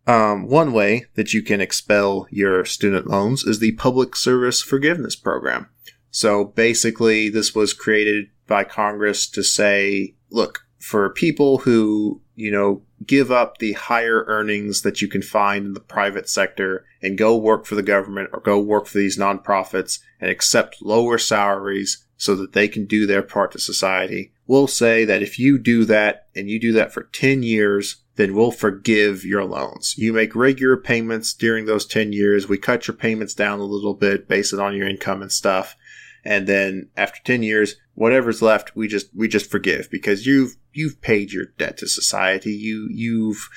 um, 0.08 0.48
one 0.48 0.74
way 0.74 1.06
that 1.16 1.34
you 1.34 1.42
can 1.42 1.62
expel 1.62 2.28
your 2.32 2.66
student 2.66 3.08
loans 3.08 3.44
is 3.44 3.60
the 3.60 3.74
Public 3.74 4.16
Service 4.16 4.62
Forgiveness 4.62 5.16
Program. 5.16 5.70
So 6.10 6.46
basically, 6.46 7.30
this 7.30 7.56
was 7.56 7.74
created 7.74 8.28
by 8.48 8.64
Congress 8.64 9.28
to 9.30 9.44
say, 9.44 10.16
look, 10.30 10.66
for 10.80 11.10
people 11.12 11.60
who, 11.60 12.22
you 12.36 12.52
know, 12.52 12.82
give 13.06 13.32
up 13.32 13.60
the 13.60 13.74
higher 13.74 14.26
earnings 14.28 14.82
that 14.82 15.02
you 15.02 15.08
can 15.08 15.22
find 15.22 15.68
in 15.68 15.74
the 15.74 15.80
private 15.80 16.28
sector 16.28 16.86
and 17.02 17.18
go 17.18 17.38
work 17.38 17.66
for 17.66 17.76
the 17.76 17.84
government 17.84 18.30
or 18.34 18.42
go 18.42 18.60
work 18.60 18.88
for 18.88 18.98
these 18.98 19.18
nonprofits 19.18 20.00
and 20.20 20.30
accept 20.30 20.82
lower 20.82 21.18
salaries 21.18 22.06
so 22.22 22.36
that 22.36 22.54
they 22.54 22.68
can 22.68 22.86
do 22.86 23.08
their 23.08 23.24
part 23.24 23.52
to 23.52 23.58
society. 23.58 24.32
We'll 24.46 24.68
say 24.68 25.06
that 25.06 25.24
if 25.24 25.40
you 25.40 25.58
do 25.58 25.86
that 25.86 26.28
and 26.36 26.48
you 26.52 26.60
do 26.60 26.72
that 26.74 26.94
for 26.94 27.10
10 27.12 27.42
years, 27.42 28.04
then 28.16 28.36
we'll 28.36 28.52
forgive 28.52 29.26
your 29.26 29.44
loans. 29.44 29.96
You 29.98 30.14
make 30.14 30.36
regular 30.36 30.78
payments 30.78 31.34
during 31.34 31.66
those 31.66 31.84
10 31.88 32.14
years. 32.14 32.48
We 32.48 32.60
cut 32.60 32.88
your 32.88 32.96
payments 32.96 33.34
down 33.34 33.60
a 33.60 33.64
little 33.64 33.96
bit 33.96 34.28
based 34.28 34.54
on 34.54 34.76
your 34.76 34.88
income 34.88 35.24
and 35.24 35.32
stuff. 35.32 35.76
And 36.24 36.48
then 36.48 36.90
after 36.96 37.20
10 37.24 37.44
years, 37.44 37.76
whatever's 37.96 38.42
left, 38.42 38.76
we 38.76 38.88
just, 38.88 39.10
we 39.16 39.28
just 39.28 39.50
forgive 39.50 39.90
because 39.90 40.26
you've, 40.26 40.56
you've 40.74 41.02
paid 41.02 41.32
your 41.32 41.46
debt 41.58 41.78
to 41.78 41.88
society. 41.88 42.54
You, 42.54 42.88
you've, 42.92 43.50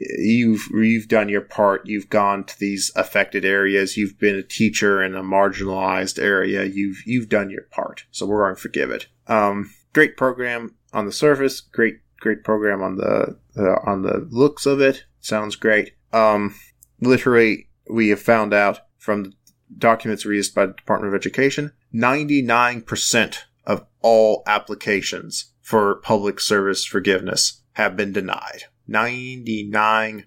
you've 0.00 0.68
you've 0.72 1.08
done 1.08 1.28
your 1.28 1.40
part. 1.40 1.86
You've 1.86 2.08
gone 2.08 2.44
to 2.44 2.58
these 2.58 2.90
affected 2.96 3.44
areas. 3.44 3.96
You've 3.96 4.18
been 4.18 4.36
a 4.36 4.42
teacher 4.42 5.02
in 5.02 5.14
a 5.14 5.22
marginalized 5.22 6.18
area. 6.18 6.64
You've 6.64 7.02
you've 7.06 7.28
done 7.28 7.50
your 7.50 7.64
part. 7.70 8.04
So 8.10 8.26
we're 8.26 8.44
going 8.44 8.56
to 8.56 8.60
forgive 8.60 8.90
it. 8.90 9.06
Um, 9.26 9.70
great 9.92 10.16
program 10.16 10.74
on 10.92 11.06
the 11.06 11.12
surface. 11.12 11.60
Great 11.60 11.98
great 12.18 12.44
program 12.44 12.82
on 12.82 12.96
the 12.96 13.36
uh, 13.56 13.90
on 13.90 14.02
the 14.02 14.26
looks 14.30 14.66
of 14.66 14.80
it. 14.80 15.04
Sounds 15.20 15.56
great. 15.56 15.92
Um, 16.12 16.54
literally, 17.00 17.68
we 17.88 18.08
have 18.08 18.20
found 18.20 18.54
out 18.54 18.80
from 18.98 19.34
documents 19.78 20.26
released 20.26 20.54
by 20.54 20.66
the 20.66 20.72
Department 20.72 21.12
of 21.12 21.18
Education, 21.18 21.72
ninety 21.92 22.42
nine 22.42 22.82
percent 22.82 23.46
of 23.66 23.86
all 24.02 24.42
applications 24.46 25.52
for 25.60 25.94
public 25.96 26.40
service 26.40 26.84
forgiveness 26.84 27.62
have 27.74 27.96
been 27.96 28.12
denied. 28.12 28.64
99% 28.88 30.24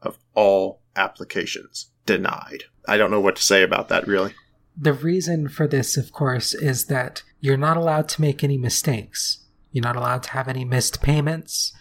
of 0.00 0.18
all 0.34 0.80
applications 0.96 1.90
denied. 2.06 2.64
I 2.88 2.96
don't 2.96 3.10
know 3.10 3.20
what 3.20 3.36
to 3.36 3.42
say 3.42 3.62
about 3.62 3.88
that 3.90 4.06
really. 4.06 4.32
The 4.76 4.94
reason 4.94 5.48
for 5.48 5.68
this, 5.68 5.96
of 5.96 6.10
course, 6.12 6.52
is 6.54 6.86
that 6.86 7.22
you're 7.40 7.56
not 7.56 7.76
allowed 7.76 8.08
to 8.10 8.20
make 8.20 8.42
any 8.42 8.58
mistakes. 8.58 9.44
You're 9.70 9.84
not 9.84 9.96
allowed 9.96 10.22
to 10.24 10.30
have 10.30 10.48
any 10.48 10.64
missed 10.64 11.00
payments. 11.02 11.72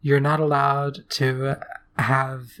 You're 0.00 0.18
not 0.20 0.40
allowed 0.40 1.08
to 1.10 1.56
have. 1.98 2.52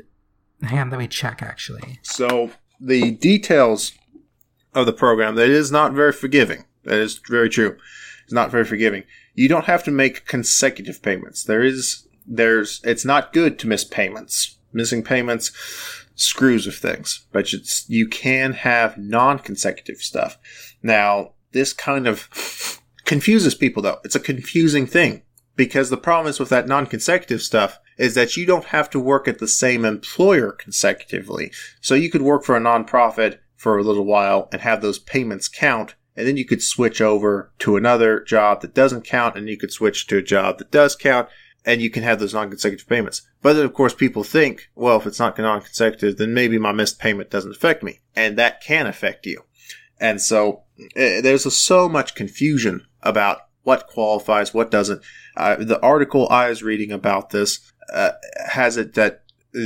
Hand, 0.62 0.90
let 0.90 1.00
me 1.00 1.08
check 1.08 1.42
actually. 1.42 2.00
So, 2.02 2.50
the 2.78 3.12
details 3.12 3.92
of 4.74 4.86
the 4.86 4.92
program, 4.92 5.34
that 5.34 5.48
is 5.48 5.72
not 5.72 5.92
very 5.92 6.12
forgiving. 6.12 6.64
That 6.84 6.98
is 6.98 7.20
very 7.28 7.48
true. 7.48 7.76
It's 8.24 8.32
not 8.32 8.50
very 8.50 8.64
forgiving. 8.64 9.04
You 9.34 9.48
don't 9.48 9.64
have 9.64 9.84
to 9.84 9.90
make 9.90 10.26
consecutive 10.26 11.02
payments. 11.02 11.44
There 11.44 11.62
is, 11.62 12.06
there's, 12.26 12.80
it's 12.84 13.04
not 13.04 13.32
good 13.32 13.58
to 13.60 13.66
miss 13.66 13.84
payments. 13.84 14.56
Missing 14.72 15.02
payments 15.02 15.50
screws 16.14 16.66
with 16.66 16.76
things, 16.76 17.26
but 17.32 17.52
it's, 17.52 17.88
you 17.88 18.06
can 18.06 18.52
have 18.52 18.96
non-consecutive 18.98 19.98
stuff. 19.98 20.38
Now, 20.82 21.32
this 21.52 21.72
kind 21.72 22.06
of 22.06 22.80
confuses 23.04 23.54
people 23.54 23.82
though. 23.82 23.98
It's 24.04 24.14
a 24.14 24.20
confusing 24.20 24.86
thing 24.86 25.22
because 25.56 25.90
the 25.90 25.96
problem 25.96 26.30
is 26.30 26.38
with 26.38 26.50
that 26.50 26.68
non-consecutive 26.68 27.42
stuff 27.42 27.80
is 27.98 28.14
that 28.14 28.36
you 28.36 28.46
don't 28.46 28.66
have 28.66 28.88
to 28.90 29.00
work 29.00 29.26
at 29.26 29.40
the 29.40 29.48
same 29.48 29.84
employer 29.84 30.52
consecutively. 30.52 31.52
So 31.80 31.94
you 31.94 32.10
could 32.10 32.22
work 32.22 32.44
for 32.44 32.56
a 32.56 32.60
nonprofit 32.60 33.38
for 33.60 33.76
a 33.76 33.82
little 33.82 34.06
while 34.06 34.48
and 34.52 34.62
have 34.62 34.80
those 34.80 34.98
payments 34.98 35.46
count 35.46 35.94
and 36.16 36.26
then 36.26 36.38
you 36.38 36.46
could 36.46 36.62
switch 36.62 37.02
over 37.02 37.52
to 37.58 37.76
another 37.76 38.20
job 38.20 38.62
that 38.62 38.72
doesn't 38.72 39.04
count 39.04 39.36
and 39.36 39.50
you 39.50 39.58
could 39.58 39.70
switch 39.70 40.06
to 40.06 40.16
a 40.16 40.22
job 40.22 40.56
that 40.56 40.70
does 40.70 40.96
count 40.96 41.28
and 41.66 41.82
you 41.82 41.90
can 41.90 42.02
have 42.02 42.18
those 42.18 42.32
non-consecutive 42.32 42.88
payments. 42.88 43.20
But 43.42 43.52
then 43.52 43.66
of 43.66 43.74
course 43.74 43.92
people 43.92 44.24
think, 44.24 44.70
well, 44.74 44.96
if 44.96 45.06
it's 45.06 45.18
not 45.18 45.38
non-consecutive, 45.38 46.16
then 46.16 46.32
maybe 46.32 46.56
my 46.56 46.72
missed 46.72 46.98
payment 46.98 47.28
doesn't 47.28 47.54
affect 47.54 47.82
me. 47.82 48.00
And 48.16 48.38
that 48.38 48.62
can 48.62 48.86
affect 48.86 49.26
you. 49.26 49.42
And 50.00 50.22
so 50.22 50.62
uh, 50.96 51.20
there's 51.20 51.44
a, 51.44 51.50
so 51.50 51.86
much 51.86 52.14
confusion 52.14 52.86
about 53.02 53.40
what 53.62 53.86
qualifies, 53.86 54.54
what 54.54 54.70
doesn't. 54.70 55.02
Uh, 55.36 55.56
the 55.56 55.80
article 55.82 56.26
I 56.30 56.48
was 56.48 56.62
reading 56.62 56.92
about 56.92 57.28
this 57.28 57.60
uh, 57.92 58.12
has 58.46 58.78
it 58.78 58.94
that 58.94 59.19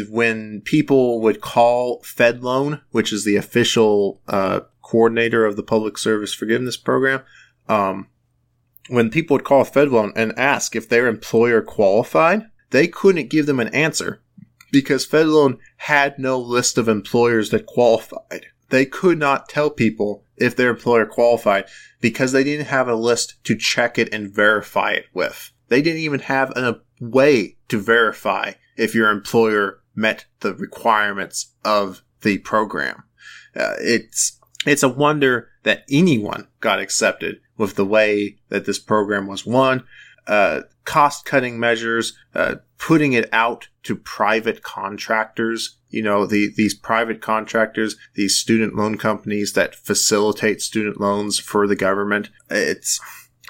when 0.09 0.63
people 0.63 1.21
would 1.21 1.41
call 1.41 2.03
FedLoan, 2.03 2.81
which 2.91 3.13
is 3.13 3.25
the 3.25 3.37
official 3.37 4.21
uh, 4.29 4.61
coordinator 4.83 5.45
of 5.45 5.57
the 5.57 5.63
Public 5.63 5.99
Service 5.99 6.33
Forgiveness 6.33 6.77
Program, 6.77 7.23
um, 7.69 8.09
when 8.89 9.11
people 9.11 9.37
would 9.37 9.45
call 9.45 9.65
FedLoan 9.65 10.13
and 10.17 10.39
ask 10.39 10.77
if 10.77 10.89
their 10.89 11.07
employer 11.07 11.63
qualified, 11.63 12.47
they 12.71 12.87
couldn't 12.87 13.31
give 13.31 13.47
them 13.47 13.61
an 13.61 13.75
answer 13.75 14.21
because 14.73 15.07
FedLoan 15.07 15.59
had 15.77 16.19
no 16.19 16.39
list 16.39 16.77
of 16.77 16.89
employers 16.89 17.51
that 17.51 17.67
qualified. 17.67 18.47
They 18.71 18.87
could 18.87 19.19
not 19.19 19.49
tell 19.49 19.71
people 19.71 20.25
if 20.37 20.57
their 20.57 20.71
employer 20.71 21.07
qualified 21.07 21.67
because 22.01 22.33
they 22.33 22.45
didn't 22.45 22.67
have 22.67 22.89
a 22.89 22.95
list 22.95 23.43
to 23.45 23.57
check 23.57 23.99
it 23.99 24.13
and 24.13 24.35
verify 24.35 24.93
it 24.93 25.07
with. 25.15 25.53
They 25.69 25.81
didn't 25.81 26.01
even 26.01 26.21
have 26.21 26.51
a 26.51 26.81
way 27.01 27.57
to 27.69 27.81
verify 27.81 28.53
if 28.77 28.95
your 28.95 29.11
employer 29.11 29.81
met 29.95 30.27
the 30.41 30.55
requirements 30.55 31.53
of 31.65 32.03
the 32.23 32.39
program. 32.39 33.05
Uh, 33.55 33.75
it's 33.79 34.39
it's 34.67 34.83
a 34.83 34.89
wonder 34.89 35.51
that 35.63 35.85
anyone 35.91 36.49
got 36.61 36.81
accepted 36.81 37.41
with 37.57 37.77
the 37.77 37.85
way 37.85 38.39
that 38.49 38.67
this 38.67 38.79
program 38.79 39.27
was 39.27 39.47
won. 39.47 39.85
Uh, 40.27 40.63
cost 40.85 41.25
cutting 41.25 41.59
measures, 41.59 42.17
uh, 42.35 42.57
putting 42.79 43.13
it 43.13 43.29
out 43.33 43.69
to 43.83 43.95
private 43.95 44.63
contractors. 44.63 45.79
You 45.91 46.03
know, 46.03 46.27
the, 46.27 46.51
these 46.57 46.75
private 46.75 47.21
contractors, 47.21 47.97
these 48.15 48.37
student 48.37 48.75
loan 48.75 48.97
companies 48.97 49.53
that 49.53 49.75
facilitate 49.75 50.63
student 50.63 51.01
loans 51.01 51.39
for 51.39 51.67
the 51.67 51.77
government. 51.77 52.31
It's 52.51 53.01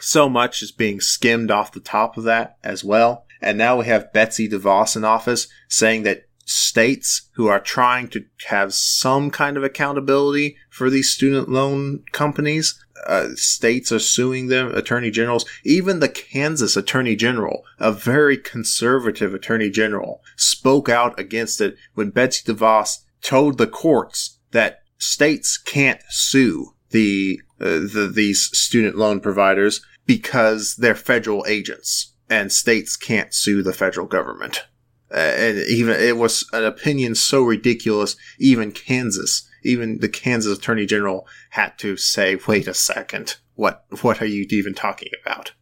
so 0.01 0.29
much 0.29 0.63
is 0.63 0.73
being 0.73 1.01
skimmed 1.01 1.51
off 1.51 1.73
the 1.73 1.81
top 1.81 2.17
of 2.17 2.25
that 2.25 2.59
as 2.63 2.85
well. 2.85 3.25
And 3.45 3.59
now 3.59 3.77
we 3.77 3.87
have 3.87 4.13
Betsy 4.13 4.49
DeVos 4.49 4.97
in 4.97 5.05
office 5.05 5.49
saying 5.69 6.03
that 6.05 6.27
states 6.47 7.29
who 7.35 7.47
are 7.47 7.61
trying 7.61 8.09
to 8.09 8.25
have 8.49 8.73
some 8.73 9.31
kind 9.31 9.57
of 9.57 9.63
accountability 9.63 10.57
for 10.71 10.89
these 10.89 11.11
student 11.11 11.49
loan 11.49 12.03
companies. 12.13 12.83
Uh, 13.07 13.29
states 13.35 13.93
are 13.93 13.99
suing 13.99 14.47
them, 14.47 14.75
attorney 14.75 15.11
generals. 15.11 15.45
Even 15.63 16.01
the 16.01 16.09
Kansas 16.09 16.75
attorney 16.75 17.17
general, 17.17 17.65
a 17.79 17.93
very 17.93 18.39
conservative 18.39 19.35
attorney 19.35 19.69
general, 19.69 20.23
spoke 20.37 20.89
out 20.89 21.19
against 21.21 21.61
it 21.61 21.77
when 21.93 22.11
Betsy 22.11 22.51
DeVos 22.51 23.01
told 23.21 23.59
the 23.59 23.67
courts 23.67 24.39
that 24.53 24.81
states 24.97 25.59
can't 25.59 26.01
sue 26.09 26.75
the, 26.91 27.41
uh, 27.61 27.81
the 27.93 28.11
these 28.15 28.49
student 28.57 28.97
loan 28.97 29.21
providers 29.21 29.83
because 30.07 30.77
they're 30.77 30.95
federal 30.95 31.45
agents 31.47 32.14
and 32.29 32.53
states 32.53 32.97
can't 32.97 33.35
sue 33.35 33.63
the 33.63 33.73
federal 33.73 34.07
government. 34.07 34.65
Uh, 35.11 35.19
and 35.19 35.59
even 35.69 35.95
it 35.95 36.17
was 36.17 36.49
an 36.53 36.65
opinion 36.65 37.15
so 37.15 37.43
ridiculous, 37.43 38.17
even 38.39 38.73
Kansas, 38.73 39.49
even 39.63 39.99
the 39.99 40.09
Kansas 40.09 40.59
Attorney 40.59 40.87
General 40.87 41.27
had 41.51 41.79
to 41.79 41.97
say, 41.97 42.37
"Wait 42.49 42.67
a 42.67 42.75
second, 42.75 43.37
what 43.55 43.85
what 44.01 44.21
are 44.21 44.27
you 44.27 44.47
even 44.51 44.75
talking 44.75 45.11
about?" 45.23 45.53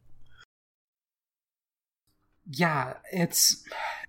Yeah, 2.51 2.95
it's 3.13 3.63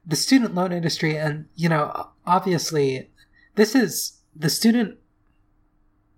the 0.06 0.16
student 0.16 0.56
loan 0.56 0.72
industry, 0.72 1.18
and 1.18 1.48
you 1.56 1.68
know, 1.68 2.10
obviously, 2.26 3.10
this 3.56 3.76
is 3.76 4.22
the 4.36 4.50
student 4.50 4.98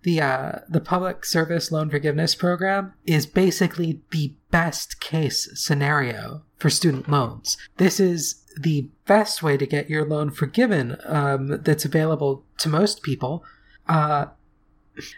the 0.06 0.22
uh, 0.22 0.60
the 0.70 0.80
public 0.80 1.26
service 1.26 1.72
loan 1.72 1.90
forgiveness 1.90 2.36
program 2.36 2.94
is 3.06 3.26
basically 3.26 4.02
the 4.12 4.34
best 4.52 5.02
case 5.02 5.50
scenario 5.56 6.44
for 6.58 6.70
student 6.70 7.10
loans. 7.10 7.58
This 7.78 8.00
is 8.00 8.44
the 8.56 8.88
best 9.08 9.42
way 9.42 9.58
to 9.58 9.66
get 9.66 9.90
your 9.90 10.06
loan 10.06 10.30
forgiven 10.30 10.98
um, 11.06 11.60
that's 11.64 11.86
available 11.86 12.46
to 12.60 12.70
most 12.70 13.02
people. 13.02 13.44
Uh, 13.90 14.28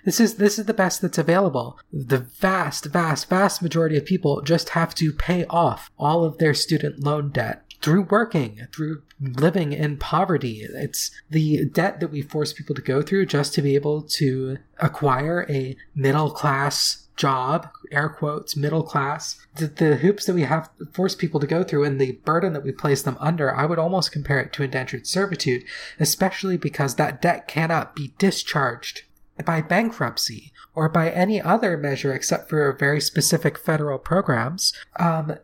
this 0.06 0.22
is 0.22 0.36
this 0.36 0.58
is 0.58 0.66
the 0.66 0.74
best 0.74 1.02
that's 1.02 1.18
available. 1.18 1.78
The 1.92 2.20
vast, 2.20 2.86
vast, 2.86 3.30
vast 3.30 3.62
majority 3.62 3.98
of 3.98 4.06
people 4.06 4.42
just 4.42 4.70
have 4.70 4.96
to 4.96 5.12
pay 5.12 5.46
off 5.50 5.92
all 6.00 6.24
of 6.24 6.38
their 6.38 6.54
student 6.54 7.04
loan 7.04 7.30
debt 7.30 7.67
through 7.82 8.04
working, 8.04 8.68
through 8.74 9.04
living 9.20 9.74
in 9.74 9.98
poverty. 9.98 10.66
It's 10.74 11.12
the 11.30 11.66
debt 11.66 12.00
that 12.00 12.12
we 12.12 12.22
force 12.22 12.54
people 12.54 12.76
to 12.76 12.82
go 12.82 13.02
through 13.02 13.28
just 13.28 13.54
to 13.56 13.62
be 13.62 13.76
able 13.76 14.02
to 14.02 14.58
acquire 14.80 15.46
a 15.50 15.76
middle 15.96 16.32
class 16.32 17.08
job, 17.18 17.70
air 17.92 18.10
quotes, 18.10 18.56
middle 18.56 18.84
class. 18.84 19.44
The, 19.56 19.68
the, 19.68 19.96
hoops 19.98 20.26
that 20.26 20.36
we 20.36 20.44
have 20.44 20.70
forced 20.94 21.18
people 21.18 21.40
to 21.40 21.48
go 21.48 21.64
through 21.64 21.84
and 21.84 22.00
the 22.00 22.14
burden 22.24 22.54
that 22.54 22.64
we 22.64 22.72
place 22.72 23.02
them 23.02 23.18
under, 23.20 23.54
I 23.54 23.66
would 23.66 23.80
almost 23.80 24.12
compare 24.12 24.40
it 24.40 24.54
to 24.54 24.64
indentured 24.64 25.08
servitude, 25.08 25.64
especially 26.00 26.58
because 26.58 26.96
that 26.96 27.22
debt 27.22 27.48
cannot 27.48 27.96
be 27.96 28.14
discharged 28.20 29.02
by 29.44 29.62
bankruptcy 29.62 30.54
or 30.76 30.88
by 30.88 31.10
any 31.10 31.42
other 31.42 31.76
measure 31.76 32.14
except 32.14 32.50
for 32.50 32.72
very 32.74 33.02
specific 33.02 33.58
federal 33.58 33.98
programs. 33.98 34.74
Um, 35.00 35.38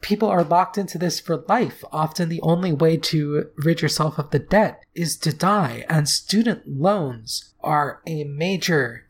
people 0.00 0.28
are 0.28 0.44
locked 0.44 0.78
into 0.78 0.98
this 0.98 1.20
for 1.20 1.44
life. 1.48 1.84
Often 1.92 2.28
the 2.28 2.40
only 2.42 2.72
way 2.72 2.96
to 2.96 3.50
rid 3.56 3.80
yourself 3.80 4.18
of 4.18 4.30
the 4.30 4.38
debt 4.38 4.84
is 4.94 5.16
to 5.18 5.32
die, 5.32 5.84
and 5.88 6.08
student 6.08 6.62
loans 6.66 7.54
are 7.62 8.00
a 8.06 8.24
major 8.24 9.04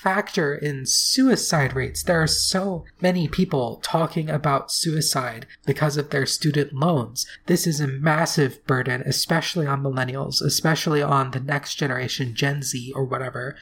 factor 0.00 0.54
in 0.54 0.86
suicide 0.86 1.74
rates. 1.74 2.02
There 2.02 2.22
are 2.22 2.28
so 2.28 2.84
many 3.00 3.26
people 3.26 3.80
talking 3.82 4.30
about 4.30 4.70
suicide 4.70 5.46
because 5.64 5.96
of 5.96 6.10
their 6.10 6.26
student 6.26 6.72
loans. 6.72 7.26
This 7.46 7.66
is 7.66 7.80
a 7.80 7.88
massive 7.88 8.64
burden, 8.66 9.02
especially 9.04 9.66
on 9.66 9.82
millennials, 9.82 10.40
especially 10.40 11.02
on 11.02 11.32
the 11.32 11.40
next 11.40 11.74
generation, 11.74 12.34
Gen 12.34 12.62
Z 12.62 12.92
or 12.94 13.04
whatever. 13.04 13.56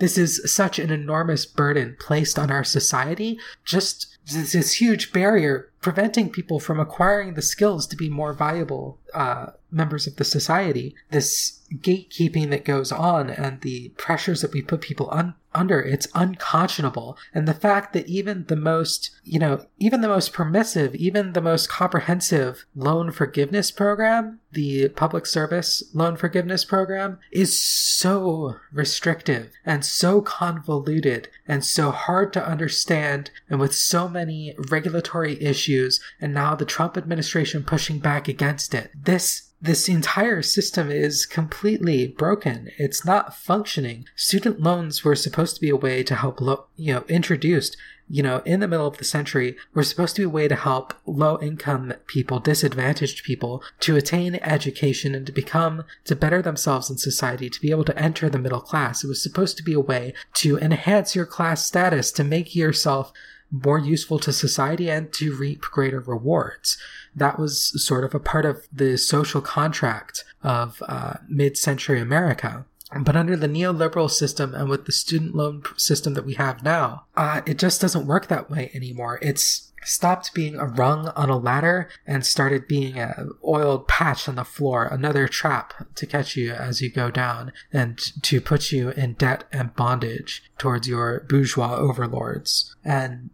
This 0.00 0.16
is 0.16 0.52
such 0.52 0.78
an 0.78 0.90
enormous 0.90 1.44
burden 1.46 1.94
placed 2.00 2.38
on 2.38 2.50
our 2.50 2.64
society. 2.64 3.38
Just 3.64 4.09
this 4.26 4.80
huge 4.80 5.12
barrier 5.12 5.70
preventing 5.80 6.30
people 6.30 6.60
from 6.60 6.78
acquiring 6.78 7.34
the 7.34 7.42
skills 7.42 7.86
to 7.86 7.96
be 7.96 8.08
more 8.08 8.32
valuable 8.32 8.98
uh, 9.14 9.46
members 9.70 10.06
of 10.06 10.16
the 10.16 10.24
society. 10.24 10.94
This 11.10 11.60
gatekeeping 11.74 12.50
that 12.50 12.64
goes 12.64 12.92
on 12.92 13.30
and 13.30 13.60
the 13.60 13.90
pressures 13.96 14.42
that 14.42 14.52
we 14.52 14.62
put 14.62 14.80
people 14.80 15.08
un- 15.10 15.34
under. 15.54 15.80
It's 15.80 16.08
unconscionable. 16.14 17.16
And 17.34 17.46
the 17.46 17.54
fact 17.54 17.92
that 17.92 18.08
even 18.08 18.44
the 18.46 18.56
most, 18.56 19.10
you 19.24 19.38
know, 19.38 19.66
even 19.78 20.00
the 20.00 20.08
most 20.08 20.32
permissive, 20.32 20.94
even 20.94 21.32
the 21.32 21.40
most 21.40 21.68
comprehensive 21.68 22.64
loan 22.74 23.10
forgiveness 23.10 23.70
program, 23.70 24.40
the 24.52 24.88
public 24.90 25.26
service 25.26 25.82
loan 25.94 26.16
forgiveness 26.16 26.64
program, 26.64 27.18
is 27.30 27.58
so 27.60 28.56
restrictive 28.72 29.50
and 29.64 29.84
so 29.84 30.20
convoluted 30.20 31.28
and 31.46 31.64
so 31.64 31.90
hard 31.90 32.32
to 32.32 32.46
understand 32.46 33.30
and 33.48 33.60
with 33.60 33.74
so 33.74 34.08
many 34.08 34.54
regulatory 34.70 35.40
issues 35.42 36.00
and 36.20 36.32
now 36.32 36.54
the 36.54 36.64
Trump 36.64 36.96
administration 36.96 37.62
pushing 37.64 37.98
back 37.98 38.28
against 38.28 38.74
it. 38.74 38.90
This 38.94 39.50
this 39.62 39.88
entire 39.88 40.40
system 40.40 40.90
is 40.90 41.26
completely 41.26 42.06
broken. 42.06 42.70
It's 42.78 43.04
not 43.04 43.36
functioning. 43.36 44.06
Student 44.16 44.60
loans 44.60 45.04
were 45.04 45.14
supposed 45.14 45.39
to 45.48 45.60
be 45.60 45.70
a 45.70 45.76
way 45.76 46.02
to 46.02 46.14
help, 46.14 46.40
low, 46.40 46.66
you 46.76 46.92
know, 46.92 47.04
introduced, 47.08 47.76
you 48.08 48.22
know, 48.22 48.42
in 48.44 48.60
the 48.60 48.68
middle 48.68 48.86
of 48.86 48.98
the 48.98 49.04
century, 49.04 49.56
were 49.74 49.82
supposed 49.82 50.16
to 50.16 50.22
be 50.22 50.26
a 50.26 50.28
way 50.28 50.48
to 50.48 50.54
help 50.54 50.94
low 51.06 51.38
income 51.40 51.92
people, 52.06 52.38
disadvantaged 52.38 53.24
people 53.24 53.62
to 53.80 53.96
attain 53.96 54.36
education 54.36 55.14
and 55.14 55.26
to 55.26 55.32
become, 55.32 55.84
to 56.04 56.16
better 56.16 56.42
themselves 56.42 56.90
in 56.90 56.98
society, 56.98 57.48
to 57.48 57.60
be 57.60 57.70
able 57.70 57.84
to 57.84 57.98
enter 57.98 58.28
the 58.28 58.38
middle 58.38 58.60
class. 58.60 59.02
It 59.02 59.08
was 59.08 59.22
supposed 59.22 59.56
to 59.56 59.64
be 59.64 59.74
a 59.74 59.80
way 59.80 60.14
to 60.34 60.58
enhance 60.58 61.14
your 61.14 61.26
class 61.26 61.66
status, 61.66 62.12
to 62.12 62.24
make 62.24 62.54
yourself 62.54 63.12
more 63.50 63.80
useful 63.80 64.18
to 64.20 64.32
society 64.32 64.88
and 64.88 65.12
to 65.12 65.36
reap 65.36 65.62
greater 65.62 65.98
rewards 65.98 66.78
that 67.14 67.38
was 67.38 67.84
sort 67.84 68.04
of 68.04 68.14
a 68.14 68.20
part 68.20 68.44
of 68.44 68.66
the 68.72 68.96
social 68.96 69.40
contract 69.40 70.24
of 70.42 70.82
uh, 70.86 71.14
mid 71.28 71.56
century 71.56 72.00
America. 72.00 72.64
But 72.98 73.16
under 73.16 73.36
the 73.36 73.48
neoliberal 73.48 74.10
system 74.10 74.54
and 74.54 74.68
with 74.68 74.86
the 74.86 74.92
student 74.92 75.34
loan 75.34 75.62
system 75.76 76.14
that 76.14 76.26
we 76.26 76.34
have 76.34 76.64
now, 76.64 77.06
uh, 77.16 77.42
it 77.46 77.58
just 77.58 77.80
doesn't 77.80 78.06
work 78.06 78.26
that 78.28 78.50
way 78.50 78.70
anymore. 78.74 79.18
It's 79.22 79.70
stopped 79.82 80.34
being 80.34 80.56
a 80.56 80.66
rung 80.66 81.08
on 81.08 81.30
a 81.30 81.38
ladder 81.38 81.88
and 82.06 82.26
started 82.26 82.68
being 82.68 82.98
a 82.98 83.26
oiled 83.46 83.88
patch 83.88 84.28
on 84.28 84.34
the 84.34 84.44
floor, 84.44 84.86
another 84.86 85.26
trap 85.26 85.72
to 85.94 86.06
catch 86.06 86.36
you 86.36 86.52
as 86.52 86.82
you 86.82 86.90
go 86.90 87.10
down 87.10 87.52
and 87.72 87.98
to 88.22 88.40
put 88.40 88.72
you 88.72 88.90
in 88.90 89.14
debt 89.14 89.44
and 89.52 89.74
bondage 89.74 90.42
towards 90.58 90.88
your 90.88 91.20
bourgeois 91.28 91.76
overlords. 91.76 92.74
And 92.84 93.30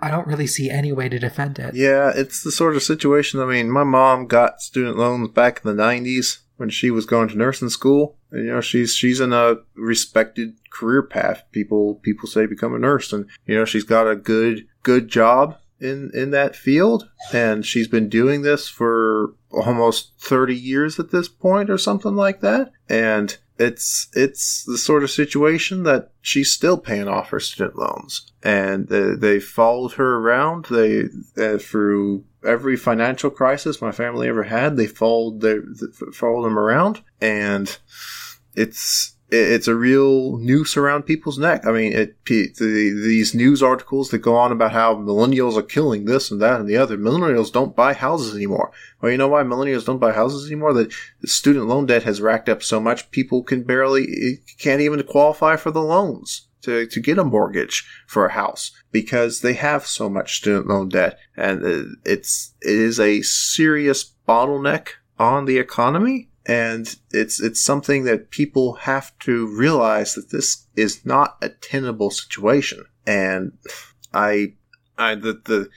I 0.00 0.10
don't 0.10 0.26
really 0.26 0.46
see 0.46 0.68
any 0.68 0.92
way 0.92 1.08
to 1.08 1.18
defend 1.18 1.58
it. 1.58 1.74
Yeah, 1.74 2.12
it's 2.14 2.42
the 2.42 2.52
sort 2.52 2.76
of 2.76 2.82
situation. 2.82 3.40
I 3.40 3.46
mean, 3.46 3.70
my 3.70 3.84
mom 3.84 4.26
got 4.26 4.60
student 4.60 4.98
loans 4.98 5.28
back 5.30 5.62
in 5.64 5.74
the 5.74 5.82
'90s 5.82 6.40
when 6.56 6.70
she 6.70 6.90
was 6.90 7.06
going 7.06 7.28
to 7.28 7.36
nursing 7.36 7.68
school. 7.68 8.16
You 8.32 8.44
know, 8.44 8.60
she's 8.60 8.94
she's 8.94 9.20
in 9.20 9.32
a 9.32 9.56
respected 9.74 10.56
career 10.70 11.02
path. 11.02 11.44
People 11.52 11.96
people 11.96 12.28
say 12.28 12.46
become 12.46 12.74
a 12.74 12.78
nurse, 12.78 13.12
and 13.12 13.26
you 13.46 13.56
know, 13.56 13.64
she's 13.64 13.84
got 13.84 14.08
a 14.08 14.16
good 14.16 14.66
good 14.82 15.08
job 15.08 15.58
in 15.80 16.10
in 16.14 16.30
that 16.30 16.56
field, 16.56 17.08
and 17.32 17.64
she's 17.64 17.88
been 17.88 18.08
doing 18.08 18.42
this 18.42 18.68
for 18.68 19.34
almost 19.50 20.12
30 20.18 20.54
years 20.54 20.98
at 20.98 21.10
this 21.10 21.28
point, 21.28 21.70
or 21.70 21.78
something 21.78 22.14
like 22.14 22.40
that. 22.40 22.72
And 22.88 23.36
it's 23.58 24.08
it's 24.12 24.64
the 24.64 24.78
sort 24.78 25.02
of 25.02 25.10
situation 25.10 25.84
that 25.84 26.10
she's 26.20 26.52
still 26.52 26.76
paying 26.76 27.08
off 27.08 27.30
her 27.30 27.40
student 27.40 27.78
loans, 27.78 28.30
and 28.42 28.88
they, 28.88 29.14
they 29.14 29.40
followed 29.40 29.92
her 29.92 30.16
around. 30.16 30.66
They 30.66 31.04
uh, 31.38 31.58
through 31.58 32.24
every 32.46 32.76
financial 32.76 33.30
crisis 33.30 33.82
my 33.82 33.92
family 33.92 34.28
ever 34.28 34.44
had. 34.44 34.76
They 34.76 34.86
followed 34.86 35.40
their 35.40 35.62
followed 36.12 36.44
them 36.44 36.58
around, 36.58 37.02
and 37.20 37.76
it's 38.54 39.16
it's 39.28 39.66
a 39.66 39.74
real 39.74 40.38
noose 40.38 40.76
around 40.76 41.02
people's 41.02 41.38
neck. 41.38 41.66
I 41.66 41.72
mean, 41.72 41.92
it, 41.92 42.24
the, 42.24 42.52
these 42.58 43.34
news 43.34 43.60
articles 43.60 44.10
that 44.10 44.18
go 44.18 44.36
on 44.36 44.52
about 44.52 44.70
how 44.70 44.94
millennials 44.94 45.56
are 45.56 45.62
killing 45.62 46.04
this 46.04 46.30
and 46.30 46.40
that 46.40 46.60
and 46.60 46.68
the 46.68 46.76
other. 46.76 46.96
Millennials 46.96 47.52
don't 47.52 47.74
buy 47.74 47.92
houses 47.92 48.36
anymore. 48.36 48.70
Well, 49.00 49.10
you 49.10 49.18
know 49.18 49.26
why 49.26 49.42
millennials 49.42 49.84
don't 49.84 49.98
buy 49.98 50.12
houses 50.12 50.46
anymore? 50.46 50.74
The 50.74 50.92
student 51.24 51.66
loan 51.66 51.86
debt 51.86 52.04
has 52.04 52.20
racked 52.20 52.48
up 52.48 52.62
so 52.62 52.78
much, 52.78 53.10
people 53.10 53.42
can 53.42 53.64
barely, 53.64 54.38
can't 54.58 54.80
even 54.80 55.02
qualify 55.02 55.56
for 55.56 55.72
the 55.72 55.82
loans 55.82 56.45
to, 56.66 56.86
to 56.86 57.00
get 57.00 57.18
a 57.18 57.24
mortgage 57.24 57.88
for 58.06 58.26
a 58.26 58.32
house 58.32 58.70
because 58.92 59.40
they 59.40 59.54
have 59.54 59.86
so 59.86 60.08
much 60.08 60.36
student 60.36 60.66
loan 60.66 60.88
debt. 60.88 61.18
And 61.36 61.96
it's, 62.04 62.54
it 62.60 62.76
is 62.76 63.00
a 63.00 63.22
serious 63.22 64.12
bottleneck 64.28 64.88
on 65.18 65.46
the 65.46 65.58
economy 65.58 66.28
and 66.46 66.96
it's 67.10 67.40
it's 67.40 67.60
something 67.60 68.04
that 68.04 68.30
people 68.30 68.74
have 68.74 69.16
to 69.18 69.46
realize 69.58 70.14
that 70.14 70.30
this 70.30 70.66
is 70.76 71.04
not 71.04 71.36
a 71.42 71.48
tenable 71.48 72.10
situation 72.10 72.84
and 73.06 73.52
i 74.14 74.52
i 74.96 75.14
the, 75.14 75.40
the 75.44 75.68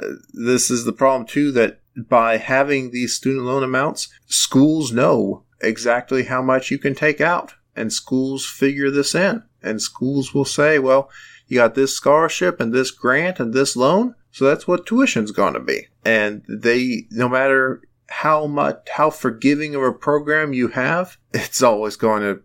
uh, 0.00 0.14
this 0.34 0.70
is 0.70 0.84
the 0.84 0.92
problem 0.92 1.26
too 1.26 1.50
that 1.52 1.80
by 2.08 2.36
having 2.36 2.90
these 2.90 3.14
student 3.14 3.44
loan 3.44 3.62
amounts 3.62 4.08
schools 4.26 4.92
know 4.92 5.44
exactly 5.62 6.24
how 6.24 6.42
much 6.42 6.70
you 6.70 6.78
can 6.78 6.94
take 6.94 7.20
out 7.20 7.54
and 7.74 7.92
schools 7.92 8.46
figure 8.46 8.90
this 8.90 9.14
in 9.14 9.42
and 9.62 9.80
schools 9.80 10.34
will 10.34 10.44
say 10.44 10.78
well 10.78 11.10
you 11.48 11.56
got 11.58 11.74
this 11.74 11.94
scholarship 11.94 12.60
and 12.60 12.72
this 12.72 12.90
grant 12.90 13.40
and 13.40 13.52
this 13.52 13.76
loan 13.76 14.14
so 14.30 14.44
that's 14.44 14.66
what 14.66 14.86
tuition's 14.86 15.32
going 15.32 15.54
to 15.54 15.60
be 15.60 15.86
and 16.04 16.42
they 16.48 17.06
no 17.10 17.28
matter 17.28 17.82
how 18.10 18.46
much, 18.46 18.88
how 18.92 19.08
forgiving 19.08 19.74
of 19.74 19.82
a 19.82 19.92
program 19.92 20.52
you 20.52 20.68
have, 20.68 21.16
it's 21.32 21.62
always 21.62 21.96
going 21.96 22.22
to 22.22 22.42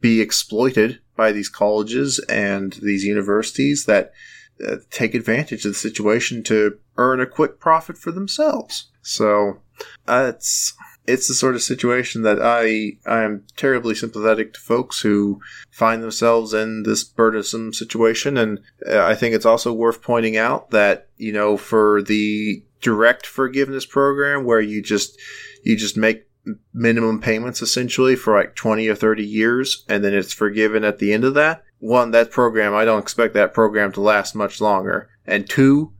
be 0.00 0.20
exploited 0.20 1.00
by 1.16 1.32
these 1.32 1.48
colleges 1.48 2.18
and 2.28 2.74
these 2.74 3.04
universities 3.04 3.86
that 3.86 4.12
uh, 4.66 4.76
take 4.90 5.14
advantage 5.14 5.64
of 5.64 5.72
the 5.72 5.78
situation 5.78 6.42
to 6.42 6.78
earn 6.96 7.20
a 7.20 7.26
quick 7.26 7.58
profit 7.58 7.96
for 7.96 8.12
themselves. 8.12 8.90
So 9.00 9.62
uh, 10.06 10.32
it's 10.34 10.74
it's 11.06 11.28
the 11.28 11.34
sort 11.34 11.54
of 11.54 11.62
situation 11.62 12.22
that 12.22 12.38
I 12.40 12.98
I 13.06 13.22
am 13.22 13.44
terribly 13.56 13.94
sympathetic 13.94 14.54
to 14.54 14.60
folks 14.60 15.00
who 15.00 15.40
find 15.70 16.02
themselves 16.02 16.54
in 16.54 16.84
this 16.84 17.04
burdensome 17.04 17.72
situation, 17.72 18.36
and 18.36 18.60
uh, 18.88 19.04
I 19.04 19.14
think 19.14 19.34
it's 19.34 19.46
also 19.46 19.72
worth 19.72 20.02
pointing 20.02 20.36
out 20.36 20.70
that 20.70 21.08
you 21.16 21.32
know 21.32 21.56
for 21.56 22.02
the 22.02 22.64
direct 22.80 23.26
forgiveness 23.26 23.86
program 23.86 24.44
where 24.44 24.60
you 24.60 24.82
just 24.82 25.18
you 25.62 25.76
just 25.76 25.96
make 25.96 26.26
minimum 26.74 27.20
payments 27.20 27.62
essentially 27.62 28.16
for 28.16 28.36
like 28.36 28.56
20 28.56 28.88
or 28.88 28.96
30 28.96 29.24
years 29.24 29.84
and 29.88 30.02
then 30.02 30.12
it's 30.12 30.32
forgiven 30.32 30.82
at 30.82 30.98
the 30.98 31.12
end 31.12 31.22
of 31.22 31.34
that 31.34 31.62
one 31.78 32.10
that 32.10 32.32
program 32.32 32.74
i 32.74 32.84
don't 32.84 32.98
expect 32.98 33.32
that 33.34 33.54
program 33.54 33.92
to 33.92 34.00
last 34.00 34.34
much 34.34 34.60
longer. 34.60 35.08
And 35.26 35.48
two 35.48 35.92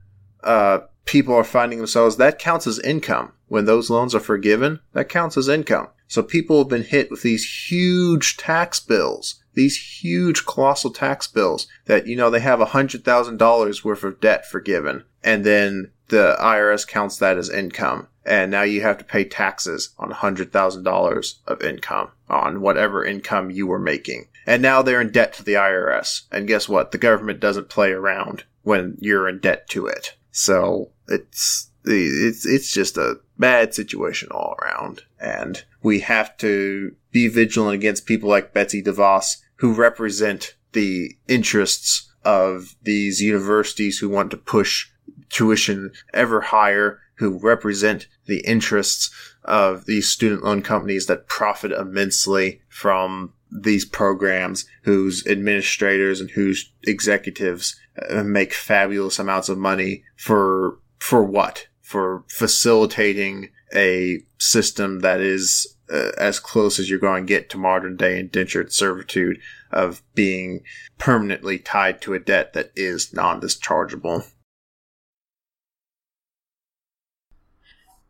uh, 0.43 0.79
people 1.05 1.35
are 1.35 1.43
finding 1.43 1.77
themselves 1.77 2.17
that 2.17 2.39
counts 2.39 2.67
as 2.67 2.79
income 2.79 3.31
when 3.53 3.65
those 3.65 3.89
loans 3.89 4.15
are 4.15 4.19
forgiven 4.19 4.79
that 4.93 5.09
counts 5.09 5.37
as 5.37 5.47
income 5.47 5.87
so 6.07 6.23
people 6.23 6.57
have 6.57 6.69
been 6.69 6.83
hit 6.83 7.09
with 7.11 7.21
these 7.21 7.69
huge 7.69 8.37
tax 8.37 8.79
bills 8.79 9.43
these 9.53 10.01
huge 10.01 10.45
colossal 10.45 10.91
tax 10.91 11.27
bills 11.27 11.67
that 11.85 12.07
you 12.07 12.15
know 12.15 12.29
they 12.29 12.39
have 12.39 12.61
a 12.61 12.65
hundred 12.65 13.03
thousand 13.03 13.37
dollars 13.37 13.83
worth 13.83 14.03
of 14.03 14.19
debt 14.19 14.45
forgiven 14.49 15.03
and 15.23 15.43
then 15.45 15.91
the 16.13 16.37
IRS 16.39 16.87
counts 16.87 17.17
that 17.17 17.37
as 17.37 17.49
income. 17.49 18.07
And 18.25 18.51
now 18.51 18.61
you 18.61 18.81
have 18.81 18.97
to 18.99 19.03
pay 19.03 19.23
taxes 19.25 19.89
on 19.97 20.11
$100,000 20.11 21.33
of 21.47 21.61
income 21.61 22.11
on 22.29 22.61
whatever 22.61 23.03
income 23.03 23.49
you 23.49 23.67
were 23.67 23.79
making. 23.79 24.27
And 24.45 24.61
now 24.61 24.81
they're 24.81 25.01
in 25.01 25.11
debt 25.11 25.33
to 25.33 25.43
the 25.43 25.53
IRS. 25.53 26.21
And 26.31 26.47
guess 26.47 26.69
what? 26.69 26.91
The 26.91 26.97
government 26.97 27.39
doesn't 27.39 27.69
play 27.69 27.91
around 27.91 28.43
when 28.61 28.97
you're 28.99 29.27
in 29.27 29.39
debt 29.39 29.67
to 29.69 29.87
it. 29.87 30.15
So 30.31 30.91
it's, 31.07 31.69
it's, 31.85 32.45
it's 32.45 32.71
just 32.71 32.97
a 32.97 33.19
bad 33.37 33.73
situation 33.73 34.29
all 34.31 34.55
around. 34.61 35.01
And 35.19 35.63
we 35.81 35.99
have 36.01 36.37
to 36.37 36.95
be 37.11 37.27
vigilant 37.27 37.75
against 37.75 38.05
people 38.05 38.29
like 38.29 38.53
Betsy 38.53 38.81
DeVos 38.81 39.37
who 39.57 39.73
represent 39.73 40.55
the 40.73 41.15
interests 41.27 42.11
of 42.23 42.75
these 42.81 43.21
universities 43.21 43.99
who 43.99 44.09
want 44.09 44.31
to 44.31 44.37
push 44.37 44.89
tuition 45.29 45.91
ever 46.13 46.41
higher, 46.41 46.99
who 47.15 47.37
represent 47.39 48.07
the 48.25 48.39
interests 48.45 49.11
of 49.43 49.85
these 49.85 50.09
student 50.09 50.43
loan 50.43 50.61
companies 50.61 51.05
that 51.07 51.27
profit 51.27 51.71
immensely 51.71 52.61
from 52.69 53.33
these 53.51 53.85
programs, 53.85 54.65
whose 54.83 55.25
administrators 55.27 56.21
and 56.21 56.31
whose 56.31 56.71
executives 56.83 57.79
uh, 58.09 58.23
make 58.23 58.53
fabulous 58.53 59.19
amounts 59.19 59.49
of 59.49 59.57
money 59.57 60.03
for 60.15 60.79
for 60.97 61.23
what? 61.23 61.67
For 61.83 62.23
facilitating 62.27 63.49
a 63.75 64.23
system 64.39 65.01
that 65.01 65.19
is 65.21 65.75
uh, 65.91 66.11
as 66.17 66.39
close 66.39 66.79
as 66.79 66.89
you're 66.89 66.97
going 66.97 67.25
to 67.25 67.33
get 67.33 67.49
to 67.51 67.57
modern 67.57 67.97
day 67.97 68.19
indentured 68.19 68.73
servitude 68.73 69.37
of 69.71 70.01
being 70.15 70.61
permanently 70.97 71.59
tied 71.59 72.01
to 72.01 72.13
a 72.13 72.19
debt 72.19 72.53
that 72.53 72.71
is 72.75 73.13
non-dischargeable. 73.13 74.25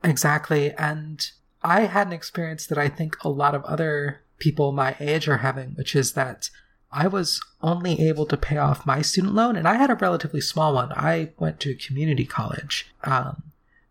Exactly. 0.03 0.71
And 0.73 1.25
I 1.61 1.81
had 1.81 2.07
an 2.07 2.13
experience 2.13 2.67
that 2.67 2.77
I 2.77 2.89
think 2.89 3.21
a 3.23 3.29
lot 3.29 3.55
of 3.55 3.63
other 3.63 4.21
people 4.37 4.71
my 4.71 4.95
age 4.99 5.27
are 5.27 5.37
having, 5.37 5.69
which 5.71 5.95
is 5.95 6.13
that 6.13 6.49
I 6.91 7.07
was 7.07 7.41
only 7.61 8.07
able 8.07 8.25
to 8.27 8.37
pay 8.37 8.57
off 8.57 8.85
my 8.85 9.01
student 9.01 9.33
loan, 9.33 9.55
and 9.55 9.67
I 9.67 9.75
had 9.75 9.89
a 9.89 9.95
relatively 9.95 10.41
small 10.41 10.75
one. 10.75 10.91
I 10.91 11.31
went 11.39 11.59
to 11.61 11.75
community 11.75 12.25
college, 12.25 12.93
um, 13.03 13.43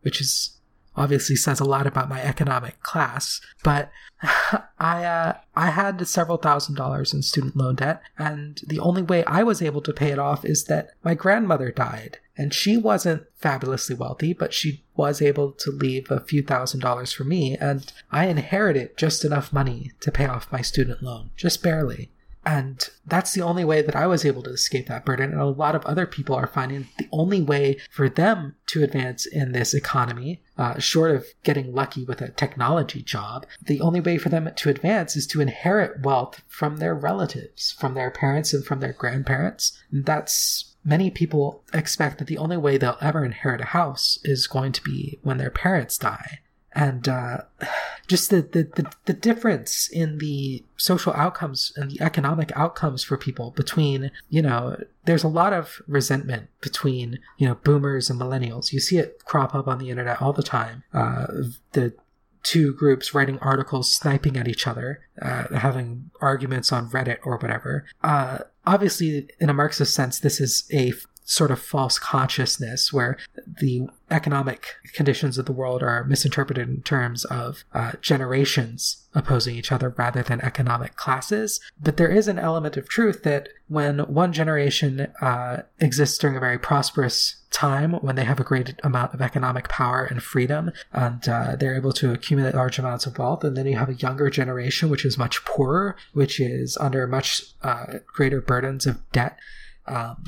which 0.02 0.20
is 0.20 0.58
obviously 0.94 1.36
says 1.36 1.60
a 1.60 1.64
lot 1.64 1.86
about 1.86 2.08
my 2.08 2.22
economic 2.22 2.82
class. 2.82 3.40
But 3.62 3.90
I 4.78 5.04
uh, 5.04 5.36
I 5.54 5.70
had 5.70 6.06
several 6.06 6.36
thousand 6.36 6.76
dollars 6.76 7.12
in 7.12 7.22
student 7.22 7.56
loan 7.56 7.76
debt, 7.76 8.02
and 8.18 8.60
the 8.66 8.80
only 8.80 9.02
way 9.02 9.24
I 9.24 9.42
was 9.42 9.62
able 9.62 9.80
to 9.82 9.92
pay 9.92 10.10
it 10.10 10.18
off 10.18 10.44
is 10.44 10.64
that 10.64 10.90
my 11.02 11.14
grandmother 11.14 11.70
died, 11.70 12.18
and 12.36 12.54
she 12.54 12.76
wasn't 12.76 13.24
fabulously 13.36 13.96
wealthy, 13.96 14.32
but 14.32 14.52
she 14.54 14.84
was 14.94 15.22
able 15.22 15.52
to 15.52 15.70
leave 15.70 16.10
a 16.10 16.20
few 16.20 16.42
thousand 16.42 16.80
dollars 16.80 17.12
for 17.12 17.24
me, 17.24 17.56
and 17.56 17.92
I 18.10 18.26
inherited 18.26 18.96
just 18.96 19.24
enough 19.24 19.52
money 19.52 19.92
to 20.00 20.12
pay 20.12 20.26
off 20.26 20.52
my 20.52 20.62
student 20.62 21.02
loan, 21.02 21.30
just 21.36 21.62
barely. 21.62 22.10
And 22.44 22.88
that's 23.06 23.32
the 23.32 23.42
only 23.42 23.64
way 23.64 23.82
that 23.82 23.94
I 23.94 24.06
was 24.06 24.24
able 24.24 24.42
to 24.42 24.50
escape 24.50 24.88
that 24.88 25.04
burden. 25.04 25.30
And 25.30 25.40
a 25.40 25.46
lot 25.46 25.76
of 25.76 25.84
other 25.86 26.06
people 26.06 26.34
are 26.34 26.46
finding 26.46 26.88
the 26.98 27.08
only 27.12 27.40
way 27.40 27.78
for 27.90 28.08
them 28.08 28.56
to 28.66 28.82
advance 28.82 29.26
in 29.26 29.52
this 29.52 29.74
economy, 29.74 30.42
uh, 30.58 30.78
short 30.80 31.12
of 31.12 31.26
getting 31.44 31.72
lucky 31.72 32.04
with 32.04 32.20
a 32.20 32.30
technology 32.30 33.00
job, 33.00 33.46
the 33.64 33.80
only 33.80 34.00
way 34.00 34.18
for 34.18 34.28
them 34.28 34.50
to 34.56 34.70
advance 34.70 35.14
is 35.14 35.26
to 35.28 35.40
inherit 35.40 36.02
wealth 36.02 36.42
from 36.48 36.78
their 36.78 36.94
relatives, 36.94 37.72
from 37.78 37.94
their 37.94 38.10
parents 38.10 38.52
and 38.52 38.64
from 38.64 38.80
their 38.80 38.92
grandparents. 38.92 39.80
And 39.92 40.04
that's 40.04 40.74
many 40.84 41.10
people 41.10 41.62
expect 41.72 42.18
that 42.18 42.26
the 42.26 42.38
only 42.38 42.56
way 42.56 42.76
they'll 42.76 42.98
ever 43.00 43.24
inherit 43.24 43.60
a 43.60 43.66
house 43.66 44.18
is 44.24 44.48
going 44.48 44.72
to 44.72 44.82
be 44.82 45.20
when 45.22 45.38
their 45.38 45.50
parents 45.50 45.96
die 45.96 46.40
and 46.74 47.08
uh, 47.08 47.38
just 48.08 48.30
the, 48.30 48.42
the, 48.42 48.64
the, 48.64 48.92
the, 49.06 49.12
difference 49.12 49.88
in 49.88 50.18
the 50.18 50.64
social 50.76 51.12
outcomes 51.14 51.72
and 51.76 51.90
the 51.90 52.00
economic 52.00 52.50
outcomes 52.56 53.04
for 53.04 53.16
people 53.16 53.52
between 53.52 54.10
you 54.28 54.42
know 54.42 54.76
there's 55.04 55.24
a 55.24 55.28
lot 55.28 55.52
of 55.52 55.80
resentment 55.86 56.48
between 56.60 57.18
you 57.38 57.46
know 57.46 57.54
boomers 57.56 58.10
and 58.10 58.20
millennials. 58.20 58.72
You 58.72 58.80
see 58.80 58.98
it 58.98 59.22
crop 59.24 59.54
up 59.54 59.68
on 59.68 59.78
the 59.78 59.90
internet 59.90 60.20
all 60.20 60.32
the 60.32 60.42
time 60.42 60.82
uh, 60.92 61.26
the 61.72 61.94
two 62.42 62.74
groups 62.74 63.14
writing 63.14 63.38
articles 63.38 63.92
sniping 63.92 64.36
at 64.36 64.48
each 64.48 64.66
other 64.66 65.00
uh, 65.20 65.44
having 65.56 66.10
arguments 66.20 66.72
on 66.72 66.90
reddit 66.90 67.18
or 67.24 67.36
whatever. 67.38 67.86
Uh, 68.02 68.38
obviously 68.66 69.28
in 69.40 69.48
a 69.48 69.54
marxist 69.54 69.94
sense 69.94 70.18
this 70.18 70.40
is 70.40 70.64
a 70.72 70.92
sort 71.24 71.50
of 71.50 71.60
false 71.60 71.98
consciousness 71.98 72.92
where 72.92 73.16
the 73.60 73.86
economic 74.10 74.74
conditions 74.92 75.38
of 75.38 75.46
the 75.46 75.52
world 75.52 75.82
are 75.82 76.04
misinterpreted 76.04 76.68
in 76.68 76.82
terms 76.82 77.24
of 77.26 77.64
uh, 77.72 77.92
generations 78.00 79.06
opposing 79.14 79.56
each 79.56 79.72
other 79.72 79.90
rather 79.90 80.22
than 80.22 80.40
economic 80.40 80.96
classes. 80.96 81.60
But 81.80 81.96
there 81.96 82.10
is 82.10 82.28
an 82.28 82.38
element 82.38 82.76
of 82.76 82.88
truth 82.88 83.22
that 83.22 83.48
when 83.68 84.00
one 84.00 84.32
generation 84.32 85.12
uh, 85.20 85.62
exists 85.80 86.18
during 86.18 86.36
a 86.36 86.40
very 86.40 86.58
prosperous 86.58 87.36
time, 87.50 87.92
when 87.94 88.16
they 88.16 88.24
have 88.24 88.40
a 88.40 88.44
great 88.44 88.74
amount 88.82 89.14
of 89.14 89.20
economic 89.20 89.68
power 89.68 90.04
and 90.04 90.22
freedom, 90.22 90.72
and 90.92 91.28
uh, 91.28 91.56
they're 91.56 91.76
able 91.76 91.92
to 91.92 92.12
accumulate 92.12 92.54
large 92.54 92.78
amounts 92.78 93.06
of 93.06 93.18
wealth, 93.18 93.44
and 93.44 93.56
then 93.56 93.66
you 93.66 93.76
have 93.76 93.90
a 93.90 93.94
younger 93.94 94.30
generation 94.30 94.88
which 94.88 95.04
is 95.04 95.18
much 95.18 95.44
poorer, 95.44 95.96
which 96.12 96.40
is 96.40 96.76
under 96.78 97.06
much 97.06 97.44
uh, 97.62 97.98
greater 98.06 98.40
burdens 98.40 98.86
of 98.86 98.98
debt. 99.12 99.38
Um, 99.86 100.24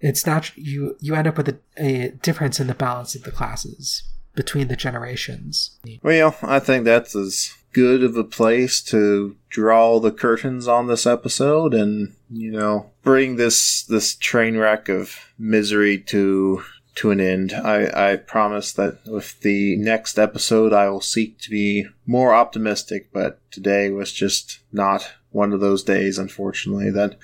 it's 0.00 0.26
not 0.26 0.56
you 0.56 0.96
you 1.00 1.14
end 1.14 1.26
up 1.26 1.36
with 1.36 1.48
a, 1.48 1.58
a 1.76 2.10
difference 2.10 2.60
in 2.60 2.66
the 2.66 2.74
balance 2.74 3.14
of 3.14 3.22
the 3.22 3.30
classes 3.30 4.02
between 4.34 4.68
the 4.68 4.76
generations. 4.76 5.78
Well, 6.02 6.36
I 6.42 6.58
think 6.58 6.84
that's 6.84 7.16
as 7.16 7.52
good 7.72 8.02
of 8.02 8.16
a 8.16 8.24
place 8.24 8.80
to 8.80 9.36
draw 9.50 10.00
the 10.00 10.12
curtains 10.12 10.66
on 10.66 10.86
this 10.86 11.06
episode 11.06 11.74
and 11.74 12.14
you 12.30 12.50
know 12.50 12.90
bring 13.02 13.36
this 13.36 13.82
this 13.84 14.14
train 14.14 14.56
wreck 14.56 14.88
of 14.88 15.32
misery 15.38 15.98
to 15.98 16.62
to 16.96 17.10
an 17.10 17.20
end. 17.20 17.52
I, 17.52 18.12
I 18.12 18.16
promise 18.16 18.72
that 18.72 18.98
with 19.06 19.40
the 19.40 19.76
next 19.76 20.18
episode 20.18 20.72
I 20.72 20.88
will 20.88 21.02
seek 21.02 21.38
to 21.40 21.50
be 21.50 21.86
more 22.06 22.34
optimistic, 22.34 23.10
but 23.12 23.38
today 23.50 23.90
was 23.90 24.12
just 24.12 24.60
not 24.72 25.12
one 25.30 25.52
of 25.52 25.60
those 25.60 25.82
days, 25.82 26.18
unfortunately, 26.18 26.90
that 26.92 27.18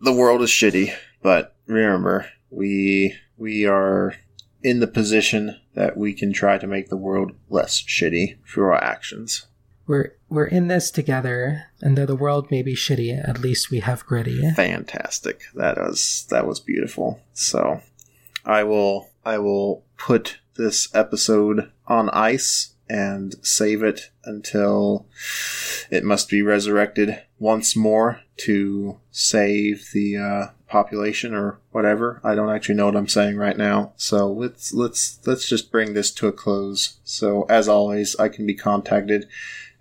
the 0.00 0.12
world 0.12 0.42
is 0.42 0.50
shitty. 0.50 0.94
But 1.22 1.56
remember, 1.66 2.26
we 2.50 3.14
we 3.36 3.66
are 3.66 4.14
in 4.62 4.80
the 4.80 4.86
position 4.86 5.58
that 5.74 5.96
we 5.96 6.12
can 6.12 6.32
try 6.32 6.58
to 6.58 6.66
make 6.66 6.88
the 6.88 6.96
world 6.96 7.32
less 7.48 7.80
shitty 7.80 8.38
through 8.46 8.64
our 8.64 8.82
actions. 8.82 9.46
We're 9.86 10.12
we're 10.28 10.46
in 10.46 10.68
this 10.68 10.90
together, 10.90 11.64
and 11.80 11.98
though 11.98 12.06
the 12.06 12.14
world 12.14 12.50
may 12.50 12.62
be 12.62 12.74
shitty, 12.74 13.28
at 13.28 13.40
least 13.40 13.70
we 13.70 13.80
have 13.80 14.06
Gritty. 14.06 14.50
Fantastic. 14.52 15.42
That 15.54 15.78
was 15.78 16.26
that 16.30 16.46
was 16.46 16.60
beautiful. 16.60 17.20
So, 17.32 17.80
I 18.44 18.62
will 18.62 19.10
I 19.24 19.38
will 19.38 19.84
put 19.96 20.38
this 20.56 20.94
episode 20.94 21.70
on 21.86 22.10
ice 22.10 22.74
and 22.88 23.34
save 23.42 23.82
it 23.82 24.10
until 24.24 25.06
it 25.90 26.04
must 26.04 26.28
be 26.28 26.42
resurrected 26.42 27.22
once 27.38 27.76
more 27.76 28.20
to 28.36 28.98
save 29.10 29.90
the 29.92 30.16
uh, 30.16 30.46
population 30.70 31.34
or 31.34 31.58
whatever. 31.72 32.20
I 32.24 32.34
don't 32.34 32.50
actually 32.50 32.76
know 32.76 32.86
what 32.86 32.96
I'm 32.96 33.08
saying 33.08 33.36
right 33.36 33.56
now. 33.56 33.92
So 33.96 34.30
let's 34.30 34.72
let's 34.72 35.18
let's 35.26 35.48
just 35.48 35.70
bring 35.70 35.92
this 35.92 36.10
to 36.12 36.28
a 36.28 36.32
close. 36.32 36.98
So 37.04 37.42
as 37.50 37.68
always, 37.68 38.16
I 38.16 38.28
can 38.28 38.46
be 38.46 38.54
contacted 38.54 39.28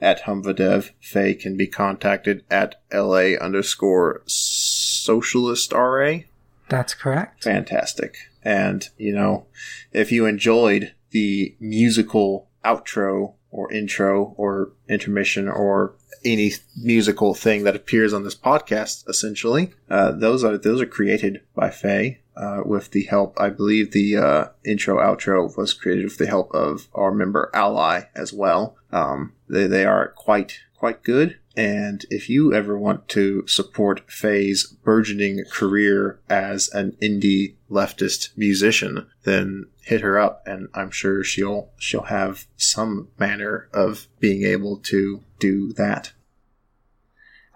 at 0.01 0.23
Humvadev. 0.23 0.91
Faye 0.99 1.35
can 1.35 1.55
be 1.55 1.67
contacted 1.67 2.43
at 2.49 2.81
LA 2.91 3.35
underscore 3.39 4.23
socialist 4.25 5.71
RA. 5.71 6.19
That's 6.67 6.93
correct. 6.93 7.43
Fantastic. 7.43 8.15
And, 8.43 8.87
you 8.97 9.13
know, 9.13 9.47
if 9.91 10.11
you 10.11 10.25
enjoyed 10.25 10.93
the 11.11 11.55
musical 11.59 12.47
outro 12.63 13.33
or 13.51 13.71
intro 13.71 14.33
or 14.37 14.71
intermission 14.87 15.47
or 15.47 15.93
any 16.23 16.51
musical 16.75 17.33
thing 17.33 17.63
that 17.63 17.75
appears 17.75 18.13
on 18.13 18.23
this 18.23 18.35
podcast. 18.35 19.07
Essentially, 19.07 19.73
uh, 19.89 20.11
those 20.11 20.43
are 20.43 20.57
those 20.57 20.81
are 20.81 20.85
created 20.85 21.41
by 21.55 21.69
Faye 21.69 22.19
uh, 22.35 22.61
with 22.65 22.91
the 22.91 23.03
help. 23.03 23.39
I 23.39 23.49
believe 23.49 23.91
the 23.91 24.17
uh, 24.17 24.45
intro 24.65 24.97
outro 24.97 25.55
was 25.57 25.73
created 25.73 26.05
with 26.05 26.17
the 26.17 26.27
help 26.27 26.51
of 26.53 26.87
our 26.93 27.11
member 27.11 27.49
Ally 27.53 28.03
as 28.15 28.33
well. 28.33 28.77
Um, 28.91 29.33
they 29.47 29.67
they 29.67 29.85
are 29.85 30.09
quite 30.09 30.59
quite 30.75 31.03
good. 31.03 31.37
And 31.57 32.05
if 32.09 32.29
you 32.29 32.53
ever 32.53 32.77
want 32.77 33.09
to 33.09 33.45
support 33.45 34.09
Faye's 34.09 34.65
burgeoning 34.65 35.43
career 35.51 36.19
as 36.29 36.69
an 36.69 36.95
indie 37.01 37.55
leftist 37.69 38.29
musician, 38.37 39.07
then 39.23 39.65
hit 39.89 40.01
her 40.01 40.19
up 40.19 40.43
and 40.45 40.67
I'm 40.75 40.91
sure 40.91 41.23
she'll 41.23 41.71
she'll 41.79 42.03
have 42.03 42.45
some 42.55 43.07
manner 43.17 43.67
of 43.73 44.07
being 44.19 44.43
able 44.43 44.77
to 44.77 45.23
do 45.39 45.73
that. 45.73 46.13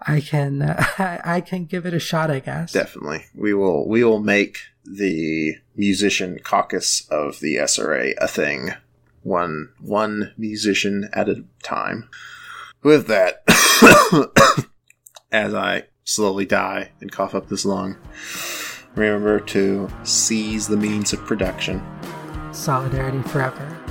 I 0.00 0.20
can 0.20 0.60
uh, 0.62 0.84
I 1.24 1.40
can 1.40 1.64
give 1.64 1.86
it 1.86 1.94
a 1.94 2.00
shot, 2.00 2.32
I 2.32 2.40
guess. 2.40 2.72
Definitely. 2.72 3.26
We 3.36 3.54
will 3.54 3.88
we 3.88 4.02
will 4.02 4.18
make 4.18 4.58
the 4.84 5.58
musician 5.76 6.40
caucus 6.42 7.06
of 7.08 7.38
the 7.38 7.54
SRA 7.56 8.14
a 8.18 8.26
thing. 8.26 8.70
One 9.22 9.68
one 9.80 10.34
musician 10.36 11.08
at 11.12 11.28
a 11.28 11.44
time. 11.62 12.08
With 12.82 13.06
that 13.06 13.44
as 15.32 15.54
I 15.54 15.84
slowly 16.02 16.46
die 16.46 16.90
and 17.00 17.12
cough 17.12 17.36
up 17.36 17.48
this 17.48 17.64
lung, 17.64 17.96
remember 18.96 19.38
to 19.38 19.88
seize 20.02 20.66
the 20.66 20.76
means 20.76 21.12
of 21.12 21.24
production. 21.24 21.80
Solidarity 22.54 23.20
forever. 23.22 23.83